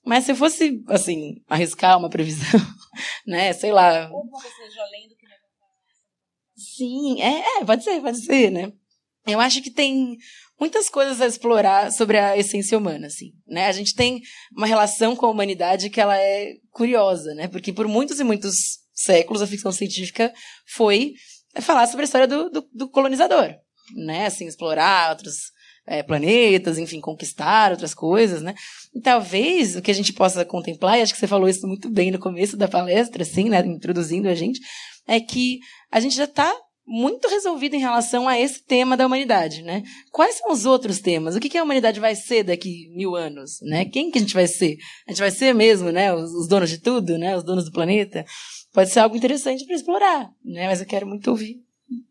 Mas 0.04 0.24
se 0.24 0.32
eu 0.32 0.36
fosse, 0.36 0.82
assim, 0.88 1.42
arriscar 1.48 1.98
uma 1.98 2.10
previsão, 2.10 2.60
né? 3.26 3.52
Sei 3.52 3.72
lá. 3.72 4.10
Ou 4.10 4.28
Sim, 6.76 7.20
é, 7.20 7.60
é, 7.60 7.64
pode 7.64 7.84
ser, 7.84 8.00
pode 8.00 8.24
ser, 8.24 8.50
né? 8.50 8.72
Eu 9.26 9.40
acho 9.40 9.62
que 9.62 9.70
tem 9.70 10.16
muitas 10.58 10.88
coisas 10.88 11.20
a 11.20 11.26
explorar 11.26 11.92
sobre 11.92 12.18
a 12.18 12.36
essência 12.36 12.76
humana, 12.76 13.06
assim, 13.06 13.32
né? 13.46 13.66
A 13.66 13.72
gente 13.72 13.94
tem 13.94 14.20
uma 14.56 14.66
relação 14.66 15.14
com 15.14 15.26
a 15.26 15.30
humanidade 15.30 15.90
que 15.90 16.00
ela 16.00 16.16
é 16.16 16.54
curiosa, 16.70 17.34
né? 17.34 17.48
Porque 17.48 17.72
por 17.72 17.86
muitos 17.86 18.20
e 18.20 18.24
muitos 18.24 18.54
séculos 18.94 19.42
a 19.42 19.46
ficção 19.46 19.72
científica 19.72 20.32
foi 20.66 21.14
falar 21.60 21.86
sobre 21.86 22.02
a 22.02 22.04
história 22.04 22.26
do, 22.26 22.50
do, 22.50 22.68
do 22.72 22.88
colonizador, 22.88 23.54
né? 23.94 24.26
Assim, 24.26 24.46
explorar 24.46 25.10
outros 25.10 25.36
é, 25.86 26.02
planetas, 26.02 26.78
enfim, 26.78 27.00
conquistar 27.00 27.72
outras 27.72 27.94
coisas, 27.94 28.42
né? 28.42 28.54
E 28.94 29.00
talvez 29.00 29.76
o 29.76 29.82
que 29.82 29.90
a 29.90 29.94
gente 29.94 30.12
possa 30.12 30.44
contemplar, 30.44 30.98
e 30.98 31.02
acho 31.02 31.12
que 31.12 31.18
você 31.18 31.26
falou 31.26 31.48
isso 31.48 31.66
muito 31.66 31.90
bem 31.90 32.10
no 32.10 32.18
começo 32.18 32.56
da 32.56 32.68
palestra, 32.68 33.22
assim, 33.22 33.48
né, 33.48 33.60
introduzindo 33.66 34.28
a 34.28 34.34
gente, 34.34 34.60
é 35.06 35.20
que 35.20 35.58
a 35.90 35.98
gente 35.98 36.14
já 36.14 36.24
está 36.24 36.54
muito 36.86 37.28
resolvido 37.28 37.74
em 37.74 37.80
relação 37.80 38.28
a 38.28 38.38
esse 38.38 38.62
tema 38.64 38.96
da 38.96 39.06
humanidade, 39.06 39.62
né? 39.62 39.82
Quais 40.10 40.36
são 40.36 40.50
os 40.50 40.66
outros 40.66 40.98
temas? 40.98 41.36
O 41.36 41.40
que, 41.40 41.48
que 41.48 41.56
a 41.56 41.62
humanidade 41.62 42.00
vai 42.00 42.14
ser 42.14 42.42
daqui 42.42 42.88
mil 42.94 43.14
anos, 43.14 43.60
né? 43.62 43.84
Quem 43.84 44.10
que 44.10 44.18
a 44.18 44.20
gente 44.20 44.34
vai 44.34 44.48
ser? 44.48 44.76
A 45.06 45.12
gente 45.12 45.20
vai 45.20 45.30
ser 45.30 45.54
mesmo, 45.54 45.90
né? 45.90 46.12
Os, 46.12 46.32
os 46.32 46.48
donos 46.48 46.68
de 46.68 46.78
tudo, 46.78 47.16
né? 47.16 47.36
Os 47.36 47.44
donos 47.44 47.64
do 47.64 47.72
planeta? 47.72 48.24
Pode 48.72 48.90
ser 48.90 49.00
algo 49.00 49.16
interessante 49.16 49.64
para 49.64 49.76
explorar, 49.76 50.30
né? 50.44 50.66
Mas 50.66 50.80
eu 50.80 50.86
quero 50.86 51.06
muito 51.06 51.30
ouvir 51.30 51.62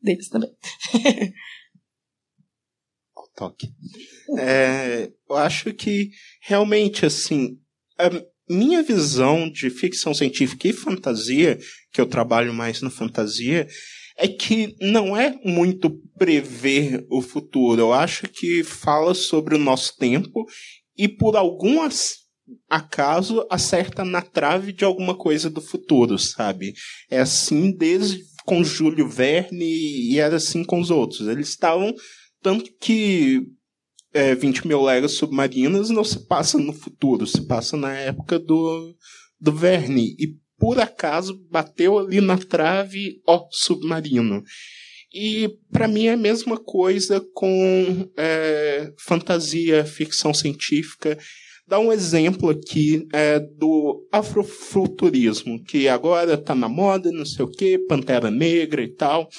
deles 0.01 0.29
também. 0.29 0.49
toque. 3.41 3.69
É, 4.37 5.11
eu 5.27 5.35
acho 5.35 5.73
que 5.73 6.11
realmente 6.41 7.05
assim 7.05 7.57
a 7.97 8.09
minha 8.47 8.83
visão 8.83 9.49
de 9.49 9.69
ficção 9.69 10.13
científica 10.13 10.67
e 10.67 10.73
fantasia, 10.73 11.57
que 11.91 11.99
eu 11.99 12.05
trabalho 12.05 12.53
mais 12.53 12.81
na 12.81 12.89
fantasia, 12.89 13.67
é 14.17 14.27
que 14.27 14.75
não 14.79 15.17
é 15.17 15.39
muito 15.43 15.89
prever 16.17 17.05
o 17.09 17.21
futuro. 17.21 17.81
Eu 17.81 17.93
acho 17.93 18.27
que 18.27 18.63
fala 18.63 19.13
sobre 19.13 19.55
o 19.55 19.59
nosso 19.59 19.97
tempo 19.97 20.45
e 20.97 21.07
por 21.07 21.35
algum 21.35 21.79
acaso 22.69 23.47
acerta 23.49 24.03
na 24.03 24.21
trave 24.21 24.73
de 24.73 24.83
alguma 24.83 25.15
coisa 25.15 25.49
do 25.49 25.61
futuro, 25.61 26.19
sabe? 26.19 26.73
É 27.09 27.19
assim 27.19 27.71
desde 27.71 28.21
com 28.45 28.63
Júlio 28.63 29.07
Verne 29.07 29.65
e 29.65 30.19
era 30.19 30.35
assim 30.35 30.63
com 30.63 30.79
os 30.79 30.91
outros. 30.91 31.27
Eles 31.27 31.49
estavam 31.49 31.93
tanto 32.41 32.71
que 32.79 33.45
é, 34.13 34.35
20 34.35 34.67
mil 34.67 34.81
léguas 34.81 35.13
submarinas 35.13 35.89
não 35.89 36.03
se 36.03 36.27
passa 36.27 36.57
no 36.57 36.73
futuro, 36.73 37.25
se 37.25 37.45
passa 37.47 37.77
na 37.77 37.93
época 37.93 38.37
do, 38.37 38.95
do 39.39 39.51
Verne. 39.51 40.15
E 40.19 40.35
por 40.59 40.79
acaso 40.79 41.41
bateu 41.49 41.97
ali 41.97 42.21
na 42.21 42.37
trave 42.37 43.21
o 43.27 43.47
submarino. 43.51 44.43
E 45.13 45.49
para 45.71 45.87
mim 45.87 46.05
é 46.05 46.13
a 46.13 46.17
mesma 46.17 46.57
coisa 46.57 47.19
com 47.33 48.09
é, 48.17 48.93
fantasia, 48.99 49.83
ficção 49.85 50.33
científica. 50.33 51.17
Dá 51.67 51.79
um 51.79 51.91
exemplo 51.91 52.49
aqui 52.49 53.07
é, 53.13 53.39
do 53.39 54.07
afrofuturismo, 54.11 55.63
que 55.63 55.87
agora 55.87 56.33
está 56.33 56.53
na 56.53 56.69
moda, 56.69 57.11
não 57.11 57.25
sei 57.25 57.45
o 57.45 57.49
quê, 57.49 57.79
Pantera 57.87 58.29
Negra 58.29 58.81
e 58.83 58.89
tal. 58.89 59.29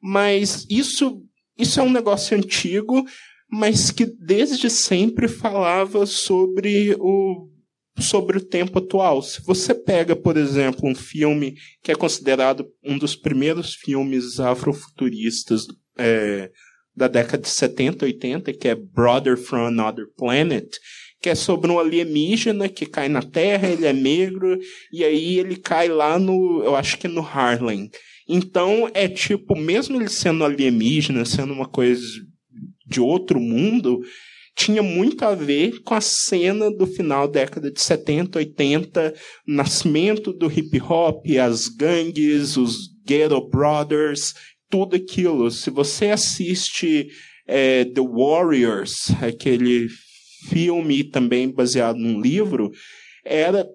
Mas 0.00 0.66
isso 0.68 1.22
isso 1.58 1.80
é 1.80 1.82
um 1.82 1.92
negócio 1.92 2.36
antigo, 2.36 3.04
mas 3.50 3.90
que 3.90 4.06
desde 4.06 4.70
sempre 4.70 5.28
falava 5.28 6.06
sobre 6.06 6.96
o, 6.98 7.48
sobre 7.98 8.38
o 8.38 8.44
tempo 8.44 8.78
atual. 8.78 9.22
Se 9.22 9.42
você 9.42 9.74
pega, 9.74 10.16
por 10.16 10.36
exemplo, 10.36 10.88
um 10.88 10.94
filme 10.94 11.54
que 11.82 11.92
é 11.92 11.94
considerado 11.94 12.66
um 12.82 12.96
dos 12.96 13.14
primeiros 13.14 13.74
filmes 13.74 14.40
afrofuturistas 14.40 15.66
é, 15.98 16.50
da 16.96 17.08
década 17.08 17.42
de 17.42 17.48
70, 17.48 18.04
80, 18.06 18.52
que 18.52 18.68
é 18.68 18.74
Brother 18.74 19.36
from 19.36 19.66
Another 19.66 20.06
Planet, 20.16 20.68
que 21.20 21.30
é 21.30 21.34
sobre 21.34 21.70
um 21.70 21.78
alienígena 21.78 22.68
que 22.68 22.84
cai 22.84 23.08
na 23.08 23.22
Terra, 23.22 23.68
ele 23.68 23.86
é 23.86 23.92
negro, 23.92 24.58
e 24.92 25.04
aí 25.04 25.38
ele 25.38 25.56
cai 25.56 25.88
lá 25.88 26.18
no, 26.18 26.62
eu 26.64 26.74
acho 26.74 26.98
que 26.98 27.06
no 27.06 27.20
Harlem. 27.20 27.90
Então 28.34 28.90
é 28.94 29.06
tipo, 29.06 29.54
mesmo 29.54 30.00
ele 30.00 30.08
sendo 30.08 30.42
alienígena, 30.42 31.22
sendo 31.26 31.52
uma 31.52 31.68
coisa 31.68 32.02
de 32.86 32.98
outro 32.98 33.38
mundo, 33.38 34.00
tinha 34.56 34.82
muito 34.82 35.22
a 35.22 35.34
ver 35.34 35.82
com 35.82 35.92
a 35.92 36.00
cena 36.00 36.70
do 36.70 36.86
final 36.86 37.28
da 37.28 37.40
década 37.40 37.70
de 37.70 37.78
70, 37.78 38.38
80, 38.38 39.14
nascimento 39.46 40.32
do 40.32 40.50
hip 40.50 40.80
hop, 40.80 41.26
as 41.38 41.68
gangues, 41.68 42.56
os 42.56 42.88
Ghetto 43.04 43.50
Brothers, 43.50 44.32
tudo 44.70 44.96
aquilo. 44.96 45.50
Se 45.50 45.68
você 45.68 46.06
assiste 46.06 47.08
é, 47.46 47.84
The 47.84 48.00
Warriors, 48.00 49.10
aquele 49.20 49.88
filme 50.48 51.04
também 51.04 51.50
baseado 51.50 51.98
num 51.98 52.18
livro, 52.18 52.70
era, 53.26 53.66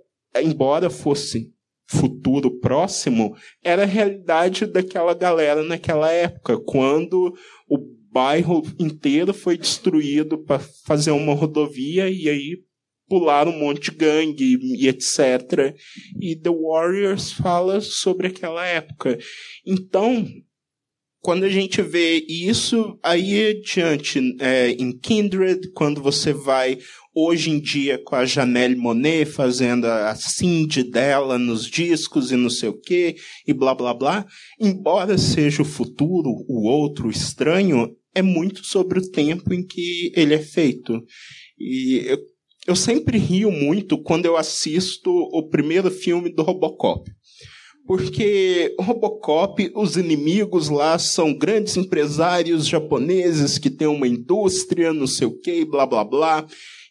embora 0.41 0.89
fosse 0.89 1.51
futuro 1.88 2.59
próximo, 2.59 3.35
era 3.63 3.83
a 3.83 3.85
realidade 3.85 4.65
daquela 4.65 5.13
galera 5.13 5.63
naquela 5.63 6.11
época, 6.11 6.59
quando 6.59 7.33
o 7.69 7.77
bairro 8.11 8.63
inteiro 8.79 9.33
foi 9.33 9.57
destruído 9.57 10.38
para 10.38 10.59
fazer 10.85 11.11
uma 11.11 11.33
rodovia 11.33 12.09
e 12.09 12.29
aí 12.29 12.57
pularam 13.07 13.51
um 13.51 13.59
monte 13.59 13.91
de 13.91 13.97
gangue 13.97 14.59
e 14.75 14.88
etc. 14.88 15.73
E 16.19 16.35
The 16.35 16.49
Warriors 16.49 17.31
fala 17.31 17.79
sobre 17.79 18.27
aquela 18.27 18.65
época. 18.65 19.17
Então, 19.65 20.27
quando 21.21 21.43
a 21.43 21.49
gente 21.49 21.81
vê 21.81 22.25
isso, 22.27 22.97
aí 23.03 23.49
adiante, 23.49 24.19
é, 24.39 24.71
em 24.71 24.97
Kindred, 24.97 25.71
quando 25.71 26.01
você 26.01 26.33
vai 26.33 26.77
hoje 27.20 27.49
em 27.49 27.59
dia 27.59 27.97
com 27.97 28.15
a 28.15 28.26
Janelle 28.26 28.76
Monet 28.76 29.26
fazendo 29.26 29.86
a 29.86 30.13
Cindy 30.13 30.84
dela 30.84 31.39
nos 31.39 31.65
discos 31.65 32.32
e 32.32 32.36
não 32.36 32.49
sei 32.49 32.70
o 32.70 32.80
que, 32.80 33.15
e 33.47 33.53
blá 33.53 33.74
blá 33.74 33.91
blá, 33.91 34.26
embora 34.59 35.18
seja 35.18 35.63
o 35.63 35.65
futuro, 35.65 36.30
o 36.47 36.68
outro, 36.68 37.07
o 37.07 37.11
estranho, 37.11 37.95
é 38.13 38.22
muito 38.22 38.63
sobre 38.63 38.99
o 38.99 39.11
tempo 39.11 39.51
em 39.51 39.65
que 39.65 40.11
ele 40.15 40.36
é 40.36 40.39
feito. 40.39 41.03
E 41.57 42.03
eu, 42.05 42.20
eu 42.68 42.76
sempre 42.76 43.18
rio 43.18 43.51
muito 43.51 43.97
quando 43.97 44.28
eu 44.28 44.38
assisto 44.38 45.09
o 45.09 45.49
primeiro 45.49 45.89
filme 45.89 46.32
do 46.32 46.43
Robocop. 46.43 47.09
Porque 47.88 48.76
Robocop, 48.80 49.72
os 49.74 49.97
inimigos 49.97 50.70
lá 50.70 50.99
são 50.99 51.34
grandes 51.34 51.78
empresários 51.78 52.68
japoneses 52.68 53.57
que 53.57 53.72
têm 53.72 53.88
uma 53.88 54.07
indústria, 54.07 54.93
não 54.93 55.07
sei 55.07 55.26
o 55.26 55.39
que, 55.39 55.65
blá 55.65 55.88
blá 55.88 56.03
blá. 56.03 56.45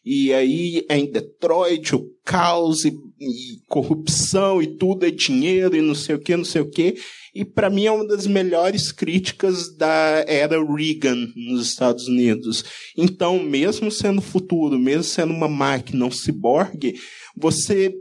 E 0.08 0.32
aí 0.32 0.86
é 0.88 0.96
em 0.96 1.10
Detroit 1.10 1.96
o 1.96 2.08
caos 2.24 2.84
e, 2.84 2.90
e 3.20 3.58
corrupção 3.66 4.62
e 4.62 4.68
tudo 4.68 5.04
é 5.04 5.10
dinheiro 5.10 5.74
e 5.74 5.80
não 5.80 5.96
sei 5.96 6.14
o 6.14 6.20
que, 6.20 6.36
não 6.36 6.44
sei 6.44 6.62
o 6.62 6.70
que. 6.70 6.94
E 7.34 7.44
para 7.44 7.68
mim 7.68 7.86
é 7.86 7.90
uma 7.90 8.06
das 8.06 8.24
melhores 8.24 8.92
críticas 8.92 9.76
da 9.76 10.24
era 10.28 10.64
Reagan 10.64 11.26
nos 11.34 11.66
Estados 11.66 12.06
Unidos. 12.06 12.64
Então, 12.96 13.42
mesmo 13.42 13.90
sendo 13.90 14.22
futuro, 14.22 14.78
mesmo 14.78 15.02
sendo 15.02 15.32
uma 15.32 15.48
máquina, 15.48 16.06
um 16.06 16.10
ciborgue, 16.12 16.94
você 17.36 17.92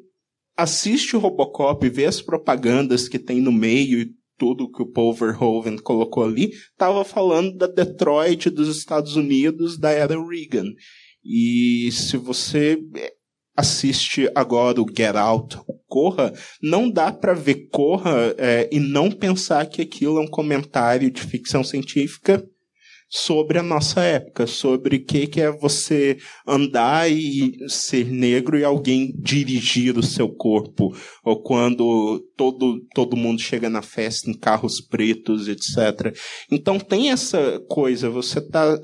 assiste 0.56 1.16
o 1.16 1.20
Robocop, 1.20 1.89
vê 1.89 2.06
as 2.06 2.22
propagandas 2.22 3.10
que 3.10 3.18
tem 3.18 3.41
no 3.41 3.51
meio 3.51 3.99
e 3.99 4.12
tudo 4.38 4.72
que 4.72 4.84
o 4.84 4.91
Paul 4.91 5.12
Verhoeven 5.12 5.78
colocou 5.78 6.24
ali, 6.24 6.51
estava 6.72 7.03
falando 7.03 7.58
da 7.58 7.66
Detroit 7.66 8.51
dos 8.51 8.78
Estados 8.78 9.16
Unidos 9.16 9.76
da 9.76 9.89
era 9.89 10.16
Reagan. 10.16 10.72
E 11.26 11.89
se 11.91 12.17
você 12.17 12.78
assiste 13.57 14.30
agora 14.36 14.82
o 14.82 14.86
Get 14.86 15.15
Out, 15.15 15.57
o 15.67 15.80
Corra, 15.88 16.34
não 16.61 16.89
dá 16.89 17.11
para 17.11 17.34
ver 17.34 17.69
Corra 17.71 18.36
é, 18.38 18.69
e 18.71 18.80
não 18.80 19.09
pensar 19.09 19.65
que 19.65 19.82
aquilo 19.82 20.19
é 20.19 20.21
um 20.21 20.28
comentário 20.28 21.09
de 21.09 21.21
ficção 21.21 21.63
científica 21.63 22.45
sobre 23.09 23.57
a 23.59 23.63
nossa 23.63 24.01
época, 24.01 24.47
sobre 24.47 24.97
o 24.97 25.05
que, 25.05 25.28
que 25.28 25.39
é 25.39 25.51
você 25.51 26.17
andar 26.45 27.09
e 27.09 27.55
ser 27.69 28.11
negro 28.11 28.57
e 28.57 28.63
alguém 28.63 29.13
dirigir 29.17 29.97
o 29.97 30.03
seu 30.03 30.28
corpo, 30.28 30.93
ou 31.23 31.41
quando 31.41 32.19
todo, 32.36 32.82
todo 32.93 33.15
mundo 33.15 33.41
chega 33.41 33.69
na 33.69 33.82
festa 33.82 34.30
em 34.30 34.34
carros 34.34 34.82
pretos, 34.82 35.47
etc. 35.47 36.15
Então 36.51 36.80
tem 36.80 37.11
essa 37.11 37.59
coisa, 37.69 38.09
você 38.09 38.41
tá 38.41 38.78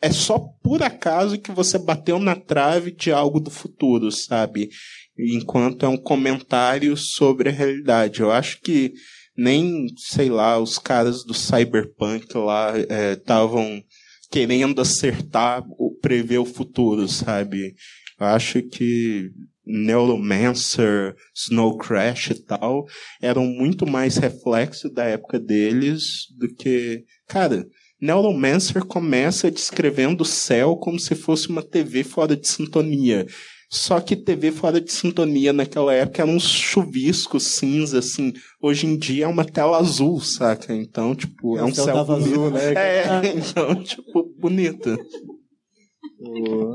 é 0.00 0.10
só 0.10 0.38
por 0.62 0.82
acaso 0.82 1.38
que 1.38 1.52
você 1.52 1.78
bateu 1.78 2.18
na 2.18 2.34
trave 2.34 2.90
de 2.90 3.10
algo 3.12 3.40
do 3.40 3.50
futuro, 3.50 4.10
sabe? 4.10 4.70
Enquanto 5.18 5.84
é 5.84 5.88
um 5.88 5.96
comentário 5.96 6.96
sobre 6.96 7.48
a 7.48 7.52
realidade. 7.52 8.20
Eu 8.20 8.30
acho 8.30 8.60
que 8.60 8.92
nem, 9.36 9.86
sei 9.96 10.28
lá, 10.28 10.58
os 10.58 10.78
caras 10.78 11.24
do 11.24 11.34
Cyberpunk 11.34 12.26
lá 12.36 12.72
estavam 13.12 13.62
é, 13.64 13.82
querendo 14.30 14.80
acertar, 14.80 15.64
prever 16.00 16.38
o 16.38 16.44
futuro, 16.44 17.06
sabe? 17.06 17.74
Eu 18.18 18.26
acho 18.26 18.62
que 18.62 19.30
Neuromancer, 19.64 21.14
Snow 21.34 21.76
Crash 21.76 22.30
e 22.30 22.42
tal 22.42 22.86
eram 23.20 23.44
muito 23.44 23.86
mais 23.86 24.16
reflexo 24.16 24.88
da 24.90 25.04
época 25.04 25.38
deles 25.38 26.26
do 26.36 26.52
que. 26.54 27.04
Cara, 27.28 27.66
Neuromancer 28.00 28.84
começa 28.84 29.50
descrevendo 29.50 30.22
o 30.22 30.26
céu 30.26 30.76
como 30.76 30.98
se 30.98 31.14
fosse 31.14 31.48
uma 31.48 31.62
TV 31.62 32.04
fora 32.04 32.36
de 32.36 32.46
sintonia. 32.46 33.26
Só 33.70 34.00
que 34.00 34.16
TV 34.16 34.50
fora 34.50 34.80
de 34.80 34.90
sintonia 34.90 35.52
naquela 35.52 35.92
época 35.92 36.22
era 36.22 36.30
um 36.30 36.40
chuvisco 36.40 37.38
cinza, 37.38 37.98
assim. 37.98 38.32
Hoje 38.62 38.86
em 38.86 38.96
dia 38.96 39.24
é 39.24 39.28
uma 39.28 39.44
tela 39.44 39.78
azul, 39.78 40.20
saca? 40.20 40.74
Então, 40.74 41.14
tipo, 41.14 41.58
é, 41.58 41.60
é 41.60 41.64
um 41.64 41.74
céu 41.74 42.04
bonito. 42.04 42.30
Azul, 42.30 42.50
né? 42.50 42.74
É, 42.74 43.26
então, 43.36 43.82
tipo, 43.82 44.32
bonito. 44.38 44.90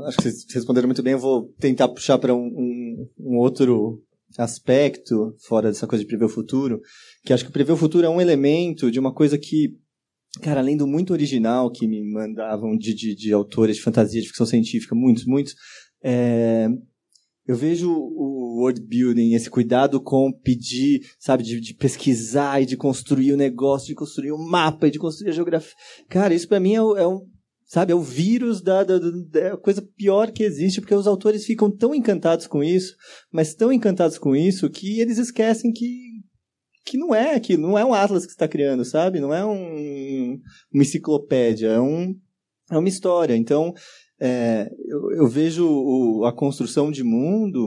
acho 0.06 0.16
que 0.18 0.22
vocês 0.22 0.54
responderam 0.54 0.86
muito 0.86 1.02
bem. 1.02 1.14
Eu 1.14 1.18
vou 1.18 1.52
tentar 1.58 1.88
puxar 1.88 2.16
para 2.18 2.32
um, 2.32 2.46
um, 2.46 3.08
um 3.18 3.38
outro 3.38 4.00
aspecto, 4.38 5.34
fora 5.48 5.68
dessa 5.68 5.86
coisa 5.88 6.04
de 6.04 6.08
prever 6.08 6.26
o 6.26 6.28
futuro, 6.28 6.80
que 7.24 7.32
acho 7.32 7.44
que 7.44 7.52
prever 7.52 7.72
o 7.72 7.76
futuro 7.76 8.06
é 8.06 8.10
um 8.10 8.20
elemento 8.20 8.90
de 8.90 9.00
uma 9.00 9.12
coisa 9.12 9.36
que 9.36 9.76
Cara, 10.42 10.60
além 10.60 10.76
do 10.76 10.86
muito 10.86 11.12
original 11.12 11.70
que 11.70 11.86
me 11.86 12.02
mandavam 12.02 12.76
de, 12.76 12.94
de, 12.94 13.14
de 13.14 13.32
autores 13.32 13.76
de 13.76 13.82
fantasia, 13.82 14.20
de 14.20 14.26
ficção 14.26 14.46
científica, 14.46 14.94
muitos, 14.94 15.24
muitos, 15.24 15.54
é, 16.02 16.68
eu 17.46 17.56
vejo 17.56 17.90
o 17.90 18.60
world 18.60 18.80
building, 18.80 19.34
esse 19.34 19.50
cuidado 19.50 20.00
com 20.00 20.32
pedir, 20.32 21.02
sabe, 21.18 21.42
de, 21.42 21.60
de, 21.60 21.74
pesquisar 21.74 22.62
e 22.62 22.66
de 22.66 22.76
construir 22.76 23.32
o 23.32 23.36
negócio, 23.36 23.88
de 23.88 23.94
construir 23.94 24.32
o 24.32 24.36
um 24.36 24.48
mapa 24.48 24.88
e 24.88 24.90
de 24.90 24.98
construir 24.98 25.30
a 25.30 25.34
geografia. 25.34 25.74
Cara, 26.08 26.34
isso 26.34 26.48
para 26.48 26.58
mim 26.58 26.72
é, 26.72 26.76
é, 26.76 27.06
um, 27.06 27.20
sabe, 27.66 27.92
é 27.92 27.94
o 27.94 28.00
vírus 28.00 28.62
da, 28.62 28.82
da, 28.82 28.98
da, 28.98 29.56
coisa 29.58 29.82
pior 29.96 30.32
que 30.32 30.42
existe, 30.42 30.80
porque 30.80 30.94
os 30.94 31.06
autores 31.06 31.44
ficam 31.44 31.70
tão 31.70 31.94
encantados 31.94 32.46
com 32.46 32.64
isso, 32.64 32.94
mas 33.30 33.54
tão 33.54 33.70
encantados 33.70 34.16
com 34.16 34.34
isso 34.34 34.70
que 34.70 35.00
eles 35.00 35.18
esquecem 35.18 35.70
que 35.70 36.03
que 36.84 36.98
não 36.98 37.14
é 37.14 37.34
aquilo, 37.34 37.62
não 37.62 37.78
é 37.78 37.84
um 37.84 37.94
atlas 37.94 38.24
que 38.24 38.32
você 38.32 38.34
está 38.34 38.46
criando, 38.46 38.84
sabe? 38.84 39.20
Não 39.20 39.32
é 39.32 39.44
um, 39.44 40.38
uma 40.72 40.82
enciclopédia, 40.82 41.68
é, 41.68 41.80
um, 41.80 42.14
é 42.70 42.76
uma 42.76 42.88
história. 42.88 43.36
Então, 43.36 43.72
é, 44.20 44.70
eu, 44.86 45.12
eu, 45.12 45.28
vejo 45.28 45.66
o, 45.66 46.24
a 46.24 46.32
construção 46.32 46.90
de 46.90 47.02
mundo 47.02 47.66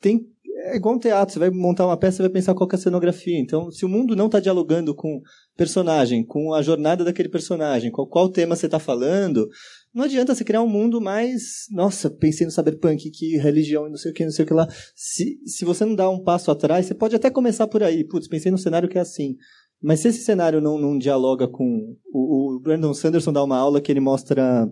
tem 0.00 0.26
é 0.58 0.76
igual 0.76 0.96
um 0.96 0.98
teatro, 0.98 1.32
você 1.32 1.38
vai 1.38 1.50
montar 1.50 1.86
uma 1.86 1.96
peça 1.96 2.20
e 2.20 2.24
vai 2.24 2.30
pensar 2.30 2.54
qual 2.54 2.68
é 2.72 2.74
a 2.74 2.78
cenografia. 2.78 3.38
Então, 3.38 3.70
se 3.70 3.84
o 3.84 3.88
mundo 3.88 4.16
não 4.16 4.26
está 4.26 4.40
dialogando 4.40 4.94
com 4.94 5.20
personagem, 5.56 6.24
com 6.24 6.52
a 6.52 6.62
jornada 6.62 7.04
daquele 7.04 7.28
personagem, 7.28 7.90
qual, 7.90 8.06
qual 8.06 8.28
tema 8.28 8.56
você 8.56 8.66
está 8.66 8.78
falando, 8.78 9.48
não 9.96 10.04
adianta 10.04 10.34
você 10.34 10.44
criar 10.44 10.62
um 10.62 10.68
mundo 10.68 11.00
mais. 11.00 11.64
Nossa, 11.70 12.10
pensei 12.10 12.44
no 12.44 12.52
cyberpunk, 12.52 13.10
que 13.10 13.38
religião 13.38 13.86
e 13.86 13.90
não 13.90 13.96
sei 13.96 14.10
o 14.10 14.14
que, 14.14 14.24
não 14.24 14.30
sei 14.30 14.44
o 14.44 14.46
que 14.46 14.52
lá. 14.52 14.68
Se, 14.94 15.40
se 15.46 15.64
você 15.64 15.86
não 15.86 15.94
dá 15.94 16.10
um 16.10 16.22
passo 16.22 16.50
atrás, 16.50 16.84
você 16.84 16.94
pode 16.94 17.16
até 17.16 17.30
começar 17.30 17.66
por 17.66 17.82
aí. 17.82 18.04
Putz, 18.04 18.28
pensei 18.28 18.52
num 18.52 18.58
cenário 18.58 18.90
que 18.90 18.98
é 18.98 19.00
assim. 19.00 19.36
Mas 19.82 20.00
se 20.00 20.08
esse 20.08 20.22
cenário 20.22 20.60
não, 20.60 20.78
não 20.78 20.98
dialoga 20.98 21.48
com. 21.48 21.96
O, 22.12 22.56
o 22.56 22.60
Brandon 22.60 22.92
Sanderson 22.92 23.32
dá 23.32 23.42
uma 23.42 23.56
aula 23.56 23.80
que 23.80 23.90
ele 23.90 24.00
mostra. 24.00 24.70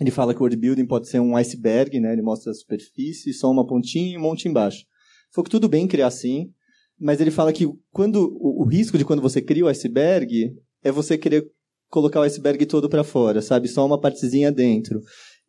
Ele 0.00 0.12
fala 0.12 0.32
que 0.32 0.38
o 0.38 0.42
world 0.42 0.56
building 0.56 0.86
pode 0.86 1.08
ser 1.08 1.18
um 1.18 1.36
iceberg, 1.36 1.98
né? 1.98 2.12
Ele 2.12 2.22
mostra 2.22 2.52
a 2.52 2.54
superfície, 2.54 3.34
só 3.34 3.50
uma 3.50 3.66
pontinha 3.66 4.14
e 4.14 4.16
um 4.16 4.22
monte 4.22 4.48
embaixo. 4.48 4.84
Foi 5.32 5.42
que 5.42 5.50
tudo 5.50 5.68
bem 5.68 5.88
criar 5.88 6.06
assim, 6.06 6.48
mas 6.96 7.20
ele 7.20 7.32
fala 7.32 7.52
que 7.52 7.68
quando 7.90 8.32
o, 8.40 8.62
o 8.62 8.64
risco 8.68 8.96
de 8.96 9.04
quando 9.04 9.20
você 9.20 9.42
cria 9.42 9.64
o 9.64 9.68
iceberg 9.68 10.54
é 10.80 10.92
você 10.92 11.18
querer 11.18 11.50
colocar 11.90 12.20
o 12.20 12.22
iceberg 12.22 12.64
todo 12.66 12.88
para 12.88 13.04
fora, 13.04 13.42
sabe? 13.42 13.68
Só 13.68 13.84
uma 13.84 14.00
partezinha 14.00 14.50
dentro. 14.50 15.00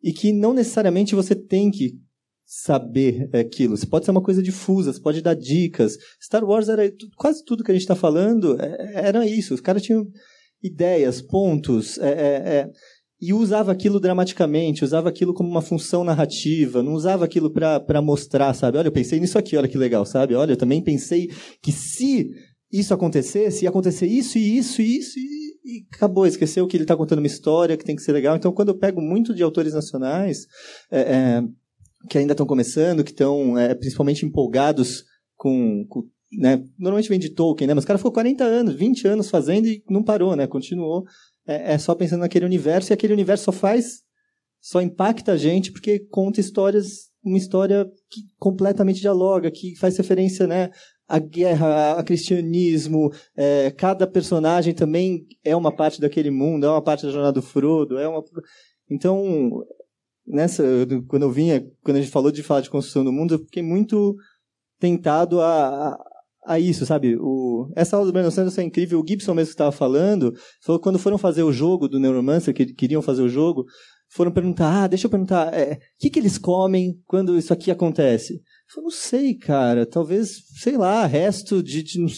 E 0.02 0.12
que 0.12 0.32
não 0.32 0.52
necessariamente 0.52 1.14
você 1.14 1.34
tem 1.34 1.70
que 1.70 1.94
saber 2.44 3.30
aquilo. 3.34 3.76
Você 3.76 3.86
pode 3.86 4.04
ser 4.04 4.10
uma 4.10 4.20
coisa 4.22 4.42
difusa, 4.42 4.92
você 4.92 5.00
pode 5.00 5.22
dar 5.22 5.34
dicas. 5.34 5.96
Star 6.22 6.44
Wars 6.44 6.68
era 6.68 6.92
quase 7.16 7.42
tudo 7.44 7.64
que 7.64 7.70
a 7.70 7.74
gente 7.74 7.82
está 7.82 7.94
falando 7.94 8.60
é, 8.60 9.06
era 9.08 9.26
isso. 9.26 9.54
Os 9.54 9.60
caras 9.60 9.82
tinham 9.82 10.06
ideias, 10.62 11.22
pontos. 11.22 11.96
É, 11.98 12.10
é, 12.10 12.58
é. 12.58 12.70
e 13.20 13.32
usava 13.32 13.72
aquilo 13.72 13.98
dramaticamente, 13.98 14.84
usava 14.84 15.08
aquilo 15.08 15.32
como 15.32 15.48
uma 15.48 15.62
função 15.62 16.04
narrativa, 16.04 16.82
não 16.82 16.92
usava 16.92 17.24
aquilo 17.24 17.50
para 17.50 18.02
mostrar, 18.02 18.52
sabe? 18.52 18.76
Olha, 18.76 18.88
eu 18.88 18.92
pensei 18.92 19.18
nisso 19.18 19.38
aqui, 19.38 19.56
olha 19.56 19.68
que 19.68 19.78
legal, 19.78 20.04
sabe? 20.04 20.34
Olha, 20.34 20.52
eu 20.52 20.56
também 20.56 20.82
pensei 20.82 21.30
que 21.62 21.72
se 21.72 22.28
isso 22.70 22.92
acontecesse, 22.92 23.64
ia 23.64 23.70
acontecer 23.70 24.06
isso 24.06 24.36
e 24.38 24.58
isso 24.58 24.82
e 24.82 24.98
isso 24.98 25.18
e, 25.18 25.41
e 25.64 25.84
acabou, 25.94 26.26
esqueceu 26.26 26.66
que 26.66 26.76
ele 26.76 26.84
está 26.84 26.96
contando 26.96 27.18
uma 27.18 27.26
história 27.26 27.76
que 27.76 27.84
tem 27.84 27.94
que 27.94 28.02
ser 28.02 28.12
legal. 28.12 28.36
Então, 28.36 28.52
quando 28.52 28.68
eu 28.68 28.78
pego 28.78 29.00
muito 29.00 29.34
de 29.34 29.42
autores 29.42 29.74
nacionais 29.74 30.46
é, 30.90 31.00
é, 31.00 31.42
que 32.08 32.18
ainda 32.18 32.32
estão 32.32 32.46
começando, 32.46 33.04
que 33.04 33.12
estão 33.12 33.56
é, 33.56 33.74
principalmente 33.74 34.26
empolgados 34.26 35.04
com, 35.36 35.86
com 35.88 36.04
né? 36.32 36.64
Normalmente 36.78 37.08
vem 37.08 37.18
de 37.18 37.30
Tolkien, 37.30 37.68
né? 37.68 37.74
Mas 37.74 37.84
o 37.84 37.86
cara 37.86 37.98
ficou 37.98 38.12
40 38.12 38.42
anos, 38.42 38.74
20 38.74 39.06
anos 39.06 39.28
fazendo 39.28 39.66
e 39.66 39.82
não 39.88 40.02
parou, 40.02 40.34
né? 40.34 40.46
Continuou 40.46 41.04
é, 41.46 41.74
é 41.74 41.78
só 41.78 41.94
pensando 41.94 42.20
naquele 42.20 42.46
universo, 42.46 42.92
e 42.92 42.94
aquele 42.94 43.12
universo 43.12 43.44
só 43.44 43.52
faz, 43.52 44.02
só 44.60 44.80
impacta 44.80 45.32
a 45.32 45.36
gente 45.36 45.72
porque 45.72 46.00
conta 46.10 46.40
histórias, 46.40 47.10
uma 47.22 47.38
história 47.38 47.84
que 48.10 48.20
completamente 48.38 49.00
dialoga, 49.00 49.50
que 49.50 49.76
faz 49.76 49.96
referência, 49.96 50.46
né? 50.46 50.70
A 51.12 51.18
guerra, 51.18 51.98
a 51.98 52.02
cristianismo, 52.02 53.12
é, 53.36 53.70
cada 53.70 54.06
personagem 54.06 54.72
também 54.72 55.26
é 55.44 55.54
uma 55.54 55.70
parte 55.70 56.00
daquele 56.00 56.30
mundo, 56.30 56.64
é 56.64 56.70
uma 56.70 56.80
parte 56.80 57.04
da 57.04 57.12
jornada 57.12 57.34
do 57.34 57.42
Frodo, 57.42 57.98
é 57.98 58.08
uma 58.08 58.24
então 58.90 59.62
nessa 60.26 60.64
quando 61.06 61.24
eu 61.24 61.30
vinha, 61.30 61.62
quando 61.84 61.98
a 61.98 62.00
gente 62.00 62.10
falou 62.10 62.32
de 62.32 62.42
falar 62.42 62.62
de 62.62 62.70
construção 62.70 63.04
do 63.04 63.12
mundo, 63.12 63.34
eu 63.34 63.40
fiquei 63.40 63.62
muito 63.62 64.16
tentado 64.80 65.42
a, 65.42 66.02
a 66.46 66.58
isso, 66.58 66.86
sabe? 66.86 67.14
O, 67.20 67.70
essa 67.76 67.94
aula 67.94 68.06
do 68.06 68.12
Brandon 68.14 68.30
Sanderson 68.30 68.62
é 68.62 68.64
incrível. 68.64 68.98
O 68.98 69.06
Gibson 69.06 69.34
mesmo 69.34 69.48
que 69.48 69.54
estava 69.54 69.70
falando, 69.70 70.32
falou 70.64 70.80
que 70.80 70.82
quando 70.82 70.98
foram 70.98 71.18
fazer 71.18 71.42
o 71.42 71.52
jogo 71.52 71.88
do 71.88 72.00
Neuromancer, 72.00 72.54
que 72.54 72.72
queriam 72.72 73.02
fazer 73.02 73.20
o 73.20 73.28
jogo, 73.28 73.66
foram 74.14 74.30
perguntar, 74.30 74.84
ah, 74.84 74.86
deixa 74.86 75.06
eu 75.06 75.10
perguntar, 75.10 75.54
é, 75.54 75.72
o 75.72 75.78
que, 75.98 76.10
que 76.10 76.18
eles 76.18 76.36
comem 76.36 77.00
quando 77.06 77.38
isso 77.38 77.50
aqui 77.50 77.70
acontece? 77.70 78.34
Eu 78.34 78.74
falei, 78.74 78.84
não 78.84 78.90
sei, 78.90 79.34
cara, 79.34 79.86
talvez, 79.86 80.42
sei 80.60 80.76
lá, 80.76 81.06
resto 81.06 81.62
de, 81.62 81.82
de 81.82 81.98
não 81.98 82.08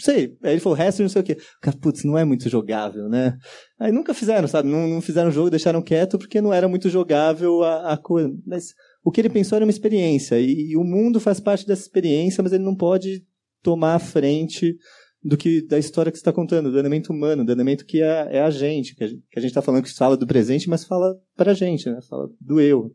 sei. 0.00 0.36
Aí 0.42 0.52
ele 0.52 0.60
falou, 0.60 0.76
resto 0.76 0.98
de 0.98 1.02
não 1.02 1.08
sei 1.10 1.20
o 1.20 1.24
quê. 1.24 1.36
Cara, 1.60 1.76
putz, 1.76 2.02
não 2.02 2.16
é 2.16 2.24
muito 2.24 2.48
jogável, 2.48 3.10
né? 3.10 3.36
Aí 3.78 3.92
nunca 3.92 4.14
fizeram, 4.14 4.48
sabe? 4.48 4.70
Não, 4.70 4.88
não 4.88 5.02
fizeram 5.02 5.30
jogo, 5.30 5.50
deixaram 5.50 5.82
quieto 5.82 6.18
porque 6.18 6.40
não 6.40 6.52
era 6.52 6.66
muito 6.66 6.88
jogável 6.88 7.62
a, 7.62 7.92
a 7.92 7.96
coisa. 7.98 8.34
Mas 8.46 8.72
o 9.04 9.10
que 9.10 9.20
ele 9.20 9.28
pensou 9.28 9.56
era 9.56 9.66
uma 9.66 9.70
experiência, 9.70 10.40
e, 10.40 10.70
e 10.70 10.76
o 10.78 10.82
mundo 10.82 11.20
faz 11.20 11.40
parte 11.40 11.66
dessa 11.66 11.82
experiência, 11.82 12.42
mas 12.42 12.54
ele 12.54 12.64
não 12.64 12.74
pode 12.74 13.22
tomar 13.62 13.96
a 13.96 13.98
frente 13.98 14.78
do 15.24 15.38
que 15.38 15.62
da 15.62 15.78
história 15.78 16.12
que 16.12 16.18
você 16.18 16.20
está 16.20 16.32
contando, 16.32 16.70
do 16.70 16.78
elemento 16.78 17.10
humano, 17.10 17.44
do 17.44 17.50
elemento 17.50 17.86
que 17.86 18.02
é, 18.02 18.36
é 18.36 18.42
a 18.42 18.50
gente, 18.50 18.94
que 18.94 19.04
a 19.04 19.40
gente 19.40 19.50
está 19.50 19.62
falando 19.62 19.82
que 19.82 19.92
fala 19.92 20.18
do 20.18 20.26
presente, 20.26 20.68
mas 20.68 20.84
fala 20.84 21.18
para 21.34 21.52
a 21.52 21.54
gente, 21.54 21.88
né? 21.88 21.98
Fala 22.02 22.28
do 22.38 22.60
eu. 22.60 22.94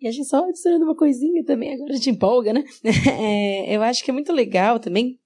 E 0.00 0.08
a 0.08 0.10
gente 0.10 0.26
só 0.26 0.44
adicionando 0.44 0.84
uma 0.84 0.96
coisinha 0.96 1.44
também, 1.44 1.72
agora 1.72 1.94
gente 1.94 2.10
empolga, 2.10 2.52
né? 2.52 2.64
É, 3.22 3.76
eu 3.76 3.82
acho 3.82 4.02
que 4.02 4.10
é 4.10 4.14
muito 4.14 4.32
legal 4.32 4.80
também 4.80 5.20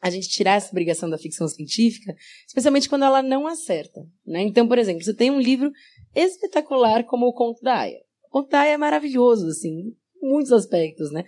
a 0.00 0.08
gente 0.08 0.28
tirar 0.28 0.56
essa 0.56 0.70
obrigação 0.70 1.08
da 1.10 1.18
ficção 1.18 1.46
científica, 1.48 2.14
especialmente 2.46 2.88
quando 2.88 3.04
ela 3.04 3.22
não 3.22 3.46
acerta. 3.46 4.00
Né? 4.26 4.42
Então, 4.42 4.66
por 4.66 4.78
exemplo, 4.78 5.02
você 5.02 5.14
tem 5.14 5.30
um 5.30 5.40
livro 5.40 5.70
espetacular 6.14 7.04
como 7.04 7.26
O 7.26 7.32
Conto 7.32 7.62
da 7.62 7.80
Aya. 7.80 8.00
O 8.26 8.30
Conto 8.30 8.50
da 8.50 8.60
Aya 8.60 8.74
é 8.74 8.78
maravilhoso, 8.78 9.46
assim, 9.48 9.94
em 10.22 10.28
muitos 10.28 10.52
aspectos, 10.52 11.10
né? 11.10 11.24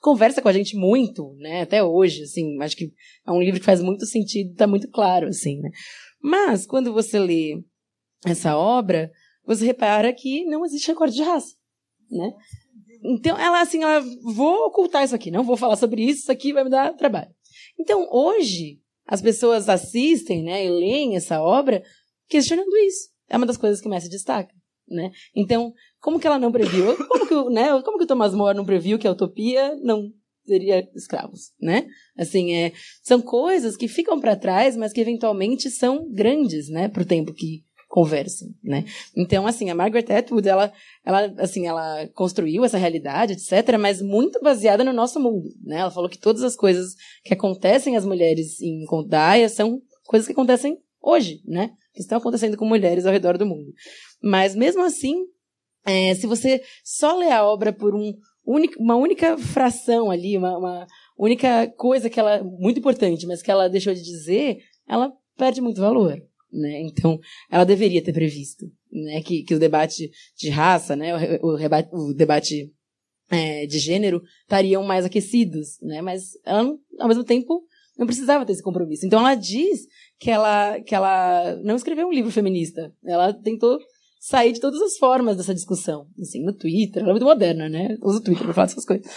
Conversa 0.00 0.40
com 0.40 0.48
a 0.48 0.52
gente 0.52 0.76
muito, 0.76 1.34
né? 1.38 1.62
Até 1.62 1.82
hoje, 1.84 2.22
assim, 2.22 2.60
acho 2.62 2.76
que 2.76 2.92
é 3.26 3.30
um 3.30 3.40
livro 3.40 3.60
que 3.60 3.66
faz 3.66 3.82
muito 3.82 4.06
sentido, 4.06 4.54
tá 4.54 4.66
muito 4.66 4.88
claro, 4.88 5.28
assim, 5.28 5.60
né? 5.60 5.70
Mas, 6.22 6.66
quando 6.66 6.92
você 6.92 7.18
lê 7.18 7.62
essa 8.24 8.56
obra, 8.56 9.10
você 9.44 9.64
repara 9.64 10.12
que 10.12 10.44
não 10.44 10.64
existe 10.64 10.90
acorde 10.90 11.14
de 11.14 11.22
raça, 11.22 11.54
né? 12.10 12.32
Então, 13.02 13.38
ela, 13.38 13.60
assim, 13.60 13.82
ela, 13.82 14.04
vou 14.22 14.66
ocultar 14.66 15.04
isso 15.04 15.14
aqui, 15.14 15.30
não 15.30 15.44
vou 15.44 15.56
falar 15.56 15.76
sobre 15.76 16.02
isso, 16.02 16.20
isso 16.20 16.32
aqui 16.32 16.52
vai 16.52 16.64
me 16.64 16.70
dar 16.70 16.94
trabalho. 16.94 17.30
Então, 17.78 18.06
hoje, 18.10 18.78
as 19.06 19.22
pessoas 19.22 19.68
assistem, 19.68 20.42
né, 20.42 20.64
e 20.64 20.70
leem 20.70 21.16
essa 21.16 21.40
obra 21.40 21.82
questionando 22.28 22.76
isso. 22.78 23.08
É 23.28 23.36
uma 23.36 23.46
das 23.46 23.56
coisas 23.56 23.80
que 23.80 23.88
mais 23.88 24.04
se 24.04 24.10
destaca, 24.10 24.54
né? 24.86 25.10
Então, 25.34 25.72
como 26.00 26.18
que 26.18 26.26
ela 26.26 26.38
não 26.38 26.50
previu? 26.50 26.96
Como 27.08 27.26
que, 27.26 27.50
né, 27.50 27.82
como 27.82 27.98
que 27.98 28.04
o 28.04 28.06
Thomas 28.06 28.34
More 28.34 28.56
não 28.56 28.64
previu 28.64 28.98
que 28.98 29.06
a 29.06 29.12
utopia 29.12 29.76
não 29.82 30.10
seria 30.46 30.88
escravos, 30.94 31.52
né? 31.60 31.86
Assim, 32.18 32.54
é, 32.54 32.72
são 33.02 33.20
coisas 33.20 33.76
que 33.76 33.86
ficam 33.86 34.18
para 34.18 34.34
trás, 34.34 34.76
mas 34.76 34.92
que 34.92 35.00
eventualmente 35.00 35.70
são 35.70 36.10
grandes, 36.10 36.68
né, 36.68 36.88
para 36.88 37.02
o 37.02 37.06
tempo 37.06 37.32
que 37.32 37.64
conversam, 37.88 38.48
né? 38.62 38.84
Então, 39.16 39.46
assim, 39.46 39.68
a 39.68 39.74
Margaret 39.74 40.06
Atwood, 40.10 40.48
ela, 40.48 40.72
ela, 41.04 41.34
assim, 41.38 41.66
ela 41.66 42.06
construiu 42.14 42.64
essa 42.64 42.78
realidade, 42.78 43.32
etc., 43.32 43.76
mas 43.78 44.00
muito 44.00 44.40
baseada 44.40 44.84
no 44.84 44.92
nosso 44.92 45.18
mundo, 45.18 45.48
né? 45.62 45.80
Ela 45.80 45.90
falou 45.90 46.08
que 46.08 46.18
todas 46.18 46.42
as 46.44 46.54
coisas 46.54 46.94
que 47.24 47.34
acontecem 47.34 47.96
às 47.96 48.04
mulheres 48.04 48.60
em 48.60 48.84
Condaia 48.86 49.48
são 49.48 49.80
coisas 50.06 50.26
que 50.26 50.32
acontecem 50.32 50.78
hoje, 51.02 51.42
né? 51.44 51.72
Que 51.92 52.00
estão 52.00 52.18
acontecendo 52.18 52.56
com 52.56 52.64
mulheres 52.64 53.06
ao 53.06 53.12
redor 53.12 53.36
do 53.36 53.44
mundo. 53.44 53.72
Mas 54.22 54.54
mesmo 54.54 54.84
assim, 54.84 55.24
é, 55.84 56.14
se 56.14 56.26
você 56.26 56.62
só 56.84 57.16
lê 57.16 57.30
a 57.30 57.44
obra 57.44 57.72
por 57.72 57.94
um, 57.94 58.12
uma 58.78 58.96
única 58.96 59.38
fração 59.38 60.10
ali, 60.10 60.36
uma, 60.36 60.58
uma, 60.58 60.86
única 61.18 61.66
coisa 61.76 62.10
que 62.10 62.18
ela, 62.18 62.42
muito 62.42 62.78
importante, 62.78 63.26
mas 63.26 63.42
que 63.42 63.50
ela 63.50 63.68
deixou 63.68 63.94
de 63.94 64.02
dizer, 64.02 64.58
ela 64.88 65.12
perde 65.36 65.60
muito 65.60 65.80
valor. 65.80 66.20
Né? 66.52 66.80
Então, 66.82 67.18
ela 67.50 67.64
deveria 67.64 68.02
ter 68.02 68.12
previsto 68.12 68.66
né? 68.90 69.22
que, 69.22 69.42
que 69.42 69.54
o 69.54 69.58
debate 69.58 70.10
de 70.36 70.50
raça, 70.50 70.96
né? 70.96 71.38
o, 71.40 71.56
o, 71.56 72.08
o 72.10 72.14
debate 72.14 72.72
é, 73.30 73.66
de 73.66 73.78
gênero 73.78 74.22
estariam 74.42 74.82
mais 74.82 75.04
aquecidos, 75.04 75.78
né? 75.80 76.02
mas 76.02 76.32
ela, 76.44 76.76
ao 76.98 77.08
mesmo 77.08 77.22
tempo, 77.22 77.62
não 77.96 78.06
precisava 78.06 78.44
ter 78.44 78.52
esse 78.52 78.62
compromisso. 78.62 79.06
Então, 79.06 79.20
ela 79.20 79.34
diz 79.34 79.86
que 80.18 80.30
ela, 80.30 80.80
que 80.80 80.94
ela 80.94 81.56
não 81.62 81.76
escreveu 81.76 82.08
um 82.08 82.12
livro 82.12 82.30
feminista. 82.30 82.92
Ela 83.04 83.32
tentou 83.32 83.78
sair 84.20 84.52
de 84.52 84.60
todas 84.60 84.80
as 84.82 84.98
formas 84.98 85.38
dessa 85.38 85.54
discussão. 85.54 86.06
Assim, 86.20 86.44
no 86.44 86.52
Twitter, 86.52 87.02
ela 87.02 87.10
é 87.10 87.14
muito 87.14 87.24
moderna, 87.24 87.68
né? 87.68 87.96
Usa 88.02 88.18
o 88.18 88.22
Twitter 88.22 88.44
para 88.44 88.54
falar 88.54 88.66
dessas 88.66 88.84
coisas. 88.84 89.10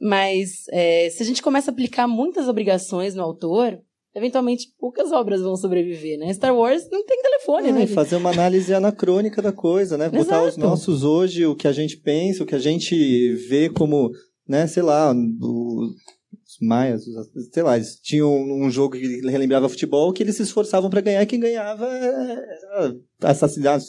Mas 0.00 0.64
é, 0.70 1.10
se 1.10 1.22
a 1.22 1.26
gente 1.26 1.42
começa 1.42 1.70
a 1.70 1.72
aplicar 1.72 2.08
muitas 2.08 2.48
obrigações 2.48 3.14
no 3.14 3.22
autor, 3.22 3.78
eventualmente 4.14 4.68
poucas 4.78 5.12
obras 5.12 5.42
vão 5.42 5.56
sobreviver, 5.56 6.18
né? 6.18 6.32
Star 6.32 6.56
Wars 6.56 6.88
não 6.90 7.04
tem 7.04 7.20
telefone, 7.20 7.68
ah, 7.68 7.72
né? 7.72 7.86
Fazer 7.86 8.16
uma 8.16 8.30
análise 8.30 8.72
anacrônica 8.72 9.42
da 9.42 9.52
coisa, 9.52 9.98
né? 9.98 10.08
Botar 10.08 10.38
Exato. 10.38 10.48
os 10.48 10.56
nossos 10.56 11.04
hoje, 11.04 11.44
o 11.44 11.54
que 11.54 11.68
a 11.68 11.72
gente 11.72 11.98
pensa, 11.98 12.42
o 12.42 12.46
que 12.46 12.54
a 12.54 12.58
gente 12.58 13.34
vê 13.48 13.68
como, 13.68 14.10
né, 14.48 14.66
sei 14.66 14.82
lá, 14.82 15.12
os 15.12 16.56
maias, 16.62 17.04
sei 17.52 17.62
lá, 17.62 17.76
eles 17.76 18.00
tinham 18.00 18.32
um 18.32 18.70
jogo 18.70 18.96
que 18.96 19.20
relembrava 19.28 19.68
futebol 19.68 20.12
que 20.12 20.22
eles 20.22 20.36
se 20.36 20.42
esforçavam 20.42 20.88
para 20.88 21.02
ganhar 21.02 21.22
e 21.22 21.26
quem 21.26 21.40
ganhava 21.40 21.86
era 21.86 22.96
assassinado, 23.20 23.82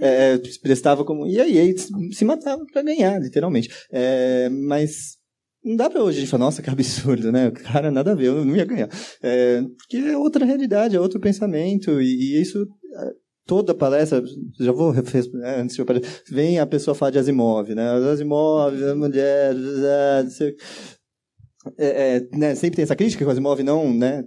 é, 0.00 0.34
é, 0.34 0.38
prestava 0.62 1.04
como. 1.04 1.26
E 1.26 1.40
aí, 1.40 1.58
aí 1.58 1.74
se 2.12 2.24
matava 2.24 2.64
para 2.72 2.82
ganhar, 2.82 3.20
literalmente. 3.20 3.68
É, 3.90 4.48
mas 4.48 5.16
não 5.64 5.76
dá 5.76 5.90
pra 5.90 6.02
hoje 6.02 6.18
a 6.18 6.20
gente 6.20 6.30
falar, 6.30 6.44
nossa, 6.44 6.62
que 6.62 6.70
absurdo, 6.70 7.32
né? 7.32 7.48
O 7.48 7.52
cara 7.52 7.90
nada 7.90 8.12
a 8.12 8.14
ver, 8.14 8.26
eu 8.26 8.44
não 8.44 8.56
ia 8.56 8.64
ganhar. 8.64 8.88
É, 9.22 9.62
porque 9.76 9.96
é 9.96 10.16
outra 10.16 10.44
realidade, 10.44 10.96
é 10.96 11.00
outro 11.00 11.20
pensamento, 11.20 12.00
e, 12.00 12.06
e 12.06 12.40
isso. 12.40 12.66
É, 12.94 13.28
toda 13.48 13.74
palestra, 13.74 14.22
já 14.60 14.70
vou 14.72 14.92
né, 14.92 15.00
antes 15.58 15.74
de 15.74 15.80
eu 15.80 15.86
vem 16.30 16.58
a 16.58 16.66
pessoa 16.66 16.94
falar 16.94 17.10
de 17.10 17.18
Asimov, 17.18 17.74
né? 17.74 17.92
Asimov, 18.12 18.76
mulher, 18.94 19.54
é, 21.78 22.16
é, 22.16 22.28
né, 22.36 22.54
sempre 22.54 22.76
tem 22.76 22.82
essa 22.82 22.94
crítica 22.94 23.24
que 23.24 23.28
o 23.28 23.30
Asimov 23.30 23.62
não, 23.62 23.90
né, 23.92 24.22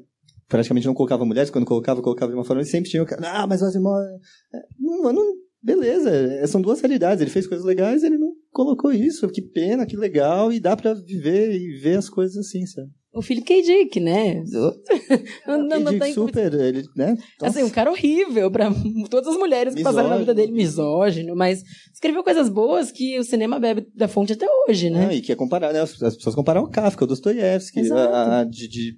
praticamente 0.49 0.88
não 0.88 0.95
colocava 0.95 1.23
mulheres, 1.23 1.52
quando 1.52 1.65
colocava, 1.65 2.02
colocava 2.02 2.31
de 2.31 2.38
uma 2.38 2.43
forma, 2.43 2.64
sempre 2.64 2.89
tinha, 2.89 3.06
ah, 3.23 3.45
mas 3.45 3.61
o 3.61 3.65
Asimov, 3.65 4.02
é, 4.02 4.60
não, 4.80 5.14
não, 5.14 5.35
beleza, 5.61 6.09
é, 6.09 6.47
são 6.47 6.61
duas 6.61 6.79
realidades. 6.81 7.21
Ele 7.21 7.31
fez 7.31 7.47
coisas 7.47 7.65
legais, 7.65 8.03
ele 8.03 8.17
não 8.17 8.33
colocou 8.51 8.91
isso. 8.91 9.27
Que 9.29 9.41
pena, 9.41 9.85
que 9.85 9.95
legal, 9.95 10.51
e 10.51 10.59
dá 10.59 10.75
para 10.75 10.93
viver 10.93 11.55
e 11.55 11.77
ver 11.79 11.97
as 11.97 12.09
coisas 12.09 12.38
assim, 12.38 12.65
sabe? 12.65 12.89
O 13.13 13.21
Philip 13.21 13.45
K. 13.45 13.61
Dick, 13.61 13.99
né? 13.99 14.41
não, 15.45 15.67
não, 15.67 15.79
não 15.81 16.13
super, 16.13 16.53
ele, 16.53 16.83
né? 16.95 17.17
Nossa. 17.41 17.59
Assim, 17.59 17.63
um 17.63 17.69
cara 17.69 17.91
horrível 17.91 18.49
para 18.49 18.71
todas 19.09 19.33
as 19.33 19.38
mulheres 19.38 19.73
que 19.73 19.79
misógino. 19.79 19.97
passaram 19.97 20.09
na 20.09 20.17
vida 20.17 20.33
dele, 20.33 20.53
misógino, 20.53 21.35
mas 21.35 21.61
escreveu 21.93 22.23
coisas 22.23 22.47
boas 22.47 22.89
que 22.89 23.19
o 23.19 23.23
cinema 23.23 23.59
bebe 23.59 23.85
da 23.93 24.07
fonte 24.07 24.31
até 24.31 24.47
hoje, 24.65 24.89
né? 24.89 25.07
Ah, 25.09 25.13
e 25.13 25.21
que 25.21 25.33
é 25.33 25.35
comparar, 25.35 25.73
né? 25.73 25.81
As 25.81 25.93
pessoas 25.97 26.35
comparam 26.35 26.63
o 26.63 26.69
Kafka, 26.69 27.03
o 27.03 27.07
Dostoiévski, 27.07 27.81
de, 27.81 28.67
de, 28.69 28.97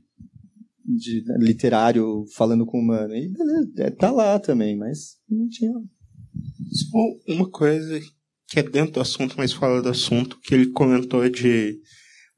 de, 0.86 1.24
literário 1.40 2.24
falando 2.36 2.68
com 2.68 2.78
humano. 2.78 3.16
E 3.16 3.30
beleza, 3.30 3.72
é, 3.80 3.90
tá 3.90 4.12
lá 4.12 4.38
também, 4.38 4.78
mas 4.78 5.18
não 5.28 5.50
tinha 5.50 5.74
uma 7.28 7.50
coisa 7.50 8.00
que 8.48 8.60
é 8.60 8.64
dentro 8.64 8.94
do 8.94 9.02
assunto, 9.02 9.36
mas 9.38 9.52
fora 9.52 9.82
do 9.82 9.90
assunto, 9.90 10.40
que 10.44 10.54
ele 10.54 10.72
comentou 10.72 11.28
de 11.30 11.80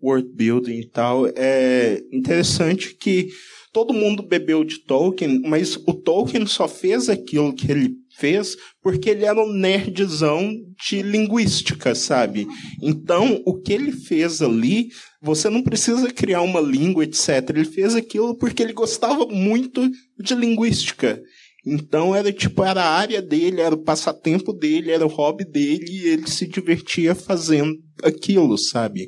world 0.01 0.29
building 0.33 0.79
e 0.79 0.89
tal. 0.89 1.27
É 1.35 2.01
interessante 2.11 2.95
que 2.95 3.29
todo 3.73 3.93
mundo 3.93 4.23
bebeu 4.23 4.63
de 4.63 4.79
Tolkien, 4.79 5.41
mas 5.41 5.75
o 5.75 5.93
Tolkien 5.93 6.45
só 6.45 6.67
fez 6.67 7.09
aquilo 7.09 7.53
que 7.53 7.69
ele 7.69 7.95
fez 8.17 8.55
porque 8.81 9.09
ele 9.09 9.25
era 9.25 9.43
um 9.43 9.51
nerdzão 9.51 10.53
de 10.87 11.01
linguística, 11.01 11.93
sabe? 11.93 12.47
Então, 12.81 13.41
o 13.45 13.59
que 13.59 13.73
ele 13.73 13.91
fez 13.91 14.41
ali, 14.41 14.87
você 15.21 15.49
não 15.49 15.61
precisa 15.61 16.09
criar 16.13 16.41
uma 16.41 16.61
língua, 16.61 17.03
etc. 17.03 17.49
Ele 17.49 17.65
fez 17.65 17.95
aquilo 17.95 18.37
porque 18.37 18.63
ele 18.63 18.71
gostava 18.71 19.25
muito 19.27 19.89
de 20.17 20.33
linguística. 20.33 21.21
Então 21.65 22.15
era 22.15 22.31
tipo, 22.31 22.63
era 22.63 22.83
a 22.83 22.95
área 22.95 23.21
dele, 23.21 23.59
era 23.59 23.73
o 23.73 23.83
passatempo 23.83 24.53
dele, 24.53 24.91
era 24.91 25.05
o 25.05 25.09
hobby 25.09 25.43
dele, 25.43 25.85
e 25.89 26.07
ele 26.09 26.27
se 26.27 26.47
divertia 26.47 27.15
fazendo 27.15 27.75
aquilo, 28.03 28.57
sabe? 28.57 29.07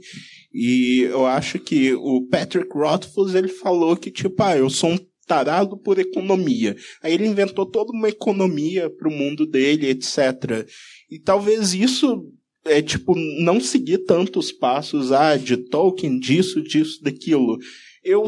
E 0.52 1.02
eu 1.02 1.26
acho 1.26 1.60
que 1.60 1.94
o 1.94 2.26
Patrick 2.28 2.70
Rothfuss, 2.74 3.36
ele 3.36 3.48
falou 3.48 3.96
que, 3.96 4.10
tipo, 4.10 4.42
ah, 4.42 4.58
eu 4.58 4.70
sou 4.70 4.92
um 4.92 4.98
tarado 5.28 5.78
por 5.78 6.00
economia. 6.00 6.76
Aí 7.04 7.14
ele 7.14 7.28
inventou 7.28 7.66
toda 7.66 7.92
uma 7.92 8.10
economia 8.10 8.90
para 8.90 9.10
o 9.10 9.12
mundo 9.12 9.46
dele, 9.46 9.90
etc. 9.90 10.68
E 11.12 11.20
talvez 11.20 11.74
isso 11.74 12.26
é 12.66 12.82
tipo 12.82 13.14
não 13.16 13.60
seguir 13.60 14.00
tantos 14.00 14.52
passos 14.52 15.12
ah, 15.12 15.38
de 15.38 15.58
Tolkien, 15.58 16.18
disso, 16.18 16.62
disso, 16.64 17.04
daquilo. 17.04 17.58
Eu, 18.04 18.26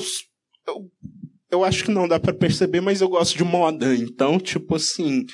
eu, 0.67 0.91
eu 1.51 1.63
acho 1.63 1.83
que 1.83 1.91
não 1.91 2.07
dá 2.07 2.19
para 2.19 2.33
perceber, 2.33 2.81
mas 2.81 3.01
eu 3.01 3.09
gosto 3.09 3.37
de 3.37 3.43
moda. 3.43 3.95
Então, 3.95 4.39
tipo 4.39 4.75
assim, 4.75 5.25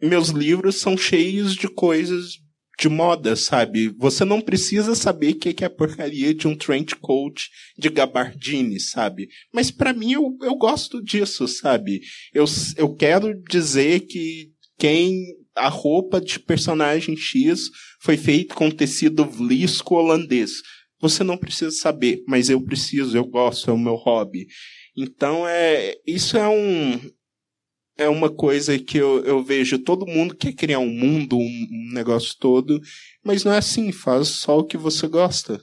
meus 0.00 0.28
livros 0.28 0.80
são 0.80 0.96
cheios 0.96 1.54
de 1.54 1.68
coisas 1.68 2.38
de 2.78 2.88
moda, 2.88 3.34
sabe? 3.34 3.88
Você 3.96 4.24
não 4.24 4.40
precisa 4.40 4.94
saber 4.94 5.32
o 5.32 5.38
que 5.38 5.64
é 5.64 5.66
a 5.66 5.70
porcaria 5.70 6.34
de 6.34 6.46
um 6.46 6.54
trench 6.54 6.94
coat 6.96 7.48
de 7.76 7.88
gabardine, 7.88 8.78
sabe? 8.78 9.28
Mas 9.52 9.70
para 9.70 9.94
mim 9.94 10.12
eu, 10.12 10.36
eu 10.42 10.54
gosto 10.56 11.02
disso, 11.02 11.48
sabe? 11.48 12.02
Eu, 12.34 12.44
eu 12.76 12.94
quero 12.94 13.34
dizer 13.48 14.00
que 14.00 14.50
quem 14.78 15.24
a 15.54 15.68
roupa 15.68 16.20
de 16.20 16.38
personagem 16.38 17.16
X 17.16 17.70
foi 18.02 18.18
feita 18.18 18.54
com 18.54 18.70
tecido 18.70 19.24
vlisco 19.24 19.94
holandês. 19.94 20.60
Você 21.00 21.24
não 21.24 21.38
precisa 21.38 21.70
saber, 21.70 22.22
mas 22.28 22.50
eu 22.50 22.60
preciso, 22.60 23.16
eu 23.16 23.24
gosto, 23.24 23.70
é 23.70 23.72
o 23.72 23.78
meu 23.78 23.94
hobby. 23.94 24.46
Então 24.96 25.46
é 25.46 25.96
isso 26.06 26.36
é 26.36 26.48
um 26.48 27.00
é 27.98 28.08
uma 28.08 28.30
coisa 28.30 28.78
que 28.78 28.98
eu, 28.98 29.24
eu 29.24 29.42
vejo 29.42 29.78
todo 29.78 30.06
mundo 30.06 30.34
quer 30.34 30.52
criar 30.52 30.78
um 30.78 30.90
mundo, 30.90 31.38
um, 31.38 31.92
negócio 31.92 32.34
todo, 32.38 32.80
mas 33.24 33.42
não 33.42 33.52
é 33.52 33.58
assim, 33.58 33.90
faz 33.90 34.28
só 34.28 34.58
o 34.58 34.64
que 34.64 34.76
você 34.76 35.08
gosta. 35.08 35.60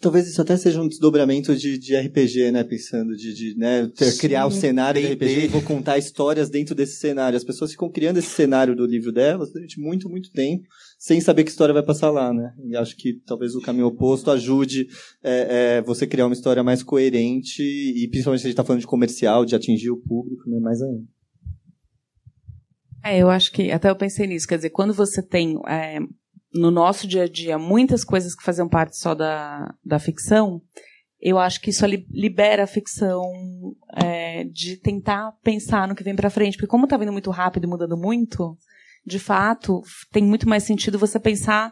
Talvez 0.00 0.28
isso 0.28 0.40
até 0.40 0.56
seja 0.56 0.80
um 0.80 0.88
desdobramento 0.88 1.54
de, 1.54 1.76
de 1.76 1.96
RPG, 1.96 2.52
né? 2.52 2.62
Pensando 2.62 3.16
de, 3.16 3.34
de 3.34 3.58
né, 3.58 3.90
ter, 3.94 4.16
criar 4.16 4.46
o 4.46 4.50
cenário 4.50 5.00
de 5.00 5.12
RPG 5.12 5.44
e 5.44 5.48
vou 5.48 5.60
contar 5.60 5.98
histórias 5.98 6.48
dentro 6.48 6.74
desse 6.74 6.96
cenário. 6.96 7.36
As 7.36 7.44
pessoas 7.44 7.72
ficam 7.72 7.90
criando 7.90 8.18
esse 8.18 8.28
cenário 8.28 8.76
do 8.76 8.86
livro 8.86 9.12
delas 9.12 9.52
durante 9.52 9.80
muito, 9.80 10.08
muito 10.08 10.30
tempo, 10.30 10.64
sem 10.98 11.20
saber 11.20 11.44
que 11.44 11.50
história 11.50 11.74
vai 11.74 11.82
passar 11.82 12.10
lá, 12.10 12.32
né? 12.32 12.54
E 12.64 12.76
acho 12.76 12.96
que 12.96 13.20
talvez 13.26 13.54
o 13.54 13.60
caminho 13.60 13.86
oposto 13.86 14.30
ajude 14.30 14.88
é, 15.22 15.76
é, 15.76 15.82
você 15.82 16.06
criar 16.06 16.26
uma 16.26 16.32
história 16.32 16.62
mais 16.62 16.82
coerente 16.82 17.62
e 17.62 18.08
principalmente 18.08 18.40
se 18.40 18.46
a 18.46 18.48
gente 18.48 18.54
está 18.54 18.64
falando 18.64 18.80
de 18.80 18.86
comercial, 18.86 19.44
de 19.44 19.54
atingir 19.54 19.90
o 19.90 20.00
público, 20.00 20.48
né? 20.48 20.58
Mais 20.58 20.80
ainda. 20.80 21.04
É, 23.04 23.18
eu 23.18 23.30
acho 23.30 23.52
que 23.52 23.70
até 23.70 23.88
eu 23.88 23.96
pensei 23.96 24.26
nisso. 24.26 24.48
Quer 24.48 24.56
dizer, 24.56 24.70
quando 24.70 24.92
você 24.92 25.22
tem 25.22 25.60
é, 25.68 25.98
no 26.52 26.70
nosso 26.70 27.06
dia 27.06 27.24
a 27.24 27.28
dia 27.28 27.58
muitas 27.58 28.02
coisas 28.02 28.34
que 28.34 28.42
faziam 28.42 28.68
parte 28.68 28.96
só 28.96 29.14
da, 29.14 29.74
da 29.84 29.98
ficção, 29.98 30.60
eu 31.20 31.38
acho 31.38 31.60
que 31.60 31.70
isso 31.70 31.84
libera 31.86 32.64
a 32.64 32.66
ficção 32.66 33.22
é, 33.96 34.44
de 34.44 34.76
tentar 34.76 35.32
pensar 35.42 35.86
no 35.86 35.94
que 35.94 36.04
vem 36.04 36.16
para 36.16 36.30
frente. 36.30 36.56
Porque 36.56 36.66
como 36.66 36.84
está 36.84 36.96
vindo 36.96 37.12
muito 37.12 37.30
rápido 37.30 37.68
mudando 37.68 37.96
muito, 37.96 38.56
de 39.06 39.18
fato, 39.18 39.82
tem 40.10 40.24
muito 40.24 40.48
mais 40.48 40.64
sentido 40.64 40.98
você 40.98 41.20
pensar 41.20 41.70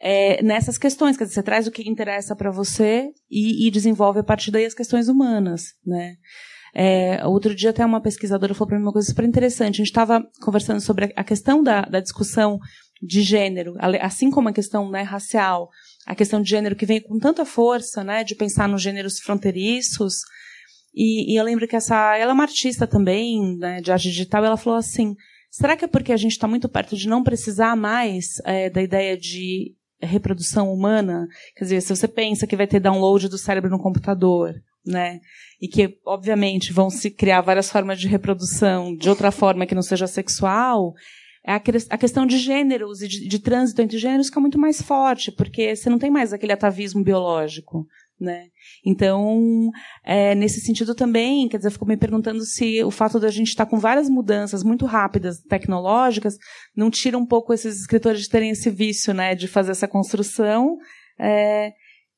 é, 0.00 0.42
nessas 0.42 0.78
questões. 0.78 1.16
Quer 1.16 1.24
dizer, 1.24 1.34
você 1.34 1.42
traz 1.42 1.66
o 1.66 1.72
que 1.72 1.88
interessa 1.88 2.36
para 2.36 2.50
você 2.50 3.10
e, 3.30 3.66
e, 3.66 3.70
desenvolve 3.70 4.20
a 4.20 4.24
partir 4.24 4.50
daí 4.50 4.64
as 4.64 4.74
questões 4.74 5.08
humanas, 5.08 5.74
né? 5.84 6.14
É, 6.72 7.26
outro 7.26 7.52
dia 7.52 7.70
até 7.70 7.84
uma 7.84 8.00
pesquisadora 8.00 8.54
falou 8.54 8.68
para 8.68 8.78
mim 8.78 8.84
uma 8.84 8.92
coisa 8.92 9.08
super 9.08 9.24
interessante. 9.24 9.74
A 9.74 9.78
gente 9.78 9.86
estava 9.86 10.24
conversando 10.40 10.80
sobre 10.80 11.12
a 11.16 11.24
questão 11.24 11.62
da, 11.62 11.82
da, 11.82 11.98
discussão 11.98 12.60
de 13.02 13.22
gênero, 13.22 13.74
assim 14.00 14.30
como 14.30 14.48
a 14.48 14.52
questão 14.52 14.88
né, 14.88 15.02
racial, 15.02 15.68
a 16.06 16.14
questão 16.14 16.40
de 16.40 16.48
gênero 16.48 16.76
que 16.76 16.86
vem 16.86 17.02
com 17.02 17.18
tanta 17.18 17.44
força, 17.44 18.04
né, 18.04 18.22
de 18.22 18.36
pensar 18.36 18.68
nos 18.68 18.82
gêneros 18.82 19.18
fronteiriços. 19.18 20.18
E, 20.94 21.32
e 21.32 21.36
eu 21.36 21.44
lembro 21.44 21.66
que 21.66 21.74
essa, 21.74 22.16
ela 22.16 22.30
é 22.30 22.34
uma 22.34 22.44
artista 22.44 22.86
também, 22.86 23.56
né, 23.58 23.80
de 23.80 23.90
arte 23.90 24.08
digital, 24.08 24.44
ela 24.44 24.56
falou 24.56 24.78
assim: 24.78 25.16
será 25.50 25.76
que 25.76 25.84
é 25.84 25.88
porque 25.88 26.12
a 26.12 26.16
gente 26.16 26.32
está 26.32 26.46
muito 26.46 26.68
perto 26.68 26.96
de 26.96 27.08
não 27.08 27.22
precisar 27.22 27.76
mais 27.76 28.40
é, 28.44 28.70
da 28.70 28.80
ideia 28.80 29.16
de 29.16 29.74
reprodução 30.00 30.72
humana? 30.72 31.26
Quer 31.56 31.64
dizer, 31.64 31.80
se 31.82 31.94
você 31.94 32.08
pensa 32.08 32.46
que 32.46 32.56
vai 32.56 32.66
ter 32.66 32.80
download 32.80 33.28
do 33.28 33.36
cérebro 33.36 33.68
no 33.68 33.78
computador, 33.78 34.54
né? 34.86 35.20
E 35.60 35.68
que, 35.68 35.98
obviamente, 36.06 36.72
vão 36.72 36.88
se 36.88 37.10
criar 37.10 37.42
várias 37.42 37.70
formas 37.70 38.00
de 38.00 38.08
reprodução 38.08 38.94
de 38.96 39.08
outra 39.10 39.30
forma 39.30 39.66
que 39.66 39.74
não 39.74 39.82
seja 39.82 40.06
sexual, 40.06 40.94
é 41.44 41.52
a, 41.52 41.98
questão 41.98 42.26
de 42.26 42.38
gêneros 42.38 43.00
e 43.02 43.08
de, 43.08 43.28
de 43.28 43.38
trânsito 43.38 43.80
entre 43.80 43.98
gêneros 43.98 44.26
fica 44.26 44.40
muito 44.40 44.58
mais 44.58 44.82
forte, 44.82 45.32
porque 45.32 45.74
você 45.74 45.88
não 45.88 45.98
tem 45.98 46.10
mais 46.10 46.32
aquele 46.32 46.52
atavismo 46.52 47.02
biológico. 47.02 47.86
Né? 48.20 48.48
Então, 48.84 49.70
é, 50.04 50.34
nesse 50.34 50.60
sentido 50.60 50.94
também, 50.94 51.48
quer 51.48 51.56
dizer, 51.56 51.68
eu 51.68 51.72
fico 51.72 51.86
me 51.86 51.96
perguntando 51.96 52.44
se 52.44 52.84
o 52.84 52.90
fato 52.90 53.18
de 53.18 53.24
a 53.24 53.30
gente 53.30 53.48
estar 53.48 53.64
com 53.64 53.78
várias 53.78 54.10
mudanças 54.10 54.62
muito 54.62 54.84
rápidas 54.84 55.40
tecnológicas 55.40 56.36
não 56.76 56.90
tira 56.90 57.16
um 57.16 57.24
pouco 57.24 57.54
esses 57.54 57.80
escritores 57.80 58.20
de 58.20 58.28
terem 58.28 58.50
esse 58.50 58.68
vício, 58.68 59.14
né, 59.14 59.34
de 59.34 59.48
fazer 59.48 59.70
essa 59.70 59.88
construção 59.88 60.76
é, 61.18 61.72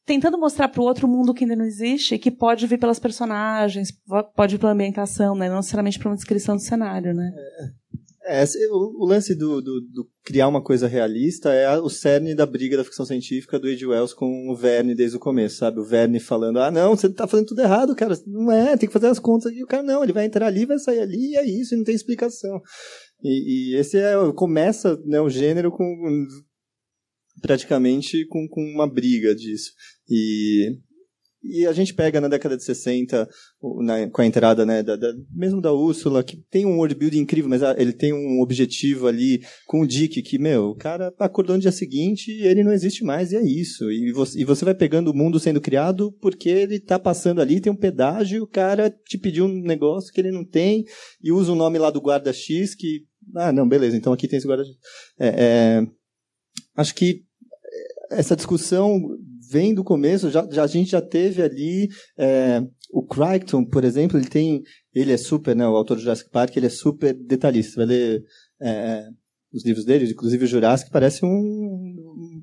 tentando 0.05 0.39
mostrar 0.39 0.69
para 0.69 0.81
o 0.81 0.85
outro 0.85 1.09
mundo 1.09 1.35
que 1.35 1.45
ainda 1.45 1.57
não 1.57 1.65
existe 1.65 2.15
e 2.15 2.19
que 2.19 2.31
pode 2.31 2.67
vir 2.67 2.79
pelas 2.79 2.99
personagens, 2.99 3.89
pode 4.35 4.55
vir 4.55 4.61
pela 4.61 4.73
ambientação, 4.73 5.35
né? 5.35 5.49
não 5.49 5.57
necessariamente 5.57 5.99
por 5.99 6.09
uma 6.09 6.17
descrição 6.17 6.57
do 6.57 6.63
cenário, 6.63 7.15
né? 7.15 7.31
É, 7.35 7.82
é, 8.25 8.45
o, 8.71 9.05
lance 9.05 9.35
do, 9.35 9.61
do, 9.61 9.81
do, 9.81 10.11
criar 10.25 10.49
uma 10.49 10.63
coisa 10.63 10.87
realista 10.87 11.53
é 11.53 11.77
o 11.79 11.89
cerne 11.89 12.35
da 12.35 12.47
briga 12.47 12.77
da 12.77 12.85
ficção 12.85 13.05
científica 13.05 13.59
do 13.59 13.69
Ed 13.69 13.85
Wells 13.85 14.15
com 14.15 14.51
o 14.51 14.57
Verne 14.57 14.95
desde 14.95 15.17
o 15.17 15.21
começo, 15.21 15.57
sabe? 15.57 15.81
O 15.81 15.85
Verne 15.85 16.21
falando, 16.21 16.59
ah, 16.61 16.71
não, 16.71 16.97
você 16.97 17.09
está 17.09 17.27
fazendo 17.27 17.47
tudo 17.47 17.63
errado, 17.63 17.97
cara, 17.97 18.17
não 18.27 18.51
é, 18.51 18.77
tem 18.77 18.89
que 18.89 18.93
fazer 18.93 19.09
as 19.09 19.19
contas. 19.19 19.53
E 19.53 19.63
o 19.63 19.67
cara, 19.67 19.83
não, 19.83 20.03
ele 20.03 20.13
vai 20.13 20.25
entrar 20.25 20.47
ali, 20.47 20.65
vai 20.65 20.79
sair 20.79 21.01
ali, 21.01 21.33
e 21.33 21.37
é 21.37 21.45
isso, 21.45 21.75
e 21.75 21.77
não 21.77 21.85
tem 21.85 21.95
explicação. 21.95 22.61
E, 23.23 23.75
e 23.75 23.77
esse 23.77 23.99
é, 23.99 24.15
começa 24.35 24.97
né, 25.05 25.21
o 25.21 25.29
gênero 25.29 25.71
com 25.71 25.85
praticamente 27.41 28.27
com, 28.27 28.47
com 28.49 28.63
uma 28.63 28.89
briga 28.89 29.35
disso. 29.35 29.73
E, 30.09 30.79
e 31.43 31.67
a 31.67 31.73
gente 31.73 31.93
pega 31.93 32.21
na 32.21 32.29
década 32.29 32.57
de 32.57 32.63
60, 32.63 33.29
na, 33.81 34.09
com 34.11 34.23
a 34.23 34.27
entrada 34.27 34.65
né, 34.65 34.83
da, 34.83 34.95
da, 34.95 35.13
mesmo 35.35 35.61
da 35.61 35.73
Úrsula, 35.73 36.23
que 36.23 36.37
tem 36.51 36.65
um 36.65 36.77
world 36.77 36.95
building 36.95 37.19
incrível, 37.19 37.51
mas 37.51 37.63
ele 37.77 37.93
tem 37.93 38.13
um 38.13 38.41
objetivo 38.41 39.09
ali 39.09 39.43
com 39.67 39.81
o 39.81 39.87
Dick, 39.87 40.23
que, 40.23 40.39
meu, 40.39 40.67
o 40.67 40.77
cara 40.77 41.13
acordou 41.19 41.57
no 41.57 41.63
dia 41.63 41.73
seguinte 41.73 42.31
e 42.31 42.47
ele 42.47 42.63
não 42.63 42.73
existe 42.73 43.03
mais, 43.03 43.33
e 43.33 43.37
é 43.37 43.43
isso. 43.43 43.91
E 43.91 44.13
você, 44.13 44.41
e 44.41 44.45
você 44.45 44.65
vai 44.65 44.75
pegando 44.75 45.11
o 45.11 45.17
mundo 45.17 45.41
sendo 45.41 45.61
criado 45.61 46.13
porque 46.21 46.49
ele 46.49 46.77
está 46.77 46.99
passando 46.99 47.41
ali, 47.41 47.61
tem 47.61 47.73
um 47.73 47.77
pedágio, 47.77 48.45
o 48.45 48.49
cara 48.49 48.89
te 48.91 49.19
pediu 49.19 49.47
um 49.47 49.63
negócio 49.63 50.13
que 50.13 50.21
ele 50.21 50.31
não 50.31 50.45
tem, 50.45 50.85
e 51.23 51.33
usa 51.33 51.53
o 51.53 51.57
nome 51.57 51.79
lá 51.79 51.91
do 51.91 52.01
guarda 52.01 52.33
X, 52.33 52.75
que. 52.75 53.05
Ah, 53.37 53.53
não, 53.53 53.69
beleza, 53.69 53.97
então 53.97 54.13
aqui 54.13 54.29
tem 54.29 54.37
esse 54.37 54.47
guarda 54.47 54.65
X. 54.65 54.75
É, 55.19 55.29
é, 55.29 55.87
acho 56.77 56.95
que 56.95 57.23
essa 58.11 58.37
discussão 58.37 59.01
vem 59.53 59.75
do 59.75 59.85
começo, 59.85 60.31
já, 60.31 60.49
já, 60.51 60.65
a 60.65 60.67
gente 60.67 60.91
já 60.91 61.03
teve 61.03 61.43
ali 61.43 61.89
é, 62.19 62.63
o 62.91 63.05
Crichton, 63.05 63.65
por 63.65 63.85
exemplo, 63.85 64.19
ele 64.19 64.29
tem, 64.29 64.63
ele 64.95 65.13
é 65.13 65.17
super, 65.19 65.55
né, 65.55 65.69
o 65.69 65.77
autor 65.77 65.97
do 65.97 66.03
Jurassic 66.03 66.31
Park, 66.31 66.57
ele 66.57 66.67
é 66.67 66.71
super 66.71 67.13
detalhista, 67.15 67.77
vai 67.77 67.87
ler 67.87 68.23
é, 68.61 69.05
os 69.53 69.65
livros 69.65 69.85
dele, 69.85 70.11
inclusive 70.11 70.45
o 70.45 70.49
Jurassic, 70.49 70.91
parece 70.91 71.25
um, 71.25 72.43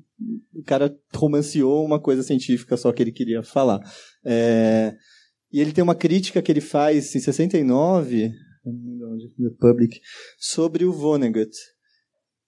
o 0.54 0.62
cara 0.64 0.96
romanceou 1.12 1.84
uma 1.84 2.00
coisa 2.00 2.22
científica 2.22 2.76
só 2.76 2.92
que 2.92 3.02
ele 3.02 3.12
queria 3.12 3.42
falar. 3.42 3.80
É, 4.24 4.94
e 5.52 5.60
ele 5.60 5.72
tem 5.72 5.82
uma 5.82 5.96
crítica 5.96 6.40
que 6.40 6.52
ele 6.52 6.60
faz 6.60 7.14
em 7.16 7.20
69, 7.20 8.30
Public, 9.58 9.98
sobre 10.38 10.84
o 10.84 10.92
Vonnegut, 10.92 11.50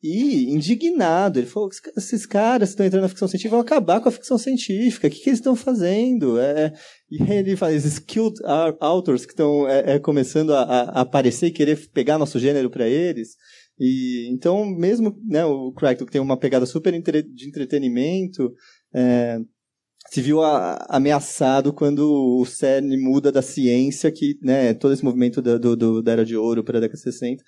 e 0.02 0.50
indignado, 0.50 1.38
ele 1.38 1.46
falou: 1.46 1.70
esses 1.96 2.26
caras 2.26 2.70
que 2.70 2.72
estão 2.72 2.84
entrando 2.84 3.02
na 3.02 3.08
ficção 3.08 3.28
científica 3.28 3.54
vão 3.54 3.60
acabar 3.60 4.00
com 4.00 4.08
a 4.08 4.12
ficção 4.12 4.36
científica, 4.36 5.06
o 5.06 5.10
que, 5.10 5.20
que 5.20 5.28
eles 5.28 5.38
estão 5.38 5.54
fazendo? 5.54 6.40
É, 6.40 6.72
e 7.08 7.22
ele 7.22 7.56
fala: 7.56 7.72
esses 7.72 7.94
skilled 7.94 8.40
authors 8.80 9.24
que 9.24 9.32
estão 9.32 9.68
é, 9.68 9.94
é, 9.94 9.98
começando 10.00 10.54
a, 10.54 10.62
a, 10.62 11.00
aparecer 11.02 11.46
e 11.46 11.52
querer 11.52 11.88
pegar 11.90 12.18
nosso 12.18 12.40
gênero 12.40 12.68
para 12.68 12.88
eles. 12.88 13.36
E, 13.78 14.28
então, 14.32 14.66
mesmo 14.66 15.16
né, 15.24 15.44
o 15.44 15.72
Crackton, 15.72 16.04
que 16.04 16.12
tem 16.12 16.20
uma 16.20 16.36
pegada 16.36 16.66
super 16.66 16.92
entre, 16.94 17.22
de 17.22 17.48
entretenimento, 17.48 18.52
é, 18.92 19.38
se 20.10 20.20
viu 20.20 20.42
a, 20.42 20.84
ameaçado 20.88 21.72
quando 21.72 22.40
o 22.40 22.44
CERN 22.44 22.96
muda 22.98 23.30
da 23.30 23.40
ciência, 23.40 24.10
que 24.10 24.36
né, 24.42 24.74
todo 24.74 24.92
esse 24.92 25.04
movimento 25.04 25.40
da, 25.40 25.58
do, 25.58 25.76
do, 25.76 26.02
da 26.02 26.12
Era 26.12 26.24
de 26.24 26.36
Ouro 26.36 26.64
para 26.64 26.78
a 26.78 26.80
década 26.80 26.96
de 26.96 27.02
60 27.02 27.42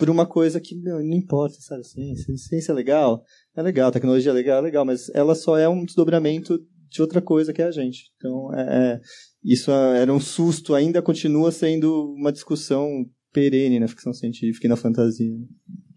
por 0.00 0.08
uma 0.08 0.24
coisa 0.24 0.58
que 0.58 0.74
não 0.74 0.98
importa, 1.02 1.56
sabe? 1.60 1.86
Ciência, 1.86 2.34
ciência 2.38 2.72
é 2.72 2.74
legal, 2.74 3.22
é 3.54 3.60
legal, 3.60 3.92
tecnologia 3.92 4.30
é 4.30 4.34
legal, 4.34 4.58
é 4.58 4.62
legal, 4.62 4.82
mas 4.82 5.10
ela 5.14 5.34
só 5.34 5.58
é 5.58 5.68
um 5.68 5.84
desdobramento 5.84 6.58
de 6.88 7.02
outra 7.02 7.20
coisa 7.20 7.52
que 7.52 7.60
é 7.60 7.66
a 7.66 7.70
gente. 7.70 8.10
Então, 8.16 8.50
é, 8.54 8.94
é 8.94 9.00
isso 9.44 9.70
era 9.70 10.10
um 10.10 10.18
susto, 10.18 10.74
ainda 10.74 11.02
continua 11.02 11.52
sendo 11.52 12.14
uma 12.14 12.32
discussão 12.32 12.88
perene 13.30 13.78
na 13.78 13.86
ficção 13.86 14.14
científica 14.14 14.66
e 14.66 14.70
na 14.70 14.76
fantasia. 14.76 15.36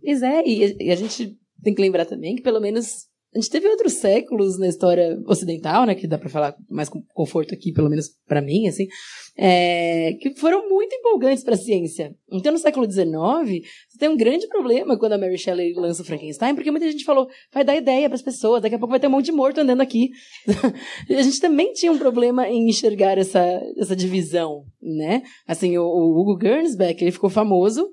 Pois 0.03 0.21
é, 0.21 0.43
e, 0.45 0.75
e 0.81 0.91
a 0.91 0.95
gente 0.97 1.37
tem 1.63 1.73
que 1.73 1.81
lembrar 1.81 2.05
também 2.05 2.35
que 2.35 2.41
pelo 2.41 2.59
menos 2.59 3.07
a 3.35 3.39
gente 3.39 3.49
teve 3.49 3.67
outros 3.67 3.93
séculos 3.93 4.59
na 4.59 4.67
história 4.67 5.19
ocidental, 5.25 5.85
né, 5.85 5.95
que 5.95 6.07
dá 6.07 6.17
para 6.17 6.29
falar 6.29 6.55
mais 6.69 6.87
com 6.87 7.01
conforto 7.13 7.53
aqui, 7.53 7.71
pelo 7.71 7.89
menos 7.89 8.09
para 8.27 8.41
mim, 8.41 8.67
assim, 8.67 8.87
é, 9.37 10.13
que 10.21 10.35
foram 10.35 10.69
muito 10.69 10.93
empolgantes 10.93 11.43
para 11.43 11.55
a 11.55 11.57
ciência. 11.57 12.15
Então, 12.31 12.51
no 12.51 12.59
século 12.59 12.89
XIX, 12.89 13.05
você 13.89 13.97
tem 13.99 14.09
um 14.09 14.17
grande 14.17 14.47
problema 14.47 14.97
quando 14.97 15.13
a 15.13 15.17
Mary 15.17 15.37
Shelley 15.37 15.73
lança 15.73 16.03
o 16.03 16.05
Frankenstein, 16.05 16.53
porque 16.53 16.69
muita 16.69 16.91
gente 16.91 17.03
falou, 17.03 17.27
vai 17.51 17.63
dar 17.63 17.75
ideia 17.75 18.07
para 18.07 18.15
as 18.15 18.21
pessoas, 18.21 18.61
daqui 18.61 18.75
a 18.75 18.79
pouco 18.79 18.91
vai 18.91 18.99
ter 18.99 19.07
um 19.07 19.11
monte 19.11 19.25
de 19.25 19.31
morto 19.31 19.59
andando 19.59 19.81
aqui. 19.81 20.09
a 21.09 21.21
gente 21.21 21.39
também 21.39 21.73
tinha 21.73 21.91
um 21.91 21.97
problema 21.97 22.47
em 22.47 22.69
enxergar 22.69 23.17
essa, 23.17 23.41
essa 23.77 23.95
divisão, 23.95 24.63
né? 24.81 25.23
Assim, 25.47 25.77
o, 25.77 25.83
o 25.83 26.19
Hugo 26.19 26.39
Gernsback, 26.39 27.03
ele 27.03 27.11
ficou 27.11 27.29
famoso 27.29 27.89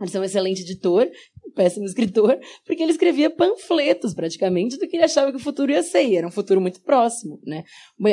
ele 0.00 0.16
é 0.16 0.20
um 0.20 0.24
excelente 0.24 0.62
editor, 0.62 1.08
um 1.46 1.50
péssimo 1.52 1.84
escritor, 1.84 2.38
porque 2.66 2.82
ele 2.82 2.92
escrevia 2.92 3.30
panfletos, 3.30 4.14
praticamente, 4.14 4.78
do 4.78 4.88
que 4.88 4.96
ele 4.96 5.04
achava 5.04 5.30
que 5.30 5.36
o 5.36 5.40
futuro 5.40 5.72
ia 5.72 5.82
ser. 5.82 6.04
E 6.04 6.16
era 6.16 6.26
um 6.26 6.30
futuro 6.30 6.60
muito 6.60 6.80
próximo, 6.82 7.40
né? 7.44 7.64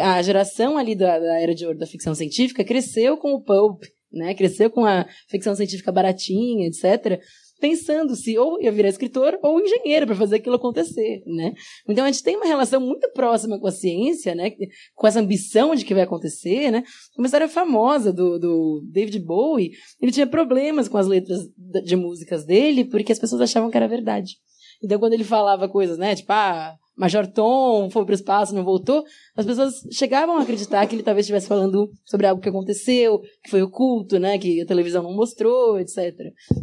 A 0.01 0.21
geração 0.21 0.77
ali 0.77 0.95
da, 0.95 1.19
da 1.19 1.39
era 1.39 1.55
de 1.55 1.65
ouro 1.65 1.77
da 1.77 1.87
ficção 1.87 2.13
científica 2.13 2.63
cresceu 2.63 3.17
com 3.17 3.33
o 3.33 3.41
pulp, 3.41 3.83
né? 4.11 4.33
Cresceu 4.33 4.69
com 4.69 4.85
a 4.85 5.05
ficção 5.29 5.55
científica 5.55 5.91
baratinha, 5.91 6.67
etc 6.67 7.21
pensando 7.61 8.15
se 8.15 8.37
ou 8.37 8.59
ia 8.59 8.71
virar 8.71 8.89
escritor 8.89 9.37
ou 9.43 9.61
engenheiro 9.61 10.07
para 10.07 10.15
fazer 10.15 10.37
aquilo 10.37 10.55
acontecer, 10.55 11.21
né? 11.27 11.53
Então 11.87 12.03
a 12.03 12.11
gente 12.11 12.23
tem 12.23 12.35
uma 12.35 12.47
relação 12.47 12.81
muito 12.81 13.07
próxima 13.13 13.59
com 13.59 13.67
a 13.67 13.71
ciência, 13.71 14.33
né? 14.33 14.51
Com 14.95 15.07
essa 15.07 15.19
ambição 15.19 15.75
de 15.75 15.85
que 15.85 15.93
vai 15.93 16.03
acontecer, 16.03 16.71
né? 16.71 16.83
Uma 17.15 17.27
história 17.27 17.47
famosa 17.47 18.11
do, 18.11 18.39
do 18.39 18.81
David 18.91 19.19
Bowie, 19.19 19.71
ele 20.01 20.11
tinha 20.11 20.25
problemas 20.25 20.87
com 20.87 20.97
as 20.97 21.05
letras 21.05 21.41
de 21.85 21.95
músicas 21.95 22.43
dele 22.43 22.83
porque 22.83 23.11
as 23.11 23.19
pessoas 23.19 23.41
achavam 23.41 23.69
que 23.69 23.77
era 23.77 23.87
verdade. 23.87 24.37
Então 24.83 24.99
quando 24.99 25.13
ele 25.13 25.23
falava 25.23 25.69
coisas, 25.69 25.97
né? 25.99 26.15
Tipo, 26.15 26.33
ah, 26.33 26.75
Major 26.95 27.25
Tom 27.27 27.89
foi 27.89 28.05
para 28.05 28.11
o 28.11 28.15
espaço, 28.15 28.53
não 28.53 28.63
voltou, 28.63 29.03
as 29.35 29.45
pessoas 29.45 29.75
chegavam 29.91 30.37
a 30.37 30.41
acreditar 30.41 30.85
que 30.85 30.95
ele 30.95 31.03
talvez 31.03 31.25
estivesse 31.25 31.47
falando 31.47 31.89
sobre 32.05 32.27
algo 32.27 32.41
que 32.41 32.49
aconteceu, 32.49 33.19
que 33.43 33.49
foi 33.49 33.61
oculto, 33.61 34.19
né, 34.19 34.37
que 34.37 34.61
a 34.61 34.65
televisão 34.65 35.01
não 35.03 35.15
mostrou, 35.15 35.79
etc. 35.79 36.13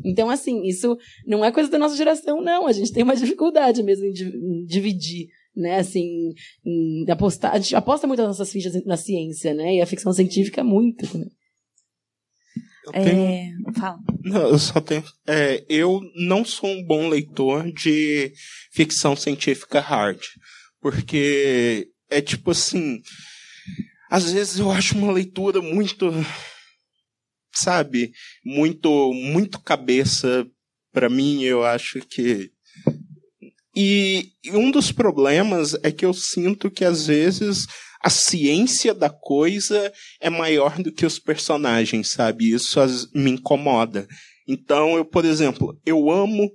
Então, 0.05 0.31
assim, 0.31 0.63
isso 0.65 0.97
não 1.27 1.45
é 1.45 1.51
coisa 1.51 1.71
da 1.71 1.79
nossa 1.79 1.97
geração, 1.97 2.41
não. 2.41 2.67
A 2.67 2.73
gente 2.73 2.93
tem 2.93 3.03
uma 3.03 3.17
dificuldade 3.17 3.83
mesmo 3.83 4.07
em, 4.07 4.65
dividir 4.65 5.29
né, 5.57 5.79
assim, 5.79 6.33
apostar, 7.11 7.55
a 7.55 7.59
gente 7.59 7.75
aposta 7.75 8.07
muito 8.07 8.21
as 8.21 8.29
nossas 8.29 8.53
fichas 8.53 8.85
na 8.85 8.97
ciência, 8.97 9.53
né, 9.53 9.77
e 9.77 9.81
a 9.81 9.87
ficção 9.87 10.13
científica 10.13 10.63
muito 10.63 11.07
também. 11.11 11.31
Eu 12.94 13.05
tenho... 13.05 13.23
É... 13.23 13.52
Fala. 13.78 13.98
Não, 14.23 14.48
eu 14.48 14.59
só 14.59 14.81
tenho. 14.81 15.05
É, 15.27 15.65
eu 15.69 16.01
não 16.15 16.44
sou 16.44 16.70
um 16.70 16.85
bom 16.85 17.09
leitor 17.09 17.70
de 17.73 18.32
ficção 18.73 19.15
científica 19.15 19.81
hard. 19.81 20.20
Porque 20.81 21.89
é 22.10 22.20
tipo 22.20 22.51
assim. 22.51 23.01
Às 24.10 24.32
vezes 24.32 24.59
eu 24.59 24.70
acho 24.70 24.97
uma 24.97 25.12
leitura 25.12 25.60
muito. 25.60 26.10
Sabe? 27.55 28.12
Muito, 28.44 29.12
muito 29.12 29.60
cabeça 29.60 30.47
para 30.93 31.09
mim. 31.09 31.43
Eu 31.43 31.65
acho 31.65 32.01
que. 32.01 32.51
E 33.74 34.32
um 34.48 34.70
dos 34.70 34.90
problemas 34.90 35.74
é 35.82 35.93
que 35.93 36.05
eu 36.05 36.12
sinto 36.12 36.70
que 36.70 36.85
às 36.85 37.06
vezes 37.06 37.66
a 38.03 38.11
ciência 38.11 38.95
da 38.95 39.11
coisa 39.11 39.93
é 40.20 40.31
maior 40.31 40.81
do 40.81 40.93
que 40.93 41.07
os 41.07 41.19
personagens, 41.19 42.11
sabe? 42.11 42.53
Isso 42.53 42.81
me 43.15 43.31
incomoda. 43.31 44.07
Então, 44.47 44.97
eu, 44.97 45.05
por 45.05 45.25
exemplo, 45.25 45.79
eu 45.85 46.11
amo 46.11 46.51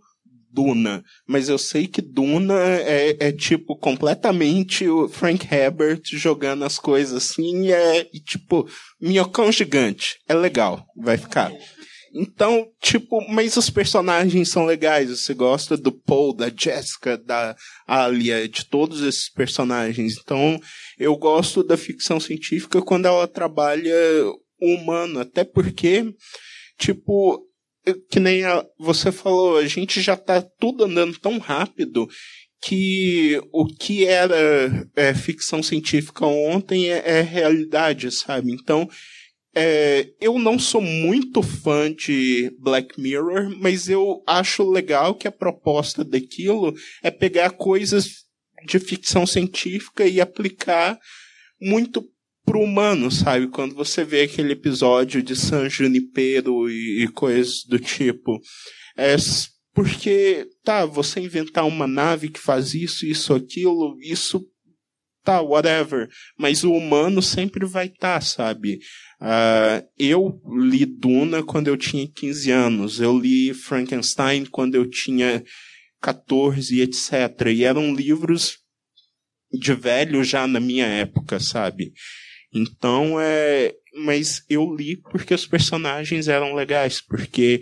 Duna, 0.53 1.03
mas 1.27 1.49
eu 1.49 1.57
sei 1.57 1.87
que 1.87 1.99
Duna 1.99 2.53
é, 2.53 3.17
é 3.19 3.31
tipo 3.31 3.75
completamente 3.75 4.87
o 4.87 5.09
Frank 5.09 5.47
Herbert 5.51 6.01
jogando 6.05 6.63
as 6.63 6.77
coisas 6.77 7.23
assim, 7.23 7.71
é 7.71 8.07
e, 8.13 8.19
tipo 8.19 8.69
minhocão 9.01 9.51
gigante. 9.51 10.19
É 10.29 10.33
legal, 10.35 10.85
vai 10.95 11.17
ficar. 11.17 11.51
Então, 12.13 12.67
tipo, 12.79 13.19
mas 13.27 13.57
os 13.57 13.69
personagens 13.69 14.49
são 14.49 14.65
legais. 14.65 15.09
Você 15.09 15.33
gosta 15.33 15.75
do 15.75 15.91
Paul, 15.91 16.35
da 16.35 16.51
Jessica, 16.55 17.17
da 17.17 17.55
Alia, 17.87 18.47
de 18.47 18.65
todos 18.65 19.01
esses 19.01 19.29
personagens. 19.29 20.17
Então, 20.21 20.59
eu 20.99 21.15
gosto 21.17 21.63
da 21.63 21.75
ficção 21.75 22.19
científica 22.19 22.81
quando 22.81 23.07
ela 23.07 23.27
trabalha 23.27 23.95
o 24.61 24.75
humano, 24.75 25.19
até 25.19 25.43
porque, 25.43 26.13
tipo, 26.77 27.43
que 28.09 28.19
nem 28.19 28.43
a, 28.45 28.63
você 28.77 29.11
falou, 29.11 29.57
a 29.57 29.65
gente 29.65 29.99
já 29.99 30.15
tá 30.15 30.41
tudo 30.41 30.85
andando 30.85 31.19
tão 31.19 31.37
rápido 31.39 32.07
que 32.61 33.41
o 33.51 33.65
que 33.65 34.05
era 34.05 34.87
é, 34.95 35.13
ficção 35.13 35.61
científica 35.61 36.25
ontem 36.25 36.89
é, 36.89 37.17
é 37.17 37.21
realidade, 37.21 38.09
sabe? 38.11 38.53
Então, 38.53 38.87
é, 39.55 40.09
eu 40.19 40.39
não 40.39 40.57
sou 40.57 40.81
muito 40.81 41.43
fã 41.43 41.91
de 41.93 42.51
Black 42.59 42.99
Mirror, 42.99 43.55
mas 43.59 43.87
eu 43.87 44.23
acho 44.25 44.69
legal 44.69 45.13
que 45.13 45.27
a 45.27 45.31
proposta 45.31 46.03
daquilo 46.03 46.73
é 47.03 47.11
pegar 47.11 47.51
coisas 47.51 48.23
de 48.65 48.79
ficção 48.79 49.27
científica 49.27 50.07
e 50.07 50.19
aplicar 50.19 50.97
muito 51.61 52.03
pro 52.45 52.59
humano, 52.59 53.11
sabe? 53.11 53.47
Quando 53.47 53.75
você 53.75 54.03
vê 54.03 54.21
aquele 54.21 54.53
episódio 54.53 55.21
de 55.21 55.35
San 55.35 55.69
Junipero 55.69 56.69
e, 56.69 57.03
e 57.03 57.07
coisas 57.07 57.63
do 57.63 57.79
tipo. 57.79 58.39
É 58.97 59.15
porque, 59.73 60.47
tá, 60.63 60.85
você 60.85 61.19
inventar 61.19 61.65
uma 61.65 61.87
nave 61.87 62.29
que 62.29 62.39
faz 62.39 62.75
isso, 62.75 63.07
isso, 63.07 63.33
aquilo, 63.33 63.97
isso 64.01 64.45
tá, 65.23 65.41
whatever. 65.41 66.09
Mas 66.37 66.63
o 66.63 66.73
humano 66.73 67.21
sempre 67.21 67.65
vai 67.65 67.87
estar, 67.87 68.15
tá, 68.15 68.21
sabe? 68.21 68.79
Uh, 69.21 69.87
eu 69.97 70.41
li 70.57 70.85
Duna 70.85 71.43
quando 71.43 71.67
eu 71.67 71.77
tinha 71.77 72.07
15 72.07 72.51
anos, 72.51 72.99
eu 72.99 73.17
li 73.17 73.53
Frankenstein 73.53 74.45
quando 74.45 74.75
eu 74.75 74.89
tinha 74.89 75.43
14, 76.01 76.81
etc. 76.81 77.47
E 77.47 77.63
eram 77.63 77.93
livros 77.93 78.57
de 79.51 79.73
velho 79.73 80.23
já 80.23 80.45
na 80.45 80.59
minha 80.59 80.85
época, 80.85 81.39
sabe? 81.39 81.93
Então 82.53 83.19
é. 83.19 83.73
Mas 84.05 84.43
eu 84.49 84.73
li 84.75 84.97
porque 84.97 85.35
os 85.35 85.45
personagens 85.45 86.27
eram 86.27 86.55
legais, 86.55 86.99
porque 86.99 87.61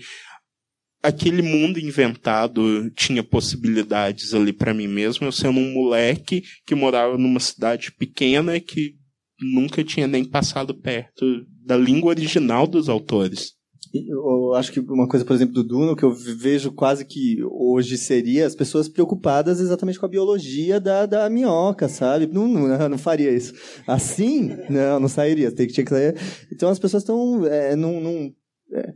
aquele 1.02 1.42
mundo 1.42 1.80
inventado 1.80 2.90
tinha 2.92 3.24
possibilidades 3.24 4.34
ali 4.34 4.54
para 4.54 4.74
mim 4.74 4.88
mesmo, 4.88 5.26
eu 5.26 5.32
sendo 5.32 5.60
um 5.60 5.74
moleque 5.74 6.44
que 6.66 6.76
morava 6.76 7.18
numa 7.18 7.40
cidade 7.40 7.92
pequena 7.92 8.60
que 8.60 8.96
nunca 9.42 9.84
tinha 9.84 10.08
nem 10.08 10.24
passado 10.24 10.76
perto 10.76 11.26
da 11.66 11.76
língua 11.76 12.10
original 12.10 12.68
dos 12.68 12.88
autores. 12.88 13.54
Eu 13.94 14.54
acho 14.54 14.72
que 14.72 14.80
uma 14.80 15.08
coisa, 15.08 15.26
por 15.26 15.34
exemplo, 15.34 15.54
do 15.54 15.64
Duno, 15.64 15.98
que 15.98 16.04
eu 16.04 16.14
vejo 16.14 16.72
quase 16.72 17.04
que 17.04 17.44
hoje 17.44 17.98
seria 17.98 18.46
as 18.46 18.56
pessoas 18.56 18.88
preocupadas 18.88 19.60
exatamente 19.60 20.00
com 20.00 20.06
a 20.06 20.10
biologia 20.10 20.80
da, 20.80 21.06
da 21.06 21.30
minhoca, 21.30 21.90
sabe? 21.90 22.26
Não, 22.28 22.48
não, 22.48 22.90
não 22.90 22.98
faria 22.98 23.32
isso. 23.32 23.54
Assim, 23.86 24.56
não, 24.70 25.00
não 25.02 25.10
sairia. 25.10 25.52
Tem 25.52 25.68
que, 25.68 25.74
tinha 25.74 25.84
que 25.84 25.90
sair. 25.90 26.16
Então 26.54 26.70
as 26.70 26.80
pessoas 26.80 27.04
estão 27.04 27.46
é, 27.46 27.76
num 27.76 28.34
é, 28.74 28.94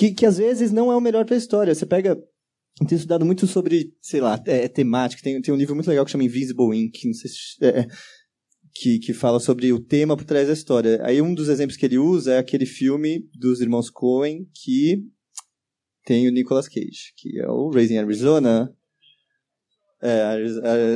que, 0.00 0.12
que 0.12 0.24
às 0.24 0.38
vezes 0.38 0.72
não 0.72 0.90
é 0.90 0.96
o 0.96 1.00
melhor 1.00 1.26
para 1.26 1.34
a 1.34 1.38
história. 1.38 1.74
Você 1.74 1.84
pega 1.84 2.18
eu 2.80 2.86
tenho 2.86 2.96
estudado 2.96 3.26
muito 3.26 3.46
sobre, 3.46 3.94
sei 4.00 4.22
lá, 4.22 4.42
é, 4.46 4.66
temática. 4.66 5.22
Tem, 5.22 5.38
tem 5.42 5.52
um 5.52 5.56
livro 5.58 5.74
muito 5.74 5.88
legal 5.88 6.02
que 6.06 6.10
chama 6.10 6.24
Invisible 6.24 6.74
Ink. 6.74 7.06
Não 7.06 7.12
sei 7.12 7.30
se, 7.30 7.62
é, 7.62 7.86
que, 8.72 8.98
que 8.98 9.12
fala 9.12 9.38
sobre 9.38 9.70
o 9.70 9.78
tema 9.78 10.16
por 10.16 10.24
trás 10.24 10.46
da 10.46 10.54
história. 10.54 11.04
Aí 11.04 11.20
um 11.20 11.34
dos 11.34 11.50
exemplos 11.50 11.76
que 11.76 11.84
ele 11.84 11.98
usa 11.98 12.32
é 12.32 12.38
aquele 12.38 12.64
filme 12.64 13.28
dos 13.34 13.60
irmãos 13.60 13.90
Coen 13.90 14.48
que 14.54 15.04
tem 16.06 16.26
o 16.26 16.32
Nicolas 16.32 16.66
Cage, 16.66 17.12
que 17.14 17.38
é 17.38 17.46
o 17.46 17.68
Raising 17.68 17.98
Arizona. 17.98 18.74
É, 20.00 20.22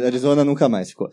Arizona 0.07 0.47
nunca 0.47 0.67
mais 0.67 0.89
ficou. 0.89 1.11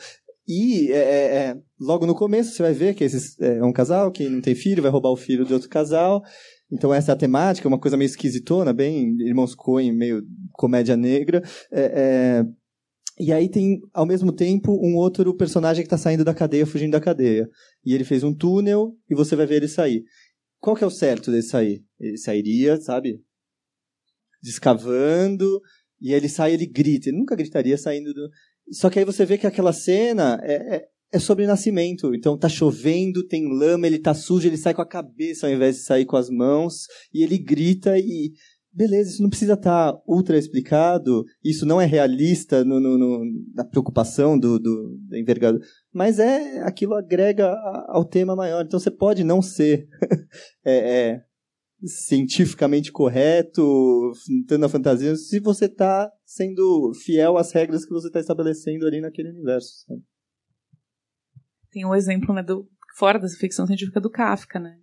E 0.47 0.89
é, 0.93 0.95
é, 0.95 1.35
é, 1.35 1.57
logo 1.77 2.05
no 2.05 2.15
começo 2.15 2.53
você 2.53 2.63
vai 2.63 2.73
ver 2.73 2.95
que 2.95 3.03
esses, 3.03 3.37
é 3.41 3.61
um 3.61 3.73
casal 3.73 4.09
que 4.13 4.29
não 4.29 4.39
tem 4.39 4.55
filho, 4.55 4.81
vai 4.81 4.91
roubar 4.91 5.09
o 5.09 5.17
filho 5.17 5.43
de 5.43 5.53
outro 5.53 5.67
casal. 5.67 6.23
Então 6.71 6.93
essa 6.93 7.11
é 7.11 7.13
a 7.13 7.17
temática, 7.17 7.67
uma 7.67 7.79
coisa 7.79 7.97
meio 7.97 8.07
esquisitona, 8.07 8.73
bem 8.73 9.15
irmãos 9.21 9.53
Coen, 9.53 9.91
meio 9.91 10.23
comédia 10.53 10.95
negra. 10.95 11.41
É, 11.71 12.43
é 12.43 12.45
e 13.19 13.31
aí 13.31 13.49
tem, 13.49 13.79
ao 13.93 14.05
mesmo 14.05 14.31
tempo, 14.31 14.71
um 14.81 14.95
outro 14.95 15.35
personagem 15.35 15.83
que 15.83 15.87
está 15.87 15.97
saindo 15.97 16.23
da 16.23 16.33
cadeia, 16.33 16.65
fugindo 16.65 16.93
da 16.93 17.01
cadeia. 17.01 17.47
E 17.85 17.93
ele 17.93 18.03
fez 18.03 18.23
um 18.23 18.33
túnel 18.33 18.95
e 19.07 19.13
você 19.13 19.35
vai 19.35 19.45
ver 19.45 19.57
ele 19.57 19.67
sair. 19.67 20.03
Qual 20.59 20.75
que 20.75 20.83
é 20.83 20.87
o 20.87 20.91
certo 20.91 21.29
dele 21.29 21.43
sair? 21.43 21.83
Ele 21.99 22.17
sairia, 22.17 22.81
sabe? 22.81 23.21
descavando, 24.41 25.61
e 25.99 26.13
ele 26.13 26.27
sai 26.27 26.53
ele 26.53 26.65
grita. 26.65 27.09
Ele 27.09 27.17
nunca 27.17 27.35
gritaria 27.35 27.77
saindo 27.77 28.13
do. 28.13 28.29
Só 28.71 28.89
que 28.89 28.99
aí 28.99 29.05
você 29.05 29.25
vê 29.25 29.37
que 29.37 29.47
aquela 29.47 29.73
cena 29.73 30.39
é, 30.43 30.87
é, 31.11 31.19
sobre 31.19 31.45
nascimento. 31.45 32.15
Então 32.15 32.37
tá 32.37 32.47
chovendo, 32.47 33.27
tem 33.27 33.47
lama, 33.47 33.85
ele 33.85 33.99
tá 33.99 34.13
sujo, 34.13 34.47
ele 34.47 34.57
sai 34.57 34.73
com 34.73 34.81
a 34.81 34.87
cabeça 34.87 35.47
ao 35.47 35.53
invés 35.53 35.77
de 35.77 35.83
sair 35.83 36.05
com 36.05 36.15
as 36.15 36.29
mãos, 36.29 36.85
e 37.13 37.23
ele 37.23 37.37
grita 37.37 37.97
e. 37.97 38.31
Beleza, 38.73 39.09
isso 39.09 39.21
não 39.21 39.29
precisa 39.29 39.55
estar 39.55 39.91
tá 39.91 40.01
ultra 40.07 40.37
explicado, 40.37 41.25
isso 41.43 41.65
não 41.65 41.81
é 41.81 41.85
realista 41.85 42.63
no, 42.63 42.79
no, 42.79 42.97
no, 42.97 43.21
na 43.53 43.65
preocupação 43.65 44.39
do, 44.39 44.57
do, 44.57 44.97
da 45.09 45.19
envergadura, 45.19 45.61
mas 45.93 46.19
é 46.19 46.61
aquilo 46.61 46.93
agrega 46.93 47.53
ao 47.89 48.05
tema 48.05 48.33
maior. 48.33 48.63
Então 48.63 48.79
você 48.79 48.89
pode 48.89 49.25
não 49.25 49.41
ser 49.41 49.89
é, 50.63 51.09
é, 51.09 51.21
cientificamente 51.85 52.93
correto, 52.93 54.13
tendo 54.47 54.65
a 54.65 54.69
fantasia, 54.69 55.17
se 55.17 55.41
você 55.41 55.65
está 55.65 56.09
sendo 56.25 56.93
fiel 57.03 57.37
às 57.37 57.51
regras 57.51 57.83
que 57.83 57.91
você 57.91 58.07
está 58.07 58.21
estabelecendo 58.21 58.87
ali 58.87 59.01
naquele 59.01 59.31
universo. 59.31 59.83
Sabe? 59.85 60.01
Tem 61.71 61.85
um 61.85 61.95
exemplo 61.95 62.33
né, 62.33 62.43
do, 62.43 62.67
fora 62.97 63.17
da 63.17 63.27
ficção 63.27 63.65
científica 63.65 63.99
do 63.99 64.09
Kafka, 64.09 64.59
né? 64.59 64.75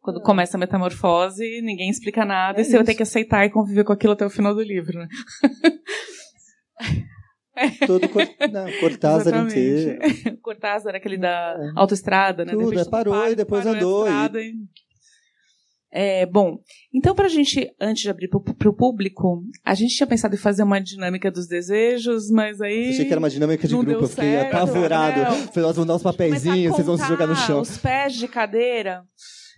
Quando 0.00 0.20
ah. 0.20 0.22
começa 0.22 0.56
a 0.56 0.60
metamorfose, 0.60 1.60
ninguém 1.62 1.90
explica 1.90 2.24
nada 2.24 2.58
é 2.58 2.62
e 2.62 2.64
você 2.64 2.76
vai 2.76 2.84
ter 2.84 2.94
que 2.94 3.02
aceitar 3.02 3.44
e 3.44 3.50
conviver 3.50 3.84
com 3.84 3.92
aquilo 3.92 4.12
até 4.12 4.24
o 4.24 4.30
final 4.30 4.54
do 4.54 4.62
livro, 4.62 4.98
né? 4.98 5.08
Todo 7.86 8.08
cor... 8.08 8.22
Não, 8.52 8.66
Cortázar 8.80 9.46
inteiro. 9.46 10.00
Cortázar, 10.42 10.94
aquele 10.94 11.16
da 11.16 11.56
é. 11.58 11.72
autoestrada, 11.76 12.44
né? 12.44 12.52
Tudo, 12.52 12.78
é, 12.78 12.84
parou 12.84 13.28
e 13.28 13.36
depois 13.36 13.64
andou. 13.64 14.08
E... 14.08 14.54
É, 15.96 16.26
bom, 16.26 16.58
então 16.92 17.14
para 17.14 17.26
a 17.26 17.28
gente, 17.28 17.72
antes 17.80 18.02
de 18.02 18.10
abrir 18.10 18.26
para 18.28 18.68
o 18.68 18.74
público, 18.74 19.44
a 19.64 19.74
gente 19.74 19.94
tinha 19.94 20.08
pensado 20.08 20.34
em 20.34 20.38
fazer 20.38 20.64
uma 20.64 20.80
dinâmica 20.80 21.30
dos 21.30 21.46
desejos, 21.46 22.28
mas 22.32 22.60
aí. 22.60 22.86
Eu 22.86 22.90
achei 22.90 23.04
que 23.04 23.12
era 23.12 23.20
uma 23.20 23.30
dinâmica 23.30 23.68
de 23.68 23.76
grupo, 23.76 23.92
eu 23.92 24.08
fiquei 24.08 24.32
certo, 24.32 24.56
apavorado. 24.56 25.20
Falei, 25.52 25.62
nós 25.68 25.76
vamos 25.76 25.86
dar 25.86 25.94
uns 25.94 26.02
papeizinhos, 26.02 26.74
vocês 26.74 26.84
vão 26.88 26.96
se 26.96 27.06
jogar 27.06 27.28
no 27.28 27.36
chão. 27.36 27.60
Os 27.60 27.78
pés 27.78 28.14
de 28.14 28.26
cadeira. 28.26 29.04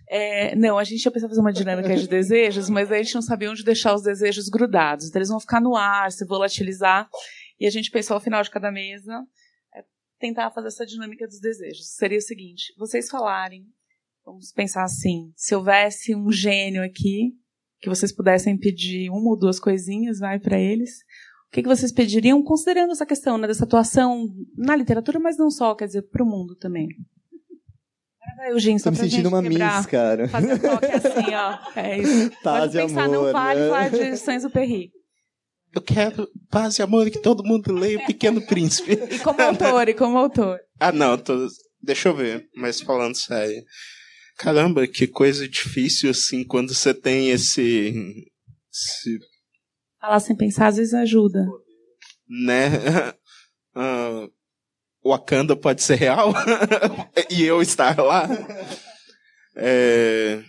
É, 0.07 0.55
não, 0.55 0.77
a 0.77 0.83
gente 0.83 1.03
ia 1.03 1.11
pensar 1.11 1.25
em 1.25 1.29
fazer 1.29 1.41
uma 1.41 1.51
dinâmica 1.51 1.95
de 1.95 2.07
desejos, 2.07 2.69
mas 2.69 2.91
aí 2.91 2.99
a 2.99 3.03
gente 3.03 3.15
não 3.15 3.23
sabia 3.23 3.49
onde 3.49 3.63
deixar 3.63 3.95
os 3.95 4.03
desejos 4.03 4.47
grudados. 4.47 5.07
Então 5.07 5.17
eles 5.17 5.29
vão 5.29 5.39
ficar 5.39 5.59
no 5.59 5.75
ar, 5.75 6.11
se 6.11 6.23
volatilizar. 6.23 7.09
E 7.59 7.65
a 7.65 7.71
gente 7.71 7.89
pensou 7.89 8.13
ao 8.13 8.21
final 8.21 8.43
de 8.43 8.51
cada 8.51 8.71
mesa 8.71 9.23
é, 9.75 9.83
tentar 10.19 10.51
fazer 10.51 10.67
essa 10.67 10.85
dinâmica 10.85 11.25
dos 11.25 11.39
desejos. 11.39 11.95
Seria 11.95 12.19
o 12.19 12.21
seguinte: 12.21 12.75
vocês 12.77 13.09
falarem 13.09 13.65
Vamos 14.27 14.51
pensar 14.51 14.83
assim: 14.83 15.31
se 15.37 15.55
houvesse 15.55 16.13
um 16.13 16.29
gênio 16.29 16.83
aqui, 16.83 17.31
que 17.79 17.87
vocês 17.87 18.11
pudessem 18.11 18.57
pedir 18.57 19.09
uma 19.09 19.29
ou 19.29 19.39
duas 19.39 19.57
coisinhas, 19.57 20.19
vai 20.19 20.37
para 20.37 20.59
eles. 20.59 20.97
O 21.47 21.51
que, 21.53 21.63
que 21.63 21.69
vocês 21.69 21.93
pediriam, 21.93 22.43
considerando 22.43 22.91
essa 22.91 23.05
questão 23.05 23.37
né, 23.37 23.47
dessa 23.47 23.63
atuação 23.63 24.27
na 24.57 24.75
literatura, 24.75 25.17
mas 25.17 25.37
não 25.37 25.49
só, 25.49 25.73
quer 25.73 25.85
dizer, 25.85 26.01
para 26.09 26.21
o 26.21 26.27
mundo 26.27 26.57
também? 26.57 26.89
Vai, 28.35 28.51
Eugênio, 28.51 28.83
Tô 28.83 28.91
me 28.91 28.97
sentindo 28.97 29.29
uma 29.29 29.41
quebrar, 29.41 29.77
miss, 29.77 29.85
cara. 29.85 30.27
Fazer 30.27 30.59
toque 30.59 30.85
assim, 30.87 31.33
ó. 31.33 31.57
É 31.79 31.97
isso. 31.97 32.29
Paz 32.43 32.59
Pode 32.59 32.77
pensar, 32.77 33.03
amor, 33.05 33.15
não 33.15 33.31
vale 33.31 33.61
né? 33.61 33.67
falar 33.67 33.89
de 33.89 34.17
Saint-Exupéry. 34.17 34.91
Eu 35.73 35.81
quero 35.81 36.27
paz 36.49 36.77
e 36.79 36.81
amor 36.81 37.09
que 37.09 37.19
todo 37.21 37.43
mundo 37.43 37.71
leia 37.71 37.99
O 37.99 38.05
Pequeno 38.05 38.41
Príncipe. 38.45 38.93
E 38.93 39.19
como 39.19 39.41
autor, 39.41 39.87
e 39.87 39.93
como 39.93 40.17
autor. 40.17 40.59
Ah, 40.79 40.91
não, 40.91 41.17
tô... 41.17 41.47
deixa 41.81 42.09
eu 42.09 42.15
ver, 42.15 42.45
mas 42.55 42.81
falando 42.81 43.15
sério. 43.15 43.63
Caramba, 44.37 44.87
que 44.87 45.07
coisa 45.07 45.49
difícil 45.49 46.11
assim 46.11 46.43
quando 46.43 46.73
você 46.73 46.93
tem 46.93 47.31
esse. 47.31 48.29
esse... 48.71 49.19
Falar 49.99 50.19
sem 50.19 50.35
pensar 50.37 50.67
às 50.67 50.77
vezes 50.77 50.93
ajuda. 50.93 51.43
Né? 52.29 52.69
Uh, 53.75 54.31
Wakanda 55.03 55.55
pode 55.55 55.81
ser 55.81 55.95
real 55.95 56.33
e 57.31 57.43
eu 57.43 57.61
estar 57.61 57.97
lá. 57.99 58.27
É... 59.55 60.43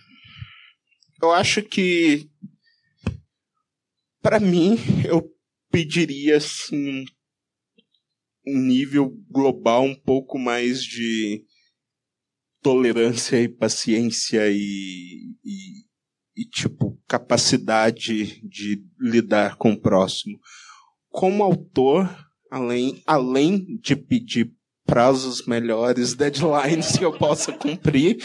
Eu 1.21 1.31
acho 1.31 1.63
que 1.63 2.29
para 4.21 4.39
mim 4.39 4.77
eu 5.05 5.27
pediria 5.71 6.37
assim 6.37 7.05
um 8.45 8.57
nível 8.57 9.11
global 9.29 9.83
um 9.83 9.95
pouco 9.95 10.37
mais 10.37 10.81
de 10.83 11.43
tolerância 12.61 13.41
e 13.41 13.47
paciência 13.47 14.49
e, 14.49 15.35
e, 15.43 15.83
e, 16.35 16.45
tipo, 16.45 16.99
capacidade 17.07 18.41
de 18.47 18.83
lidar 18.99 19.55
com 19.55 19.71
o 19.71 19.79
próximo. 19.79 20.37
Como 21.09 21.43
autor, 21.43 22.09
além, 22.51 23.01
além 23.05 23.65
de 23.81 23.95
pedir 23.95 24.51
prazos 24.85 25.45
melhores, 25.45 26.15
deadlines 26.15 26.97
que 26.97 27.05
eu 27.05 27.17
possa 27.17 27.51
cumprir, 27.53 28.17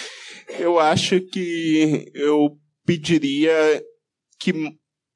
eu 0.59 0.79
acho 0.79 1.21
que 1.21 2.11
eu 2.15 2.59
pediria 2.85 3.83
que 4.41 4.53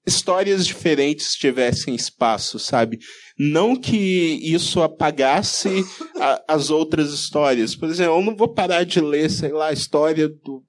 histórias 0.07 0.67
diferentes 0.67 1.35
tivessem 1.35 1.95
espaço, 1.95 2.59
sabe? 2.59 2.99
Não 3.39 3.77
que 3.77 3.97
isso 3.97 4.83
apagasse 4.83 5.85
a, 6.17 6.43
as 6.49 6.71
outras 6.71 7.13
histórias. 7.13 7.77
Por 7.77 7.89
exemplo, 7.89 8.15
eu 8.15 8.25
não 8.25 8.37
vou 8.37 8.49
parar 8.49 8.85
de 8.85 9.01
ler, 9.01 9.31
sei 9.31 9.53
lá, 9.53 9.69
a 9.69 9.73
história 9.73 10.29
do 10.29 10.63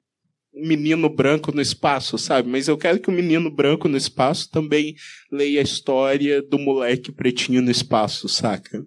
menino 0.53 1.09
branco 1.09 1.51
no 1.51 1.61
espaço, 1.61 2.17
sabe? 2.17 2.49
Mas 2.49 2.67
eu 2.67 2.77
quero 2.77 2.99
que 2.99 3.09
o 3.09 3.13
menino 3.13 3.49
branco 3.49 3.87
no 3.87 3.97
espaço 3.97 4.49
também 4.49 4.95
leia 5.31 5.61
a 5.61 5.63
história 5.63 6.41
do 6.41 6.59
moleque 6.59 7.11
pretinho 7.11 7.61
no 7.61 7.71
espaço, 7.71 8.27
saca? 8.27 8.85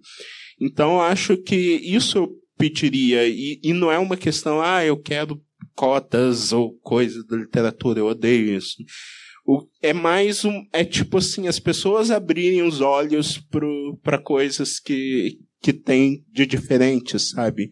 Então 0.61 1.01
acho 1.01 1.37
que 1.37 1.57
isso 1.57 2.19
eu 2.19 2.29
pediria. 2.57 3.27
E, 3.27 3.61
e 3.63 3.73
não 3.73 3.91
é 3.91 3.99
uma 3.99 4.17
questão, 4.17 4.61
ah, 4.61 4.85
eu 4.85 4.97
quero 4.97 5.41
cotas 5.75 6.53
ou 6.53 6.79
coisa 6.81 7.25
da 7.25 7.37
literatura, 7.37 8.01
eu 8.01 8.07
odeio 8.07 8.57
isso. 8.57 8.77
O, 9.45 9.67
é 9.83 9.93
mais 9.93 10.45
um. 10.45 10.65
É 10.73 10.85
tipo 10.85 11.19
assim, 11.19 11.49
as 11.49 11.59
pessoas 11.59 12.11
abrirem 12.11 12.63
os 12.63 12.81
olhos 12.81 13.43
para 14.03 14.19
coisas 14.19 14.79
que, 14.79 15.39
que 15.61 15.73
tem 15.73 16.25
de 16.33 16.47
diferente, 16.47 17.19
sabe? 17.19 17.69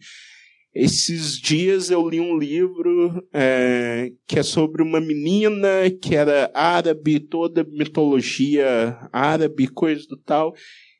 Esses 0.73 1.37
dias 1.37 1.91
eu 1.91 2.07
li 2.07 2.21
um 2.21 2.37
livro 2.37 3.21
é, 3.33 4.09
que 4.25 4.39
é 4.39 4.43
sobre 4.43 4.81
uma 4.81 5.01
menina 5.01 5.67
que 6.01 6.15
era 6.15 6.49
árabe, 6.53 7.19
toda 7.19 7.65
mitologia 7.65 8.97
árabe, 9.11 9.67
coisa 9.67 10.05
do 10.07 10.15
tal. 10.15 10.53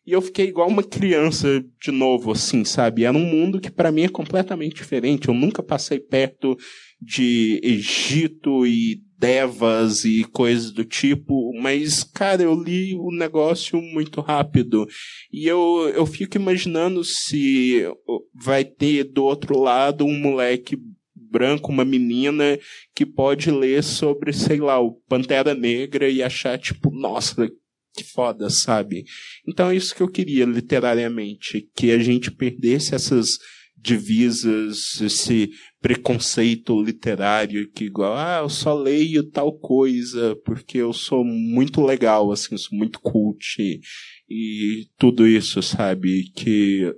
E 0.05 0.11
eu 0.11 0.21
fiquei 0.21 0.47
igual 0.47 0.67
uma 0.67 0.83
criança 0.83 1.63
de 1.81 1.91
novo, 1.91 2.31
assim, 2.31 2.65
sabe? 2.65 3.05
Era 3.05 3.17
um 3.17 3.23
mundo 3.23 3.61
que 3.61 3.71
para 3.71 3.91
mim 3.91 4.01
é 4.03 4.09
completamente 4.09 4.75
diferente. 4.75 5.29
Eu 5.29 5.33
nunca 5.33 5.63
passei 5.63 5.99
perto 5.99 6.57
de 6.99 7.61
Egito 7.63 8.65
e 8.65 9.01
devas 9.21 10.03
e 10.03 10.23
coisas 10.23 10.71
do 10.71 10.83
tipo, 10.83 11.53
mas, 11.61 12.03
cara, 12.03 12.41
eu 12.41 12.55
li 12.55 12.95
o 12.95 13.11
negócio 13.11 13.79
muito 13.79 14.19
rápido. 14.19 14.87
E 15.31 15.45
eu, 15.45 15.91
eu 15.93 16.07
fico 16.07 16.37
imaginando 16.37 17.03
se 17.03 17.85
vai 18.33 18.65
ter 18.65 19.03
do 19.03 19.23
outro 19.23 19.59
lado 19.59 20.05
um 20.05 20.17
moleque 20.17 20.75
branco, 21.15 21.71
uma 21.71 21.85
menina 21.85 22.59
que 22.95 23.05
pode 23.05 23.51
ler 23.51 23.83
sobre, 23.83 24.33
sei 24.33 24.59
lá, 24.59 24.79
o 24.81 24.93
Pantera 25.07 25.53
Negra 25.53 26.09
e 26.09 26.23
achar, 26.23 26.57
tipo, 26.57 26.89
nossa, 26.89 27.47
que 27.95 28.03
foda, 28.03 28.49
sabe? 28.49 29.05
Então 29.47 29.69
é 29.69 29.75
isso 29.75 29.95
que 29.95 30.01
eu 30.01 30.07
queria, 30.07 30.45
literariamente, 30.45 31.69
que 31.75 31.91
a 31.91 31.99
gente 31.99 32.31
perdesse 32.31 32.95
essas 32.95 33.37
divisas, 33.81 35.01
esse 35.01 35.49
preconceito 35.81 36.81
literário 36.81 37.69
que 37.71 37.85
igual, 37.85 38.15
ah, 38.15 38.39
eu 38.43 38.49
só 38.49 38.73
leio 38.73 39.23
tal 39.23 39.51
coisa 39.57 40.35
porque 40.45 40.77
eu 40.77 40.93
sou 40.93 41.25
muito 41.25 41.83
legal, 41.83 42.31
assim, 42.31 42.55
sou 42.57 42.77
muito 42.77 42.99
cult 42.99 43.59
e, 43.59 43.81
e 44.29 44.85
tudo 44.97 45.27
isso, 45.27 45.61
sabe? 45.63 46.31
Que 46.35 46.93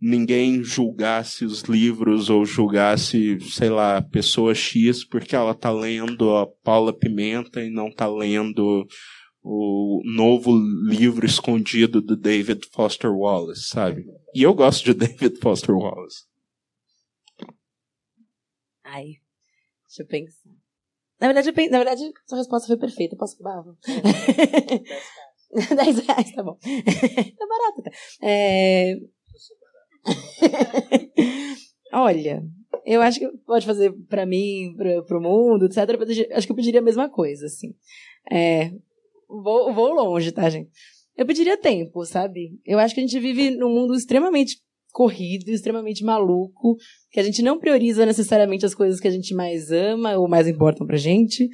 ninguém 0.00 0.62
julgasse 0.62 1.44
os 1.44 1.62
livros 1.62 2.28
ou 2.28 2.44
julgasse, 2.44 3.38
sei 3.40 3.70
lá, 3.70 4.02
pessoa 4.02 4.54
X 4.54 5.04
porque 5.04 5.36
ela 5.36 5.54
tá 5.54 5.70
lendo 5.70 6.34
a 6.36 6.46
Paula 6.46 6.92
Pimenta 6.92 7.62
e 7.62 7.70
não 7.70 7.90
tá 7.90 8.08
lendo 8.08 8.86
o 9.42 10.02
novo 10.04 10.52
livro 10.88 11.24
escondido 11.24 12.02
do 12.02 12.16
David 12.16 12.66
Foster 12.72 13.10
Wallace, 13.10 13.68
sabe? 13.68 14.04
E 14.34 14.42
eu 14.42 14.54
gosto 14.54 14.84
de 14.84 14.94
David 14.94 15.38
Foster 15.38 15.74
Wallace. 15.74 16.24
Ai, 18.84 19.16
deixa 19.86 20.02
eu 20.02 20.06
pensar. 20.06 20.50
Na 21.20 21.26
verdade, 21.32 21.48
eu, 21.48 21.70
na 21.70 21.78
verdade, 21.78 22.12
sua 22.26 22.38
resposta 22.38 22.66
foi 22.66 22.76
perfeita. 22.76 23.16
Posso 23.16 23.34
acabar? 23.34 23.64
10 25.52 25.98
reais, 26.06 26.32
tá 26.32 26.42
bom. 26.42 26.56
tá 26.56 27.46
barato, 27.46 27.82
tá? 27.82 27.90
É... 28.22 28.94
Olha, 31.92 32.42
eu 32.84 33.02
acho 33.02 33.18
que 33.18 33.28
pode 33.46 33.66
fazer 33.66 33.92
para 34.08 34.24
mim, 34.24 34.74
para 35.06 35.18
o 35.18 35.22
mundo, 35.22 35.66
etc. 35.66 35.78
Acho 36.32 36.46
que 36.46 36.52
eu 36.52 36.56
pediria 36.56 36.80
a 36.80 36.84
mesma 36.84 37.08
coisa, 37.08 37.46
assim. 37.46 37.74
É, 38.30 38.70
vou, 39.28 39.72
vou 39.74 39.92
longe, 39.92 40.30
tá, 40.32 40.48
gente? 40.48 40.70
Eu 41.18 41.26
pediria 41.26 41.56
tempo, 41.56 42.06
sabe? 42.06 42.52
Eu 42.64 42.78
acho 42.78 42.94
que 42.94 43.00
a 43.00 43.02
gente 43.04 43.18
vive 43.18 43.50
num 43.50 43.74
mundo 43.74 43.92
extremamente 43.92 44.58
corrido, 44.92 45.48
extremamente 45.48 46.04
maluco, 46.04 46.76
que 47.10 47.18
a 47.18 47.24
gente 47.24 47.42
não 47.42 47.58
prioriza 47.58 48.06
necessariamente 48.06 48.64
as 48.64 48.72
coisas 48.72 49.00
que 49.00 49.08
a 49.08 49.10
gente 49.10 49.34
mais 49.34 49.72
ama 49.72 50.16
ou 50.16 50.28
mais 50.28 50.46
importam 50.46 50.86
pra 50.86 50.96
gente. 50.96 51.48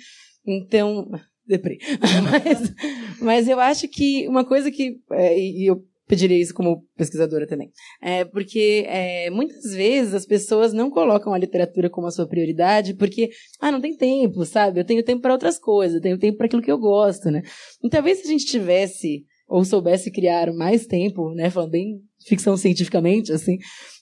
Então, 0.47 1.11
deprê. 1.49 1.79
mas, 2.31 2.75
mas 3.23 3.49
eu 3.49 3.59
acho 3.59 3.89
que 3.89 4.29
uma 4.29 4.45
coisa 4.45 4.71
que, 4.71 4.99
é, 5.13 5.39
e 5.39 5.67
eu 5.67 5.83
pediria 6.07 6.39
isso 6.39 6.53
como 6.53 6.85
pesquisadora 6.95 7.47
também, 7.47 7.71
é 8.03 8.27
porque 8.27 8.85
é, 8.87 9.31
muitas 9.31 9.73
vezes 9.73 10.13
as 10.13 10.27
pessoas 10.27 10.75
não 10.75 10.91
colocam 10.91 11.33
a 11.33 11.39
literatura 11.39 11.89
como 11.89 12.07
a 12.07 12.11
sua 12.11 12.29
prioridade 12.29 12.93
porque, 12.93 13.31
ah, 13.59 13.73
não 13.73 13.81
tem 13.81 13.97
tempo, 13.97 14.45
sabe? 14.45 14.81
Eu 14.81 14.85
tenho 14.85 15.03
tempo 15.03 15.23
para 15.23 15.33
outras 15.33 15.59
coisas, 15.59 15.97
eu 15.97 16.03
tenho 16.03 16.19
tempo 16.19 16.37
para 16.37 16.45
aquilo 16.47 16.61
que 16.61 16.71
eu 16.71 16.79
gosto, 16.79 17.31
né? 17.31 17.43
Então, 17.79 17.89
talvez 17.89 18.19
se 18.19 18.27
a 18.27 18.31
gente 18.31 18.45
tivesse 18.45 19.25
ou 19.47 19.65
soubesse 19.65 20.11
criar 20.11 20.53
mais 20.53 20.87
tempo, 20.87 21.35
né, 21.35 21.51
falando 21.51 21.71
bem 21.71 22.01
ficção 22.27 22.57
cientificamente, 22.57 23.33
assim, 23.33 23.59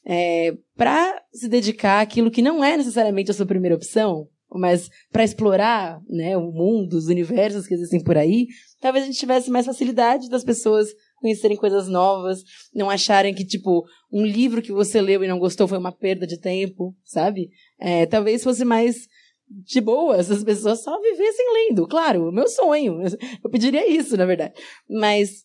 é, 0.07 0.55
para 0.77 1.21
se 1.33 1.49
dedicar 1.49 2.01
àquilo 2.01 2.31
que 2.31 2.43
não 2.43 2.63
é 2.63 2.77
necessariamente 2.77 3.31
a 3.31 3.35
sua 3.35 3.47
primeira 3.47 3.77
opção, 3.77 4.29
mas 4.55 4.89
para 5.11 5.25
explorar 5.25 6.01
né, 6.09 6.37
o 6.37 6.53
mundo, 6.53 6.95
os 6.95 7.07
universos 7.07 7.67
que 7.67 7.75
existem 7.75 8.03
por 8.03 8.17
aí, 8.17 8.47
talvez 8.81 9.05
a 9.05 9.07
gente 9.07 9.19
tivesse 9.19 9.51
mais 9.51 9.67
facilidade 9.67 10.29
das 10.29 10.45
pessoas 10.45 10.89
conhecerem 11.17 11.57
coisas 11.57 11.89
novas, 11.89 12.43
não 12.75 12.91
acharem 12.91 13.33
que, 13.33 13.45
tipo, 13.45 13.85
um 14.13 14.27
livro 14.27 14.61
que 14.61 14.73
você 14.73 15.01
leu 15.01 15.23
e 15.23 15.29
não 15.29 15.39
gostou 15.39 15.69
foi 15.69 15.79
uma 15.79 15.93
perda 15.93 16.27
de 16.27 16.39
tempo, 16.39 16.95
sabe? 17.05 17.49
É, 17.81 18.05
talvez 18.07 18.43
fosse 18.43 18.65
mais 18.65 19.07
de 19.49 19.81
boa 19.81 20.23
se 20.23 20.33
as 20.33 20.45
pessoas 20.45 20.83
só 20.83 21.01
vivessem 21.01 21.47
lendo. 21.53 21.87
Claro, 21.87 22.33
meu 22.33 22.49
sonho. 22.49 23.01
Eu 23.43 23.51
pediria 23.51 23.89
isso, 23.91 24.17
na 24.17 24.25
verdade. 24.25 24.55
Mas 24.89 25.45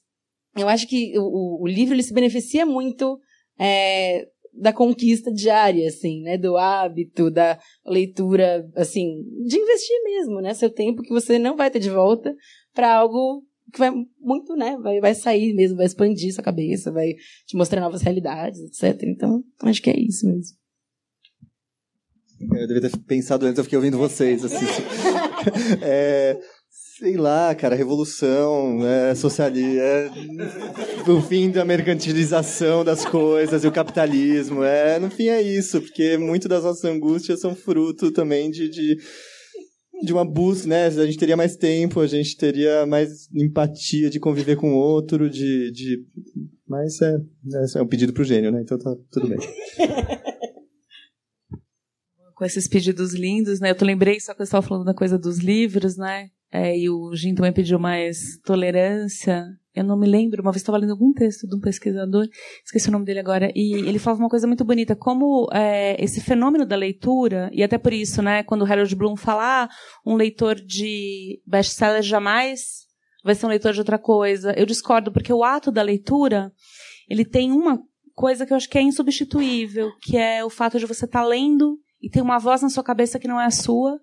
eu 0.56 0.68
acho 0.68 0.88
que 0.88 1.14
o, 1.18 1.64
o 1.64 1.68
livro 1.68 1.94
ele 1.94 2.04
se 2.04 2.14
beneficia 2.14 2.66
muito 2.66 3.20
é, 3.60 4.28
da 4.54 4.74
conquista 4.74 5.32
diária, 5.32 5.88
assim, 5.88 6.22
né? 6.22 6.38
Do 6.38 6.58
hábito, 6.58 7.30
da 7.30 7.60
leitura, 7.86 8.68
assim, 8.76 9.24
de 9.46 9.58
investir 9.58 10.04
mesmo, 10.04 10.42
né? 10.42 10.54
Seu 10.54 10.70
tempo 10.70 11.02
que 11.04 11.14
você 11.14 11.38
não 11.38 11.56
vai 11.56 11.70
ter 11.70 11.80
de 11.80 11.90
volta 11.90 12.36
para 12.74 12.96
algo 12.96 13.44
que 13.72 13.80
vai 13.80 13.92
muito, 14.20 14.56
né? 14.56 14.78
Vai, 14.78 15.00
vai 15.00 15.14
sair 15.14 15.54
mesmo, 15.54 15.78
vai 15.78 15.86
expandir 15.86 16.34
sua 16.34 16.44
cabeça, 16.44 16.92
vai 16.92 17.14
te 17.46 17.56
mostrar 17.56 17.82
novas 17.82 18.02
realidades, 18.02 18.60
etc. 18.60 19.04
Então, 19.04 19.44
acho 19.64 19.82
que 19.82 19.90
é 19.90 20.00
isso 20.00 20.26
mesmo. 20.28 20.58
Eu 22.40 22.68
devia 22.68 22.90
ter 22.90 22.98
pensado 23.00 23.46
antes, 23.46 23.58
eu 23.58 23.64
fiquei 23.64 23.78
ouvindo 23.78 23.98
vocês. 23.98 24.44
Assim. 24.46 24.66
é, 25.82 26.38
Sei 26.98 27.16
lá, 27.16 27.54
cara, 27.54 27.76
revolução, 27.76 28.80
é, 28.84 29.14
socialismo, 29.14 29.84
é, 29.84 30.10
o 31.08 31.22
fim 31.22 31.52
da 31.52 31.64
mercantilização 31.64 32.84
das 32.84 33.06
coisas 33.06 33.64
e 33.64 33.68
o 33.68 33.72
capitalismo. 33.72 34.64
É, 34.64 34.98
no 34.98 35.12
fim 35.12 35.28
é 35.28 35.40
isso, 35.40 35.80
porque 35.80 36.18
muito 36.18 36.48
das 36.48 36.64
nossas 36.64 36.84
angústias 36.86 37.40
são 37.40 37.56
fruto 37.56 38.12
também 38.12 38.50
de, 38.50 38.68
de, 38.68 38.98
de 40.04 40.12
uma 40.12 40.26
busca, 40.26 40.68
né? 40.68 40.88
A 40.88 41.06
gente 41.06 41.20
teria 41.20 41.38
mais 41.38 41.56
tempo, 41.56 42.00
a 42.00 42.08
gente 42.08 42.36
teria 42.36 42.84
mais 42.88 43.30
empatia 43.32 44.10
de 44.10 44.20
conviver 44.20 44.56
com 44.56 44.74
o 44.74 44.78
outro, 44.78 45.30
de. 45.30 45.70
de... 45.72 46.04
Mas 46.68 47.00
é, 47.00 47.14
é, 47.14 47.80
é 47.80 47.82
um 47.84 47.88
pedido 47.88 48.12
pro 48.12 48.24
gênio, 48.24 48.52
né? 48.52 48.62
Então 48.64 48.76
tá 48.76 48.96
tudo 49.12 49.28
bem. 49.28 49.38
com 52.38 52.46
esses 52.46 52.68
pedidos 52.68 53.16
lindos, 53.16 53.60
né? 53.60 53.72
Eu 53.72 53.86
lembrei 53.86 54.20
só 54.20 54.32
que 54.34 54.42
eu 54.42 54.44
estava 54.44 54.66
falando 54.66 54.86
da 54.86 54.94
coisa 54.94 55.18
dos 55.18 55.40
livros, 55.40 55.98
né? 55.98 56.30
É, 56.52 56.78
e 56.78 56.88
o 56.88 57.14
Jim 57.16 57.34
também 57.34 57.52
pediu 57.52 57.80
mais 57.80 58.40
tolerância. 58.46 59.44
Eu 59.74 59.84
não 59.84 59.98
me 59.98 60.08
lembro, 60.08 60.44
uma 60.44 60.52
vez 60.52 60.62
estava 60.62 60.78
lendo 60.78 60.92
algum 60.92 61.12
texto 61.14 61.48
de 61.48 61.56
um 61.56 61.60
pesquisador, 61.60 62.28
esqueci 62.64 62.90
o 62.90 62.92
nome 62.92 63.06
dele 63.06 63.20
agora, 63.20 63.52
e 63.56 63.74
ele 63.74 64.00
falava 64.00 64.22
uma 64.22 64.30
coisa 64.30 64.48
muito 64.48 64.64
bonita, 64.64 64.96
como 64.96 65.48
é, 65.52 66.02
esse 66.04 66.22
fenômeno 66.22 66.66
da 66.66 66.76
leitura, 66.76 67.50
e 67.52 67.64
até 67.64 67.78
por 67.78 67.94
isso, 67.94 68.22
né, 68.22 68.44
quando 68.44 68.66
Harold 68.66 68.96
Bloom 68.96 69.16
fala, 69.16 69.66
ah, 69.66 69.70
um 70.06 70.16
leitor 70.16 70.56
de 70.56 71.42
best-seller 71.46 72.02
jamais 72.02 72.88
vai 73.24 73.36
ser 73.36 73.46
um 73.46 73.50
leitor 73.50 73.74
de 73.74 73.80
outra 73.80 74.00
coisa, 74.00 74.52
eu 74.58 74.66
discordo, 74.66 75.12
porque 75.12 75.34
o 75.34 75.44
ato 75.44 75.72
da 75.72 75.84
leitura, 75.84 76.52
ele 77.08 77.26
tem 77.26 77.52
uma 77.52 77.80
coisa 78.16 78.48
que 78.48 78.54
eu 78.54 78.58
acho 78.58 78.70
que 78.70 78.80
é 78.80 78.82
insubstituível, 78.82 79.92
que 80.02 80.18
é 80.18 80.44
o 80.44 80.50
fato 80.50 80.80
de 80.80 80.88
você 80.88 81.06
estar 81.06 81.22
tá 81.22 81.28
lendo 81.28 81.78
e 82.02 82.10
ter 82.10 82.22
uma 82.22 82.40
voz 82.40 82.62
na 82.62 82.70
sua 82.70 82.84
cabeça 82.84 83.20
que 83.20 83.28
não 83.28 83.40
é 83.40 83.46
a 83.46 83.52
sua, 83.52 84.00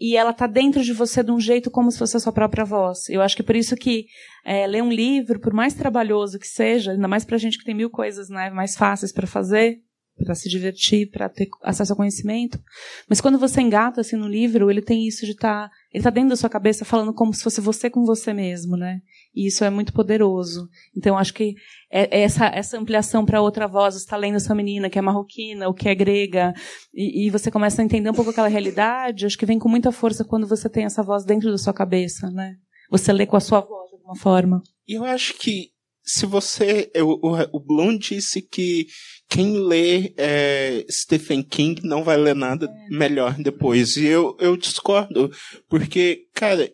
e 0.00 0.16
ela 0.16 0.30
está 0.30 0.46
dentro 0.46 0.82
de 0.82 0.92
você 0.92 1.22
de 1.22 1.32
um 1.32 1.40
jeito 1.40 1.70
como 1.70 1.90
se 1.90 1.98
fosse 1.98 2.16
a 2.16 2.20
sua 2.20 2.32
própria 2.32 2.64
voz. 2.64 3.08
Eu 3.08 3.20
acho 3.20 3.36
que 3.36 3.42
por 3.42 3.56
isso 3.56 3.74
que 3.74 4.06
é, 4.44 4.66
ler 4.66 4.82
um 4.82 4.90
livro, 4.90 5.40
por 5.40 5.52
mais 5.52 5.74
trabalhoso 5.74 6.38
que 6.38 6.46
seja, 6.46 6.92
ainda 6.92 7.08
mais 7.08 7.24
para 7.24 7.36
gente 7.36 7.58
que 7.58 7.64
tem 7.64 7.74
mil 7.74 7.90
coisas 7.90 8.28
né, 8.28 8.48
mais 8.50 8.76
fáceis 8.76 9.12
para 9.12 9.26
fazer, 9.26 9.80
para 10.24 10.34
se 10.34 10.48
divertir, 10.48 11.10
para 11.10 11.28
ter 11.28 11.48
acesso 11.62 11.92
ao 11.92 11.96
conhecimento, 11.96 12.60
mas 13.08 13.20
quando 13.20 13.38
você 13.38 13.60
engata 13.60 14.00
assim 14.00 14.16
no 14.16 14.28
livro, 14.28 14.70
ele 14.70 14.82
tem 14.82 15.06
isso 15.06 15.24
de 15.24 15.32
estar, 15.32 15.68
tá, 15.68 15.74
ele 15.92 16.00
está 16.00 16.10
dentro 16.10 16.30
da 16.30 16.36
sua 16.36 16.50
cabeça 16.50 16.84
falando 16.84 17.14
como 17.14 17.32
se 17.32 17.42
fosse 17.42 17.60
você 17.60 17.88
com 17.88 18.04
você 18.04 18.32
mesmo, 18.32 18.76
né? 18.76 19.00
E 19.38 19.46
isso 19.46 19.62
é 19.62 19.70
muito 19.70 19.92
poderoso. 19.92 20.68
Então, 20.96 21.16
acho 21.16 21.32
que 21.32 21.54
é, 21.88 22.18
é 22.18 22.22
essa, 22.22 22.46
essa 22.46 22.76
ampliação 22.76 23.24
para 23.24 23.40
outra 23.40 23.68
voz, 23.68 23.94
você 23.94 24.00
está 24.00 24.16
lendo 24.16 24.34
essa 24.34 24.52
menina 24.52 24.90
que 24.90 24.98
é 24.98 25.02
marroquina, 25.02 25.68
ou 25.68 25.74
que 25.74 25.88
é 25.88 25.94
grega, 25.94 26.52
e, 26.92 27.24
e, 27.24 27.30
você 27.30 27.48
começa 27.48 27.80
a 27.80 27.84
entender 27.84 28.10
um 28.10 28.14
pouco 28.14 28.32
aquela 28.32 28.48
realidade, 28.48 29.26
acho 29.26 29.38
que 29.38 29.46
vem 29.46 29.60
com 29.60 29.68
muita 29.68 29.92
força 29.92 30.24
quando 30.24 30.48
você 30.48 30.68
tem 30.68 30.86
essa 30.86 31.04
voz 31.04 31.24
dentro 31.24 31.52
da 31.52 31.56
sua 31.56 31.72
cabeça, 31.72 32.28
né? 32.32 32.56
Você 32.90 33.12
lê 33.12 33.26
com 33.26 33.36
a 33.36 33.40
sua 33.40 33.60
voz, 33.60 33.90
de 33.90 33.94
alguma 33.94 34.16
forma. 34.16 34.60
E 34.88 34.94
eu 34.94 35.04
acho 35.04 35.34
que 35.34 35.70
se 36.02 36.26
você. 36.26 36.90
O, 36.96 37.36
o 37.52 37.60
Bloom 37.60 37.96
disse 37.96 38.42
que 38.42 38.86
quem 39.28 39.60
lê 39.60 40.14
é, 40.16 40.84
Stephen 40.90 41.42
King 41.42 41.82
não 41.84 42.02
vai 42.02 42.16
ler 42.16 42.34
nada 42.34 42.66
é. 42.66 42.96
melhor 42.96 43.34
depois. 43.34 43.96
E 43.96 44.06
eu, 44.06 44.36
eu 44.40 44.56
discordo, 44.56 45.30
porque, 45.68 46.26
cara, 46.34 46.68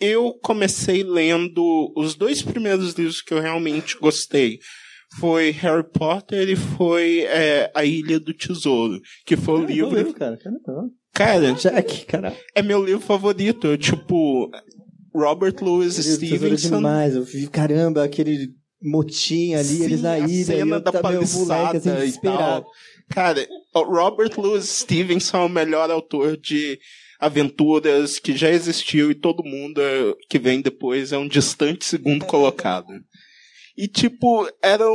eu 0.00 0.34
comecei 0.42 1.02
lendo 1.02 1.92
os 1.96 2.14
dois 2.14 2.42
primeiros 2.42 2.94
livros 2.94 3.20
que 3.20 3.32
eu 3.32 3.40
realmente 3.40 3.98
gostei. 3.98 4.58
Foi 5.18 5.50
Harry 5.50 5.88
Potter 5.90 6.48
e 6.48 6.56
foi 6.56 7.20
é, 7.22 7.70
A 7.74 7.84
Ilha 7.84 8.20
do 8.20 8.34
Tesouro, 8.34 9.00
que 9.24 9.36
foi 9.36 9.60
o 9.60 9.64
livro. 9.64 9.96
Livro, 9.96 10.14
cara. 10.14 10.38
Cara, 11.14 11.52
Jack, 11.52 12.04
cara, 12.06 12.36
é 12.54 12.62
meu 12.62 12.84
livro 12.84 13.00
favorito. 13.00 13.76
Tipo, 13.78 14.50
Robert 15.14 15.56
Louis 15.60 15.94
Stevenson. 15.94 16.76
demais. 16.76 17.14
Eu 17.14 17.24
vi, 17.24 17.48
caramba, 17.48 18.04
aquele 18.04 18.50
motim 18.80 19.54
ali, 19.54 19.64
Sim, 19.64 19.84
eles 19.84 20.02
na 20.02 20.18
ilha. 20.18 20.42
A 20.42 20.58
cena 20.58 20.80
da 20.80 20.92
tá, 20.92 21.02
moleque, 21.02 21.76
assim, 21.78 21.90
desesperado. 21.90 22.66
Cara, 23.08 23.46
Robert 23.74 24.32
Louis 24.36 24.64
Stevenson 24.64 25.38
é 25.38 25.44
o 25.46 25.48
melhor 25.48 25.90
autor 25.90 26.36
de 26.36 26.78
aventuras 27.18 28.18
que 28.18 28.36
já 28.36 28.50
existiu 28.50 29.10
e 29.10 29.14
todo 29.14 29.44
mundo 29.44 29.80
que 30.28 30.38
vem 30.38 30.60
depois 30.60 31.12
é 31.12 31.18
um 31.18 31.26
distante 31.26 31.84
segundo 31.84 32.24
colocado. 32.24 32.92
E, 33.76 33.86
tipo, 33.86 34.48
eram 34.60 34.92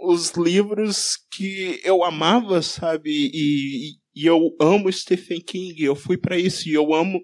os 0.00 0.30
livros 0.30 1.18
que 1.30 1.78
eu 1.84 2.02
amava, 2.02 2.62
sabe? 2.62 3.10
E, 3.10 3.92
e 4.16 4.26
eu 4.26 4.56
amo 4.58 4.90
Stephen 4.90 5.38
King, 5.40 5.84
eu 5.84 5.94
fui 5.94 6.16
para 6.16 6.38
isso, 6.38 6.66
e 6.66 6.72
eu 6.72 6.94
amo. 6.94 7.20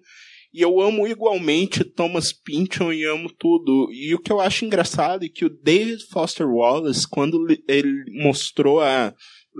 E 0.52 0.60
eu 0.60 0.80
amo 0.80 1.06
igualmente 1.06 1.82
Thomas 1.82 2.30
Pynchon 2.32 2.92
e 2.92 3.04
amo 3.04 3.30
tudo. 3.38 3.88
E 3.90 4.14
o 4.14 4.18
que 4.18 4.30
eu 4.30 4.38
acho 4.38 4.66
engraçado 4.66 5.24
é 5.24 5.28
que 5.30 5.46
o 5.46 5.50
David 5.50 6.04
Foster 6.10 6.46
Wallace, 6.46 7.08
quando 7.08 7.38
ele 7.66 8.04
mostrou 8.22 8.80
a 8.80 9.14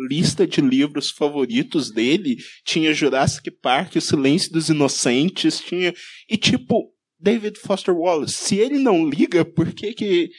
lista 0.09 0.47
de 0.47 0.61
livros 0.61 1.11
favoritos 1.11 1.91
dele, 1.91 2.37
tinha 2.65 2.95
Jurassic 2.95 3.51
Park, 3.51 3.97
O 3.97 4.01
Silêncio 4.01 4.53
dos 4.53 4.69
Inocentes, 4.69 5.61
tinha. 5.61 5.95
E 6.29 6.37
tipo, 6.37 6.93
David 7.19 7.59
Foster 7.59 7.95
Wallace, 7.95 8.35
se 8.35 8.57
ele 8.57 8.79
não 8.79 9.09
liga, 9.09 9.45
por 9.45 9.73
que 9.73 9.93
que. 9.93 10.31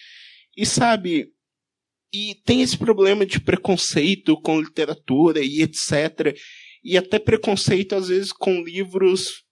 E 0.55 0.65
sabe. 0.65 1.27
E 2.13 2.35
tem 2.43 2.61
esse 2.61 2.77
problema 2.77 3.25
de 3.25 3.39
preconceito 3.39 4.39
com 4.41 4.59
literatura 4.59 5.43
e 5.43 5.61
etc. 5.61 6.35
E 6.83 6.97
até 6.97 7.19
preconceito, 7.19 7.93
às 7.95 8.07
vezes, 8.07 8.31
com 8.31 8.63
livros, 8.63 9.43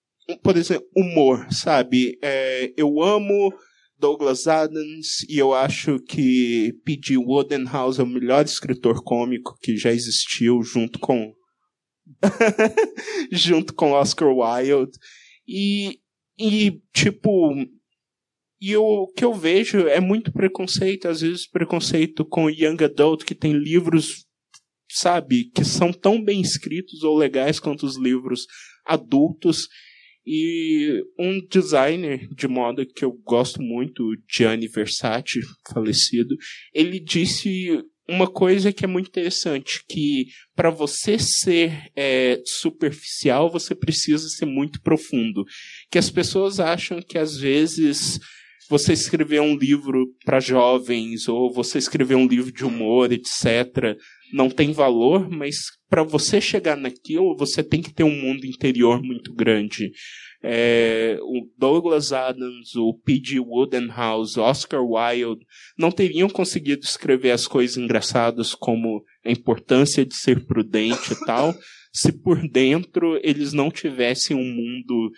por 0.41 0.57
exemplo, 0.57 0.87
humor, 0.95 1.45
sabe? 1.51 2.17
É, 2.23 2.73
eu 2.75 3.01
amo 3.03 3.53
Douglas 3.99 4.47
Adams, 4.47 5.23
e 5.27 5.37
eu 5.37 5.53
acho 5.53 5.99
que 5.99 6.73
P.G. 6.85 7.17
Wodenhouse 7.17 7.99
é 7.99 8.03
o 8.03 8.07
melhor 8.07 8.45
escritor 8.45 9.03
cômico 9.03 9.57
que 9.61 9.75
já 9.75 9.91
existiu, 9.91 10.61
junto 10.61 10.99
com. 10.99 11.33
junto 13.31 13.73
com 13.73 13.91
Oscar 13.91 14.29
Wilde. 14.29 14.97
E, 15.47 15.99
e 16.39 16.79
tipo. 16.93 17.53
E 18.59 18.75
o 18.75 19.07
que 19.15 19.23
eu 19.23 19.33
vejo 19.33 19.87
é 19.87 19.99
muito 19.99 20.31
preconceito, 20.31 21.07
às 21.07 21.21
vezes 21.21 21.47
preconceito 21.47 22.25
com 22.25 22.49
Young 22.49 22.83
Adult, 22.83 23.23
que 23.23 23.35
tem 23.35 23.53
livros, 23.53 24.25
sabe, 24.89 25.51
que 25.53 25.63
são 25.63 25.93
tão 25.93 26.23
bem 26.23 26.41
escritos 26.41 27.03
ou 27.03 27.15
legais 27.15 27.59
quanto 27.59 27.85
os 27.85 27.97
livros 27.97 28.47
adultos. 28.83 29.67
E 30.29 31.05
um 31.17 31.39
designer 31.47 32.27
de 32.35 32.49
moda 32.49 32.85
que 32.85 33.05
eu 33.05 33.13
gosto 33.23 33.61
muito, 33.61 34.03
Gianni 34.29 34.67
Versace, 34.67 35.39
falecido, 35.73 36.35
ele 36.73 36.99
disse 36.99 37.81
uma 38.09 38.27
coisa 38.27 38.73
que 38.73 38.83
é 38.83 38.87
muito 38.87 39.07
interessante, 39.07 39.81
que 39.87 40.27
para 40.53 40.69
você 40.69 41.17
ser 41.17 41.71
é, 41.95 42.41
superficial, 42.45 43.49
você 43.49 43.73
precisa 43.73 44.27
ser 44.27 44.45
muito 44.45 44.81
profundo. 44.81 45.45
Que 45.89 45.97
as 45.97 46.09
pessoas 46.09 46.59
acham 46.59 47.01
que 47.01 47.17
às 47.17 47.37
vezes 47.37 48.19
você 48.69 48.91
escrever 48.91 49.41
um 49.41 49.55
livro 49.55 50.07
para 50.25 50.41
jovens 50.41 51.29
ou 51.29 51.53
você 51.53 51.77
escrever 51.77 52.15
um 52.15 52.27
livro 52.27 52.51
de 52.51 52.65
humor, 52.65 53.13
etc, 53.13 53.97
não 54.33 54.49
tem 54.49 54.71
valor, 54.71 55.29
mas 55.29 55.57
para 55.89 56.03
você 56.03 56.41
chegar 56.41 56.75
naquilo, 56.75 57.35
você 57.35 57.63
tem 57.63 57.81
que 57.81 57.93
ter 57.93 58.03
um 58.03 58.21
mundo 58.21 58.45
interior 58.45 59.01
muito 59.01 59.33
grande. 59.33 59.91
É, 60.43 61.17
o 61.21 61.49
Douglas 61.57 62.11
Adams, 62.11 62.75
o 62.75 62.93
P.G. 62.93 63.39
Woodenhouse, 63.39 64.39
Oscar 64.39 64.83
Wilde 64.83 65.45
não 65.77 65.91
teriam 65.91 66.29
conseguido 66.29 66.83
escrever 66.83 67.31
as 67.31 67.47
coisas 67.47 67.77
engraçadas 67.77 68.53
como 68.53 69.03
a 69.25 69.31
importância 69.31 70.05
de 70.05 70.15
ser 70.15 70.45
prudente 70.45 71.13
e 71.13 71.25
tal, 71.25 71.55
se 71.91 72.11
por 72.11 72.47
dentro 72.49 73.19
eles 73.23 73.53
não 73.53 73.71
tivessem 73.71 74.35
um 74.35 74.43
mundo 74.43 75.11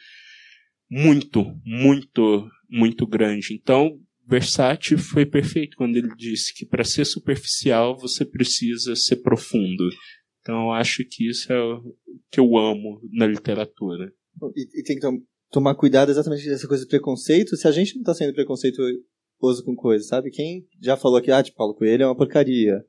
muito, 0.89 1.45
muito, 1.65 2.47
muito 2.69 3.05
grande. 3.05 3.53
Então, 3.53 3.99
Versace 4.29 4.95
foi 4.95 5.25
perfeito 5.25 5.75
quando 5.75 5.97
ele 5.97 6.13
disse 6.15 6.53
que 6.53 6.65
para 6.65 6.83
ser 6.83 7.03
superficial 7.03 7.97
você 7.97 8.23
precisa 8.23 8.95
ser 8.95 9.17
profundo. 9.17 9.89
Então 10.41 10.65
eu 10.65 10.71
acho 10.71 11.03
que 11.09 11.27
isso 11.27 11.51
é 11.51 11.59
o 11.59 11.95
que 12.31 12.39
eu 12.39 12.55
amo 12.55 13.01
na 13.11 13.25
literatura. 13.25 14.13
E, 14.55 14.79
e 14.79 14.83
tem 14.83 14.95
que 14.95 15.01
tom, 15.01 15.19
tomar 15.49 15.73
cuidado 15.75 16.11
exatamente 16.11 16.47
dessa 16.47 16.67
coisa 16.67 16.85
do 16.85 16.89
preconceito, 16.89 17.57
se 17.57 17.67
a 17.67 17.71
gente 17.71 17.95
não 17.95 18.01
está 18.01 18.13
sendo 18.13 18.33
preconceituoso 18.33 19.63
com 19.65 19.75
coisas, 19.75 20.07
sabe? 20.07 20.29
Quem 20.29 20.63
já 20.79 20.95
falou 20.95 21.17
aqui, 21.17 21.31
ah, 21.31 21.41
tipo, 21.41 21.57
Paulo 21.57 21.73
Coelho 21.73 22.03
é 22.03 22.05
uma 22.05 22.15
porcaria. 22.15 22.85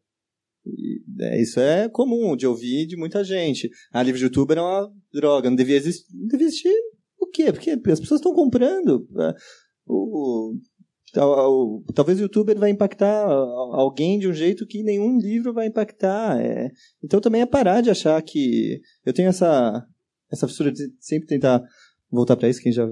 E, 0.66 1.02
é, 1.20 1.40
isso 1.40 1.58
é 1.58 1.88
comum 1.88 2.36
de 2.36 2.46
ouvir 2.46 2.86
de 2.86 2.96
muita 2.96 3.24
gente. 3.24 3.70
Ah, 3.90 4.02
livro 4.02 4.18
de 4.18 4.24
youtuber 4.24 4.58
é 4.58 4.60
uma 4.60 4.92
droga, 5.10 5.48
não 5.48 5.56
devia 5.56 5.76
existir. 5.76 6.06
Não 6.14 6.28
devia 6.28 6.46
existir 6.48 6.74
o 7.18 7.26
quê? 7.26 7.50
Porque 7.50 7.70
as 7.70 8.00
pessoas 8.00 8.20
estão 8.20 8.34
comprando. 8.34 9.08
É, 9.18 9.34
o, 9.86 10.54
talvez 11.12 12.18
o 12.18 12.22
youtuber 12.22 12.58
vai 12.58 12.70
impactar 12.70 13.26
alguém 13.26 14.18
de 14.18 14.28
um 14.28 14.32
jeito 14.32 14.66
que 14.66 14.82
nenhum 14.82 15.18
livro 15.18 15.52
vai 15.52 15.66
impactar. 15.66 16.40
É. 16.40 16.70
Então 17.02 17.20
também 17.20 17.42
é 17.42 17.46
parar 17.46 17.80
de 17.80 17.90
achar 17.90 18.20
que. 18.22 18.80
Eu 19.04 19.12
tenho 19.12 19.28
essa, 19.28 19.84
essa 20.30 20.48
fissura 20.48 20.70
de 20.70 20.92
sempre 21.00 21.28
tentar 21.28 21.62
voltar 22.10 22.36
para 22.36 22.48
isso, 22.48 22.62
quem 22.62 22.72
já 22.72 22.86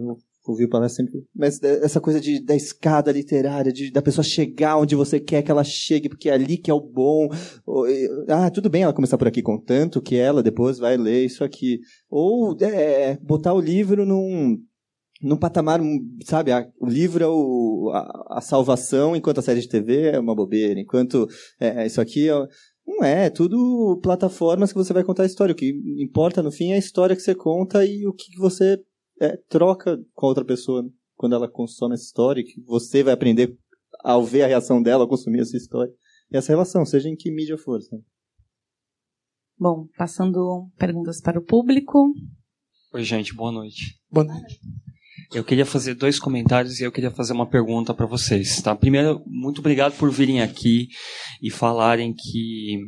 ouviu 0.50 0.68
falar 0.68 0.88
sempre. 0.88 1.24
Mas 1.34 1.62
essa 1.62 2.00
coisa 2.00 2.20
de, 2.20 2.42
da 2.42 2.56
escada 2.56 3.12
literária, 3.12 3.72
de, 3.72 3.90
da 3.90 4.00
pessoa 4.00 4.24
chegar 4.24 4.78
onde 4.78 4.94
você 4.94 5.20
quer 5.20 5.42
que 5.42 5.50
ela 5.50 5.64
chegue, 5.64 6.08
porque 6.08 6.28
é 6.28 6.32
ali 6.32 6.56
que 6.56 6.70
é 6.70 6.74
o 6.74 6.80
bom. 6.80 7.28
Ah, 8.28 8.50
tudo 8.50 8.70
bem 8.70 8.82
ela 8.82 8.92
começar 8.92 9.18
por 9.18 9.28
aqui, 9.28 9.42
contanto 9.42 10.00
que 10.00 10.16
ela 10.16 10.42
depois 10.42 10.78
vai 10.78 10.96
ler 10.96 11.24
isso 11.24 11.44
aqui. 11.44 11.80
Ou 12.08 12.56
é, 12.60 13.16
botar 13.18 13.52
o 13.52 13.60
livro 13.60 14.06
num 14.06 14.58
num 15.20 15.36
patamar, 15.36 15.80
sabe, 16.24 16.52
a, 16.52 16.68
o 16.80 16.86
livro 16.86 17.24
é 17.24 17.26
o, 17.26 17.90
a, 17.92 18.38
a, 18.38 18.40
salvação, 18.40 19.16
enquanto 19.16 19.38
a 19.38 19.42
série 19.42 19.60
de 19.60 19.68
TV 19.68 20.10
é 20.10 20.20
uma 20.20 20.34
bobeira, 20.34 20.78
enquanto 20.78 21.26
é, 21.58 21.82
é, 21.82 21.86
isso 21.86 22.00
aqui 22.00 22.28
é, 22.28 22.32
não 22.86 23.04
é, 23.04 23.26
é 23.26 23.30
tudo 23.30 23.98
plataformas 24.02 24.72
que 24.72 24.78
você 24.78 24.92
vai 24.92 25.04
contar 25.04 25.24
a 25.24 25.26
história. 25.26 25.52
O 25.52 25.56
que 25.56 25.70
importa 25.98 26.42
no 26.42 26.52
fim 26.52 26.70
é 26.70 26.74
a 26.74 26.78
história 26.78 27.16
que 27.16 27.22
você 27.22 27.34
conta 27.34 27.84
e 27.84 28.06
o 28.06 28.12
que 28.12 28.36
você 28.38 28.80
é, 29.20 29.36
troca 29.48 29.98
com 30.14 30.26
a 30.26 30.28
outra 30.28 30.44
pessoa 30.44 30.88
quando 31.16 31.34
ela 31.34 31.50
consome 31.50 31.94
essa 31.94 32.04
história, 32.04 32.44
que 32.44 32.60
você 32.62 33.02
vai 33.02 33.12
aprender 33.12 33.56
ao 34.04 34.24
ver 34.24 34.42
a 34.42 34.46
reação 34.46 34.80
dela 34.80 35.02
ao 35.02 35.08
consumir 35.08 35.40
essa 35.40 35.56
história. 35.56 35.92
E 36.30 36.36
essa 36.36 36.52
relação, 36.52 36.84
seja 36.84 37.08
em 37.08 37.16
que 37.16 37.30
mídia 37.30 37.58
for. 37.58 37.82
Sabe? 37.82 38.02
Bom, 39.58 39.88
passando 39.96 40.70
perguntas 40.78 41.20
para 41.20 41.38
o 41.38 41.44
público. 41.44 42.12
Oi, 42.94 43.02
gente, 43.02 43.34
boa 43.34 43.50
noite. 43.50 44.00
Boa 44.10 44.24
noite. 44.24 44.60
Eu 45.32 45.44
queria 45.44 45.66
fazer 45.66 45.94
dois 45.94 46.18
comentários 46.18 46.80
e 46.80 46.84
eu 46.84 46.92
queria 46.92 47.10
fazer 47.10 47.34
uma 47.34 47.46
pergunta 47.46 47.92
para 47.92 48.06
vocês, 48.06 48.62
tá? 48.62 48.74
Primeiro, 48.74 49.22
muito 49.26 49.58
obrigado 49.58 49.96
por 49.96 50.10
virem 50.10 50.40
aqui 50.40 50.88
e 51.42 51.50
falarem 51.50 52.14
que, 52.14 52.78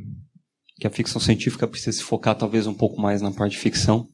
que 0.76 0.86
a 0.86 0.90
ficção 0.90 1.20
científica 1.20 1.68
precisa 1.68 1.92
se 1.92 2.02
focar 2.02 2.34
talvez 2.34 2.66
um 2.66 2.74
pouco 2.74 3.00
mais 3.00 3.20
na 3.20 3.30
parte 3.30 3.52
de 3.52 3.58
ficção 3.58 4.08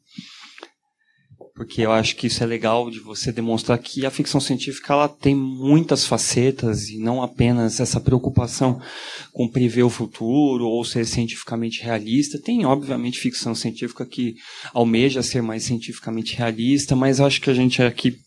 porque 1.56 1.80
eu 1.80 1.90
acho 1.90 2.16
que 2.16 2.26
isso 2.26 2.44
é 2.44 2.46
legal 2.46 2.90
de 2.90 3.00
você 3.00 3.32
demonstrar 3.32 3.78
que 3.78 4.04
a 4.04 4.10
ficção 4.10 4.38
científica 4.38 4.92
ela 4.92 5.08
tem 5.08 5.34
muitas 5.34 6.04
facetas 6.04 6.90
e 6.90 6.98
não 6.98 7.22
apenas 7.22 7.80
essa 7.80 7.98
preocupação 7.98 8.78
com 9.32 9.48
prever 9.48 9.82
o 9.82 9.90
futuro 9.90 10.66
ou 10.66 10.84
ser 10.84 11.06
cientificamente 11.06 11.82
realista. 11.82 12.38
Tem, 12.38 12.66
obviamente, 12.66 13.18
ficção 13.18 13.54
científica 13.54 14.04
que 14.04 14.34
almeja 14.74 15.22
ser 15.22 15.40
mais 15.40 15.64
cientificamente 15.64 16.36
realista, 16.36 16.94
mas 16.94 17.20
acho 17.20 17.40
que 17.40 17.48
a 17.48 17.54
gente 17.54 17.82
aqui 17.82 18.18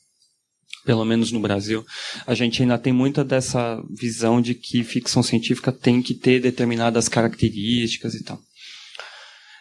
pelo 0.85 1.05
menos 1.05 1.31
no 1.31 1.39
Brasil, 1.39 1.85
a 2.25 2.33
gente 2.33 2.63
ainda 2.63 2.77
tem 2.77 2.91
muita 2.91 3.23
dessa 3.23 3.79
visão 3.95 4.41
de 4.41 4.55
que 4.55 4.83
ficção 4.83 5.21
científica 5.21 5.71
tem 5.71 6.01
que 6.01 6.15
ter 6.15 6.41
determinadas 6.41 7.07
características 7.07 8.15
e 8.15 8.23
tal. 8.23 8.39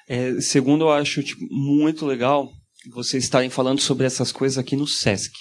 É, 0.09 0.41
segundo, 0.41 0.85
eu 0.85 0.91
acho 0.91 1.23
tipo, 1.23 1.45
muito 1.51 2.07
legal 2.07 2.51
vocês 2.87 3.25
estarem 3.25 3.51
falando 3.51 3.81
sobre 3.81 4.07
essas 4.07 4.33
coisas 4.33 4.59
aqui 4.59 4.77
no 4.77 4.87
SESC. 4.87 5.33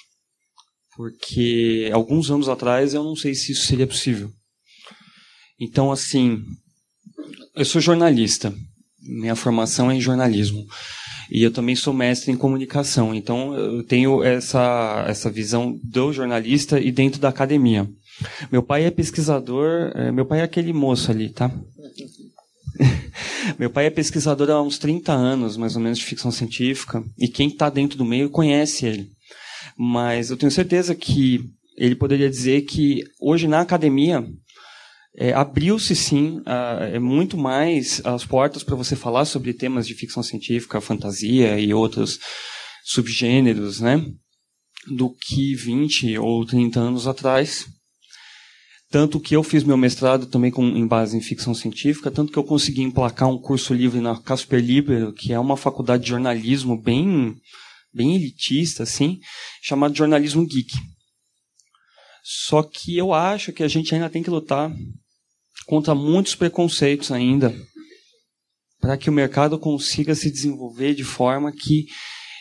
Porque 0.96 1.90
alguns 1.94 2.32
anos 2.32 2.50
atrás 2.50 2.94
eu 2.94 3.04
não 3.04 3.16
sei 3.16 3.36
se 3.36 3.52
isso 3.52 3.68
seria 3.68 3.86
possível. 3.86 4.32
Então, 5.60 5.92
assim, 5.92 6.44
eu 7.56 7.66
sou 7.66 7.82
jornalista. 7.82 8.54
Minha 9.02 9.36
formação 9.36 9.92
é 9.92 9.96
em 9.96 10.02
jornalismo. 10.02 10.66
E 11.30 11.44
eu 11.44 11.52
também 11.52 11.76
sou 11.76 11.94
mestre 11.94 12.32
em 12.32 12.38
comunicação. 12.38 13.14
Então, 13.14 13.54
eu 13.54 13.84
tenho 13.84 14.24
essa, 14.24 15.06
essa 15.08 15.30
visão 15.30 15.78
do 15.84 16.14
jornalista 16.14 16.80
e 16.80 16.92
dentro 16.92 17.20
da 17.20 17.30
academia. 17.30 17.88
Meu 18.52 18.64
pai 18.64 18.86
é 18.86 18.92
pesquisador, 18.92 19.92
é, 19.94 20.12
meu 20.12 20.26
pai 20.26 20.40
é 20.40 20.44
aquele 20.44 20.74
moço 20.74 21.12
ali, 21.12 21.30
tá? 21.30 21.52
Meu 23.58 23.70
pai 23.70 23.88
é 23.88 23.90
pesquisador 23.90 24.50
há 24.50 24.62
uns 24.62 24.78
30 24.78 25.12
anos, 25.12 25.58
mais 25.58 25.76
ou 25.76 25.82
menos, 25.82 25.98
de 25.98 26.06
ficção 26.06 26.32
científica, 26.32 27.04
e 27.18 27.28
quem 27.28 27.48
está 27.48 27.70
dentro 27.70 27.98
do 27.98 28.06
meio 28.06 28.30
conhece 28.30 28.86
ele. 28.86 29.10
Mas 29.78 30.30
eu 30.30 30.38
tenho 30.38 30.52
certeza 30.52 30.96
que 30.96 31.44
ele 31.78 31.96
poderia 31.96 32.30
dizer 32.30 32.62
que 32.62 33.04
hoje 33.22 33.48
na 33.48 33.62
academia 33.62 34.28
é, 35.16 35.34
abriu-se 35.34 35.96
sim 35.96 36.42
é 36.92 37.00
muito 37.00 37.38
mais 37.38 38.02
as 38.06 38.24
portas 38.24 38.64
para 38.64 38.76
você 38.76 38.96
falar 38.96 39.26
sobre 39.26 39.54
temas 39.54 39.88
de 39.88 39.96
ficção 39.96 40.22
científica, 40.22 40.80
fantasia 40.80 41.60
e 41.60 41.74
outros 41.74 42.20
subgêneros, 42.86 43.80
né? 43.82 44.06
Do 44.96 45.10
que 45.10 45.56
20 45.56 46.18
ou 46.20 46.46
30 46.46 46.80
anos 46.80 47.08
atrás. 47.08 47.66
Tanto 48.90 49.20
que 49.20 49.36
eu 49.36 49.44
fiz 49.44 49.64
meu 49.64 49.76
mestrado 49.76 50.28
também 50.28 50.50
com, 50.50 50.66
em 50.66 50.88
base 50.88 51.18
em 51.18 51.22
ficção 51.22 51.54
científica, 51.54 52.10
tanto 52.10 52.32
que 52.32 52.40
eu 52.40 52.44
consegui 52.44 52.82
emplacar 52.82 53.28
um 53.28 53.38
curso 53.38 53.74
livre 53.74 54.00
na 54.00 54.22
Casper 54.22 54.64
Libero, 54.64 55.12
que 55.12 55.34
é 55.34 55.40
uma 55.40 55.58
faculdade 55.58 56.04
de 56.04 56.10
jornalismo 56.10 56.82
bem, 56.82 57.36
bem 57.94 58.16
elitista, 58.16 58.84
assim, 58.84 59.20
chamado 59.62 59.96
Jornalismo 59.96 60.46
Geek. 60.48 60.74
Só 62.24 62.64
que 62.64 62.98
eu 62.98 63.14
acho 63.14 63.52
que 63.52 63.64
a 63.64 63.68
gente 63.68 63.94
ainda 63.94 64.10
tem 64.10 64.24
que 64.24 64.30
lutar 64.30 64.74
contra 65.66 65.94
muitos 65.94 66.34
preconceitos 66.34 67.12
ainda, 67.12 67.54
para 68.80 68.98
que 68.98 69.10
o 69.10 69.14
mercado 69.14 69.60
consiga 69.60 70.16
se 70.16 70.32
desenvolver 70.32 70.94
de 70.94 71.04
forma 71.04 71.52
que 71.52 71.88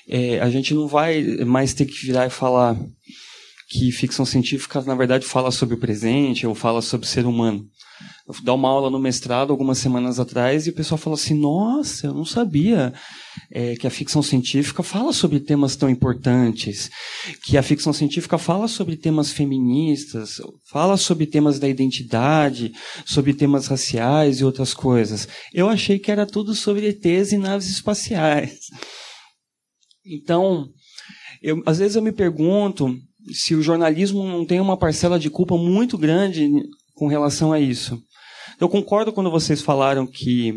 é, 0.08 0.38
a 0.40 0.48
gente 0.48 0.72
não 0.74 0.86
vai 0.86 1.22
mais 1.44 1.74
ter 1.74 1.86
que 1.86 2.06
virar 2.06 2.26
e 2.26 2.30
falar 2.30 2.76
que 3.68 3.90
ficção 3.90 4.24
científica, 4.24 4.80
na 4.82 4.94
verdade, 4.94 5.26
fala 5.26 5.50
sobre 5.50 5.74
o 5.74 5.78
presente 5.78 6.46
ou 6.46 6.54
fala 6.54 6.80
sobre 6.80 7.06
o 7.06 7.10
ser 7.10 7.26
humano. 7.26 7.66
Eu 8.28 8.34
dar 8.42 8.54
uma 8.54 8.68
aula 8.68 8.90
no 8.90 8.98
mestrado 8.98 9.50
algumas 9.50 9.78
semanas 9.78 10.20
atrás 10.20 10.66
e 10.66 10.70
o 10.70 10.72
pessoal 10.72 10.98
falou 10.98 11.14
assim: 11.14 11.34
Nossa, 11.34 12.08
eu 12.08 12.14
não 12.14 12.24
sabia 12.24 12.92
é, 13.50 13.74
que 13.76 13.86
a 13.86 13.90
ficção 13.90 14.22
científica 14.22 14.82
fala 14.82 15.12
sobre 15.12 15.40
temas 15.40 15.76
tão 15.76 15.88
importantes, 15.88 16.90
que 17.44 17.56
a 17.56 17.62
ficção 17.62 17.92
científica 17.92 18.36
fala 18.36 18.68
sobre 18.68 18.96
temas 18.96 19.32
feministas, 19.32 20.40
fala 20.70 20.96
sobre 20.96 21.26
temas 21.26 21.58
da 21.58 21.68
identidade, 21.68 22.72
sobre 23.04 23.32
temas 23.32 23.68
raciais 23.68 24.40
e 24.40 24.44
outras 24.44 24.74
coisas. 24.74 25.26
Eu 25.54 25.68
achei 25.68 25.98
que 25.98 26.10
era 26.10 26.26
tudo 26.26 26.54
sobre 26.54 26.88
ETs 26.88 27.32
e 27.32 27.38
naves 27.38 27.68
espaciais. 27.68 28.58
Então, 30.04 30.68
eu, 31.42 31.62
às 31.64 31.78
vezes 31.78 31.96
eu 31.96 32.02
me 32.02 32.12
pergunto 32.12 32.96
se 33.32 33.54
o 33.54 33.62
jornalismo 33.62 34.24
não 34.24 34.44
tem 34.44 34.60
uma 34.60 34.76
parcela 34.76 35.18
de 35.18 35.30
culpa 35.30 35.56
muito 35.56 35.98
grande 35.98 36.48
com 36.94 37.06
relação 37.06 37.52
a 37.52 37.60
isso. 37.60 38.00
Eu 38.60 38.68
concordo 38.68 39.12
quando 39.12 39.30
vocês 39.30 39.60
falaram 39.60 40.06
que, 40.06 40.54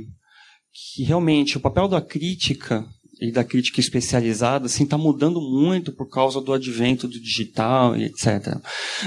que 0.96 1.04
realmente 1.04 1.58
o 1.58 1.60
papel 1.60 1.88
da 1.88 2.02
crítica 2.02 2.86
e 3.22 3.32
da 3.32 3.44
crítica 3.44 3.82
especializada 3.82 4.68
assim 4.68 4.86
está 4.86 4.98
mudando 4.98 5.42
muito 5.42 5.92
por 5.92 6.08
causa 6.10 6.40
do 6.40 6.54
advento 6.54 7.08
do 7.08 7.20
digital 7.20 7.96
e 7.98 8.06
etc. 8.06 8.58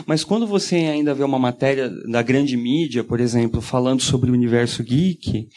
Mas 0.06 0.22
quando 0.22 0.46
você 0.46 0.76
ainda 0.76 1.14
vê 1.14 1.24
uma 1.24 1.38
matéria 1.38 1.90
da 2.10 2.20
grande 2.20 2.56
mídia, 2.56 3.02
por 3.02 3.20
exemplo, 3.20 3.62
falando 3.62 4.02
sobre 4.02 4.30
o 4.30 4.34
universo 4.34 4.82
geek, 4.82 5.48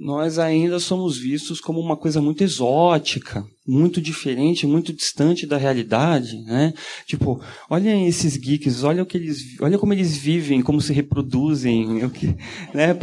nós 0.00 0.38
ainda 0.38 0.80
somos 0.80 1.18
vistos 1.18 1.60
como 1.60 1.78
uma 1.78 1.94
coisa 1.94 2.22
muito 2.22 2.42
exótica, 2.42 3.44
muito 3.66 4.00
diferente, 4.00 4.66
muito 4.66 4.94
distante 4.94 5.46
da 5.46 5.58
realidade, 5.58 6.40
né? 6.44 6.72
Tipo, 7.06 7.38
olha 7.68 7.94
esses 8.08 8.34
geeks, 8.38 8.82
olha 8.82 9.02
o 9.02 9.06
que 9.06 9.18
eles, 9.18 9.60
olha 9.60 9.78
como 9.78 9.92
eles 9.92 10.16
vivem, 10.16 10.62
como 10.62 10.80
se 10.80 10.94
reproduzem, 10.94 12.02
o 12.02 12.08
que, 12.08 12.28
né? 12.72 12.96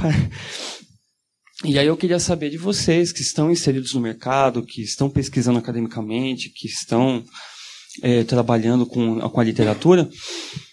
E 1.63 1.77
aí 1.77 1.85
eu 1.85 1.95
queria 1.95 2.19
saber 2.19 2.49
de 2.49 2.57
vocês 2.57 3.11
que 3.11 3.21
estão 3.21 3.51
inseridos 3.51 3.93
no 3.93 4.01
mercado, 4.01 4.65
que 4.65 4.81
estão 4.81 5.07
pesquisando 5.07 5.59
academicamente, 5.59 6.49
que 6.49 6.67
estão 6.67 7.23
é, 8.01 8.23
trabalhando 8.23 8.87
com, 8.87 9.19
com 9.19 9.39
a 9.39 9.43
literatura, 9.43 10.09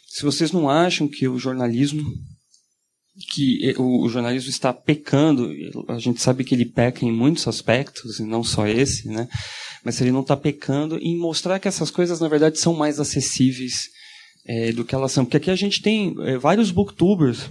se 0.08 0.22
vocês 0.22 0.52
não 0.52 0.70
acham 0.70 1.06
que 1.06 1.28
o 1.28 1.38
jornalismo 1.38 2.02
que 3.32 3.74
o, 3.78 4.08
jornalismo 4.08 4.50
está 4.50 4.72
pecando, 4.72 5.50
a 5.88 5.98
gente 5.98 6.20
sabe 6.20 6.42
que 6.42 6.54
ele 6.54 6.66
peca 6.66 7.04
em 7.04 7.12
muitos 7.12 7.46
aspectos, 7.46 8.18
e 8.18 8.24
não 8.24 8.42
só 8.42 8.66
esse, 8.66 9.08
né? 9.08 9.28
Mas 9.84 10.00
ele 10.00 10.10
não 10.10 10.22
está 10.22 10.36
pecando 10.36 10.98
em 10.98 11.16
mostrar 11.16 11.60
que 11.60 11.68
essas 11.68 11.90
coisas, 11.90 12.18
na 12.18 12.28
verdade, 12.28 12.58
são 12.58 12.74
mais 12.74 12.98
acessíveis 12.98 13.88
é, 14.46 14.72
do 14.72 14.84
que 14.84 14.94
elas 14.94 15.12
são. 15.12 15.24
Porque 15.24 15.36
aqui 15.36 15.50
a 15.50 15.56
gente 15.56 15.80
tem 15.80 16.14
é, 16.22 16.36
vários 16.38 16.70
booktubers. 16.70 17.50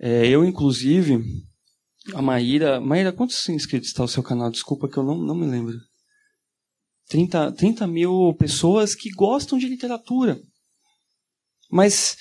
É, 0.00 0.26
eu, 0.26 0.44
inclusive, 0.44 1.22
a 2.14 2.22
Maíra. 2.22 2.80
Maíra, 2.80 3.12
quantos 3.12 3.48
inscritos 3.48 3.88
está 3.88 4.02
o 4.02 4.08
seu 4.08 4.22
canal? 4.22 4.50
Desculpa 4.50 4.88
que 4.88 4.96
eu 4.96 5.02
não, 5.02 5.18
não 5.18 5.34
me 5.34 5.46
lembro. 5.46 5.76
30, 7.08 7.52
30 7.52 7.86
mil 7.86 8.34
pessoas 8.38 8.94
que 8.94 9.10
gostam 9.10 9.58
de 9.58 9.68
literatura. 9.68 10.40
Mas 11.70 12.16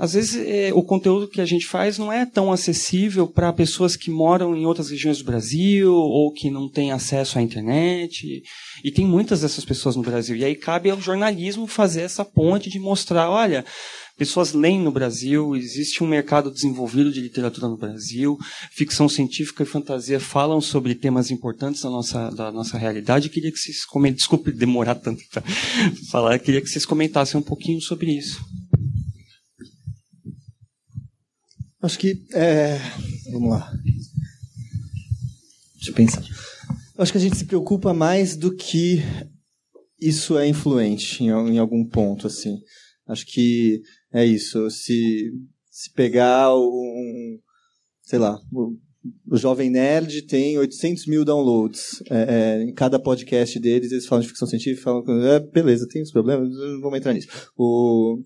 às 0.00 0.14
vezes 0.14 0.34
é, 0.46 0.72
o 0.72 0.82
conteúdo 0.82 1.28
que 1.28 1.42
a 1.42 1.44
gente 1.44 1.66
faz 1.66 1.98
não 1.98 2.10
é 2.10 2.24
tão 2.24 2.50
acessível 2.50 3.26
para 3.26 3.52
pessoas 3.52 3.96
que 3.96 4.10
moram 4.10 4.56
em 4.56 4.64
outras 4.64 4.88
regiões 4.88 5.18
do 5.18 5.24
Brasil 5.24 5.92
ou 5.92 6.32
que 6.32 6.50
não 6.50 6.70
têm 6.70 6.90
acesso 6.90 7.38
à 7.38 7.42
internet. 7.42 8.42
E 8.82 8.90
tem 8.90 9.04
muitas 9.04 9.42
dessas 9.42 9.62
pessoas 9.62 9.96
no 9.96 10.02
Brasil. 10.02 10.34
E 10.34 10.42
aí 10.42 10.54
cabe 10.54 10.88
ao 10.88 10.98
jornalismo 10.98 11.66
fazer 11.66 12.00
essa 12.00 12.24
ponte 12.24 12.70
de 12.70 12.78
mostrar, 12.78 13.28
olha, 13.28 13.62
pessoas 14.16 14.54
leem 14.54 14.80
no 14.80 14.90
Brasil, 14.90 15.54
existe 15.54 16.02
um 16.02 16.06
mercado 16.06 16.50
desenvolvido 16.50 17.12
de 17.12 17.20
literatura 17.20 17.68
no 17.68 17.76
Brasil, 17.76 18.38
ficção 18.70 19.06
científica 19.06 19.64
e 19.64 19.66
fantasia 19.66 20.18
falam 20.18 20.62
sobre 20.62 20.94
temas 20.94 21.30
importantes 21.30 21.82
da 21.82 21.90
nossa, 21.90 22.30
da 22.30 22.50
nossa 22.50 22.78
realidade. 22.78 23.26
Eu 23.26 23.32
queria 23.34 23.52
que 23.52 23.58
vocês 23.58 23.84
comentassem, 23.84 24.16
desculpe 24.16 24.50
demorar 24.50 24.94
tanto 24.94 25.22
para 25.30 25.42
falar, 26.10 26.38
queria 26.38 26.62
que 26.62 26.70
vocês 26.70 26.86
comentassem 26.86 27.38
um 27.38 27.42
pouquinho 27.42 27.82
sobre 27.82 28.16
isso. 28.16 28.40
Acho 31.82 31.98
que. 31.98 32.26
É... 32.34 32.78
Vamos 33.32 33.50
lá. 33.50 33.72
Deixa 35.74 35.90
eu 35.90 35.94
pensar. 35.94 36.22
Acho 36.98 37.12
que 37.12 37.18
a 37.18 37.20
gente 37.20 37.36
se 37.36 37.46
preocupa 37.46 37.94
mais 37.94 38.36
do 38.36 38.54
que 38.54 39.02
isso 39.98 40.38
é 40.38 40.46
influente 40.46 41.24
em, 41.24 41.58
algum 41.58 41.84
ponto, 41.84 42.26
assim. 42.26 42.58
Acho 43.08 43.24
que 43.26 43.80
é 44.12 44.24
isso. 44.24 44.70
Se, 44.70 45.32
se 45.70 45.92
pegar 45.94 46.54
um. 46.54 47.38
Sei 48.02 48.18
lá. 48.18 48.38
O, 48.52 48.76
o 49.26 49.36
Jovem 49.38 49.70
Nerd 49.70 50.22
tem 50.26 50.58
800 50.58 51.06
mil 51.06 51.24
downloads. 51.24 52.02
É, 52.10 52.58
é, 52.58 52.62
em 52.62 52.74
cada 52.74 52.98
podcast 52.98 53.58
deles, 53.58 53.90
eles 53.90 54.04
falam 54.04 54.20
de 54.20 54.28
ficção 54.28 54.46
científica, 54.46 54.82
falam. 54.82 55.04
É, 55.24 55.40
beleza, 55.40 55.88
tem 55.88 56.02
os 56.02 56.12
problemas, 56.12 56.50
não 56.50 56.80
vamos 56.82 56.98
entrar 56.98 57.14
nisso. 57.14 57.50
O, 57.56 58.22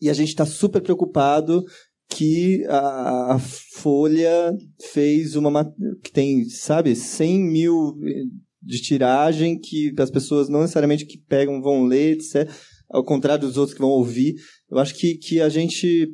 e 0.00 0.10
a 0.10 0.14
gente 0.14 0.28
está 0.28 0.44
super 0.44 0.80
preocupado 0.82 1.64
que 2.08 2.64
a, 2.68 3.38
Folha 3.38 4.56
fez 4.92 5.36
uma 5.36 5.64
que 6.02 6.10
tem, 6.10 6.48
sabe, 6.48 6.94
100 6.94 7.38
mil 7.40 7.98
de 8.62 8.80
tiragem 8.80 9.58
que 9.58 9.92
as 9.98 10.10
pessoas 10.10 10.48
não 10.48 10.60
necessariamente 10.60 11.06
que 11.06 11.18
pegam 11.18 11.60
vão 11.60 11.84
ler, 11.84 12.16
etc. 12.16 12.50
Ao 12.88 13.04
contrário 13.04 13.46
dos 13.46 13.56
outros 13.56 13.74
que 13.74 13.82
vão 13.82 13.90
ouvir. 13.90 14.34
Eu 14.70 14.78
acho 14.78 14.94
que, 14.94 15.16
que 15.16 15.40
a 15.40 15.48
gente 15.48 16.12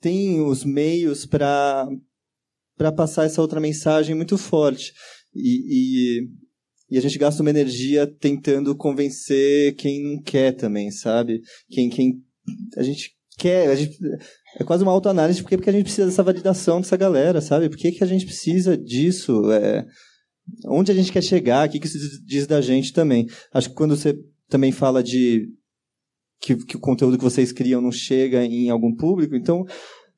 tem 0.00 0.40
os 0.40 0.64
meios 0.64 1.26
para 1.26 1.88
para 2.76 2.92
passar 2.92 3.24
essa 3.24 3.40
outra 3.40 3.58
mensagem 3.58 4.14
muito 4.14 4.36
forte. 4.36 4.92
E, 5.34 6.20
e, 6.20 6.28
e, 6.90 6.98
a 6.98 7.00
gente 7.00 7.18
gasta 7.18 7.42
uma 7.42 7.48
energia 7.48 8.06
tentando 8.06 8.76
convencer 8.76 9.74
quem 9.76 10.02
não 10.02 10.22
quer 10.22 10.52
também, 10.52 10.90
sabe? 10.90 11.40
Quem, 11.70 11.88
quem 11.88 12.22
a 12.76 12.82
gente 12.82 13.16
quer, 13.38 13.68
a 13.70 13.74
gente, 13.74 13.98
é 14.58 14.64
quase 14.64 14.82
uma 14.82 14.92
autoanálise, 14.92 15.42
porque, 15.42 15.56
porque 15.56 15.68
a 15.68 15.72
gente 15.72 15.84
precisa 15.84 16.06
dessa 16.06 16.22
validação 16.22 16.80
dessa 16.80 16.96
galera, 16.96 17.40
sabe? 17.42 17.68
Por 17.68 17.76
que, 17.76 17.92
que 17.92 18.02
a 18.02 18.06
gente 18.06 18.24
precisa 18.24 18.76
disso? 18.76 19.50
É, 19.52 19.86
onde 20.66 20.90
a 20.90 20.94
gente 20.94 21.12
quer 21.12 21.22
chegar? 21.22 21.68
O 21.68 21.70
que, 21.70 21.78
que 21.78 21.86
isso 21.86 22.24
diz 22.24 22.46
da 22.46 22.60
gente 22.62 22.92
também? 22.92 23.26
Acho 23.52 23.68
que 23.68 23.74
quando 23.74 23.94
você 23.94 24.18
também 24.48 24.72
fala 24.72 25.02
de 25.02 25.46
que, 26.40 26.56
que 26.56 26.76
o 26.76 26.80
conteúdo 26.80 27.18
que 27.18 27.24
vocês 27.24 27.52
criam 27.52 27.82
não 27.82 27.92
chega 27.92 28.44
em 28.44 28.70
algum 28.70 28.94
público, 28.94 29.36
então 29.36 29.62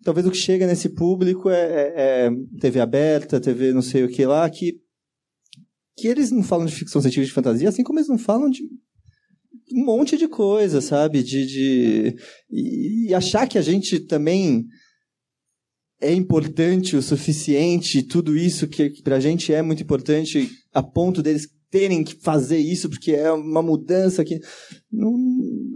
talvez 0.05 0.25
o 0.25 0.31
que 0.31 0.37
chega 0.37 0.69
nesse 0.69 0.91
público 0.91 1.51
é, 1.51 1.61
é, 1.61 2.27
é 2.27 2.31
TV 2.61 2.81
aberta, 2.81 3.41
TV 3.41 3.73
não 3.73 3.83
sei 3.83 4.05
o 4.05 4.09
que 4.09 4.25
lá, 4.25 4.49
que, 4.49 4.75
que 5.97 6.07
eles 6.07 6.31
não 6.31 6.45
falam 6.45 6.67
de 6.67 6.75
ficção 6.75 7.03
científica 7.03 7.27
de 7.27 7.33
fantasia, 7.33 7.69
assim 7.69 7.83
como 7.83 7.99
eles 7.99 8.09
não 8.09 8.19
falam 8.19 8.49
de 8.49 8.63
um 9.73 9.85
monte 9.85 10.17
de 10.17 10.29
coisa, 10.29 10.81
sabe? 10.81 11.23
De, 11.23 11.47
de 11.47 12.17
e, 12.51 13.15
achar 13.15 13.47
que 13.49 13.59
a 13.59 13.63
gente 13.63 14.01
também 14.01 14.67
é 16.01 16.13
importante 16.13 16.97
o 16.97 17.03
suficiente, 17.03 18.03
tudo 18.03 18.37
isso 18.37 18.69
que 18.69 19.03
pra 19.03 19.21
gente 19.21 19.53
é 19.53 19.63
muito 19.63 19.83
importante, 19.83 20.51
a 20.73 20.83
ponto 20.83 21.23
deles 21.23 21.49
terem 21.71 22.03
que 22.03 22.15
fazer 22.15 22.59
isso 22.59 22.89
porque 22.89 23.13
é 23.13 23.31
uma 23.31 23.63
mudança 23.63 24.25
que 24.25 24.41
não, 24.91 25.15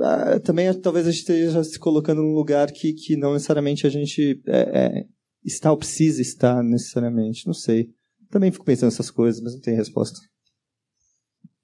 ah, 0.00 0.40
também 0.40 0.72
talvez 0.80 1.06
a 1.06 1.10
gente 1.10 1.20
esteja 1.20 1.62
se 1.64 1.78
colocando 1.78 2.22
num 2.22 2.34
lugar 2.34 2.70
que, 2.72 2.92
que 2.94 3.16
não 3.16 3.34
necessariamente 3.34 3.86
a 3.86 3.90
gente 3.90 4.40
é, 4.46 4.60
é, 4.60 5.04
está 5.44 5.70
ou 5.70 5.76
precisa 5.76 6.22
estar 6.22 6.62
necessariamente, 6.62 7.46
não 7.46 7.54
sei. 7.54 7.90
Também 8.30 8.50
fico 8.50 8.64
pensando 8.64 8.90
nessas 8.90 9.10
coisas, 9.10 9.42
mas 9.42 9.54
não 9.54 9.60
tenho 9.60 9.76
resposta. 9.76 10.18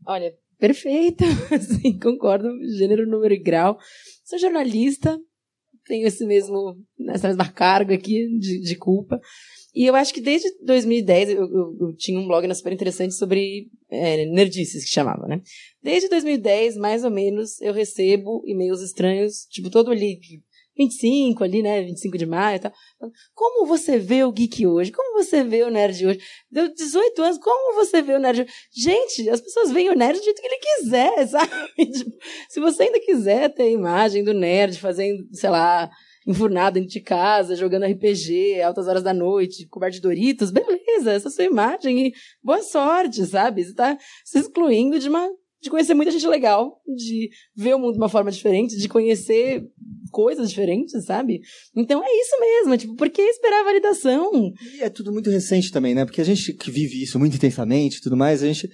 Olha, 0.07 0.35
perfeita, 0.59 1.25
assim, 1.55 1.99
concordo, 1.99 2.49
gênero, 2.77 3.07
número 3.07 3.35
e 3.35 3.39
grau. 3.39 3.79
Sou 4.25 4.39
jornalista, 4.39 5.19
tenho 5.87 6.07
esse 6.07 6.25
mesmo, 6.27 6.77
essa 7.09 7.29
mesma 7.29 7.51
carga 7.51 7.95
aqui 7.95 8.29
de, 8.39 8.61
de 8.61 8.77
culpa. 8.77 9.21
E 9.75 9.87
eu 9.87 9.95
acho 9.95 10.13
que 10.13 10.21
desde 10.21 10.49
2010 10.65 11.31
eu, 11.31 11.43
eu, 11.43 11.77
eu 11.81 11.97
tinha 11.97 12.19
um 12.19 12.27
blog 12.27 12.53
super 12.55 12.73
interessante 12.73 13.15
sobre 13.15 13.69
é, 13.91 14.27
nerdices, 14.27 14.85
que 14.85 14.91
chamava, 14.91 15.27
né? 15.27 15.41
Desde 15.83 16.09
2010, 16.09 16.77
mais 16.77 17.05
ou 17.05 17.11
menos, 17.11 17.61
eu 17.61 17.73
recebo 17.73 18.43
e-mails 18.47 18.83
estranhos, 18.83 19.47
tipo, 19.51 19.71
todo 19.71 19.91
ali 19.91 20.19
25 20.79 21.43
ali, 21.43 21.61
né? 21.61 21.83
25 21.83 22.17
de 22.17 22.25
maio 22.25 22.57
e 22.57 22.59
tal. 22.61 22.73
Como 23.35 23.67
você 23.67 23.99
vê 23.99 24.23
o 24.23 24.33
geek 24.33 24.65
hoje? 24.65 24.93
Como 24.93 25.23
você 25.23 25.43
vê 25.43 25.65
o 25.65 25.71
nerd 25.71 26.07
hoje? 26.07 26.21
Deu 26.51 26.73
18 26.73 27.23
anos, 27.23 27.39
como 27.39 27.75
você 27.75 28.01
vê 28.01 28.15
o 28.15 28.21
nerd 28.21 28.43
hoje? 28.43 28.51
Gente, 28.73 29.29
as 29.29 29.41
pessoas 29.41 29.73
veem 29.73 29.91
o 29.91 29.97
nerd 29.97 30.19
do 30.19 30.25
jeito 30.25 30.41
que 30.41 30.47
ele 30.47 30.61
quiser, 30.61 31.27
sabe? 31.29 31.51
Tipo, 31.77 32.17
se 32.49 32.61
você 32.61 32.85
ainda 32.85 33.01
quiser 33.01 33.53
ter 33.53 33.65
a 33.65 33.71
imagem 33.71 34.23
do 34.23 34.33
nerd 34.33 34.79
fazendo, 34.79 35.27
sei 35.33 35.51
lá, 35.51 35.91
enfurnado 36.27 36.75
dentro 36.75 36.91
de 36.91 37.01
casa, 37.01 37.57
jogando 37.57 37.87
RPG, 37.87 38.61
altas 38.63 38.87
horas 38.87 39.03
da 39.03 39.13
noite, 39.13 39.67
coberto 39.67 39.95
de 39.95 40.03
Doritos, 40.03 40.51
beleza, 40.53 41.13
essa 41.13 41.29
é 41.29 41.31
a 41.31 41.33
sua 41.33 41.45
imagem 41.45 42.07
e 42.07 42.13
boa 42.43 42.63
sorte, 42.63 43.25
sabe? 43.27 43.65
Você 43.65 43.71
está 43.71 43.99
se 44.25 44.39
excluindo 44.39 44.99
de 44.99 45.09
uma 45.09 45.29
de 45.61 45.71
conhecer 45.71 45.95
muita 45.95 46.13
gente 46.13 46.27
legal, 46.27 46.81
de 46.87 47.31
ver 47.55 47.75
o 47.75 47.79
mundo 47.79 47.95
de 47.95 47.99
uma 47.99 48.09
forma 48.09 48.31
diferente, 48.31 48.77
de 48.77 48.89
conhecer 48.89 49.67
coisas 50.11 50.51
diferentes, 50.51 51.05
sabe? 51.05 51.41
Então 51.77 52.03
é 52.03 52.09
isso 52.09 52.41
mesmo, 52.41 52.77
tipo, 52.77 52.97
por 52.97 53.09
que 53.11 53.23
esperar 53.23 53.61
a 53.61 53.65
validação? 53.65 54.53
E 54.75 54.83
é 54.83 54.89
tudo 54.89 55.13
muito 55.13 55.31
recente 55.31 55.71
também, 55.71 55.95
né? 55.95 56.05
Porque 56.05 56.21
a 56.21 56.25
gente 56.25 56.53
que 56.53 56.71
vive 56.71 57.03
isso 57.03 57.19
muito 57.19 57.37
intensamente 57.37 57.99
e 57.99 58.01
tudo 58.01 58.17
mais, 58.17 58.43
a 58.43 58.47
gente. 58.47 58.69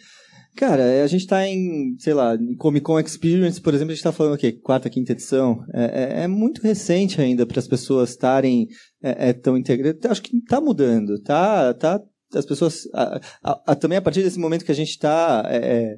Cara, 0.57 0.85
é, 0.85 1.03
a 1.03 1.07
gente 1.09 1.27
tá 1.27 1.45
em, 1.49 1.97
sei 1.99 2.15
lá, 2.15 2.37
em 2.37 2.55
Comic 2.55 2.85
Con 2.85 3.01
Experience, 3.01 3.61
por 3.61 3.75
exemplo, 3.75 3.91
a 3.91 3.95
gente 3.97 4.05
tá 4.05 4.13
falando 4.13 4.35
o 4.35 4.39
quê? 4.39 4.53
Quarta, 4.53 4.89
quinta 4.89 5.11
edição. 5.11 5.65
É, 5.75 6.21
é, 6.21 6.23
é 6.23 6.29
muito 6.29 6.63
recente 6.63 7.21
ainda 7.21 7.45
para 7.45 7.59
as 7.59 7.67
pessoas 7.67 8.11
estarem 8.11 8.69
é, 9.03 9.31
é, 9.31 9.33
tão 9.33 9.59
integradas. 9.59 10.09
Acho 10.09 10.23
que 10.23 10.41
tá 10.43 10.61
mudando, 10.61 11.21
tá? 11.21 11.75
tá 11.75 12.01
as 12.33 12.47
pessoas. 12.47 12.89
A, 12.95 13.21
a, 13.43 13.73
a, 13.73 13.75
também 13.75 13.99
a 13.99 14.03
partir 14.03 14.23
desse 14.23 14.39
momento 14.39 14.65
que 14.65 14.73
a 14.73 14.77
gente 14.77 14.91
está 14.91 15.45
é, 15.49 15.57
é 15.57 15.97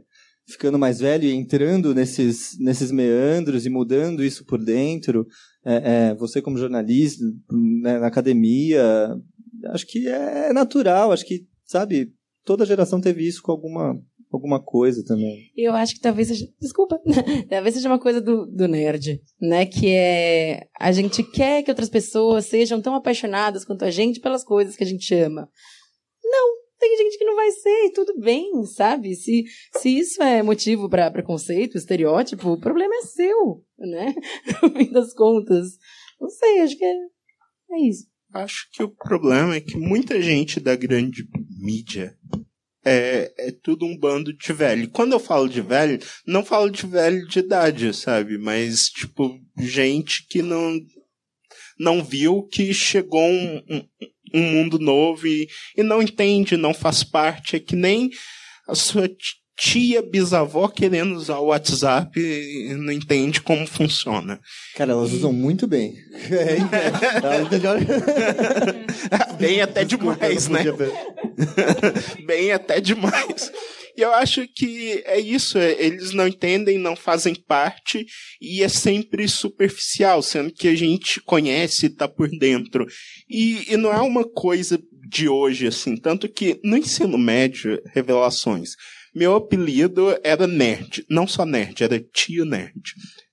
ficando 0.49 0.79
mais 0.79 1.01
velho 1.01 1.25
e 1.25 1.33
entrando 1.33 1.95
nesses, 1.95 2.57
nesses 2.59 2.91
meandros 2.91 3.67
e 3.67 3.71
mudando 3.71 4.25
isso 4.25 4.45
por 4.45 4.63
dentro. 4.63 5.27
É, 5.65 6.11
é, 6.11 6.15
você 6.15 6.41
como 6.41 6.59
jornalista, 6.59 7.25
né, 7.83 7.99
na 7.99 8.07
academia, 8.07 9.17
acho 9.67 9.87
que 9.87 10.07
é 10.09 10.53
natural, 10.53 11.11
acho 11.11 11.27
que, 11.27 11.47
sabe, 11.65 12.13
toda 12.45 12.67
geração 12.67 13.01
teve 13.01 13.27
isso 13.27 13.43
com 13.43 13.53
alguma 13.53 14.01
alguma 14.31 14.63
coisa 14.63 15.05
também. 15.05 15.51
Eu 15.57 15.75
acho 15.75 15.95
que 15.95 16.01
talvez 16.01 16.29
seja. 16.29 16.47
Desculpa. 16.61 17.01
talvez 17.49 17.75
seja 17.75 17.89
uma 17.89 17.99
coisa 17.99 18.21
do, 18.21 18.47
do 18.47 18.69
nerd, 18.69 19.21
né? 19.41 19.67
Que 19.67 19.89
é. 19.91 20.67
A 20.79 20.93
gente 20.93 21.23
quer 21.23 21.63
que 21.63 21.71
outras 21.71 21.89
pessoas 21.89 22.47
sejam 22.47 22.81
tão 22.81 22.95
apaixonadas 22.95 23.65
quanto 23.65 23.85
a 23.85 23.91
gente 23.91 24.21
pelas 24.21 24.45
coisas 24.45 24.77
que 24.77 24.85
a 24.85 24.87
gente 24.87 25.15
ama. 25.15 25.49
Não, 26.23 26.55
tem 26.79 26.97
gente 26.99 27.19
que 27.19 27.25
não 27.25 27.35
vai 27.35 27.51
ser, 27.51 27.87
e 27.87 27.93
tudo 27.93 28.19
bem, 28.21 28.65
sabe? 28.65 29.15
Se, 29.15 29.45
se 29.77 29.99
isso 29.99 30.23
é 30.23 30.43
motivo 30.43 30.89
para 30.89 31.11
preconceito, 31.11 31.77
estereótipo, 31.77 32.51
o 32.51 32.61
problema 32.61 32.95
é 32.95 33.03
seu, 33.03 33.65
né? 33.79 34.15
No 34.63 34.71
fim 34.77 34.91
das 34.93 35.13
contas. 35.13 35.79
Não 36.21 36.29
sei, 36.29 36.61
acho 36.61 36.77
que 36.77 36.85
é, 36.85 36.95
é 37.73 37.81
isso. 37.89 38.07
Acho 38.33 38.69
que 38.73 38.83
o 38.83 38.89
problema 38.89 39.57
é 39.57 39.61
que 39.61 39.77
muita 39.77 40.21
gente 40.21 40.61
da 40.61 40.77
grande 40.77 41.27
mídia 41.59 42.17
é, 42.85 43.33
é 43.37 43.51
tudo 43.51 43.85
um 43.85 43.99
bando 43.99 44.33
de 44.33 44.53
velho. 44.53 44.89
Quando 44.91 45.13
eu 45.13 45.19
falo 45.19 45.49
de 45.49 45.61
velho, 45.61 45.99
não 46.27 46.45
falo 46.45 46.71
de 46.71 46.87
velho 46.87 47.27
de 47.27 47.41
idade, 47.41 47.93
sabe? 47.93 48.39
Mas, 48.39 48.85
tipo, 48.85 49.41
gente 49.59 50.27
que 50.29 50.41
não, 50.41 50.79
não 51.79 52.05
viu 52.05 52.45
que 52.45 52.73
chegou 52.73 53.27
um, 53.27 53.57
um, 53.69 53.89
um 54.37 54.53
mundo 54.53 54.79
novo 54.79 55.27
e, 55.27 55.49
e 55.77 55.83
não 55.83 56.03
entende, 56.03 56.57
não 56.57 56.75
faz 56.75 57.03
parte. 57.03 57.57
É 57.57 57.61
que 57.61 57.75
nem 57.75 58.11
a 58.69 58.75
sua 58.75 59.09
tia 59.57 60.03
bisavó 60.03 60.69
querendo 60.69 61.15
usar 61.15 61.39
o 61.39 61.47
WhatsApp 61.47 62.21
e 62.21 62.75
não 62.75 62.93
entende 62.93 63.41
como 63.41 63.67
funciona. 63.67 64.39
Cara, 64.75 64.93
elas 64.93 65.13
usam 65.13 65.33
muito 65.33 65.67
bem. 65.67 65.95
bem 69.39 69.63
até 69.63 69.85
demais, 69.85 70.49
né? 70.49 70.63
bem 72.27 72.53
até 72.53 72.81
demais. 72.81 73.51
E 73.97 74.03
eu 74.03 74.13
acho 74.13 74.47
que 74.49 75.03
é 75.07 75.19
isso, 75.19 75.57
é, 75.57 75.73
eles 75.83 76.13
não 76.13 76.29
entendem, 76.29 76.79
não 76.79 76.95
fazem 76.95 77.35
parte 77.35 78.07
e 78.41 78.63
é 78.63 78.69
sempre 78.69 79.27
superficial, 79.27 80.21
sendo 80.23 80.53
que 80.53 80.69
a 80.69 80.75
gente 80.75 81.21
conhece 81.21 81.87
e 81.87 81.91
tá 81.91 82.07
por 82.07 82.29
dentro. 82.29 82.87
E, 83.29 83.73
e 83.73 83.77
não 83.77 83.93
é 83.93 84.01
uma 84.01 84.25
coisa 84.25 84.79
de 85.09 85.29
hoje, 85.29 85.67
assim, 85.67 85.97
tanto 85.97 86.29
que 86.29 86.61
no 86.63 86.77
ensino 86.77 87.17
médio, 87.17 87.81
revelações, 87.95 88.71
meu 89.15 89.35
apelido 89.35 90.15
era 90.23 90.47
nerd. 90.47 91.07
Não 91.09 91.27
só 91.27 91.47
nerd, 91.47 91.83
era 91.83 91.99
tio 91.99 92.45
nerd. 92.45 92.83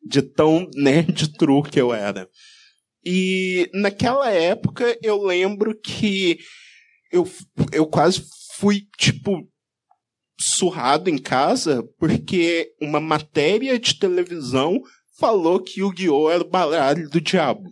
De 0.01 0.21
tão 0.21 0.69
nerd 0.75 1.33
true 1.33 1.61
que 1.69 1.81
eu 1.81 1.93
era. 1.93 2.29
E 3.05 3.69
naquela 3.73 4.31
época 4.31 4.97
eu 5.03 5.21
lembro 5.21 5.77
que 5.77 6.39
eu, 7.11 7.29
eu 7.73 7.85
quase 7.85 8.23
fui, 8.55 8.83
tipo, 8.97 9.45
surrado 10.39 11.09
em 11.09 11.17
casa 11.17 11.83
porque 11.97 12.71
uma 12.81 12.99
matéria 12.99 13.79
de 13.79 13.97
televisão 13.97 14.79
falou 15.19 15.59
que 15.59 15.79
Yu-Gi-Oh! 15.79 16.29
era 16.29 16.43
o 16.43 16.49
baralho 16.49 17.09
do 17.09 17.21
diabo. 17.21 17.69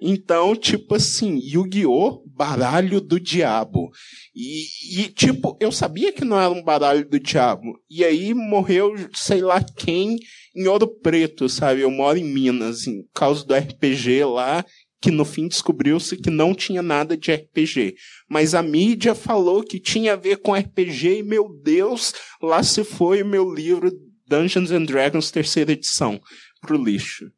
Então, 0.00 0.54
tipo 0.54 0.94
assim, 0.94 1.38
Yu-Gi-Oh! 1.38 2.22
baralho 2.26 3.00
do 3.00 3.18
diabo. 3.18 3.90
E, 4.34 5.00
e, 5.00 5.08
tipo, 5.08 5.56
eu 5.60 5.70
sabia 5.70 6.12
que 6.12 6.24
não 6.24 6.38
era 6.38 6.50
um 6.50 6.62
baralho 6.62 7.08
do 7.08 7.18
diabo. 7.18 7.78
E 7.88 8.04
aí 8.04 8.34
morreu, 8.34 8.94
sei 9.14 9.40
lá 9.40 9.62
quem, 9.62 10.18
em 10.54 10.66
Ouro 10.66 10.86
Preto, 10.86 11.48
sabe? 11.48 11.80
Eu 11.80 11.90
moro 11.90 12.18
em 12.18 12.24
Minas, 12.24 12.86
em 12.86 13.04
causa 13.14 13.44
do 13.44 13.54
RPG 13.54 14.24
lá, 14.24 14.64
que 15.04 15.10
no 15.10 15.26
fim 15.26 15.46
descobriu-se 15.46 16.16
que 16.16 16.30
não 16.30 16.54
tinha 16.54 16.80
nada 16.80 17.14
de 17.14 17.30
RPG. 17.30 17.94
Mas 18.26 18.54
a 18.54 18.62
mídia 18.62 19.14
falou 19.14 19.62
que 19.62 19.78
tinha 19.78 20.14
a 20.14 20.16
ver 20.16 20.38
com 20.38 20.54
RPG 20.54 21.18
e, 21.18 21.22
meu 21.22 21.46
Deus, 21.62 22.14
lá 22.40 22.62
se 22.62 22.82
foi 22.82 23.22
o 23.22 23.26
meu 23.26 23.52
livro 23.52 23.92
Dungeons 24.26 24.70
and 24.70 24.84
Dragons 24.84 25.30
terceira 25.30 25.72
edição 25.72 26.18
pro 26.62 26.82
lixo. 26.82 27.30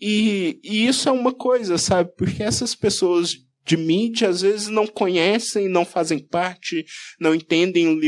E, 0.00 0.58
e 0.64 0.88
isso 0.88 1.08
é 1.08 1.12
uma 1.12 1.32
coisa, 1.32 1.78
sabe? 1.78 2.10
Porque 2.16 2.42
essas 2.42 2.74
pessoas 2.74 3.36
de 3.64 3.76
mídia 3.76 4.28
às 4.28 4.40
vezes 4.40 4.66
não 4.66 4.88
conhecem, 4.88 5.68
não 5.68 5.84
fazem 5.84 6.18
parte, 6.18 6.84
não 7.20 7.32
entendem 7.32 7.86
o. 7.86 8.00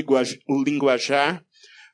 O 0.48 0.64
linguajar. 0.64 1.44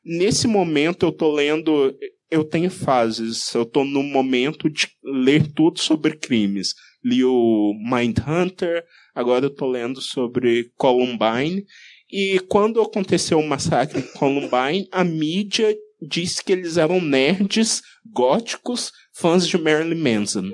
Nesse 0.03 0.49
momento 0.49 1.05
eu 1.05 1.11
estou 1.11 1.31
lendo, 1.31 1.95
eu 2.31 2.43
tenho 2.43 2.71
fases, 2.71 3.53
eu 3.55 3.65
estou 3.65 3.85
no 3.85 4.03
momento 4.03 4.71
de 4.71 4.89
ler 5.05 5.53
tudo 5.53 5.79
sobre 5.79 6.17
crimes. 6.17 6.73
Li 7.05 7.25
o 7.25 7.75
Mindhunter, 7.79 8.85
agora 9.15 9.47
eu 9.47 9.51
estou 9.51 9.69
lendo 9.69 10.01
sobre 10.01 10.71
Columbine. 10.77 11.65
E 12.11 12.39
quando 12.49 12.81
aconteceu 12.81 13.39
o 13.39 13.47
massacre 13.47 14.01
em 14.01 14.13
Columbine, 14.19 14.87
a 14.93 15.03
mídia 15.03 15.75
disse 16.01 16.43
que 16.45 16.53
eles 16.53 16.77
eram 16.77 17.01
nerds 17.01 17.81
góticos 18.13 18.93
fãs 19.15 19.47
de 19.47 19.57
Marilyn 19.57 19.97
Manson. 19.97 20.53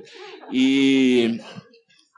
E 0.53 1.39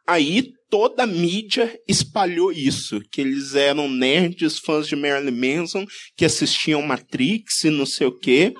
aí 0.06 0.52
toda 0.70 1.02
a 1.02 1.06
mídia 1.06 1.78
espalhou 1.88 2.52
isso, 2.52 3.00
que 3.10 3.20
eles 3.20 3.54
eram 3.54 3.88
nerds, 3.88 4.58
fãs 4.58 4.86
de 4.86 4.94
Marilyn 4.94 5.30
Manson, 5.32 5.84
que 6.16 6.24
assistiam 6.24 6.82
Matrix 6.82 7.64
e 7.64 7.70
não 7.70 7.84
sei 7.84 8.06
o 8.06 8.16
quê. 8.16 8.54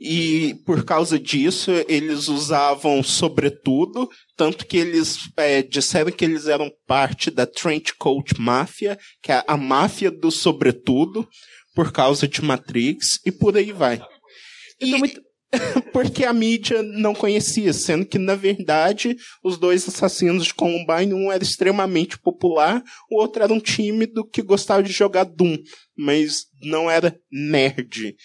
E 0.00 0.54
por 0.66 0.84
causa 0.84 1.18
disso, 1.18 1.70
eles 1.88 2.28
usavam 2.28 3.02
sobretudo, 3.02 4.08
tanto 4.36 4.66
que 4.66 4.76
eles 4.76 5.30
é, 5.36 5.62
disseram 5.62 6.10
que 6.10 6.24
eles 6.24 6.46
eram 6.46 6.70
parte 6.86 7.30
da 7.30 7.46
Trench 7.46 7.94
Coat 7.94 8.40
Mafia, 8.40 8.98
que 9.22 9.32
é 9.32 9.44
a 9.46 9.56
máfia 9.56 10.10
do 10.10 10.30
sobretudo, 10.30 11.28
por 11.74 11.92
causa 11.92 12.26
de 12.28 12.42
Matrix, 12.42 13.20
e 13.24 13.32
por 13.32 13.56
aí 13.56 13.72
vai. 13.72 14.00
E, 14.80 14.96
muito... 14.96 15.20
porque 15.92 16.24
a 16.24 16.32
mídia 16.32 16.82
não 16.82 17.14
conhecia, 17.14 17.72
sendo 17.72 18.06
que, 18.06 18.18
na 18.18 18.34
verdade, 18.34 19.16
os 19.42 19.56
dois 19.58 19.86
assassinos 19.88 20.46
de 20.46 20.54
Columbine, 20.54 21.14
um 21.14 21.30
era 21.30 21.42
extremamente 21.42 22.18
popular, 22.18 22.82
o 23.10 23.20
outro 23.20 23.42
era 23.42 23.52
um 23.52 23.60
tímido 23.60 24.28
que 24.28 24.42
gostava 24.42 24.82
de 24.82 24.92
jogar 24.92 25.24
Doom, 25.24 25.56
mas 25.96 26.46
não 26.62 26.90
era 26.90 27.16
nerd. 27.30 28.16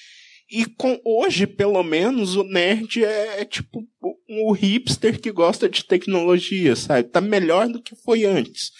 E 0.51 0.65
com, 0.65 0.99
hoje, 1.05 1.45
pelo 1.45 1.83
menos, 1.83 2.35
o 2.35 2.43
nerd 2.43 3.03
é, 3.03 3.41
é 3.41 3.45
tipo 3.45 3.87
o 4.27 4.51
hipster 4.51 5.19
que 5.19 5.31
gosta 5.31 5.69
de 5.69 5.85
tecnologia, 5.85 6.75
sabe? 6.75 7.09
Tá 7.09 7.21
melhor 7.21 7.67
do 7.67 7.81
que 7.81 7.95
foi 7.95 8.25
antes. 8.25 8.71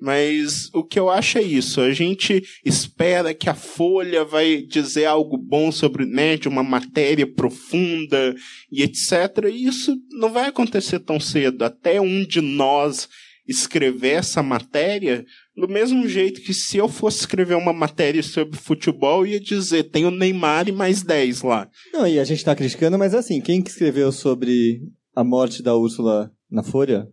Mas 0.00 0.68
o 0.74 0.84
que 0.84 0.98
eu 0.98 1.08
acho 1.08 1.38
é 1.38 1.42
isso. 1.42 1.80
A 1.80 1.92
gente 1.92 2.44
espera 2.64 3.34
que 3.34 3.48
a 3.48 3.54
Folha 3.54 4.24
vai 4.24 4.62
dizer 4.62 5.06
algo 5.06 5.38
bom 5.38 5.72
sobre 5.72 6.04
o 6.04 6.06
nerd, 6.06 6.48
uma 6.48 6.62
matéria 6.62 7.26
profunda 7.26 8.34
e 8.70 8.82
etc. 8.82 9.46
E 9.50 9.66
isso 9.66 9.96
não 10.12 10.30
vai 10.30 10.48
acontecer 10.48 11.00
tão 11.00 11.18
cedo. 11.18 11.64
Até 11.64 12.00
um 12.00 12.24
de 12.24 12.40
nós 12.40 13.08
escrever 13.48 14.14
essa 14.14 14.42
matéria, 14.42 15.24
do 15.56 15.68
mesmo 15.68 16.08
jeito 16.08 16.40
que 16.40 16.52
se 16.52 16.76
eu 16.76 16.88
fosse 16.88 17.20
escrever 17.20 17.54
uma 17.54 17.72
matéria 17.72 18.22
sobre 18.22 18.58
futebol, 18.58 19.26
ia 19.26 19.40
dizer, 19.40 19.84
tem 19.84 20.04
o 20.04 20.10
Neymar 20.10 20.68
e 20.68 20.72
mais 20.72 21.02
10 21.02 21.42
lá. 21.42 21.68
Não, 21.92 22.06
e 22.06 22.18
a 22.18 22.24
gente 22.24 22.44
tá 22.44 22.54
criticando, 22.54 22.98
mas 22.98 23.14
assim, 23.14 23.40
quem 23.40 23.62
que 23.62 23.70
escreveu 23.70 24.10
sobre 24.10 24.82
a 25.14 25.22
morte 25.22 25.62
da 25.62 25.76
Úrsula 25.76 26.30
na 26.50 26.62
Folha 26.62 27.08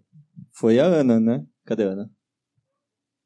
foi 0.52 0.80
a 0.80 0.86
Ana, 0.86 1.20
né? 1.20 1.44
Cadê 1.66 1.84
a 1.84 1.88
Ana? 1.88 2.10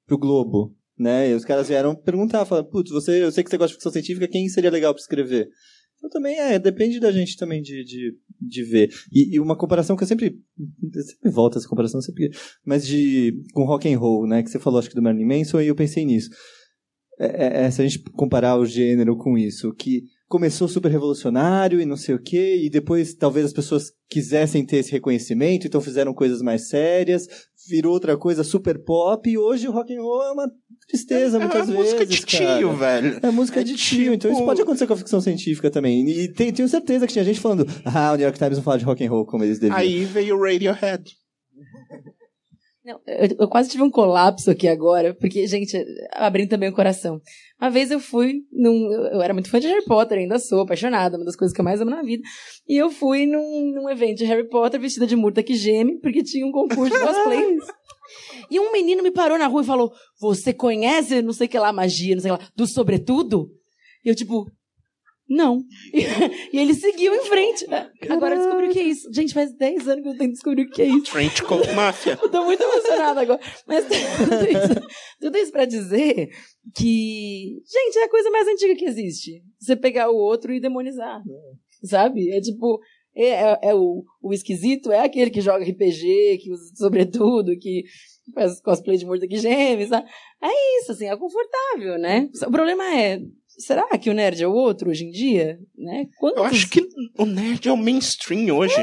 pro 0.08 0.18
Globo, 0.18 0.74
né? 0.98 1.30
E 1.30 1.36
os 1.36 1.46
caras 1.46 1.68
vieram 1.68 1.94
perguntar, 1.94 2.46
falaram, 2.46 2.68
putz, 2.68 2.90
você, 2.90 3.24
eu 3.24 3.32
sei 3.32 3.44
que 3.44 3.50
você 3.50 3.58
gosta 3.58 3.70
de 3.70 3.74
ficção 3.74 3.92
científica, 3.92 4.28
quem 4.28 4.48
seria 4.48 4.72
legal 4.72 4.94
para 4.94 5.02
escrever? 5.02 5.50
Então 5.98 6.10
também 6.10 6.40
é, 6.40 6.60
depende 6.60 7.00
da 7.00 7.12
gente 7.12 7.36
também 7.36 7.62
de, 7.62 7.84
de, 7.84 8.16
de 8.40 8.64
ver. 8.64 8.90
E, 9.12 9.36
e, 9.36 9.40
uma 9.40 9.58
comparação 9.58 9.96
que 9.96 10.04
eu 10.04 10.08
sempre, 10.08 10.40
eu 10.94 11.04
sempre 11.04 11.30
volto 11.30 11.58
essa 11.58 11.68
comparação, 11.68 12.02
sempre, 12.02 12.30
mas 12.64 12.86
de 12.86 13.34
com 13.54 13.66
rock 13.66 13.92
and 13.92 13.98
roll, 13.98 14.28
né? 14.28 14.44
Que 14.44 14.50
você 14.50 14.60
falou 14.60 14.80
acho 14.80 14.90
que 14.90 14.96
do 14.96 15.02
Marilyn 15.02 15.26
Manson 15.26 15.60
e 15.60 15.68
eu 15.68 15.76
pensei 15.76 16.06
nisso. 16.06 16.30
É, 17.20 17.26
é, 17.26 17.66
é, 17.66 17.72
se 17.72 17.82
a 17.82 17.88
gente 17.88 18.00
comparar 18.12 18.58
o 18.58 18.66
gênero 18.66 19.18
com 19.18 19.38
isso, 19.38 19.74
que 19.74 20.04
começou 20.28 20.68
super 20.68 20.92
revolucionário 20.92 21.82
e 21.82 21.86
não 21.86 21.98
sei 21.98 22.14
o 22.14 22.22
quê, 22.22 22.62
e 22.64 22.70
depois 22.70 23.16
talvez 23.16 23.46
as 23.46 23.54
pessoas 23.54 23.92
quisessem 24.08 24.64
ter 24.64 24.78
esse 24.78 24.92
reconhecimento, 24.92 25.66
então 25.66 25.82
fizeram 25.82 26.14
coisas 26.14 26.42
mais 26.42 26.68
sérias, 26.68 27.28
virou 27.68 27.94
outra 27.94 28.18
coisa 28.18 28.44
super 28.44 28.84
pop, 28.84 29.30
e 29.30 29.38
hoje 29.38 29.68
o 29.68 29.72
rock 29.72 29.96
and 29.96 30.02
roll 30.02 30.24
é 30.24 30.32
uma 30.32 30.52
tristeza 30.88 31.38
é, 31.38 31.40
muitas 31.40 31.70
é 31.70 31.72
vezes. 31.72 31.80
música 31.80 32.06
de 32.06 32.26
tio, 32.26 32.76
velho. 32.76 33.20
É 33.22 33.32
música 33.32 33.60
é 33.62 33.64
de 33.64 33.76
tio, 33.76 34.00
tipo... 34.00 34.14
então 34.14 34.32
isso 34.32 34.46
pode 34.46 34.62
acontecer 34.62 34.88
com 34.88 34.94
a 34.94 34.98
ficção 34.98 35.22
científica 35.22 35.70
também. 35.70 36.08
E 36.08 36.28
tem, 36.28 36.52
tenho 36.52 36.68
certeza 36.68 37.06
que 37.06 37.14
tinha 37.14 37.26
gente 37.26 37.40
falando, 37.40 37.68
ah, 37.86 38.14
o 38.14 38.16
New 38.16 38.24
York 38.24 38.38
Times 38.38 38.58
não 38.58 38.64
fala 38.64 38.78
de 38.78 38.86
rock 38.86 39.06
and 39.06 39.10
roll 39.10 39.26
como 39.26 39.44
eles 39.44 39.60
deviam. 39.60 39.78
Aí 39.78 40.06
veio 40.06 40.36
o 40.36 40.42
Radiohead. 40.42 41.04
Não, 42.88 43.02
eu, 43.06 43.36
eu, 43.40 43.50
quase 43.50 43.70
tive 43.70 43.84
um 43.84 43.92
colapso 43.92 44.50
aqui 44.50 44.66
agora, 44.66 45.14
porque, 45.14 45.46
gente, 45.46 45.78
abrindo 46.14 46.48
também 46.48 46.70
o 46.70 46.74
coração. 46.74 47.20
Uma 47.60 47.70
vez 47.70 47.92
eu 47.92 48.00
fui 48.00 48.46
num. 48.50 48.90
Eu 49.12 49.22
era 49.22 49.34
muito 49.34 49.50
fã 49.50 49.60
de 49.60 49.68
Harry 49.68 49.84
Potter, 49.84 50.20
ainda 50.20 50.40
sou 50.40 50.62
apaixonada, 50.62 51.18
uma 51.18 51.26
das 51.26 51.36
coisas 51.36 51.54
que 51.54 51.60
eu 51.60 51.66
mais 51.66 51.82
amo 51.82 51.92
na 51.92 52.02
vida. 52.02 52.24
E 52.66 52.78
eu 52.78 52.90
fui 52.90 53.26
num, 53.26 53.74
num 53.74 53.90
evento 53.90 54.20
de 54.20 54.24
Harry 54.24 54.48
Potter 54.48 54.80
vestida 54.80 55.06
de 55.06 55.18
murta 55.18 55.44
que 55.44 55.54
geme, 55.54 56.00
porque 56.00 56.24
tinha 56.24 56.48
um 56.48 56.52
concurso 56.54 56.98
de 56.98 57.06
cosplay. 57.06 57.58
E 58.50 58.58
um 58.58 58.72
menino 58.72 59.04
me 59.04 59.12
parou 59.12 59.38
na 59.38 59.48
rua 59.48 59.64
e 59.64 59.66
falou: 59.66 59.92
Você 60.22 60.54
conhece 60.54 61.22
não 61.22 61.34
sei 61.34 61.48
o 61.48 61.50
que 61.50 61.60
lá, 61.60 61.74
magia, 61.74 62.16
não 62.16 62.22
sei 62.22 62.32
o 62.32 62.38
que 62.38 62.44
lá, 62.44 62.50
do 62.56 62.66
sobretudo? 62.66 63.52
E 64.06 64.08
eu, 64.08 64.16
tipo, 64.16 64.50
não. 65.30 65.64
E, 66.54 66.58
ele 66.58 66.74
seguiu 66.74 67.14
em 67.14 67.26
frente. 67.26 67.68
Né? 67.68 67.92
Agora 68.10 68.36
eu 68.36 68.40
descobri 68.40 68.68
o 68.68 68.72
que 68.72 68.80
é 68.80 68.84
isso. 68.84 69.10
Gente, 69.14 69.34
faz 69.34 69.54
10 69.54 69.88
anos 69.88 70.04
que 70.04 70.10
eu 70.10 70.18
tenho 70.18 70.32
descobrir 70.32 70.64
o 70.64 70.70
que 70.70 70.82
é 70.82 70.86
isso. 70.86 71.12
Frente 71.12 71.44
com 71.44 71.58
máfia. 71.76 72.18
Eu 72.22 72.30
tô 72.30 72.44
muito 72.46 72.64
emocionada 72.64 73.22
agora. 73.22 73.40
Mas 73.68 73.86
tudo 74.18 74.46
isso, 74.46 74.88
tudo 75.20 75.38
isso 75.38 75.52
pra 75.52 75.66
dizer 75.66 76.30
que, 76.76 77.62
gente, 77.66 77.98
é 77.98 78.04
a 78.04 78.10
coisa 78.10 78.30
mais 78.32 78.48
antiga 78.48 78.76
que 78.76 78.86
existe. 78.86 79.44
Você 79.60 79.76
pegar 79.76 80.10
o 80.10 80.16
outro 80.16 80.54
e 80.54 80.60
demonizar. 80.60 81.22
Sabe? 81.84 82.32
É 82.32 82.40
tipo, 82.40 82.80
é, 83.16 83.30
é, 83.30 83.60
é 83.64 83.76
o, 83.76 84.04
o 84.22 84.34
esquisito, 84.34 84.92
é 84.92 85.00
aquele 85.00 85.32
que 85.32 85.42
joga 85.42 85.66
RPG, 85.66 86.40
que 86.42 86.52
usa 86.52 86.72
sobretudo, 86.76 87.58
que 87.60 87.84
faz 88.34 88.62
cosplay 88.62 88.98
de 88.98 89.06
morto 89.06 89.28
que 89.28 89.40
sabe? 89.40 90.08
É 90.42 90.80
isso, 90.80 90.92
assim, 90.92 91.08
é 91.08 91.18
confortável, 91.18 91.98
né? 91.98 92.30
O 92.46 92.52
problema 92.52 92.84
é, 92.96 93.20
será 93.58 93.98
que 93.98 94.10
o 94.10 94.14
nerd 94.14 94.42
é 94.44 94.48
o 94.48 94.54
outro 94.54 94.90
hoje 94.90 95.06
em 95.06 95.12
dia? 95.12 95.60
Né? 95.78 96.08
Quantos... 96.20 96.38
Eu 96.40 96.44
acho 96.46 96.70
que 96.70 96.82
o 97.18 97.26
nerd 97.26 97.68
é 97.68 97.72
o 97.72 97.78
mainstream 97.78 98.56
hoje. 98.56 98.76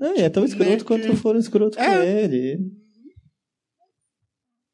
É, 0.00 0.22
é 0.22 0.28
tão 0.30 0.44
escroto 0.44 0.68
Nerd- 0.70 0.84
quanto 0.84 1.16
foram 1.16 1.38
escroto 1.38 1.76
com 1.76 1.82
É. 1.82 2.24
ele. 2.24 2.58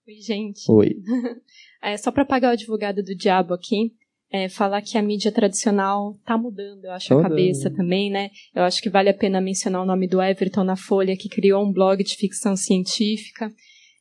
Oi, 0.06 0.14
gente. 0.20 0.70
Oi. 0.70 0.96
É, 1.80 1.96
só 1.96 2.10
para 2.10 2.24
pagar 2.24 2.48
o 2.48 2.52
advogado 2.54 3.04
do 3.04 3.14
diabo 3.14 3.54
aqui, 3.54 3.92
é, 4.32 4.48
falar 4.48 4.82
que 4.82 4.98
a 4.98 5.02
mídia 5.02 5.30
tradicional 5.30 6.12
tá 6.26 6.36
mudando, 6.36 6.84
eu 6.86 6.90
acho, 6.90 7.06
Tá 7.08 7.14
a 7.14 7.18
mudando. 7.18 7.30
cabeça 7.30 7.70
também, 7.70 8.10
né? 8.10 8.30
Eu 8.52 8.64
acho 8.64 8.82
que 8.82 8.90
vale 8.90 9.08
a 9.08 9.14
pena 9.14 9.40
mencionar 9.40 9.82
o 9.82 9.86
nome 9.86 10.08
do 10.08 10.20
Everton 10.20 10.64
na 10.64 10.74
Folha, 10.74 11.16
que 11.16 11.28
criou 11.28 11.64
um 11.64 11.72
blog 11.72 12.02
de 12.02 12.16
ficção 12.16 12.56
científica. 12.56 13.48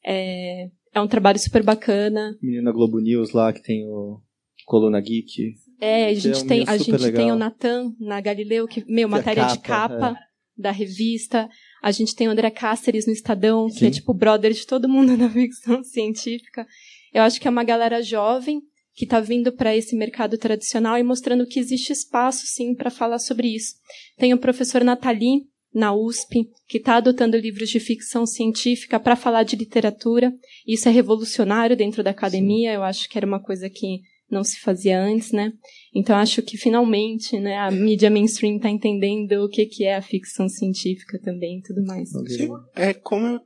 É, 0.03 0.69
é 0.91 0.99
um 0.99 1.07
trabalho 1.07 1.37
super 1.37 1.61
bacana. 1.61 2.35
Menino 2.41 2.63
na 2.63 2.71
Globo 2.71 2.99
News 2.99 3.31
lá 3.31 3.53
que 3.53 3.61
tem 3.61 3.85
o 3.87 4.19
Coluna 4.67 4.99
Geek. 4.99 5.55
É, 5.79 6.07
a 6.07 6.09
Que 6.09 6.15
gente, 6.15 6.39
é 6.39 6.43
um 6.43 6.47
tem, 6.47 6.63
a 6.67 6.77
gente 6.77 7.11
tem 7.13 7.31
o 7.31 7.37
Natan 7.37 7.93
na 7.97 8.19
Galileu, 8.19 8.67
que, 8.67 8.81
meu, 8.81 9.07
Que 9.07 9.15
é 9.15 9.17
matéria 9.17 9.45
de 9.45 9.59
capa, 9.59 9.97
capa 9.97 10.19
da 10.57 10.71
revista. 10.71 11.47
A 11.81 11.89
gente 11.89 12.13
tem 12.13 12.27
o 12.27 12.31
André 12.31 12.51
Cáceres 12.51 13.07
no 13.07 13.13
Estadão, 13.13 13.67
que 13.67 13.79
Sim. 13.79 13.87
é 13.87 13.91
tipo 13.91 14.13
brother 14.13 14.51
de 14.51 14.67
todo 14.67 14.89
mundo 14.89 15.15
na 15.15 15.29
ficção 15.29 15.81
científica. 15.83 16.67
Eu 17.13 17.23
acho 17.23 17.39
que 17.39 17.47
é 17.47 17.51
uma 17.51 17.63
galera 17.63 18.01
jovem 18.01 18.61
que 18.93 19.05
está 19.05 19.21
vindo 19.21 19.53
para 19.53 19.73
esse 19.73 19.95
mercado 19.95 20.37
tradicional 20.37 20.97
e 20.97 21.03
mostrando 21.03 21.47
que 21.47 21.59
existe 21.59 21.93
espaço, 21.93 22.45
sim, 22.45 22.75
para 22.75 22.89
falar 22.89 23.19
sobre 23.19 23.47
isso. 23.47 23.75
Tem 24.17 24.33
o 24.33 24.37
professor 24.37 24.83
Nathalie, 24.83 25.43
na 25.73 25.93
USP, 25.93 26.49
que 26.67 26.77
está 26.77 26.95
adotando 26.95 27.37
livros 27.37 27.69
de 27.69 27.79
ficção 27.79 28.25
científica 28.25 28.99
para 28.99 29.15
falar 29.15 29.43
de 29.43 29.55
literatura. 29.55 30.33
Isso 30.67 30.89
é 30.89 30.91
revolucionário 30.91 31.77
dentro 31.77 32.03
da 32.03 32.09
academia, 32.09 32.73
eu 32.73 32.83
acho 32.83 33.07
que 33.07 33.17
era 33.17 33.27
uma 33.27 33.41
coisa 33.41 33.69
que 33.69 34.01
não 34.29 34.43
se 34.43 34.59
fazia 34.59 35.01
antes, 35.01 35.31
né? 35.31 35.51
Então 35.95 36.15
acho 36.15 36.41
que 36.41 36.57
finalmente, 36.57 37.39
né, 37.39 37.57
a 37.57 37.71
mídia 37.71 38.09
mainstream 38.09 38.57
está 38.57 38.69
entendendo 38.69 39.43
o 39.43 39.49
que 39.49 39.65
que 39.65 39.83
é 39.85 39.95
a 39.95 40.01
ficção 40.01 40.47
científica 40.49 41.19
também 41.23 41.59
e 41.59 41.61
tudo 41.61 41.83
mais. 41.85 42.09
Sim, 42.09 42.49
é 42.75 42.93
como 42.93 43.25
eu, 43.27 43.39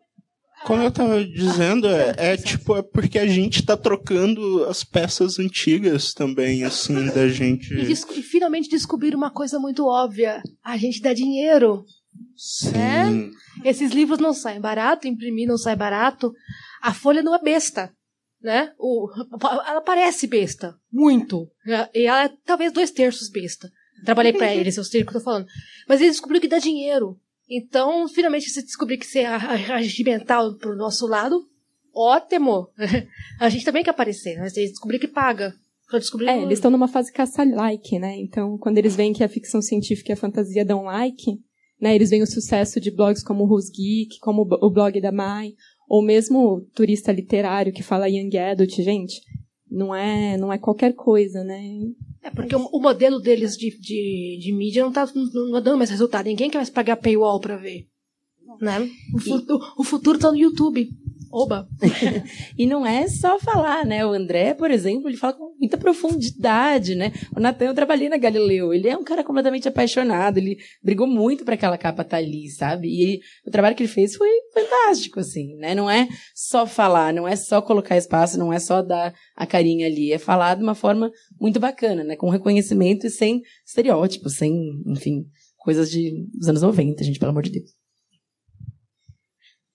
como 0.66 0.84
eu 0.84 0.92
tava 0.92 1.24
dizendo, 1.26 1.88
é, 1.88 2.14
é 2.18 2.38
tipo, 2.38 2.76
é 2.76 2.82
porque 2.84 3.18
a 3.20 3.26
gente 3.28 3.66
tá 3.66 3.76
trocando 3.78 4.64
as 4.66 4.84
peças 4.84 5.40
antigas 5.40 6.14
também, 6.14 6.64
assim, 6.64 7.08
da 7.08 7.28
gente. 7.30 7.74
E, 7.74 7.86
desco- 7.86 8.14
e 8.14 8.22
finalmente 8.22 8.70
descobrir 8.70 9.16
uma 9.16 9.32
coisa 9.32 9.60
muito 9.60 9.86
óbvia. 9.88 10.42
A 10.64 10.78
gente 10.78 11.02
dá 11.02 11.14
dinheiro. 11.14 11.84
Sim. 12.36 13.32
Esses 13.64 13.92
livros 13.92 14.20
não 14.20 14.34
saem 14.34 14.60
barato, 14.62 15.08
imprimir 15.08 15.48
não 15.48 15.58
sai 15.58 15.76
barato. 15.76 16.32
A 16.82 16.94
folha 16.94 17.22
não 17.22 17.36
é 17.36 17.42
besta. 17.42 17.92
Né? 18.42 18.74
O, 18.78 19.08
ela 19.68 19.82
parece 19.82 20.26
besta. 20.26 20.76
Muito. 20.92 21.50
E 21.94 22.06
ela 22.06 22.26
é 22.26 22.32
talvez 22.46 22.72
dois 22.72 22.92
terços 22.92 23.30
besta. 23.30 23.72
Trabalhei 24.04 24.34
pra 24.34 24.54
eles, 24.54 24.78
eu 24.78 24.84
sei 24.84 25.02
o 25.02 25.06
que 25.06 25.10
eu 25.10 25.20
tô 25.20 25.24
falando. 25.24 25.46
Mas 25.88 26.02
eles 26.02 26.14
descobriram 26.14 26.42
que 26.42 26.48
dá 26.48 26.58
dinheiro. 26.58 27.20
Então, 27.48 28.08
finalmente, 28.08 28.50
se 28.50 28.64
descobrir 28.64 28.98
que 28.98 29.20
é 29.20 29.38
regimental 29.38 30.56
pro 30.56 30.76
nosso 30.76 31.06
lado, 31.06 31.48
ótimo. 31.94 32.70
A 33.40 33.50
gente 33.50 33.66
também 33.66 33.84
quer 33.84 33.92
aparecer, 33.92 34.40
mas 34.40 34.56
eles 34.58 34.72
descobriram 34.72 35.02
que 35.02 35.08
paga. 35.08 35.54
É, 36.30 36.42
eles 36.44 36.60
estão 36.60 36.72
numa 36.72 36.88
fase 36.88 37.12
caça-like, 37.12 38.00
né? 38.00 38.16
Então, 38.18 38.58
quando 38.58 38.78
eles 38.78 38.96
veem 38.96 39.12
que 39.12 39.26
a 39.26 39.30
ficção 39.30 39.62
científica 39.62 40.12
e 40.12 40.14
a 40.14 40.18
fantasia 40.18 40.64
dão 40.64 40.84
like, 40.84 41.38
né? 41.82 41.94
Eles 41.94 42.10
veem 42.10 42.22
o 42.22 42.28
sucesso 42.28 42.80
de 42.80 42.90
blogs 42.90 43.22
como 43.22 43.44
o 43.44 43.48
Who's 43.48 43.70
Geek, 43.70 44.20
como 44.22 44.44
o 44.44 44.70
blog 44.70 45.02
da 45.02 45.12
Mai, 45.12 45.54
ou 45.92 46.02
mesmo 46.02 46.62
turista 46.74 47.12
literário 47.12 47.74
que 47.74 47.84
fala 47.84 48.08
Young 48.08 48.38
Adult, 48.38 48.78
gente, 48.78 49.22
não 49.70 49.94
é, 49.94 50.38
não 50.38 50.54
é 50.54 50.58
qualquer 50.58 50.94
coisa, 50.94 51.44
né? 51.44 51.62
É 52.24 52.30
porque 52.30 52.56
o, 52.56 52.66
o 52.72 52.82
modelo 52.82 53.20
deles 53.20 53.58
de, 53.58 53.78
de, 53.78 54.40
de 54.42 54.54
mídia 54.54 54.86
não 54.86 54.92
tá 54.94 55.06
não, 55.14 55.50
não 55.50 55.62
dando 55.62 55.78
mais 55.78 55.90
resultado. 55.90 56.28
Ninguém 56.28 56.50
quer 56.50 56.60
mais 56.60 56.70
pagar 56.70 56.96
paywall 56.96 57.42
pra 57.42 57.58
ver. 57.58 57.90
Né? 58.62 58.90
O, 59.14 59.20
futuro, 59.20 59.60
o 59.80 59.84
futuro 59.84 60.18
tá 60.18 60.32
no 60.32 60.38
YouTube. 60.38 60.90
Oba! 61.32 61.68
e 62.58 62.66
não 62.68 62.86
é 62.86 63.08
só 63.08 63.40
falar, 63.40 63.86
né? 63.86 64.06
O 64.06 64.12
André, 64.12 64.54
por 64.54 64.70
exemplo, 64.70 65.10
ele 65.10 65.18
fala 65.18 65.34
com 65.34 65.56
muita 65.60 65.78
profundidade, 65.78 66.96
né? 66.96 67.12
O 67.36 67.40
Natan, 67.40 67.66
eu 67.66 67.74
trabalhei 67.74 68.10
na 68.10 68.18
Galileu, 68.18 68.74
ele 68.74 68.88
é 68.88 68.98
um 68.98 69.04
cara 69.04 69.24
completamente 69.24 69.68
apaixonado, 69.68 70.38
ele 70.38 70.58
brigou 70.84 71.08
muito 71.08 71.46
para 71.46 71.56
aquela 71.56 71.78
capa 71.78 72.02
estar 72.02 72.18
ali, 72.18 72.50
sabe? 72.50 72.88
E 72.88 73.02
ele- 73.02 73.20
o 73.46 73.52
trabalho 73.52 73.76
que 73.76 73.84
ele 73.84 73.92
fez 73.92 74.16
foi 74.16 74.30
fantástico, 74.54 75.20
assim, 75.20 75.56
né? 75.56 75.74
Não 75.74 75.90
é 75.90 76.08
só 76.36 76.66
falar, 76.68 77.14
não 77.14 77.28
é 77.28 77.36
só 77.36 77.62
colocar 77.62 77.98
espaço, 77.98 78.38
não 78.38 78.52
é 78.52 78.60
só 78.60 78.82
dar 78.82 79.14
a 79.36 79.46
carinha 79.46 79.88
ali, 79.88 80.12
é 80.12 80.18
falar 80.18 80.56
de 80.56 80.64
uma 80.64 80.76
forma 80.76 81.12
muito 81.40 81.60
bacana, 81.60 82.04
né? 82.04 82.16
Com 82.16 82.30
reconhecimento 82.30 83.08
e 83.08 83.10
sem 83.10 83.42
estereótipos, 83.66 84.36
sem, 84.36 84.54
enfim, 84.88 85.26
coisas 85.58 85.90
de, 85.90 86.26
dos 86.34 86.50
anos 86.50 86.62
90, 86.62 87.04
gente, 87.04 87.20
pelo 87.20 87.32
amor 87.32 87.44
de 87.44 87.52
Deus. 87.52 87.81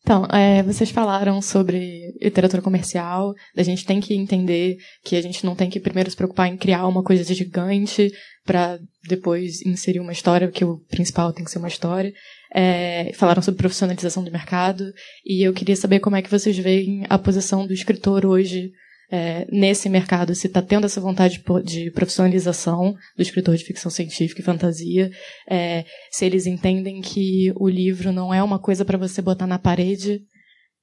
Então, 0.06 0.24
é, 0.26 0.62
vocês 0.62 0.88
falaram 0.88 1.42
sobre 1.42 2.14
literatura 2.22 2.62
comercial, 2.62 3.34
da 3.56 3.64
gente 3.64 3.84
tem 3.84 4.00
que 4.00 4.14
entender 4.14 4.76
que 5.02 5.16
a 5.16 5.20
gente 5.20 5.44
não 5.44 5.56
tem 5.56 5.68
que 5.68 5.80
primeiro 5.80 6.08
se 6.08 6.14
preocupar 6.14 6.46
em 6.46 6.56
criar 6.56 6.86
uma 6.86 7.02
coisa 7.02 7.34
gigante 7.34 8.12
para 8.44 8.78
depois 9.08 9.60
inserir 9.66 9.98
uma 9.98 10.12
história, 10.12 10.46
porque 10.46 10.64
o 10.64 10.78
principal 10.88 11.32
tem 11.32 11.44
que 11.44 11.50
ser 11.50 11.58
uma 11.58 11.66
história. 11.66 12.12
É, 12.54 13.10
falaram 13.14 13.42
sobre 13.42 13.58
profissionalização 13.58 14.22
do 14.22 14.30
mercado, 14.30 14.84
e 15.26 15.44
eu 15.44 15.52
queria 15.52 15.74
saber 15.74 15.98
como 15.98 16.14
é 16.14 16.22
que 16.22 16.30
vocês 16.30 16.56
veem 16.56 17.04
a 17.08 17.18
posição 17.18 17.66
do 17.66 17.72
escritor 17.72 18.24
hoje 18.24 18.70
é, 19.10 19.46
nesse 19.50 19.88
mercado, 19.88 20.34
se 20.34 20.46
está 20.46 20.60
tendo 20.62 20.86
essa 20.86 21.00
vontade 21.00 21.42
de 21.64 21.90
profissionalização 21.92 22.94
do 23.16 23.22
escritor 23.22 23.56
de 23.56 23.64
ficção 23.64 23.90
científica 23.90 24.40
e 24.40 24.44
fantasia, 24.44 25.10
é, 25.50 25.84
se 26.10 26.24
eles 26.24 26.46
entendem 26.46 27.00
que 27.00 27.52
o 27.56 27.68
livro 27.68 28.12
não 28.12 28.32
é 28.32 28.42
uma 28.42 28.58
coisa 28.58 28.84
para 28.84 28.98
você 28.98 29.22
botar 29.22 29.46
na 29.46 29.58
parede 29.58 30.22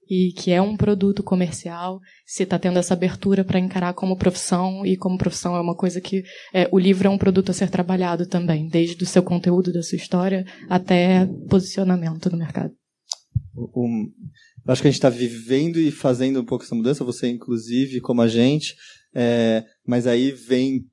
e 0.10 0.34
que 0.34 0.52
é 0.52 0.62
um 0.62 0.76
produto 0.76 1.24
comercial, 1.24 2.00
se 2.26 2.44
está 2.44 2.60
tendo 2.60 2.78
essa 2.78 2.94
abertura 2.94 3.44
para 3.44 3.60
encarar 3.60 3.94
como 3.94 4.18
profissão 4.18 4.86
e 4.86 4.98
como 4.98 5.18
profissão 5.18 5.56
é 5.56 5.62
uma 5.62 5.76
coisa 5.76 6.02
que 6.02 6.24
é, 6.54 6.68
o 6.72 6.78
livro 6.78 7.08
é 7.08 7.10
um 7.10 7.18
produto 7.18 7.52
a 7.52 7.54
ser 7.54 7.70
trabalhado 7.70 8.28
também, 8.28 8.68
desde 8.68 9.02
o 9.02 9.08
seu 9.08 9.24
conteúdo, 9.24 9.72
da 9.72 9.82
sua 9.82 9.96
história 9.96 10.46
até 10.70 11.26
posicionamento 11.50 12.30
no 12.30 12.38
mercado. 12.38 12.74
O- 13.56 13.88
eu 14.66 14.72
acho 14.72 14.82
que 14.82 14.88
a 14.88 14.92
gente 14.92 15.00
está 15.00 15.10
vivendo 15.10 15.78
e 15.78 15.92
fazendo 15.92 16.40
um 16.40 16.46
pouco 16.46 16.64
essa 16.64 16.76
mudança, 16.76 17.04
você 17.04 17.28
inclusive, 17.28 18.00
como 18.02 18.22
a 18.22 18.28
gente, 18.28 18.76
é, 19.14 19.64
mas 19.86 20.08
aí 20.08 20.32
vem, 20.32 20.86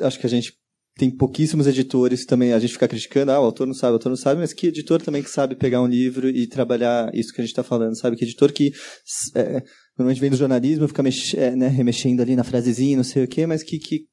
acho 0.00 0.18
que 0.18 0.26
a 0.26 0.30
gente 0.30 0.52
tem 0.98 1.10
pouquíssimos 1.10 1.66
editores 1.68 2.26
também, 2.26 2.52
a 2.52 2.58
gente 2.58 2.72
fica 2.72 2.88
criticando, 2.88 3.30
ah, 3.30 3.40
o 3.40 3.44
autor 3.44 3.66
não 3.68 3.74
sabe, 3.74 3.92
o 3.92 3.94
autor 3.94 4.08
não 4.10 4.16
sabe, 4.16 4.40
mas 4.40 4.52
que 4.52 4.66
editor 4.66 5.00
também 5.00 5.22
que 5.22 5.30
sabe 5.30 5.54
pegar 5.54 5.80
um 5.80 5.86
livro 5.86 6.28
e 6.28 6.46
trabalhar 6.46 7.14
isso 7.14 7.32
que 7.32 7.40
a 7.40 7.44
gente 7.44 7.52
está 7.52 7.62
falando, 7.62 7.96
sabe? 7.96 8.16
Que 8.16 8.24
editor 8.24 8.52
que 8.52 8.72
é, 9.36 9.62
normalmente 9.96 10.20
vem 10.20 10.30
do 10.30 10.36
jornalismo, 10.36 10.88
fica 10.88 11.02
mex, 11.02 11.34
é, 11.34 11.54
né, 11.54 11.68
remexendo 11.68 12.20
ali 12.20 12.34
na 12.34 12.42
frasezinha, 12.42 12.96
não 12.96 13.04
sei 13.04 13.24
o 13.24 13.28
quê, 13.28 13.46
mas 13.46 13.62
que, 13.62 13.78
que 13.78 14.06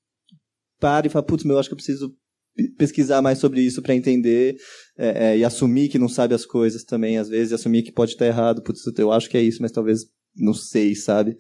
para 0.80 1.08
e 1.08 1.10
fala, 1.10 1.26
putz, 1.26 1.44
meu, 1.44 1.56
eu 1.56 1.60
acho 1.60 1.70
que 1.70 1.74
eu 1.74 1.78
preciso 1.78 2.16
pe- 2.56 2.70
pesquisar 2.78 3.20
mais 3.20 3.40
sobre 3.40 3.62
isso 3.62 3.82
para 3.82 3.96
entender 3.96 4.56
é, 4.98 5.32
é, 5.34 5.38
e 5.38 5.44
assumir 5.44 5.90
que 5.90 6.00
não 6.00 6.08
sabe 6.08 6.34
as 6.34 6.46
coisas 6.46 6.84
também, 6.84 7.18
às 7.18 7.30
vezes, 7.30 7.54
assumir 7.54 7.84
que 7.84 7.92
pode 7.92 8.12
estar 8.12 8.26
errado, 8.26 8.62
putz, 8.62 8.82
eu 8.98 9.12
acho 9.12 9.30
que 9.30 9.38
é 9.38 9.42
isso, 9.42 9.62
mas 9.62 9.72
talvez 9.72 10.06
não 10.36 10.54
sei, 10.54 10.96
sabe? 10.96 11.38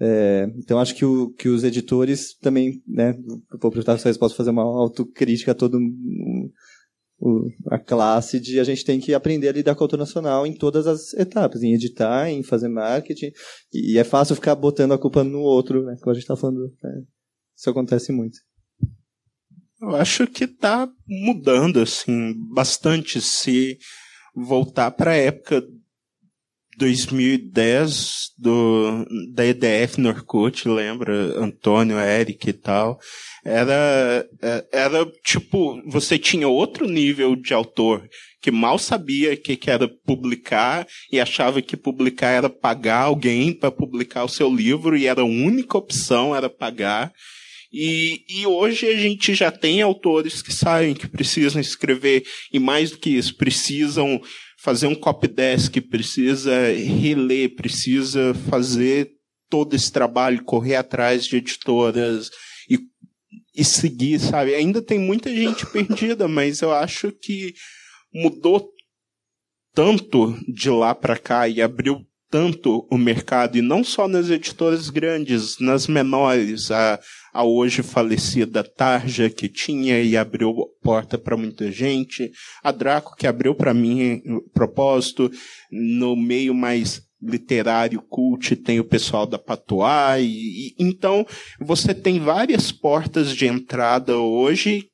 É, 0.00 0.48
então 0.56 0.78
acho 0.78 0.94
que, 0.94 1.04
o, 1.04 1.30
que 1.30 1.48
os 1.48 1.64
editores 1.64 2.36
também, 2.38 2.80
né, 2.86 3.14
vou 3.14 3.68
aproveitar 3.68 3.94
essa 3.94 4.08
resposta 4.08 4.36
fazer 4.36 4.50
uma 4.50 4.62
autocrítica 4.62 5.52
a 5.52 5.54
todo 5.54 5.78
o- 7.20 7.48
a 7.68 7.78
classe 7.78 8.38
de 8.38 8.60
a 8.60 8.64
gente 8.64 8.84
tem 8.84 9.00
que 9.00 9.12
aprender 9.12 9.48
a 9.48 9.52
lidar 9.52 9.74
com 9.74 9.80
o 9.80 9.84
autor 9.84 9.98
nacional 9.98 10.46
em 10.46 10.54
todas 10.54 10.86
as 10.86 11.12
etapas, 11.14 11.62
em 11.62 11.74
editar, 11.74 12.30
em 12.30 12.42
fazer 12.44 12.68
marketing, 12.68 13.32
e, 13.72 13.94
e 13.94 13.98
é 13.98 14.04
fácil 14.04 14.36
ficar 14.36 14.54
botando 14.54 14.92
a 14.92 14.98
culpa 14.98 15.24
no 15.24 15.40
outro, 15.40 15.84
né, 15.84 15.96
como 16.00 16.10
a 16.12 16.14
gente 16.14 16.22
está 16.22 16.36
falando, 16.36 16.72
né, 16.82 17.02
isso 17.56 17.68
acontece 17.68 18.12
muito. 18.12 18.38
Eu 19.80 19.94
acho 19.94 20.26
que 20.26 20.46
tá 20.46 20.88
mudando, 21.06 21.80
assim, 21.80 22.34
bastante 22.52 23.20
se 23.20 23.78
voltar 24.34 24.90
para 24.90 25.12
a 25.12 25.16
época 25.16 25.62
2010 26.78 28.32
do, 28.38 29.04
da 29.34 29.44
EDF 29.44 30.00
Norcut, 30.00 30.68
lembra? 30.68 31.12
Antônio, 31.38 31.98
Eric 31.98 32.48
e 32.48 32.52
tal. 32.52 32.98
Era, 33.44 34.26
é, 34.42 34.66
era 34.72 35.06
tipo, 35.24 35.82
você 35.90 36.18
tinha 36.18 36.48
outro 36.48 36.88
nível 36.88 37.34
de 37.34 37.52
autor 37.52 38.08
que 38.40 38.50
mal 38.50 38.78
sabia 38.78 39.36
que, 39.36 39.56
que 39.56 39.70
era 39.70 39.88
publicar 39.88 40.86
e 41.10 41.20
achava 41.20 41.60
que 41.60 41.76
publicar 41.76 42.30
era 42.30 42.48
pagar 42.48 43.02
alguém 43.02 43.52
para 43.52 43.70
publicar 43.70 44.24
o 44.24 44.28
seu 44.28 44.48
livro 44.52 44.96
e 44.96 45.06
era 45.06 45.22
a 45.22 45.24
única 45.24 45.76
opção 45.76 46.34
era 46.34 46.48
pagar. 46.48 47.12
E, 47.72 48.24
e 48.28 48.46
hoje 48.46 48.86
a 48.86 48.96
gente 48.96 49.34
já 49.34 49.50
tem 49.50 49.82
autores 49.82 50.40
que 50.40 50.52
sabem 50.52 50.94
que 50.94 51.06
precisam 51.06 51.60
escrever, 51.60 52.24
e 52.52 52.58
mais 52.58 52.90
do 52.90 52.98
que 52.98 53.10
isso, 53.10 53.36
precisam 53.36 54.20
fazer 54.58 54.86
um 54.86 54.94
copy 54.94 55.28
desk, 55.28 55.80
precisa 55.82 56.72
reler, 56.72 57.54
precisa 57.54 58.34
fazer 58.48 59.10
todo 59.48 59.74
esse 59.74 59.90
trabalho, 59.92 60.44
correr 60.44 60.76
atrás 60.76 61.24
de 61.24 61.36
editoras 61.36 62.30
e, 62.68 62.78
e 63.54 63.64
seguir, 63.64 64.18
sabe? 64.18 64.54
Ainda 64.54 64.82
tem 64.82 64.98
muita 64.98 65.34
gente 65.34 65.64
perdida, 65.66 66.26
mas 66.26 66.60
eu 66.60 66.72
acho 66.72 67.12
que 67.12 67.54
mudou 68.12 68.70
tanto 69.74 70.36
de 70.48 70.70
lá 70.70 70.94
para 70.94 71.18
cá 71.18 71.48
e 71.48 71.62
abriu 71.62 72.04
tanto 72.30 72.86
o 72.90 72.98
mercado, 72.98 73.56
e 73.56 73.62
não 73.62 73.82
só 73.82 74.06
nas 74.06 74.28
editoras 74.28 74.90
grandes, 74.90 75.58
nas 75.58 75.86
menores, 75.86 76.70
a, 76.70 77.00
a 77.32 77.44
hoje 77.44 77.82
falecida 77.82 78.62
Tarja, 78.62 79.30
que 79.30 79.48
tinha 79.48 80.00
e 80.00 80.16
abriu 80.16 80.54
porta 80.82 81.16
para 81.16 81.36
muita 81.36 81.70
gente, 81.72 82.30
a 82.62 82.70
Draco, 82.70 83.16
que 83.16 83.26
abriu 83.26 83.54
para 83.54 83.72
mim 83.72 84.22
propósito, 84.52 85.30
no 85.70 86.14
meio 86.14 86.54
mais 86.54 87.02
literário 87.20 88.00
cult 88.00 88.54
tem 88.56 88.78
o 88.78 88.84
pessoal 88.84 89.26
da 89.26 89.38
Patois, 89.38 90.24
e, 90.24 90.68
e, 90.68 90.74
então 90.78 91.26
você 91.60 91.92
tem 91.92 92.20
várias 92.20 92.70
portas 92.70 93.34
de 93.34 93.46
entrada 93.46 94.16
hoje 94.16 94.88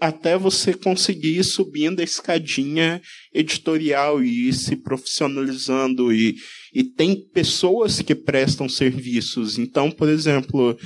até 0.00 0.36
você 0.36 0.74
conseguir 0.74 1.38
ir 1.38 1.44
subindo 1.44 2.00
a 2.00 2.04
escadinha 2.04 3.00
editorial 3.32 4.22
e 4.22 4.48
ir 4.48 4.52
se 4.52 4.76
profissionalizando 4.76 6.12
e, 6.12 6.36
e 6.74 6.84
tem 6.84 7.16
pessoas 7.32 8.00
que 8.00 8.14
prestam 8.14 8.68
serviços. 8.68 9.58
Então, 9.58 9.90
por 9.90 10.08
exemplo, 10.08 10.76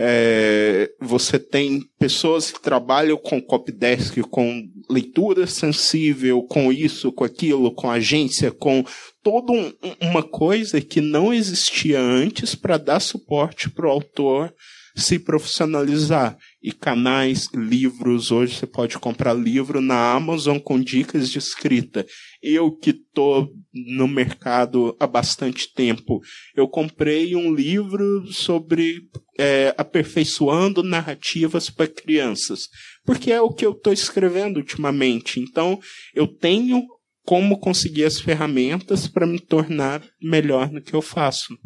é, 0.00 0.88
você 1.00 1.40
tem 1.40 1.82
pessoas 1.98 2.52
que 2.52 2.62
trabalham 2.62 3.16
com 3.16 3.42
copydesk, 3.42 4.20
com 4.30 4.68
leitura 4.88 5.44
sensível, 5.46 6.40
com 6.44 6.72
isso, 6.72 7.10
com 7.10 7.24
aquilo, 7.24 7.74
com 7.74 7.90
agência, 7.90 8.52
com 8.52 8.84
toda 9.24 9.52
um, 9.52 9.72
uma 10.00 10.22
coisa 10.22 10.80
que 10.80 11.00
não 11.00 11.34
existia 11.34 12.00
antes 12.00 12.54
para 12.54 12.78
dar 12.78 13.00
suporte 13.00 13.68
para 13.68 13.88
o 13.88 13.90
autor 13.90 14.54
se 14.94 15.18
profissionalizar. 15.18 16.36
E 16.60 16.72
canais, 16.72 17.48
livros, 17.54 18.32
hoje 18.32 18.56
você 18.56 18.66
pode 18.66 18.98
comprar 18.98 19.32
livro 19.32 19.80
na 19.80 20.12
Amazon 20.12 20.58
com 20.58 20.80
dicas 20.80 21.30
de 21.30 21.38
escrita. 21.38 22.04
Eu 22.42 22.72
que 22.72 22.90
estou 22.90 23.48
no 23.72 24.08
mercado 24.08 24.96
há 24.98 25.06
bastante 25.06 25.72
tempo, 25.72 26.20
eu 26.56 26.66
comprei 26.66 27.36
um 27.36 27.54
livro 27.54 28.26
sobre 28.32 29.02
é, 29.38 29.72
aperfeiçoando 29.78 30.82
narrativas 30.82 31.70
para 31.70 31.86
crianças, 31.86 32.62
porque 33.04 33.30
é 33.30 33.40
o 33.40 33.52
que 33.52 33.64
eu 33.64 33.70
estou 33.70 33.92
escrevendo 33.92 34.56
ultimamente. 34.56 35.38
Então, 35.38 35.78
eu 36.12 36.26
tenho 36.26 36.84
como 37.24 37.60
conseguir 37.60 38.04
as 38.04 38.18
ferramentas 38.18 39.06
para 39.06 39.26
me 39.26 39.38
tornar 39.38 40.02
melhor 40.20 40.72
no 40.72 40.82
que 40.82 40.94
eu 40.94 41.02
faço. 41.02 41.56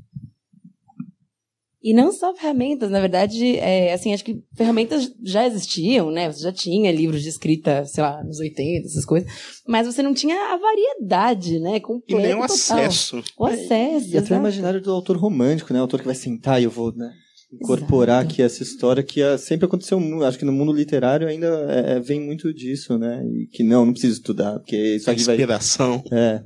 E 1.83 1.93
não 1.93 2.13
só 2.13 2.33
ferramentas, 2.35 2.91
na 2.91 3.01
verdade, 3.01 3.57
é, 3.57 3.93
assim, 3.93 4.15
acho 4.15 4.25
que 4.25 4.41
ferramentas 4.55 5.13
já 5.23 5.47
existiam, 5.47 6.13
né? 6.13 6.31
Você 6.31 6.43
já 6.43 6.53
tinha 6.53 6.93
livros 6.93 7.23
de 7.23 7.29
escrita, 7.29 7.85
sei 7.85 8.05
lá, 8.05 8.23
nos 8.23 8.39
80, 8.39 8.87
essas 8.87 9.05
coisas, 9.05 9.31
mas 9.67 9.87
você 9.87 10.01
não 10.01 10.15
tinha 10.15 10.37
a 10.53 10.57
variedade, 10.57 11.59
né? 11.59 11.81
Completa, 11.81 12.23
e 12.23 12.25
nem 12.25 12.35
o 12.35 12.47
total. 12.47 12.55
acesso. 12.55 13.23
O 13.37 13.45
acesso. 13.45 14.15
E 14.15 14.19
até 14.19 14.35
o 14.35 14.39
imaginário 14.39 14.81
do 14.81 14.93
autor 14.93 15.17
romântico, 15.17 15.73
né? 15.73 15.81
O 15.81 15.83
autor 15.83 16.01
que 16.01 16.07
vai 16.07 16.15
sentar 16.15 16.61
e 16.61 16.65
eu 16.65 16.71
vou, 16.71 16.95
né? 16.95 17.13
Incorporar 17.53 18.21
Exato. 18.21 18.33
aqui 18.33 18.43
essa 18.43 18.63
história 18.63 19.03
que 19.03 19.21
ah, 19.21 19.37
sempre 19.37 19.67
aconteceu, 19.67 19.99
acho 20.25 20.39
que 20.39 20.45
no 20.45 20.53
mundo 20.53 20.73
literário 20.73 21.29
ainda 21.29 21.49
é, 21.69 21.97
é, 21.97 22.01
vem 22.01 22.19
muito 22.19 22.53
disso, 22.55 22.97
né? 22.97 23.23
E 23.27 23.47
que 23.49 23.63
não, 23.63 23.85
não 23.85 23.93
precisa 23.93 24.15
estudar, 24.15 24.59
porque 24.61 24.97
isso 24.97 25.11
aqui 25.11 25.23
vai. 25.25 25.35
Inspiração. 25.35 26.03
É. 26.11 26.43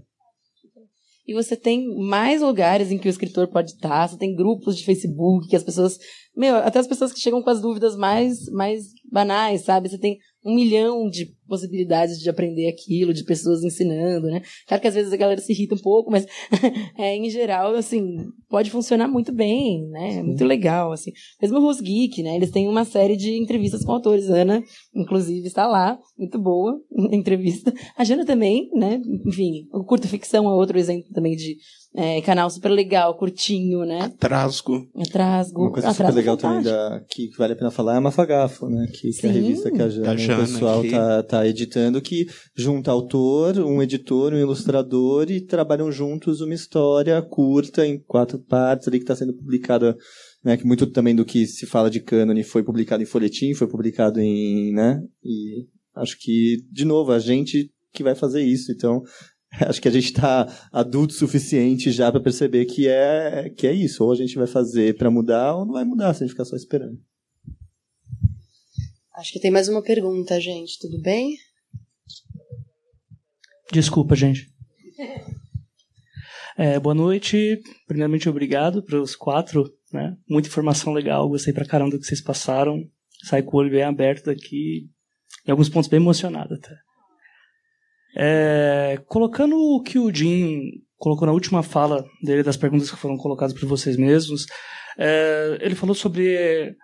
E 1.26 1.34
você 1.34 1.56
tem 1.56 1.88
mais 1.96 2.40
lugares 2.40 2.90
em 2.90 2.98
que 2.98 3.08
o 3.08 3.10
escritor 3.10 3.48
pode 3.48 3.72
estar, 3.72 4.08
você 4.08 4.16
tem 4.16 4.34
grupos 4.34 4.76
de 4.76 4.84
Facebook 4.84 5.48
que 5.48 5.56
as 5.56 5.64
pessoas. 5.64 5.98
Meu, 6.36 6.56
até 6.56 6.78
as 6.78 6.86
pessoas 6.86 7.12
que 7.12 7.20
chegam 7.20 7.42
com 7.42 7.50
as 7.50 7.60
dúvidas 7.60 7.96
mais, 7.96 8.48
mais 8.50 8.84
banais, 9.10 9.62
sabe? 9.62 9.88
Você 9.88 9.98
tem 9.98 10.18
um 10.46 10.54
milhão 10.54 11.10
de 11.10 11.34
possibilidades 11.48 12.20
de 12.20 12.30
aprender 12.30 12.68
aquilo, 12.68 13.12
de 13.12 13.24
pessoas 13.24 13.64
ensinando, 13.64 14.28
né? 14.28 14.42
Claro 14.66 14.80
que 14.80 14.88
às 14.88 14.94
vezes 14.94 15.12
a 15.12 15.16
galera 15.16 15.40
se 15.40 15.52
irrita 15.52 15.74
um 15.74 15.78
pouco, 15.78 16.10
mas 16.10 16.24
é, 16.96 17.16
em 17.16 17.28
geral, 17.28 17.74
assim, 17.74 18.16
pode 18.48 18.70
funcionar 18.70 19.08
muito 19.08 19.32
bem, 19.32 19.88
né? 19.88 20.18
É 20.18 20.22
muito 20.22 20.44
legal, 20.44 20.92
assim. 20.92 21.12
Mesmo 21.42 21.58
o 21.58 21.82
Geek, 21.82 22.22
né? 22.22 22.36
Eles 22.36 22.50
têm 22.50 22.68
uma 22.68 22.84
série 22.84 23.16
de 23.16 23.36
entrevistas 23.36 23.84
com 23.84 23.92
autores. 23.92 24.30
Ana, 24.30 24.62
inclusive, 24.94 25.46
está 25.46 25.66
lá, 25.66 25.98
muito 26.16 26.38
boa 26.38 26.80
entrevista. 27.10 27.74
A 27.96 28.04
Jana 28.04 28.24
também, 28.24 28.70
né? 28.72 29.00
Enfim, 29.26 29.66
o 29.72 29.84
Curta 29.84 30.06
Ficção 30.06 30.48
é 30.48 30.52
outro 30.52 30.78
exemplo 30.78 31.12
também 31.12 31.34
de 31.34 31.56
é, 31.96 32.20
canal 32.20 32.50
super 32.50 32.68
legal, 32.68 33.16
curtinho, 33.16 33.86
né? 33.86 34.12
Trasgo. 34.18 34.86
Trasgo. 35.10 35.62
Uma 35.62 35.72
coisa 35.72 35.88
super 35.88 36.04
Trasgo 36.04 36.18
é 36.18 36.20
legal 36.20 36.36
também 36.36 36.62
da, 36.62 37.02
que 37.08 37.30
vale 37.38 37.54
a 37.54 37.56
pena 37.56 37.70
falar 37.70 37.94
é 37.94 37.96
a 37.96 38.00
Mafagafo, 38.02 38.68
né? 38.68 38.86
Que, 38.92 39.10
que 39.10 39.26
é 39.26 39.30
a 39.30 39.32
revista 39.32 39.70
que 39.70 39.80
a 39.80 39.88
Jana, 39.88 40.06
Da 40.06 40.16
Jana 40.16 40.42
o 40.42 40.46
pessoal 40.46 40.80
aqui. 40.80 40.90
tá, 40.90 41.22
tá 41.22 41.46
editando, 41.46 42.02
que 42.02 42.26
junta 42.54 42.90
autor, 42.90 43.58
um 43.60 43.82
editor, 43.82 44.34
um 44.34 44.38
ilustrador 44.38 45.30
e 45.30 45.40
trabalham 45.40 45.90
juntos 45.90 46.42
uma 46.42 46.52
história 46.52 47.20
curta 47.22 47.86
em 47.86 47.98
quatro 47.98 48.38
partes 48.38 48.86
ali 48.86 48.98
que 48.98 49.04
está 49.04 49.16
sendo 49.16 49.32
publicada, 49.32 49.96
né? 50.44 50.58
Que 50.58 50.66
muito 50.66 50.86
também 50.88 51.16
do 51.16 51.24
que 51.24 51.46
se 51.46 51.64
fala 51.64 51.88
de 51.88 52.00
cânone 52.00 52.44
foi 52.44 52.62
publicado 52.62 53.02
em 53.02 53.06
folhetim, 53.06 53.54
foi 53.54 53.68
publicado 53.68 54.20
em, 54.20 54.70
né? 54.74 55.00
E 55.24 55.64
acho 55.94 56.18
que, 56.20 56.58
de 56.70 56.84
novo, 56.84 57.10
a 57.10 57.18
gente 57.18 57.70
que 57.90 58.02
vai 58.02 58.14
fazer 58.14 58.42
isso, 58.42 58.70
então 58.70 59.02
acho 59.68 59.80
que 59.80 59.88
a 59.88 59.90
gente 59.90 60.06
está 60.06 60.46
adulto 60.72 61.14
o 61.14 61.18
suficiente 61.18 61.90
já 61.90 62.10
para 62.10 62.20
perceber 62.20 62.64
que 62.66 62.88
é 62.88 63.50
que 63.50 63.66
é 63.66 63.72
isso. 63.72 64.04
Ou 64.04 64.12
a 64.12 64.16
gente 64.16 64.36
vai 64.36 64.46
fazer 64.46 64.96
para 64.96 65.10
mudar, 65.10 65.54
ou 65.54 65.64
não 65.64 65.72
vai 65.72 65.84
mudar 65.84 66.12
se 66.14 66.22
a 66.22 66.26
gente 66.26 66.34
ficar 66.34 66.44
só 66.44 66.56
esperando. 66.56 66.98
Acho 69.14 69.32
que 69.32 69.40
tem 69.40 69.50
mais 69.50 69.68
uma 69.68 69.82
pergunta, 69.82 70.38
gente. 70.40 70.78
Tudo 70.78 71.00
bem? 71.00 71.36
Desculpa, 73.72 74.14
gente. 74.14 74.48
É, 76.58 76.80
boa 76.80 76.94
noite. 76.94 77.60
Primeiramente, 77.86 78.30
obrigado 78.30 78.82
para 78.82 78.98
os 78.98 79.14
quatro. 79.14 79.70
Né? 79.92 80.16
Muita 80.26 80.48
informação 80.48 80.94
legal. 80.94 81.28
Gostei 81.28 81.52
pra 81.52 81.66
caramba 81.66 81.90
do 81.90 82.00
que 82.00 82.06
vocês 82.06 82.22
passaram. 82.22 82.82
Saí 83.24 83.42
com 83.42 83.58
o 83.58 83.60
olho 83.60 83.70
bem 83.70 83.82
aberto 83.82 84.24
daqui. 84.24 84.88
Em 85.46 85.50
alguns 85.50 85.68
pontos, 85.68 85.90
bem 85.90 86.00
emocionado 86.00 86.54
até. 86.54 86.74
É, 88.16 88.98
colocando 89.06 89.56
o 89.56 89.82
que 89.82 89.98
o 89.98 90.12
Jim 90.12 90.62
colocou 90.96 91.26
na 91.26 91.32
última 91.32 91.62
fala 91.62 92.04
dele, 92.22 92.42
das 92.42 92.56
perguntas 92.56 92.90
que 92.90 92.96
foram 92.96 93.16
colocadas 93.16 93.54
por 93.54 93.68
vocês 93.68 93.96
mesmos, 93.96 94.46
é, 94.98 95.58
ele 95.60 95.74
falou 95.74 95.94
sobre 95.94 96.74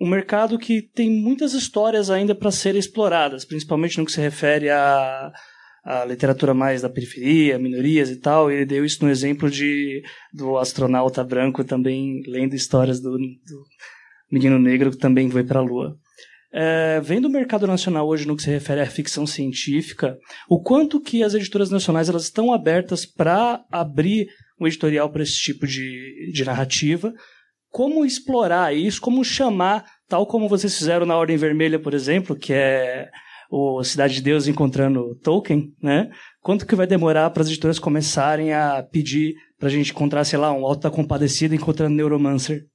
um 0.00 0.08
mercado 0.08 0.58
que 0.58 0.80
tem 0.80 1.10
muitas 1.10 1.52
histórias 1.54 2.10
ainda 2.10 2.34
para 2.34 2.52
serem 2.52 2.78
exploradas, 2.78 3.44
principalmente 3.44 3.98
no 3.98 4.06
que 4.06 4.12
se 4.12 4.20
refere 4.20 4.70
a 4.70 5.32
a 5.88 6.04
literatura 6.04 6.52
mais 6.52 6.82
da 6.82 6.90
periferia, 6.90 7.58
minorias 7.58 8.10
e 8.10 8.16
tal, 8.16 8.50
ele 8.50 8.66
deu 8.66 8.84
isso 8.84 9.02
no 9.02 9.10
exemplo 9.10 9.50
de 9.50 10.02
do 10.30 10.58
astronauta 10.58 11.24
branco 11.24 11.64
também 11.64 12.20
lendo 12.26 12.54
histórias 12.54 13.00
do, 13.00 13.12
do 13.16 13.64
menino 14.30 14.58
negro 14.58 14.90
que 14.90 14.98
também 14.98 15.30
foi 15.30 15.44
para 15.44 15.60
a 15.60 15.62
Lua. 15.62 15.96
É, 16.50 16.98
vendo 17.00 17.26
o 17.26 17.30
mercado 17.30 17.66
nacional 17.66 18.08
hoje 18.08 18.26
no 18.26 18.34
que 18.34 18.42
se 18.42 18.50
refere 18.50 18.80
à 18.80 18.86
ficção 18.86 19.26
científica, 19.26 20.16
o 20.48 20.62
quanto 20.62 21.00
que 21.00 21.22
as 21.22 21.34
editoras 21.34 21.70
nacionais 21.70 22.08
elas 22.08 22.24
estão 22.24 22.52
abertas 22.52 23.04
para 23.04 23.62
abrir 23.70 24.28
um 24.58 24.66
editorial 24.66 25.10
para 25.10 25.22
esse 25.22 25.36
tipo 25.36 25.66
de, 25.66 26.32
de 26.32 26.44
narrativa, 26.44 27.12
como 27.70 28.04
explorar 28.04 28.74
isso, 28.74 29.00
como 29.00 29.24
chamar, 29.24 29.84
tal 30.08 30.26
como 30.26 30.48
vocês 30.48 30.76
fizeram 30.76 31.04
na 31.04 31.16
Ordem 31.16 31.36
Vermelha, 31.36 31.78
por 31.78 31.92
exemplo, 31.92 32.34
que 32.34 32.52
é 32.52 33.10
o 33.50 33.82
Cidade 33.84 34.14
de 34.14 34.22
Deus 34.22 34.46
encontrando 34.46 35.14
Tolkien, 35.22 35.72
né? 35.82 36.10
Quanto 36.40 36.66
que 36.66 36.74
vai 36.74 36.86
demorar 36.86 37.30
para 37.30 37.42
as 37.42 37.48
editoras 37.48 37.78
começarem 37.78 38.52
a 38.52 38.82
pedir 38.82 39.34
para 39.58 39.68
a 39.68 39.70
gente 39.70 39.90
encontrar, 39.90 40.24
sei 40.24 40.38
lá, 40.38 40.52
um 40.52 40.64
Alto 40.64 40.82
da 40.82 40.90
Compadecida 40.90 41.54
encontrando 41.54 41.94
Neuromancer? 41.94 42.66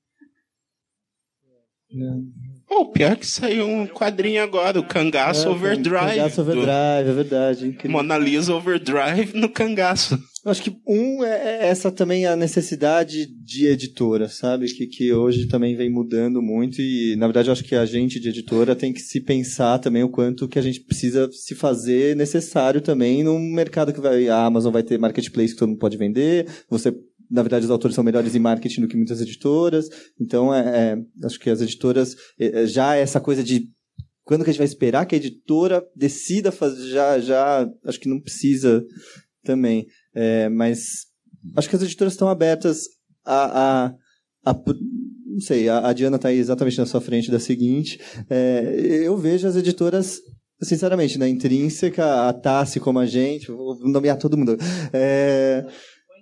Oh, 2.70 2.86
pior 2.88 3.16
que 3.16 3.28
saiu 3.28 3.68
um 3.68 3.86
quadrinho 3.86 4.42
agora, 4.42 4.80
o 4.80 4.84
Cangaço 4.88 5.48
É, 5.48 5.52
Overdrive. 5.52 6.00
Cangaço 6.16 6.36
do- 6.44 6.52
Overdrive, 6.52 7.10
é 7.10 7.14
verdade. 7.14 7.68
incrível. 7.68 7.92
Mona 7.92 8.18
Lisa 8.18 8.54
Overdrive 8.56 9.32
no 9.38 9.48
cangaço. 9.50 10.18
Eu 10.44 10.52
acho 10.52 10.62
que 10.64 10.76
um 10.86 11.24
é 11.24 11.68
essa 11.70 11.90
também 11.92 12.26
a 12.26 12.36
necessidade 12.36 13.26
de 13.28 13.68
editora, 13.68 14.28
sabe? 14.28 14.66
Que, 14.74 14.88
que 14.88 15.14
hoje 15.14 15.48
também 15.48 15.76
vem 15.76 15.90
mudando 15.90 16.42
muito 16.42 16.82
e, 16.82 17.16
na 17.16 17.28
verdade, 17.28 17.48
eu 17.48 17.54
acho 17.54 17.64
que 17.64 17.76
a 17.76 17.86
gente 17.86 18.20
de 18.20 18.28
editora 18.30 18.76
tem 18.76 18.92
que 18.92 19.00
se 19.00 19.22
pensar 19.22 19.80
também 19.80 20.04
o 20.04 20.10
quanto 20.10 20.48
que 20.48 20.60
a 20.60 20.62
gente 20.62 20.82
precisa 20.82 21.30
se 21.32 21.56
fazer 21.56 22.16
necessário 22.16 22.82
também 22.82 23.24
num 23.24 23.40
mercado 23.40 23.94
que 23.94 24.02
vai... 24.02 24.28
A 24.28 24.46
Amazon 24.46 24.74
vai 24.74 24.84
ter 24.84 24.98
marketplace 25.00 25.54
que 25.54 25.60
todo 25.60 25.70
mundo 25.70 25.80
pode 25.80 25.96
vender, 25.98 26.48
você... 26.70 26.94
Na 27.34 27.42
verdade, 27.42 27.66
os 27.66 27.72
autores 27.72 27.96
são 27.96 28.04
melhores 28.04 28.36
em 28.36 28.40
marketing 28.40 28.82
do 28.82 28.88
que 28.88 28.96
muitas 28.96 29.20
editoras. 29.20 29.90
Então, 30.22 30.54
é, 30.54 30.94
é 30.94 31.26
acho 31.26 31.40
que 31.40 31.50
as 31.50 31.62
editoras... 31.62 32.16
É, 32.40 32.68
já 32.68 32.96
essa 32.96 33.20
coisa 33.20 33.44
de 33.44 33.68
quando 34.24 34.44
que 34.44 34.50
a 34.50 34.54
gente 34.54 34.60
vai 34.60 34.68
esperar 34.68 35.06
que 35.06 35.16
a 35.16 35.18
editora 35.18 35.84
decida 35.96 36.52
fazer? 36.52 36.90
Já, 36.90 37.20
já, 37.20 37.70
acho 37.86 38.00
que 38.00 38.08
não 38.08 38.22
precisa 38.22 38.86
também. 39.44 39.86
É, 40.16 40.48
mas 40.48 41.08
acho 41.58 41.70
que 41.70 41.76
as 41.76 41.82
editoras 41.82 42.14
estão 42.14 42.30
abertas 42.30 42.84
a, 43.26 43.88
a, 44.46 44.52
a 44.52 44.64
não 45.34 45.40
sei, 45.40 45.68
a, 45.68 45.92
Diana 45.94 46.18
está 46.18 46.32
exatamente 46.32 46.78
na 46.78 46.86
sua 46.86 47.02
frente 47.02 47.32
da 47.32 47.40
seguinte. 47.40 48.00
É, 48.30 49.02
eu 49.04 49.18
vejo 49.18 49.48
as 49.48 49.56
editoras, 49.56 50.20
sinceramente, 50.62 51.18
na 51.18 51.28
intrínseca, 51.28 52.28
a 52.28 52.34
Tassi 52.34 52.80
como 52.80 53.00
a 53.00 53.06
gente, 53.06 53.52
vou 53.52 53.80
nomear 53.80 54.18
todo 54.18 54.38
mundo, 54.38 54.56
é, 54.94 55.66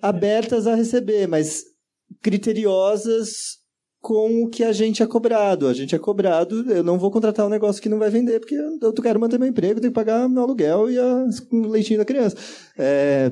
abertas 0.02 0.68
a 0.68 0.76
receber, 0.76 1.28
mas 1.28 1.64
criteriosas 2.22 3.62
com 4.02 4.44
o 4.44 4.50
que 4.50 4.64
a 4.64 4.74
gente 4.74 5.04
é 5.04 5.08
cobrado. 5.08 5.68
A 5.68 5.74
gente 5.74 5.96
é 5.96 6.00
cobrado, 6.00 6.72
eu 6.72 6.84
não 6.84 6.98
vou 6.98 7.12
contratar 7.12 7.46
um 7.46 7.50
negócio 7.50 7.82
que 7.82 7.90
não 7.90 8.00
vai 8.00 8.10
vender, 8.10 8.40
porque 8.40 8.56
eu, 8.56 8.94
quero 8.94 9.20
manter 9.20 9.40
meu 9.40 9.48
emprego, 9.48 9.80
tenho 9.80 9.94
que 9.94 9.96
pagar 9.96 10.28
meu 10.28 10.44
aluguel 10.44 10.90
e 10.90 10.98
a, 10.98 11.26
o 11.52 11.68
leitinho 11.68 12.00
da 12.00 12.06
criança. 12.06 12.36
É, 12.78 13.32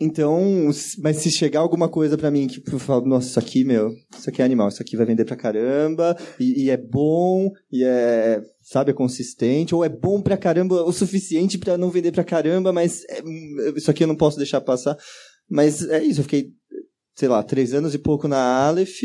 então, 0.00 0.70
mas 1.02 1.16
se 1.16 1.30
chegar 1.30 1.60
alguma 1.60 1.88
coisa 1.88 2.16
para 2.16 2.30
mim 2.30 2.46
que 2.46 2.62
eu 2.72 2.78
falo, 2.78 3.04
nossa, 3.04 3.28
isso 3.28 3.38
aqui, 3.38 3.64
meu, 3.64 3.90
isso 4.16 4.30
aqui 4.30 4.40
é 4.40 4.44
animal, 4.44 4.68
isso 4.68 4.80
aqui 4.80 4.96
vai 4.96 5.04
vender 5.04 5.24
pra 5.24 5.34
caramba, 5.34 6.16
e, 6.38 6.64
e 6.64 6.70
é 6.70 6.76
bom, 6.76 7.50
e 7.72 7.82
é, 7.82 8.40
sabe, 8.62 8.92
é 8.92 8.94
consistente, 8.94 9.74
ou 9.74 9.84
é 9.84 9.88
bom 9.88 10.22
pra 10.22 10.36
caramba 10.36 10.84
o 10.84 10.92
suficiente 10.92 11.58
para 11.58 11.76
não 11.76 11.90
vender 11.90 12.12
pra 12.12 12.22
caramba, 12.22 12.72
mas 12.72 13.02
é, 13.08 13.22
isso 13.74 13.90
aqui 13.90 14.04
eu 14.04 14.08
não 14.08 14.14
posso 14.14 14.36
deixar 14.36 14.60
passar. 14.60 14.96
Mas 15.48 15.82
é 15.88 16.02
isso, 16.02 16.20
eu 16.20 16.24
fiquei, 16.24 16.52
sei 17.14 17.28
lá, 17.28 17.42
três 17.42 17.72
anos 17.72 17.94
e 17.94 17.98
pouco 17.98 18.28
na 18.28 18.66
Aleph, 18.66 19.02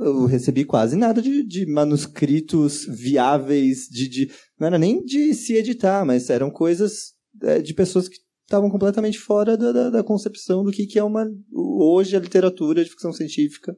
eu 0.00 0.26
recebi 0.26 0.64
quase 0.64 0.96
nada 0.96 1.20
de, 1.20 1.42
de 1.42 1.66
manuscritos 1.66 2.86
viáveis, 2.86 3.86
de, 3.90 4.08
de, 4.08 4.30
não 4.58 4.66
era 4.66 4.78
nem 4.78 5.04
de 5.04 5.34
se 5.34 5.54
editar, 5.54 6.04
mas 6.04 6.30
eram 6.30 6.50
coisas 6.50 7.14
é, 7.42 7.60
de 7.60 7.74
pessoas 7.74 8.08
que 8.08 8.16
estavam 8.42 8.70
completamente 8.70 9.18
fora 9.18 9.56
da, 9.56 9.72
da, 9.72 9.90
da, 9.90 10.04
concepção 10.04 10.62
do 10.62 10.70
que, 10.70 10.86
que 10.86 10.98
é 10.98 11.04
uma 11.04 11.28
hoje 11.52 12.16
a 12.16 12.20
literatura 12.20 12.82
de 12.82 12.90
ficção 12.90 13.12
científica. 13.12 13.76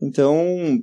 Então, 0.00 0.80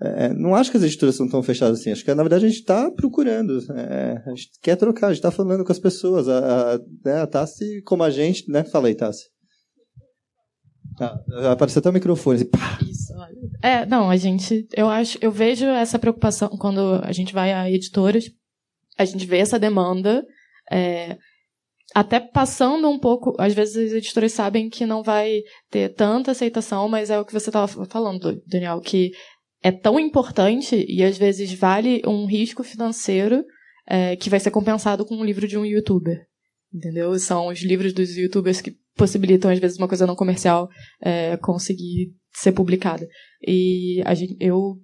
é, 0.00 0.32
não 0.34 0.54
acho 0.54 0.70
que 0.70 0.76
as 0.76 0.82
editoras 0.82 1.16
são 1.16 1.28
tão 1.28 1.42
fechadas 1.42 1.80
assim. 1.80 1.90
Acho 1.90 2.04
que, 2.04 2.14
na 2.14 2.22
verdade, 2.22 2.44
a 2.44 2.48
gente 2.48 2.60
está 2.60 2.90
procurando. 2.90 3.58
É, 3.72 4.22
a 4.24 4.30
gente 4.30 4.50
quer 4.62 4.76
trocar, 4.76 5.08
a 5.08 5.10
gente 5.10 5.18
está 5.18 5.30
falando 5.30 5.64
com 5.64 5.72
as 5.72 5.78
pessoas. 5.78 6.28
A, 6.28 6.74
a, 6.74 6.78
né, 7.04 7.22
a 7.22 7.26
Tassi, 7.26 7.82
como 7.84 8.02
a 8.02 8.10
gente... 8.10 8.50
Né? 8.50 8.64
Fala 8.64 8.88
aí, 8.88 8.94
Tassi. 8.94 9.24
Ah, 11.00 11.52
apareceu 11.52 11.80
até 11.80 11.90
o 11.90 11.92
microfone. 11.92 12.36
Assim, 12.36 12.90
Isso, 12.90 13.14
olha. 13.16 13.36
É, 13.62 13.86
não, 13.86 14.10
a 14.10 14.16
gente... 14.16 14.66
Eu, 14.76 14.88
acho, 14.88 15.18
eu 15.20 15.30
vejo 15.30 15.66
essa 15.66 15.98
preocupação 15.98 16.48
quando 16.50 17.00
a 17.02 17.12
gente 17.12 17.32
vai 17.32 17.52
a 17.52 17.70
editoras. 17.70 18.30
A 18.96 19.04
gente 19.04 19.26
vê 19.26 19.38
essa 19.38 19.58
demanda... 19.58 20.24
É, 20.70 21.16
até 21.94 22.20
passando 22.20 22.88
um 22.88 22.98
pouco, 22.98 23.34
às 23.38 23.54
vezes 23.54 23.90
os 23.90 23.92
editores 23.92 24.32
sabem 24.32 24.68
que 24.68 24.84
não 24.84 25.02
vai 25.02 25.40
ter 25.70 25.94
tanta 25.94 26.32
aceitação, 26.32 26.88
mas 26.88 27.10
é 27.10 27.18
o 27.18 27.24
que 27.24 27.32
você 27.32 27.48
estava 27.48 27.66
falando, 27.86 28.42
Daniel, 28.46 28.80
que 28.80 29.10
é 29.62 29.72
tão 29.72 29.98
importante 29.98 30.84
e 30.88 31.02
às 31.02 31.16
vezes 31.16 31.52
vale 31.52 32.02
um 32.06 32.26
risco 32.26 32.62
financeiro 32.62 33.44
é, 33.86 34.16
que 34.16 34.30
vai 34.30 34.38
ser 34.38 34.50
compensado 34.50 35.04
com 35.04 35.16
um 35.16 35.24
livro 35.24 35.48
de 35.48 35.56
um 35.56 35.64
youtuber. 35.64 36.27
Entendeu? 36.72 37.18
São 37.18 37.48
os 37.48 37.60
livros 37.60 37.92
dos 37.92 38.16
youtubers 38.16 38.60
que 38.60 38.76
possibilitam, 38.94 39.50
às 39.50 39.58
vezes, 39.58 39.78
uma 39.78 39.88
coisa 39.88 40.06
não 40.06 40.16
comercial 40.16 40.68
é, 41.00 41.36
conseguir 41.38 42.12
ser 42.32 42.52
publicada. 42.52 43.08
E 43.46 44.02
a 44.04 44.14
gente, 44.14 44.36
eu, 44.40 44.76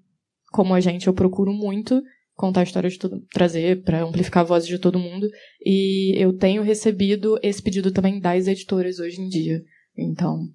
como 0.51 0.75
agente, 0.75 1.07
eu 1.07 1.15
procuro 1.15 1.53
muito 1.53 2.03
contar 2.35 2.61
a 2.61 2.65
história 2.65 2.91
de 2.91 2.99
todo 2.99 3.21
trazer 3.33 3.83
para 3.83 4.03
amplificar 4.03 4.43
a 4.43 4.47
voz 4.47 4.67
de 4.67 4.79
todo 4.79 4.99
mundo. 4.99 5.29
E 5.65 6.15
eu 6.17 6.33
tenho 6.37 6.63
recebido 6.63 7.39
esse 7.43 7.63
pedido 7.63 7.93
também 7.93 8.21
das 8.21 8.47
editoras 8.47 8.99
hoje 8.99 9.21
em 9.21 9.29
dia. 9.29 9.63
Então, 9.97 10.49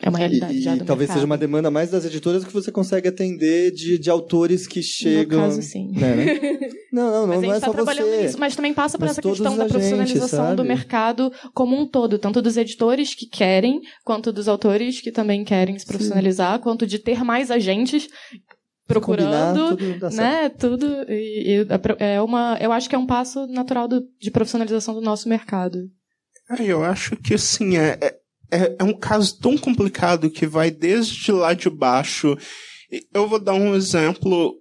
é, 0.00 0.06
é 0.06 0.08
uma 0.08 0.18
realidade 0.18 0.54
e, 0.56 0.62
já 0.62 0.74
e 0.74 0.78
do 0.78 0.84
talvez 0.86 1.08
mercado. 1.08 1.16
seja 1.18 1.26
uma 1.26 1.36
demanda 1.36 1.70
mais 1.70 1.90
das 1.90 2.06
editoras 2.06 2.44
que 2.44 2.52
você 2.52 2.72
consegue 2.72 3.08
atender 3.08 3.70
de, 3.70 3.98
de 3.98 4.08
autores 4.08 4.66
que 4.66 4.82
chegam. 4.82 5.40
No 5.40 5.48
caso, 5.48 5.60
sim. 5.62 5.92
Né, 5.92 6.14
né? 6.16 6.70
Não, 6.92 7.10
não, 7.10 7.26
não, 7.26 7.26
mas 7.26 7.42
não 7.42 7.52
é 7.52 7.60
tá 7.60 7.66
só 7.66 7.72
trabalhando 7.72 8.06
você. 8.08 8.22
nisso, 8.22 8.38
mas 8.40 8.56
também 8.56 8.72
passa 8.72 8.96
por 8.96 9.04
Mas 9.04 9.10
essa 9.12 9.20
questão 9.20 9.54
da 9.54 9.64
a 9.64 9.66
gente, 9.66 9.72
profissionalização 9.72 10.56
do 10.56 10.64
mercado 10.64 11.30
como 11.52 11.76
um 11.78 11.86
todo, 11.86 12.18
tanto 12.18 12.40
dos 12.40 12.56
editores 12.56 13.14
que 13.14 13.26
querem, 13.26 13.82
quanto 14.02 14.32
dos 14.32 14.48
autores 14.48 15.02
que 15.02 15.12
também 15.12 15.44
querem 15.44 15.78
se 15.78 15.84
profissionalizar, 15.84 16.58
quanto 16.60 16.86
de 16.86 16.98
ter 16.98 17.22
mais 17.22 17.50
agentes 17.50 18.08
procurando, 18.86 19.76
combinar, 19.76 19.98
tudo 20.00 20.16
né, 20.16 20.48
tudo 20.48 20.86
e, 21.10 21.58
e 21.60 21.66
é 21.98 22.20
uma, 22.22 22.56
eu 22.60 22.72
acho 22.72 22.88
que 22.88 22.94
é 22.94 22.98
um 22.98 23.06
passo 23.06 23.46
natural 23.48 23.88
do- 23.88 24.04
de 24.18 24.30
profissionalização 24.30 24.94
do 24.94 25.00
nosso 25.02 25.28
mercado. 25.28 25.90
Ah, 26.48 26.62
eu 26.62 26.82
acho 26.84 27.16
que 27.16 27.34
assim, 27.34 27.76
é, 27.76 27.98
é, 28.50 28.76
é 28.78 28.84
um 28.84 28.92
caso 28.92 29.38
tão 29.40 29.56
complicado 29.56 30.30
que 30.30 30.46
vai 30.46 30.70
desde 30.70 31.32
lá 31.32 31.54
de 31.54 31.68
baixo. 31.68 32.36
Eu 33.12 33.28
vou 33.28 33.38
dar 33.38 33.54
um 33.54 33.74
exemplo 33.74 34.54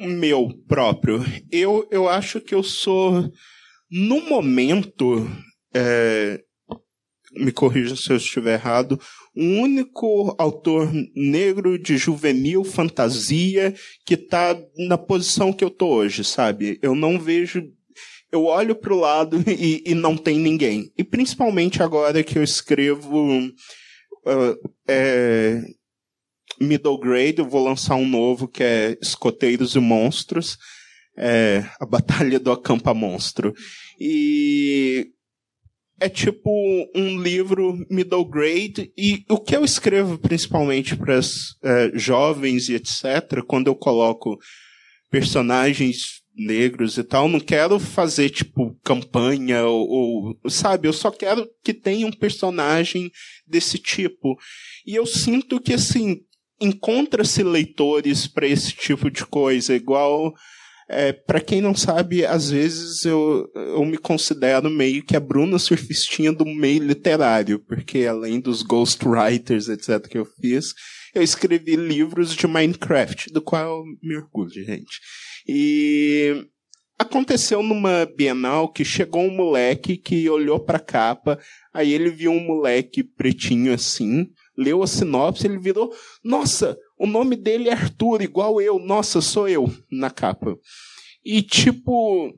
meu 0.00 0.48
próprio. 0.66 1.24
Eu, 1.50 1.86
eu 1.90 2.08
acho 2.08 2.40
que 2.40 2.54
eu 2.54 2.62
sou, 2.62 3.30
no 3.90 4.20
momento, 4.22 5.28
é, 5.74 6.42
me 7.34 7.52
corrija 7.52 7.96
se 7.96 8.10
eu 8.10 8.16
estiver 8.16 8.54
errado, 8.54 8.98
o 9.34 9.42
único 9.42 10.34
autor 10.38 10.90
negro 11.14 11.78
de 11.78 11.96
juvenil 11.96 12.64
fantasia 12.64 13.74
que 14.04 14.16
tá 14.16 14.58
na 14.76 14.98
posição 14.98 15.52
que 15.52 15.64
eu 15.64 15.70
tô 15.70 15.88
hoje, 15.88 16.24
sabe? 16.24 16.78
Eu 16.82 16.94
não 16.94 17.18
vejo 17.18 17.62
eu 18.32 18.46
olho 18.46 18.74
pro 18.74 18.98
lado 18.98 19.44
e, 19.46 19.82
e 19.86 19.94
não 19.94 20.16
tem 20.16 20.38
ninguém. 20.38 20.90
E 20.96 21.04
principalmente 21.04 21.82
agora 21.82 22.24
que 22.24 22.38
eu 22.38 22.42
escrevo 22.42 23.52
ah, 24.26 24.56
é, 24.88 25.62
middle 26.58 26.98
grade, 26.98 27.38
eu 27.38 27.48
vou 27.48 27.62
lançar 27.62 27.96
um 27.96 28.08
novo 28.08 28.48
que 28.48 28.62
é 28.62 28.98
Escoteiros 29.00 29.74
e 29.74 29.78
Monstros, 29.78 30.56
é, 31.16 31.64
a 31.78 31.84
Batalha 31.84 32.40
do 32.40 32.50
Acampa 32.50 32.94
Monstro. 32.94 33.52
E 34.00 35.10
é 36.00 36.08
tipo 36.08 36.50
um 36.96 37.20
livro 37.20 37.78
middle 37.88 38.24
grade 38.24 38.92
e 38.96 39.24
o 39.28 39.38
que 39.38 39.54
eu 39.54 39.64
escrevo 39.64 40.18
principalmente 40.18 40.96
para 40.96 41.20
jovens 41.94 42.68
e 42.68 42.74
etc, 42.74 43.40
quando 43.46 43.68
eu 43.68 43.76
coloco 43.76 44.36
personagens 45.08 46.21
negros 46.34 46.96
e 46.96 47.04
tal, 47.04 47.28
não 47.28 47.40
quero 47.40 47.78
fazer 47.78 48.30
tipo 48.30 48.76
campanha 48.82 49.64
ou, 49.64 50.36
ou 50.42 50.50
sabe, 50.50 50.88
eu 50.88 50.92
só 50.92 51.10
quero 51.10 51.48
que 51.62 51.74
tenha 51.74 52.06
um 52.06 52.12
personagem 52.12 53.10
desse 53.46 53.78
tipo. 53.78 54.36
E 54.86 54.94
eu 54.94 55.06
sinto 55.06 55.60
que 55.60 55.74
assim, 55.74 56.20
encontra-se 56.60 57.42
leitores 57.42 58.26
para 58.26 58.46
esse 58.46 58.72
tipo 58.72 59.10
de 59.10 59.26
coisa, 59.26 59.74
igual 59.74 60.32
é, 60.88 61.12
para 61.12 61.40
quem 61.40 61.60
não 61.60 61.74
sabe, 61.74 62.24
às 62.24 62.50
vezes 62.50 63.04
eu, 63.04 63.50
eu 63.54 63.84
me 63.84 63.96
considero 63.96 64.68
meio 64.68 65.02
que 65.02 65.16
a 65.16 65.20
Bruna 65.20 65.58
Surfistinha 65.58 66.32
do 66.32 66.44
meio 66.44 66.82
literário, 66.82 67.58
porque 67.60 68.04
além 68.04 68.40
dos 68.40 68.62
ghostwriters, 68.62 69.68
etc., 69.68 70.06
que 70.06 70.18
eu 70.18 70.26
fiz, 70.40 70.74
eu 71.14 71.22
escrevi 71.22 71.76
livros 71.76 72.34
de 72.34 72.46
Minecraft, 72.46 73.32
do 73.32 73.40
qual 73.40 73.78
eu 73.78 73.84
me 74.02 74.16
orgulho, 74.16 74.50
gente. 74.50 75.00
E 75.46 76.46
aconteceu 76.98 77.62
numa 77.62 78.06
Bienal 78.16 78.68
que 78.68 78.84
chegou 78.84 79.22
um 79.22 79.34
moleque 79.34 79.96
que 79.96 80.28
olhou 80.30 80.60
pra 80.60 80.78
capa, 80.78 81.38
aí 81.72 81.92
ele 81.92 82.10
viu 82.10 82.30
um 82.30 82.44
moleque 82.44 83.02
pretinho 83.02 83.74
assim, 83.74 84.28
leu 84.56 84.82
a 84.82 84.86
sinopse, 84.86 85.46
ele 85.46 85.58
virou, 85.58 85.92
nossa, 86.22 86.78
o 86.98 87.06
nome 87.06 87.34
dele 87.36 87.68
é 87.68 87.72
Arthur, 87.72 88.22
igual 88.22 88.60
eu, 88.60 88.78
nossa, 88.78 89.20
sou 89.20 89.48
eu, 89.48 89.72
na 89.90 90.10
capa. 90.10 90.56
E 91.24 91.42
tipo, 91.42 92.32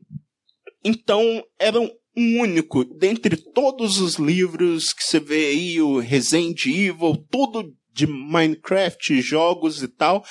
então 0.84 1.44
era 1.58 1.78
um 1.80 2.40
único, 2.40 2.84
dentre 2.84 3.36
todos 3.36 3.98
os 3.98 4.14
livros 4.14 4.92
que 4.92 5.02
você 5.02 5.18
vê 5.18 5.46
aí, 5.46 5.80
o 5.80 5.98
Resident 5.98 6.66
Evil, 6.66 7.16
tudo 7.30 7.74
de 7.92 8.06
Minecraft, 8.06 9.20
jogos 9.20 9.82
e 9.82 9.88
tal, 9.88 10.24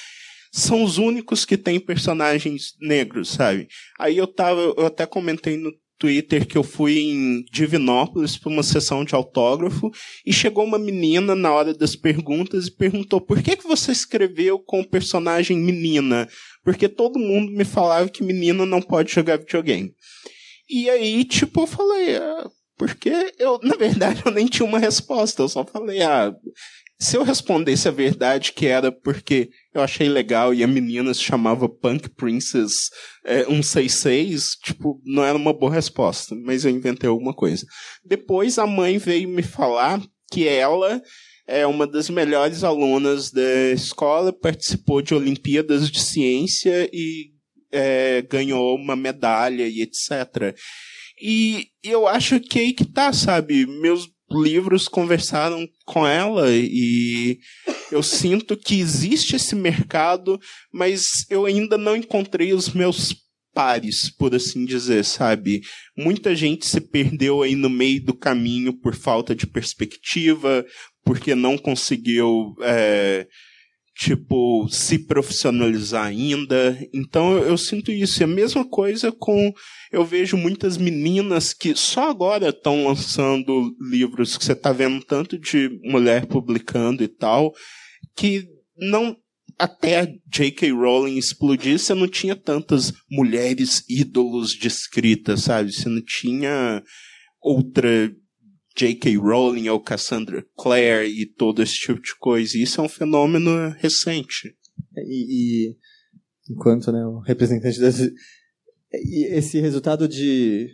são 0.53 0.83
os 0.83 0.99
únicos 0.99 1.45
que 1.45 1.57
têm 1.57 1.79
personagens 1.79 2.75
negros, 2.79 3.31
sabe? 3.31 3.67
Aí 3.99 4.15
eu 4.15 4.27
tava, 4.27 4.61
eu 4.61 4.85
até 4.85 5.03
comentei 5.03 5.57
no 5.57 5.73
Twitter 5.97 6.45
que 6.45 6.55
eu 6.55 6.63
fui 6.63 6.99
em 6.99 7.43
Divinópolis 7.51 8.37
para 8.37 8.51
uma 8.51 8.61
sessão 8.61 9.03
de 9.03 9.15
autógrafo 9.15 9.89
e 10.23 10.31
chegou 10.31 10.63
uma 10.63 10.77
menina 10.77 11.33
na 11.33 11.51
hora 11.51 11.73
das 11.73 11.95
perguntas 11.95 12.67
e 12.67 12.75
perguntou 12.75 13.19
por 13.19 13.41
que, 13.41 13.55
que 13.55 13.67
você 13.67 13.91
escreveu 13.91 14.59
com 14.59 14.81
o 14.81 14.87
personagem 14.87 15.57
menina? 15.57 16.29
Porque 16.63 16.87
todo 16.87 17.17
mundo 17.17 17.51
me 17.51 17.65
falava 17.65 18.07
que 18.07 18.23
menina 18.23 18.63
não 18.63 18.81
pode 18.81 19.11
jogar 19.11 19.39
videogame. 19.39 19.91
E 20.69 20.87
aí, 20.87 21.25
tipo, 21.25 21.61
eu 21.61 21.67
falei, 21.67 22.15
ah, 22.15 22.49
porque 22.77 23.33
eu, 23.39 23.59
na 23.63 23.75
verdade, 23.75 24.21
eu 24.25 24.31
nem 24.31 24.45
tinha 24.45 24.67
uma 24.67 24.79
resposta. 24.79 25.41
Eu 25.41 25.49
só 25.49 25.65
falei, 25.65 26.01
ah, 26.03 26.31
se 26.99 27.17
eu 27.17 27.23
respondesse 27.23 27.87
a 27.87 27.91
verdade 27.91 28.53
que 28.53 28.65
era 28.65 28.91
porque 28.91 29.49
eu 29.73 29.81
achei 29.81 30.07
legal 30.07 30.53
e 30.53 30.63
a 30.63 30.67
menina 30.67 31.13
se 31.13 31.21
chamava 31.21 31.67
Punk 31.67 32.09
Princess 32.09 32.89
é, 33.25 33.43
166, 33.43 34.55
tipo, 34.63 35.01
não 35.03 35.23
era 35.23 35.37
uma 35.37 35.53
boa 35.53 35.73
resposta, 35.73 36.35
mas 36.35 36.63
eu 36.63 36.71
inventei 36.71 37.09
alguma 37.09 37.33
coisa. 37.33 37.65
Depois 38.05 38.57
a 38.57 38.65
mãe 38.65 38.97
veio 38.97 39.27
me 39.27 39.43
falar 39.43 40.01
que 40.31 40.47
ela 40.47 41.01
é 41.47 41.67
uma 41.67 41.85
das 41.85 42.09
melhores 42.09 42.63
alunas 42.63 43.31
da 43.31 43.71
escola, 43.73 44.31
participou 44.31 45.01
de 45.01 45.13
Olimpíadas 45.13 45.89
de 45.89 46.01
Ciência 46.01 46.89
e 46.93 47.31
é, 47.71 48.21
ganhou 48.21 48.75
uma 48.75 48.95
medalha 48.95 49.67
e 49.67 49.81
etc. 49.81 50.55
E 51.21 51.67
eu 51.83 52.07
acho 52.07 52.39
que 52.39 52.59
aí 52.59 52.73
que 52.73 52.85
tá, 52.85 53.11
sabe? 53.11 53.65
Meus 53.65 54.07
livros 54.33 54.87
conversaram 54.87 55.67
com 55.85 56.05
ela 56.05 56.49
e 56.51 57.39
eu 57.91 58.01
sinto 58.01 58.57
que 58.57 58.79
existe 58.79 59.35
esse 59.35 59.55
mercado, 59.55 60.39
mas 60.71 61.25
eu 61.29 61.45
ainda 61.45 61.77
não 61.77 61.95
encontrei 61.95 62.53
os 62.53 62.69
meus 62.69 63.15
pares, 63.53 64.09
por 64.09 64.33
assim 64.33 64.65
dizer, 64.65 65.05
sabe? 65.05 65.61
Muita 65.95 66.35
gente 66.35 66.65
se 66.65 66.81
perdeu 66.81 67.41
aí 67.43 67.55
no 67.55 67.69
meio 67.69 68.03
do 68.03 68.13
caminho 68.13 68.73
por 68.73 68.95
falta 68.95 69.35
de 69.35 69.45
perspectiva, 69.45 70.65
porque 71.05 71.35
não 71.35 71.57
conseguiu 71.57 72.55
é, 72.61 73.27
tipo, 73.95 74.67
se 74.69 74.99
profissionalizar 74.99 76.07
ainda. 76.07 76.77
Então 76.93 77.37
eu, 77.37 77.49
eu 77.49 77.57
sinto 77.57 77.91
isso. 77.91 78.21
E 78.21 78.23
a 78.23 78.27
mesma 78.27 78.65
coisa 78.65 79.11
com. 79.11 79.53
Eu 79.91 80.03
vejo 80.03 80.35
muitas 80.35 80.77
meninas 80.77 81.53
que 81.53 81.75
só 81.75 82.09
agora 82.09 82.49
estão 82.49 82.87
lançando 82.87 83.75
livros 83.79 84.37
que 84.37 84.43
você 84.43 84.53
está 84.53 84.71
vendo 84.71 85.03
tanto 85.05 85.37
de 85.37 85.69
mulher 85.83 86.25
publicando 86.25 87.03
e 87.03 87.07
tal, 87.07 87.53
que 88.15 88.47
não. 88.77 89.15
Até 89.59 90.15
J.K. 90.27 90.71
Rowling 90.71 91.15
explodir, 91.15 91.77
você 91.77 91.93
não 91.93 92.07
tinha 92.07 92.35
tantas 92.35 92.91
mulheres 93.09 93.85
ídolos 93.87 94.49
de 94.49 94.67
escrita, 94.67 95.37
sabe? 95.37 95.71
Você 95.71 95.87
não 95.87 96.01
tinha 96.01 96.83
outra 97.39 98.11
J.K. 98.75 99.17
Rowling 99.17 99.69
ou 99.69 99.79
Cassandra 99.79 100.45
Clare 100.57 101.07
e 101.07 101.25
todo 101.25 101.61
esse 101.61 101.75
tipo 101.75 102.01
de 102.01 102.15
coisa. 102.17 102.57
E 102.57 102.63
isso 102.63 102.81
é 102.81 102.83
um 102.83 102.89
fenômeno 102.89 103.69
recente. 103.77 104.55
E, 104.97 105.69
e 105.69 105.77
enquanto 106.49 106.91
né, 106.91 107.05
o 107.05 107.19
representante 107.19 107.79
desse, 107.79 108.13
esse 108.91 109.59
resultado 109.59 110.07
de, 110.07 110.69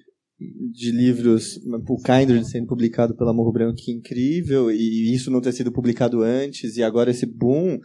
de 0.71 0.91
livros, 0.91 1.57
o 1.65 1.97
Kindred 2.01 2.45
sendo 2.45 2.67
publicado 2.67 3.15
pela 3.15 3.33
Morro 3.33 3.51
Branco, 3.51 3.77
que 3.77 3.91
incrível, 3.91 4.71
e 4.71 5.13
isso 5.13 5.31
não 5.31 5.41
ter 5.41 5.51
sido 5.51 5.71
publicado 5.71 6.21
antes, 6.21 6.77
e 6.77 6.83
agora 6.83 7.11
esse 7.11 7.25
boom, 7.25 7.79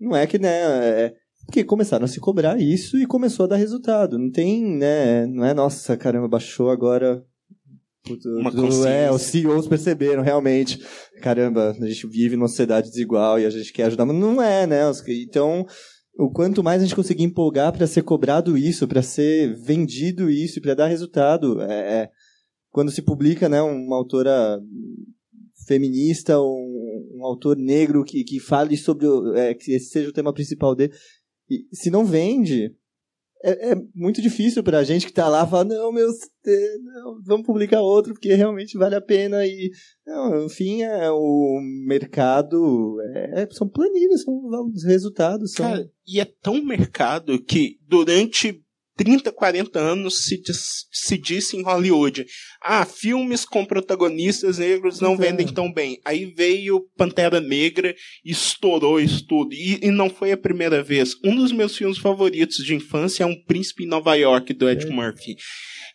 não 0.00 0.16
é 0.16 0.26
que, 0.26 0.38
né, 0.38 0.50
é, 0.50 1.14
porque 1.46 1.64
começaram 1.64 2.04
a 2.04 2.08
se 2.08 2.20
cobrar 2.20 2.60
isso 2.60 2.98
e 2.98 3.06
começou 3.06 3.44
a 3.44 3.48
dar 3.48 3.56
resultado. 3.56 4.18
Não 4.18 4.30
tem, 4.30 4.76
né, 4.76 5.26
não 5.26 5.44
é, 5.44 5.54
nossa, 5.54 5.96
caramba, 5.96 6.28
baixou 6.28 6.70
agora 6.70 7.24
uma 8.24 8.50
do, 8.50 8.86
é, 8.86 9.10
os 9.12 9.22
CEOs 9.22 9.68
perceberam 9.68 10.22
realmente, 10.22 10.80
caramba, 11.20 11.70
a 11.70 11.86
gente 11.86 12.06
vive 12.08 12.36
numa 12.36 12.48
sociedade 12.48 12.88
desigual 12.88 13.38
e 13.38 13.46
a 13.46 13.50
gente 13.50 13.72
quer 13.72 13.84
ajudar, 13.84 14.04
mas 14.04 14.16
não 14.16 14.42
é, 14.42 14.66
né? 14.66 14.80
Então, 15.08 15.64
o 16.18 16.30
quanto 16.30 16.62
mais 16.62 16.82
a 16.82 16.84
gente 16.84 16.96
conseguir 16.96 17.22
empolgar 17.22 17.72
para 17.72 17.86
ser 17.86 18.02
cobrado 18.02 18.58
isso, 18.58 18.88
para 18.88 19.02
ser 19.02 19.54
vendido 19.62 20.28
isso, 20.28 20.60
para 20.60 20.74
dar 20.74 20.88
resultado, 20.88 21.60
é, 21.62 22.02
é, 22.02 22.10
quando 22.70 22.90
se 22.90 23.02
publica, 23.02 23.48
né, 23.48 23.62
uma 23.62 23.96
autora 23.96 24.60
feminista, 25.66 26.40
um, 26.40 27.18
um 27.18 27.24
autor 27.24 27.56
negro 27.56 28.04
que, 28.04 28.24
que 28.24 28.40
fale 28.40 28.76
sobre, 28.76 29.06
é, 29.36 29.54
que 29.54 29.72
esse 29.72 29.90
seja 29.90 30.08
o 30.08 30.12
tema 30.12 30.32
principal 30.32 30.74
dele, 30.74 30.92
e 31.48 31.66
se 31.72 31.90
não 31.90 32.04
vende, 32.04 32.74
é, 33.42 33.72
é 33.72 33.76
muito 33.94 34.22
difícil 34.22 34.62
pra 34.62 34.84
gente 34.84 35.06
que 35.06 35.12
tá 35.12 35.28
lá 35.28 35.46
falar, 35.46 35.64
não, 35.64 35.92
meu, 35.92 36.06
não, 36.06 37.22
vamos 37.24 37.46
publicar 37.46 37.80
outro, 37.80 38.12
porque 38.12 38.32
realmente 38.34 38.78
vale 38.78 38.94
a 38.94 39.00
pena. 39.00 39.44
E, 39.44 39.70
não, 40.06 40.46
enfim, 40.46 40.82
é, 40.82 41.10
o 41.10 41.58
mercado 41.86 42.96
é, 43.14 43.48
são 43.50 43.68
planilhas, 43.68 44.22
são 44.22 44.34
os 44.72 44.84
resultados. 44.84 45.52
São... 45.52 45.66
Cara, 45.66 45.90
e 46.06 46.20
é 46.20 46.24
tão 46.24 46.62
mercado 46.64 47.42
que 47.42 47.78
durante 47.86 48.61
30, 48.96 49.32
40 49.32 49.78
anos 49.78 50.24
se, 50.24 50.40
diz, 50.40 50.86
se 50.92 51.16
disse 51.18 51.56
em 51.56 51.62
Hollywood: 51.62 52.26
ah, 52.60 52.84
filmes 52.84 53.44
com 53.44 53.64
protagonistas 53.64 54.58
negros 54.58 55.00
não 55.00 55.16
vendem 55.16 55.46
tão 55.46 55.72
bem. 55.72 55.98
Aí 56.04 56.26
veio 56.26 56.86
Pantera 56.96 57.40
Negra 57.40 57.94
e 58.24 58.30
estourou 58.30 59.00
isso 59.00 59.26
tudo. 59.26 59.54
E, 59.54 59.78
e, 59.82 59.90
não 59.90 60.10
foi 60.10 60.32
a 60.32 60.36
primeira 60.36 60.82
vez. 60.82 61.14
Um 61.24 61.34
dos 61.34 61.52
meus 61.52 61.76
filmes 61.76 61.98
favoritos 61.98 62.64
de 62.64 62.74
infância 62.74 63.24
é 63.24 63.26
Um 63.26 63.42
Príncipe 63.44 63.84
em 63.84 63.88
Nova 63.88 64.14
York, 64.14 64.52
do 64.52 64.68
Ed 64.68 64.86
é. 64.86 64.90
Murphy. 64.90 65.36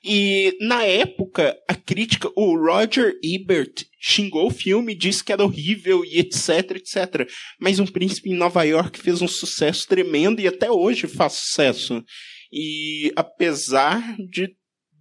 E 0.03 0.55
na 0.61 0.83
época, 0.83 1.57
a 1.67 1.73
crítica, 1.73 2.29
o 2.35 2.55
Roger 2.55 3.13
Ebert 3.23 3.85
xingou 3.99 4.47
o 4.47 4.51
filme, 4.51 4.95
disse 4.95 5.23
que 5.23 5.33
era 5.33 5.43
horrível 5.43 6.05
e 6.05 6.19
etc, 6.19 6.71
etc. 6.71 7.29
Mas 7.59 7.79
Um 7.79 7.85
Príncipe 7.85 8.29
em 8.29 8.37
Nova 8.37 8.63
York 8.63 8.99
fez 8.99 9.21
um 9.21 9.27
sucesso 9.27 9.87
tremendo 9.87 10.39
e 10.39 10.47
até 10.47 10.69
hoje 10.69 11.07
faz 11.07 11.33
sucesso. 11.33 12.03
E 12.51 13.11
apesar 13.15 14.15
de 14.29 14.55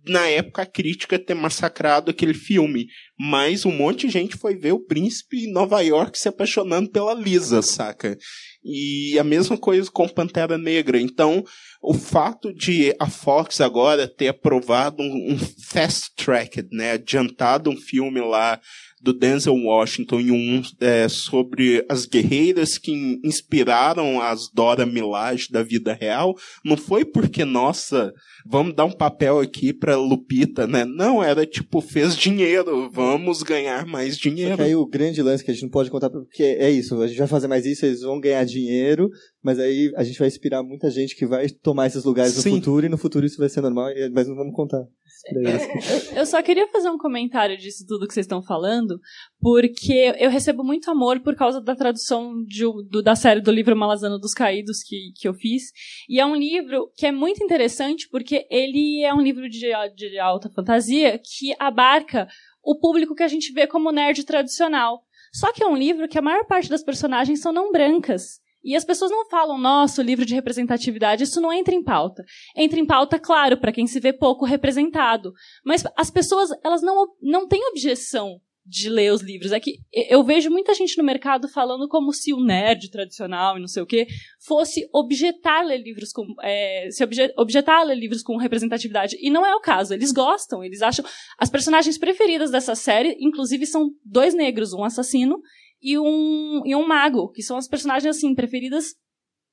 na 0.08 0.28
época 0.28 0.62
a 0.62 0.66
crítica 0.66 1.18
ter 1.18 1.34
massacrado 1.34 2.10
aquele 2.10 2.34
filme, 2.34 2.86
mas 3.18 3.64
um 3.64 3.72
monte 3.72 4.06
de 4.06 4.12
gente 4.12 4.36
foi 4.36 4.54
ver 4.54 4.72
o 4.72 4.84
príncipe 4.84 5.44
em 5.44 5.52
Nova 5.52 5.80
York 5.80 6.18
se 6.18 6.28
apaixonando 6.28 6.90
pela 6.90 7.12
Lisa, 7.12 7.60
saca? 7.60 8.16
E 8.64 9.18
a 9.18 9.24
mesma 9.24 9.58
coisa 9.58 9.90
com 9.90 10.08
Pantera 10.08 10.56
Negra. 10.56 11.00
Então, 11.00 11.44
o 11.82 11.94
fato 11.94 12.52
de 12.52 12.94
a 12.98 13.08
Fox 13.08 13.60
agora 13.60 14.08
ter 14.08 14.28
aprovado 14.28 15.02
um, 15.02 15.32
um 15.32 15.38
fast 15.38 16.14
track, 16.16 16.66
né, 16.72 16.92
adiantado 16.92 17.70
um 17.70 17.76
filme 17.76 18.20
lá 18.20 18.60
do 19.00 19.12
Denzel 19.12 19.54
Washington 19.54 20.20
e 20.20 20.30
um 20.30 20.62
é, 20.80 21.08
sobre 21.08 21.84
as 21.88 22.06
guerreiras 22.06 22.78
que 22.78 23.20
inspiraram 23.24 24.20
as 24.20 24.50
Dora 24.52 24.86
Milaje 24.86 25.48
da 25.50 25.62
vida 25.62 25.92
real, 25.92 26.34
não 26.64 26.76
foi 26.76 27.04
porque, 27.04 27.44
nossa, 27.44 28.12
vamos 28.44 28.74
dar 28.74 28.84
um 28.84 28.92
papel 28.92 29.38
aqui 29.38 29.72
pra 29.72 29.96
Lupita, 29.96 30.66
né? 30.66 30.84
Não, 30.84 31.22
era 31.22 31.46
tipo, 31.46 31.80
fez 31.80 32.16
dinheiro, 32.16 32.90
vamos 32.90 33.42
ganhar 33.42 33.86
mais 33.86 34.16
dinheiro. 34.16 34.62
Aí 34.62 34.74
o 34.74 34.86
grande 34.86 35.22
lance 35.22 35.44
que 35.44 35.50
a 35.50 35.54
gente 35.54 35.64
não 35.64 35.70
pode 35.70 35.90
contar, 35.90 36.10
porque 36.10 36.42
é 36.42 36.70
isso, 36.70 37.00
a 37.00 37.06
gente 37.06 37.18
vai 37.18 37.28
fazer 37.28 37.48
mais 37.48 37.66
isso, 37.66 37.84
eles 37.84 38.00
vão 38.00 38.20
ganhar 38.20 38.44
dinheiro, 38.44 39.10
mas 39.42 39.58
aí 39.58 39.92
a 39.96 40.04
gente 40.04 40.18
vai 40.18 40.28
inspirar 40.28 40.62
muita 40.62 40.90
gente 40.90 41.14
que 41.14 41.26
vai 41.26 41.48
tomar 41.48 41.86
esses 41.86 42.04
lugares 42.04 42.32
Sim. 42.32 42.50
no 42.50 42.56
futuro, 42.56 42.86
e 42.86 42.88
no 42.88 42.98
futuro 42.98 43.26
isso 43.26 43.38
vai 43.38 43.48
ser 43.48 43.60
normal, 43.60 43.90
mas 44.12 44.26
não 44.26 44.34
vamos 44.34 44.54
contar. 44.54 44.84
Eu 46.14 46.24
só 46.24 46.40
queria 46.42 46.68
fazer 46.68 46.88
um 46.88 46.98
comentário 46.98 47.56
disso 47.56 47.84
tudo 47.86 48.06
que 48.06 48.14
vocês 48.14 48.24
estão 48.24 48.42
falando, 48.42 49.00
porque 49.40 50.14
eu 50.18 50.30
recebo 50.30 50.62
muito 50.62 50.90
amor 50.90 51.20
por 51.20 51.34
causa 51.34 51.60
da 51.60 51.74
tradução 51.74 52.42
de, 52.44 52.64
do, 52.88 53.02
da 53.02 53.16
série 53.16 53.40
do 53.40 53.50
livro 53.50 53.76
Malazano 53.76 54.18
dos 54.18 54.32
Caídos 54.32 54.82
que, 54.82 55.12
que 55.16 55.26
eu 55.26 55.34
fiz. 55.34 55.72
E 56.08 56.20
é 56.20 56.26
um 56.26 56.36
livro 56.36 56.90
que 56.96 57.06
é 57.06 57.12
muito 57.12 57.42
interessante 57.42 58.08
porque 58.10 58.46
ele 58.50 59.02
é 59.02 59.12
um 59.12 59.20
livro 59.20 59.48
de, 59.48 59.70
de 59.94 60.18
alta 60.18 60.48
fantasia 60.50 61.18
que 61.18 61.54
abarca 61.58 62.28
o 62.62 62.78
público 62.78 63.14
que 63.14 63.22
a 63.22 63.28
gente 63.28 63.52
vê 63.52 63.66
como 63.66 63.92
nerd 63.92 64.24
tradicional. 64.24 65.02
Só 65.32 65.52
que 65.52 65.62
é 65.62 65.66
um 65.66 65.76
livro 65.76 66.08
que 66.08 66.18
a 66.18 66.22
maior 66.22 66.46
parte 66.46 66.68
das 66.68 66.82
personagens 66.82 67.40
são 67.40 67.52
não 67.52 67.70
brancas. 67.70 68.40
E 68.66 68.74
as 68.74 68.84
pessoas 68.84 69.12
não 69.12 69.28
falam, 69.28 69.56
nossa, 69.56 70.02
livro 70.02 70.26
de 70.26 70.34
representatividade, 70.34 71.22
isso 71.22 71.40
não 71.40 71.52
entra 71.52 71.72
em 71.72 71.84
pauta. 71.84 72.24
Entra 72.56 72.80
em 72.80 72.84
pauta, 72.84 73.16
claro, 73.16 73.56
para 73.56 73.70
quem 73.70 73.86
se 73.86 74.00
vê 74.00 74.12
pouco 74.12 74.44
representado. 74.44 75.32
Mas 75.64 75.84
as 75.96 76.10
pessoas, 76.10 76.50
elas 76.64 76.82
não, 76.82 77.06
não 77.22 77.46
têm 77.46 77.64
objeção 77.68 78.40
de 78.66 78.88
ler 78.88 79.12
os 79.12 79.22
livros. 79.22 79.52
É 79.52 79.60
que 79.60 79.76
eu 79.92 80.24
vejo 80.24 80.50
muita 80.50 80.74
gente 80.74 80.98
no 80.98 81.04
mercado 81.04 81.48
falando 81.48 81.86
como 81.88 82.12
se 82.12 82.34
o 82.34 82.44
nerd 82.44 82.90
tradicional 82.90 83.56
e 83.56 83.60
não 83.60 83.68
sei 83.68 83.84
o 83.84 83.86
quê 83.86 84.08
fosse 84.44 84.88
objetar 84.92 85.64
ler 85.64 85.78
livros 85.78 86.10
com 86.10 86.24
é, 86.42 86.88
se 86.90 87.04
obje, 87.04 87.32
objetar 87.38 87.84
ler 87.84 87.94
livros 87.94 88.22
com 88.22 88.36
representatividade 88.36 89.16
e 89.20 89.30
não 89.30 89.46
é 89.46 89.54
o 89.54 89.60
caso. 89.60 89.94
Eles 89.94 90.10
gostam, 90.10 90.64
eles 90.64 90.82
acham 90.82 91.04
as 91.38 91.48
personagens 91.48 91.96
preferidas 91.96 92.50
dessa 92.50 92.74
série, 92.74 93.16
inclusive 93.20 93.64
são 93.64 93.90
dois 94.04 94.34
negros, 94.34 94.72
um 94.72 94.82
assassino 94.82 95.40
e 95.80 95.98
um, 95.98 96.62
e 96.64 96.74
um 96.74 96.86
mago, 96.86 97.30
que 97.30 97.42
são 97.42 97.56
as 97.56 97.68
personagens, 97.68 98.16
assim, 98.16 98.34
preferidas, 98.34 98.94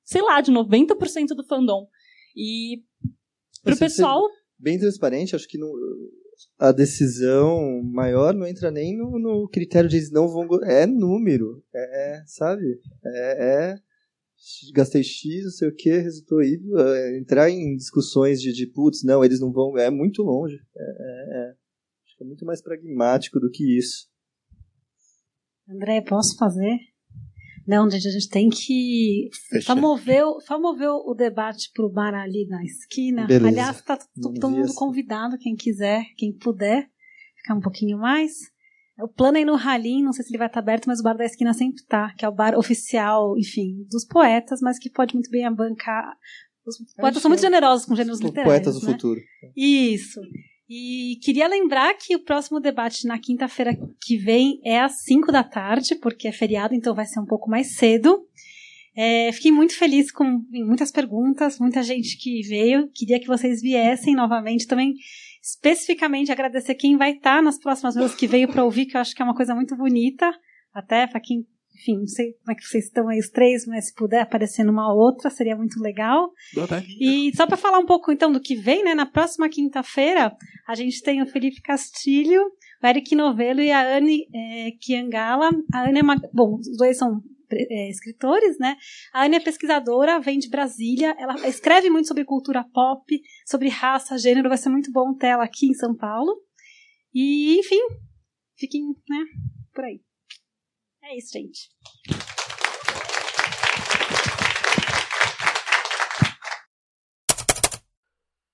sei 0.04 0.22
lá, 0.22 0.40
de 0.40 0.52
90% 0.52 1.28
do 1.36 1.44
fandom. 1.44 1.86
E 2.36 2.82
pro 3.62 3.76
pessoal... 3.76 4.22
Bem 4.58 4.78
transparente, 4.78 5.36
acho 5.36 5.48
que 5.48 5.58
não, 5.58 5.70
a 6.58 6.72
decisão 6.72 7.82
maior 7.82 8.34
não 8.34 8.46
entra 8.46 8.70
nem 8.70 8.96
no, 8.96 9.18
no 9.18 9.48
critério 9.48 9.88
de 9.88 9.96
eles 9.96 10.10
não 10.10 10.28
vão. 10.28 10.46
É 10.64 10.86
número. 10.86 11.62
É, 11.74 12.22
sabe? 12.26 12.80
É, 13.04 13.72
é 13.72 13.78
gastei 14.74 15.02
X, 15.02 15.44
não 15.44 15.50
sei 15.50 15.68
o 15.68 15.74
que, 15.74 15.90
resultou 15.90 16.42
Y. 16.42 16.78
É, 16.78 17.18
entrar 17.18 17.50
em 17.50 17.76
discussões 17.76 18.40
de, 18.40 18.52
de 18.52 18.66
putz, 18.66 19.02
não, 19.02 19.24
eles 19.24 19.40
não 19.40 19.52
vão. 19.52 19.76
É 19.78 19.90
muito 19.90 20.22
longe. 20.22 20.56
É, 20.76 20.82
é, 20.82 21.38
é, 21.38 21.50
acho 22.04 22.16
que 22.16 22.24
é 22.24 22.26
muito 22.26 22.44
mais 22.44 22.62
pragmático 22.62 23.40
do 23.40 23.50
que 23.50 23.76
isso. 23.78 24.08
André, 25.68 26.00
posso 26.02 26.36
fazer? 26.36 26.78
Não, 27.66 27.88
gente, 27.88 28.06
a 28.06 28.10
gente 28.10 28.28
tem 28.28 28.50
que 28.50 29.30
só 29.62 29.74
mover, 29.74 30.22
só 30.46 30.60
mover 30.60 30.90
o 30.90 31.14
debate 31.14 31.70
para 31.72 31.86
o 31.86 31.90
bar 31.90 32.14
ali 32.14 32.46
na 32.46 32.62
esquina. 32.62 33.26
Beleza. 33.26 33.48
Aliás, 33.48 33.76
está 33.76 33.98
todo 34.20 34.50
mundo 34.50 34.74
convidado, 34.74 35.38
quem 35.38 35.56
quiser, 35.56 36.04
quem 36.16 36.32
puder, 36.32 36.86
ficar 37.38 37.54
um 37.54 37.60
pouquinho 37.60 37.98
mais. 37.98 38.32
O 38.98 39.08
plano 39.08 39.38
aí 39.38 39.44
no 39.44 39.56
Ralim, 39.56 40.02
não 40.02 40.12
sei 40.12 40.24
se 40.24 40.30
ele 40.30 40.38
vai 40.38 40.46
estar 40.46 40.60
aberto, 40.60 40.86
mas 40.86 41.00
o 41.00 41.02
bar 41.02 41.16
da 41.16 41.24
esquina 41.24 41.52
sempre 41.54 41.82
tá, 41.84 42.14
que 42.16 42.24
é 42.24 42.28
o 42.28 42.34
bar 42.34 42.56
oficial, 42.56 43.36
enfim, 43.38 43.84
dos 43.90 44.04
poetas, 44.04 44.60
mas 44.60 44.78
que 44.78 44.90
pode 44.90 45.14
muito 45.14 45.30
bem 45.30 45.50
bancar. 45.52 46.14
Os 46.66 46.76
poetas 46.94 47.20
são 47.20 47.28
muito 47.28 47.40
generosos 47.40 47.86
com 47.86 47.96
gêneros 47.96 48.20
literários. 48.20 48.52
Poetas 48.52 48.80
do 48.80 48.86
né? 48.86 48.92
futuro. 48.92 49.20
Isso. 49.56 50.20
E 50.68 51.18
queria 51.22 51.46
lembrar 51.46 51.92
que 51.94 52.16
o 52.16 52.24
próximo 52.24 52.58
debate 52.58 53.06
na 53.06 53.18
quinta-feira 53.18 53.76
que 54.00 54.16
vem 54.16 54.60
é 54.64 54.80
às 54.80 55.02
5 55.02 55.30
da 55.30 55.44
tarde, 55.44 55.94
porque 55.96 56.26
é 56.26 56.32
feriado, 56.32 56.74
então 56.74 56.94
vai 56.94 57.04
ser 57.04 57.20
um 57.20 57.26
pouco 57.26 57.50
mais 57.50 57.76
cedo. 57.76 58.26
É, 58.96 59.30
fiquei 59.32 59.50
muito 59.50 59.76
feliz 59.76 60.10
com 60.10 60.24
muitas 60.50 60.90
perguntas, 60.90 61.58
muita 61.58 61.82
gente 61.82 62.16
que 62.16 62.42
veio. 62.42 62.88
Queria 62.94 63.20
que 63.20 63.26
vocês 63.26 63.60
viessem 63.60 64.14
novamente 64.14 64.66
também. 64.66 64.94
Especificamente 65.42 66.32
agradecer 66.32 66.74
quem 66.76 66.96
vai 66.96 67.12
estar 67.12 67.42
nas 67.42 67.58
próximas 67.58 67.94
vezes 67.94 68.14
que 68.14 68.26
veio 68.26 68.48
para 68.48 68.64
ouvir, 68.64 68.86
que 68.86 68.96
eu 68.96 69.00
acho 69.00 69.14
que 69.14 69.20
é 69.20 69.24
uma 69.24 69.34
coisa 69.34 69.54
muito 69.54 69.76
bonita. 69.76 70.32
Até 70.72 71.06
para 71.06 71.20
quem 71.20 71.46
enfim, 71.74 71.98
não 71.98 72.06
sei 72.06 72.32
como 72.34 72.52
é 72.52 72.54
que 72.54 72.62
vocês 72.62 72.84
estão 72.84 73.08
aí 73.08 73.18
os 73.18 73.28
três, 73.28 73.66
mas 73.66 73.86
se 73.86 73.94
puder 73.94 74.22
aparecer 74.22 74.64
numa 74.64 74.92
outra, 74.94 75.28
seria 75.28 75.56
muito 75.56 75.80
legal. 75.80 76.30
E 77.00 77.34
só 77.36 77.46
para 77.46 77.56
falar 77.56 77.78
um 77.78 77.86
pouco 77.86 78.12
então 78.12 78.30
do 78.30 78.40
que 78.40 78.54
vem, 78.54 78.84
né? 78.84 78.94
Na 78.94 79.06
próxima 79.06 79.48
quinta-feira, 79.48 80.32
a 80.68 80.74
gente 80.74 81.02
tem 81.02 81.20
o 81.20 81.26
Felipe 81.26 81.60
Castilho, 81.60 82.42
o 82.82 82.86
Eric 82.86 83.14
Novelo 83.16 83.60
e 83.60 83.72
a 83.72 83.96
Anne 83.96 84.26
é, 84.32 84.70
Kiangala. 84.80 85.50
A 85.72 85.88
Anne 85.88 85.98
é 85.98 86.02
uma. 86.02 86.16
Bom, 86.32 86.54
os 86.54 86.76
dois 86.76 86.96
são 86.96 87.20
é, 87.50 87.90
escritores, 87.90 88.56
né? 88.58 88.76
A 89.12 89.24
Anne 89.24 89.36
é 89.36 89.40
pesquisadora, 89.40 90.20
vem 90.20 90.38
de 90.38 90.48
Brasília, 90.48 91.14
ela 91.18 91.34
escreve 91.48 91.90
muito 91.90 92.06
sobre 92.06 92.24
cultura 92.24 92.64
pop, 92.72 93.20
sobre 93.46 93.68
raça, 93.68 94.16
gênero, 94.16 94.48
vai 94.48 94.58
ser 94.58 94.68
muito 94.68 94.92
bom 94.92 95.12
ter 95.14 95.28
ela 95.28 95.44
aqui 95.44 95.66
em 95.66 95.74
São 95.74 95.94
Paulo. 95.96 96.36
E, 97.12 97.58
enfim, 97.58 97.80
fiquem, 98.56 98.82
né, 99.08 99.24
por 99.72 99.84
aí. 99.84 100.00
É 101.04 101.16
isso, 101.16 101.32
gente. 101.32 101.68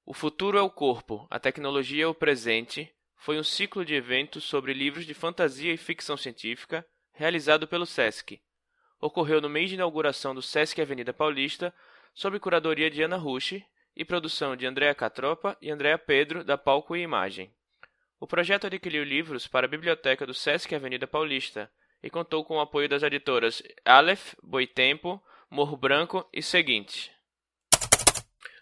O 0.05 0.13
futuro 0.13 0.59
é 0.59 0.63
o 0.63 0.69
corpo, 0.69 1.27
a 1.31 1.39
tecnologia 1.39 2.05
é 2.05 2.07
o 2.07 2.15
presente 2.15 2.93
foi 3.21 3.39
um 3.39 3.45
ciclo 3.45 3.85
de 3.85 3.95
eventos 3.95 4.45
sobre 4.45 4.73
livros 4.73 5.05
de 5.05 5.13
fantasia 5.13 5.73
e 5.75 5.77
ficção 5.77 6.17
científica 6.17 6.87
realizado 7.13 7.69
pelo 7.69 7.85
SESC. 7.85 8.41
Ocorreu 8.99 9.43
no 9.43 9.49
mês 9.49 9.69
de 9.69 9.75
inauguração 9.75 10.35
do 10.35 10.41
SESC 10.41 10.81
Avenida 10.81 11.13
Paulista, 11.13 11.73
sob 12.15 12.41
curadoria 12.41 12.91
de 12.91 13.03
Ana 13.03 13.19
Rushi 13.19 13.63
e 13.95 14.07
produção 14.07 14.57
de 14.57 14.67
Andréa 14.67 14.95
Catropa 14.95 15.57
e 15.61 15.71
Andréa 15.71 15.99
Pedro, 15.99 16.43
da 16.43 16.57
Palco 16.57 16.97
e 16.97 17.03
Imagem. 17.03 17.55
O 18.19 18.27
projeto 18.27 18.67
adquiriu 18.67 19.05
livros 19.05 19.47
para 19.47 19.67
a 19.67 19.71
biblioteca 19.71 20.27
do 20.27 20.33
SESC 20.33 20.75
Avenida 20.75 21.07
Paulista 21.07 21.71
e 22.03 22.11
contou 22.11 22.45
com 22.45 22.57
o 22.57 22.61
apoio 22.61 22.89
das 22.89 23.03
editoras 23.03 23.63
Aleph, 23.85 24.35
Boitempo, 24.43 25.23
Morro 25.51 25.77
Branco 25.77 26.27
e 26.33 26.43
Seguinte. 26.43 27.13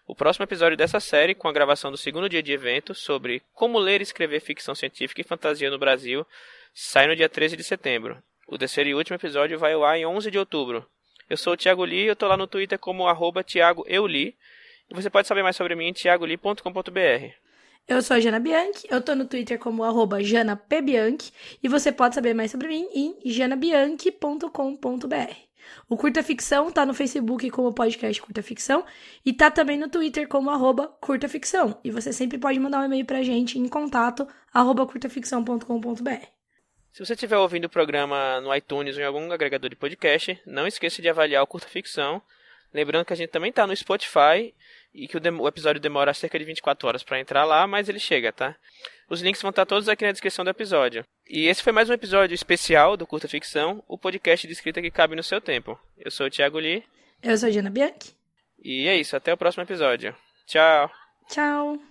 O 0.07 0.15
próximo 0.15 0.43
episódio 0.43 0.75
dessa 0.75 0.99
série, 0.99 1.35
com 1.35 1.47
a 1.47 1.53
gravação 1.53 1.91
do 1.91 1.97
segundo 1.97 2.27
dia 2.27 2.41
de 2.41 2.51
evento 2.51 2.95
sobre 2.95 3.43
como 3.53 3.77
ler 3.77 4.01
e 4.01 4.03
escrever 4.03 4.39
ficção 4.39 4.73
científica 4.73 5.21
e 5.21 5.23
fantasia 5.23 5.69
no 5.69 5.77
Brasil, 5.77 6.25
sai 6.73 7.05
no 7.05 7.15
dia 7.15 7.29
13 7.29 7.55
de 7.55 7.63
setembro. 7.63 8.21
O 8.47 8.57
terceiro 8.57 8.89
e 8.89 8.95
último 8.95 9.15
episódio 9.15 9.59
vai 9.59 9.73
ao 9.73 9.83
ar 9.83 9.97
em 9.97 10.07
11 10.07 10.31
de 10.31 10.39
outubro. 10.39 10.83
Eu 11.29 11.37
sou 11.37 11.53
o 11.53 11.57
Thiago 11.57 11.85
Lee 11.85 12.05
e 12.05 12.07
eu 12.07 12.15
tô 12.15 12.27
lá 12.27 12.35
no 12.35 12.47
Twitter 12.47 12.79
como 12.79 13.07
arroba 13.07 13.43
Thiago 13.43 13.85
Euli. 13.87 14.35
E 14.89 14.95
você 14.95 15.11
pode 15.11 15.27
saber 15.27 15.43
mais 15.43 15.55
sobre 15.55 15.75
mim 15.75 15.89
em 15.89 15.93
thiagoli.com.br. 15.93 17.48
Eu 17.89 18.01
sou 18.03 18.15
a 18.15 18.19
Jana 18.19 18.39
Bianchi, 18.39 18.85
eu 18.87 19.01
tô 19.01 19.15
no 19.15 19.25
Twitter 19.25 19.57
como 19.57 19.83
arroba 19.83 20.23
janapbianchi 20.23 21.33
e 21.63 21.67
você 21.67 21.91
pode 21.91 22.13
saber 22.13 22.35
mais 22.35 22.51
sobre 22.51 22.67
mim 22.67 22.87
em 22.93 23.17
janabianchi.com.br. 23.25 25.33
O 25.89 25.97
Curta 25.97 26.21
Ficção 26.21 26.71
tá 26.71 26.85
no 26.85 26.93
Facebook 26.93 27.49
como 27.49 27.73
podcast 27.73 28.21
Curta 28.21 28.43
Ficção 28.43 28.85
e 29.25 29.33
tá 29.33 29.49
também 29.49 29.75
no 29.75 29.89
Twitter 29.89 30.27
como 30.27 30.51
arroba 30.51 30.87
Curta 31.01 31.27
Ficção. 31.27 31.79
E 31.83 31.89
você 31.89 32.13
sempre 32.13 32.37
pode 32.37 32.59
mandar 32.59 32.81
um 32.81 32.85
e-mail 32.85 33.05
pra 33.05 33.23
gente 33.23 33.57
em 33.57 33.67
contato 33.67 34.27
arroba 34.53 34.85
curtaficção.com.br. 34.85 36.25
Se 36.91 37.03
você 37.03 37.13
estiver 37.13 37.37
ouvindo 37.37 37.65
o 37.65 37.69
programa 37.69 38.39
no 38.39 38.53
iTunes 38.53 38.97
ou 38.97 39.01
em 39.01 39.05
algum 39.05 39.31
agregador 39.31 39.67
de 39.67 39.75
podcast, 39.75 40.39
não 40.45 40.67
esqueça 40.67 41.01
de 41.01 41.09
avaliar 41.09 41.41
o 41.41 41.47
Curta 41.47 41.67
Ficção. 41.67 42.21
Lembrando 42.71 43.05
que 43.05 43.13
a 43.13 43.15
gente 43.15 43.31
também 43.31 43.51
tá 43.51 43.65
no 43.65 43.75
Spotify 43.75 44.53
e 44.93 45.07
que 45.07 45.17
o, 45.17 45.41
o 45.41 45.47
episódio 45.47 45.81
demora 45.81 46.13
cerca 46.13 46.37
de 46.37 46.45
24 46.45 46.87
horas 46.87 47.03
para 47.03 47.19
entrar 47.19 47.43
lá, 47.43 47.65
mas 47.67 47.89
ele 47.89 47.99
chega, 47.99 48.31
tá? 48.31 48.55
Os 49.09 49.21
links 49.21 49.41
vão 49.41 49.49
estar 49.49 49.65
todos 49.65 49.89
aqui 49.89 50.05
na 50.05 50.11
descrição 50.11 50.45
do 50.45 50.51
episódio. 50.51 51.03
E 51.27 51.47
esse 51.47 51.63
foi 51.63 51.73
mais 51.73 51.89
um 51.89 51.93
episódio 51.93 52.35
especial 52.35 52.95
do 52.95 53.07
Curta 53.07 53.27
Ficção, 53.27 53.83
o 53.87 53.97
podcast 53.97 54.45
de 54.45 54.53
escrita 54.53 54.81
que 54.81 54.91
cabe 54.91 55.15
no 55.15 55.23
seu 55.23 55.41
tempo. 55.41 55.79
Eu 55.97 56.11
sou 56.11 56.27
o 56.27 56.29
Thiago 56.29 56.59
Lee. 56.59 56.83
Eu 57.21 57.37
sou 57.37 57.49
a 57.49 57.51
Jana 57.51 57.69
Bianchi. 57.69 58.15
E 58.63 58.87
é 58.87 58.95
isso, 58.95 59.15
até 59.15 59.33
o 59.33 59.37
próximo 59.37 59.63
episódio. 59.63 60.15
Tchau. 60.45 60.91
Tchau. 61.27 61.88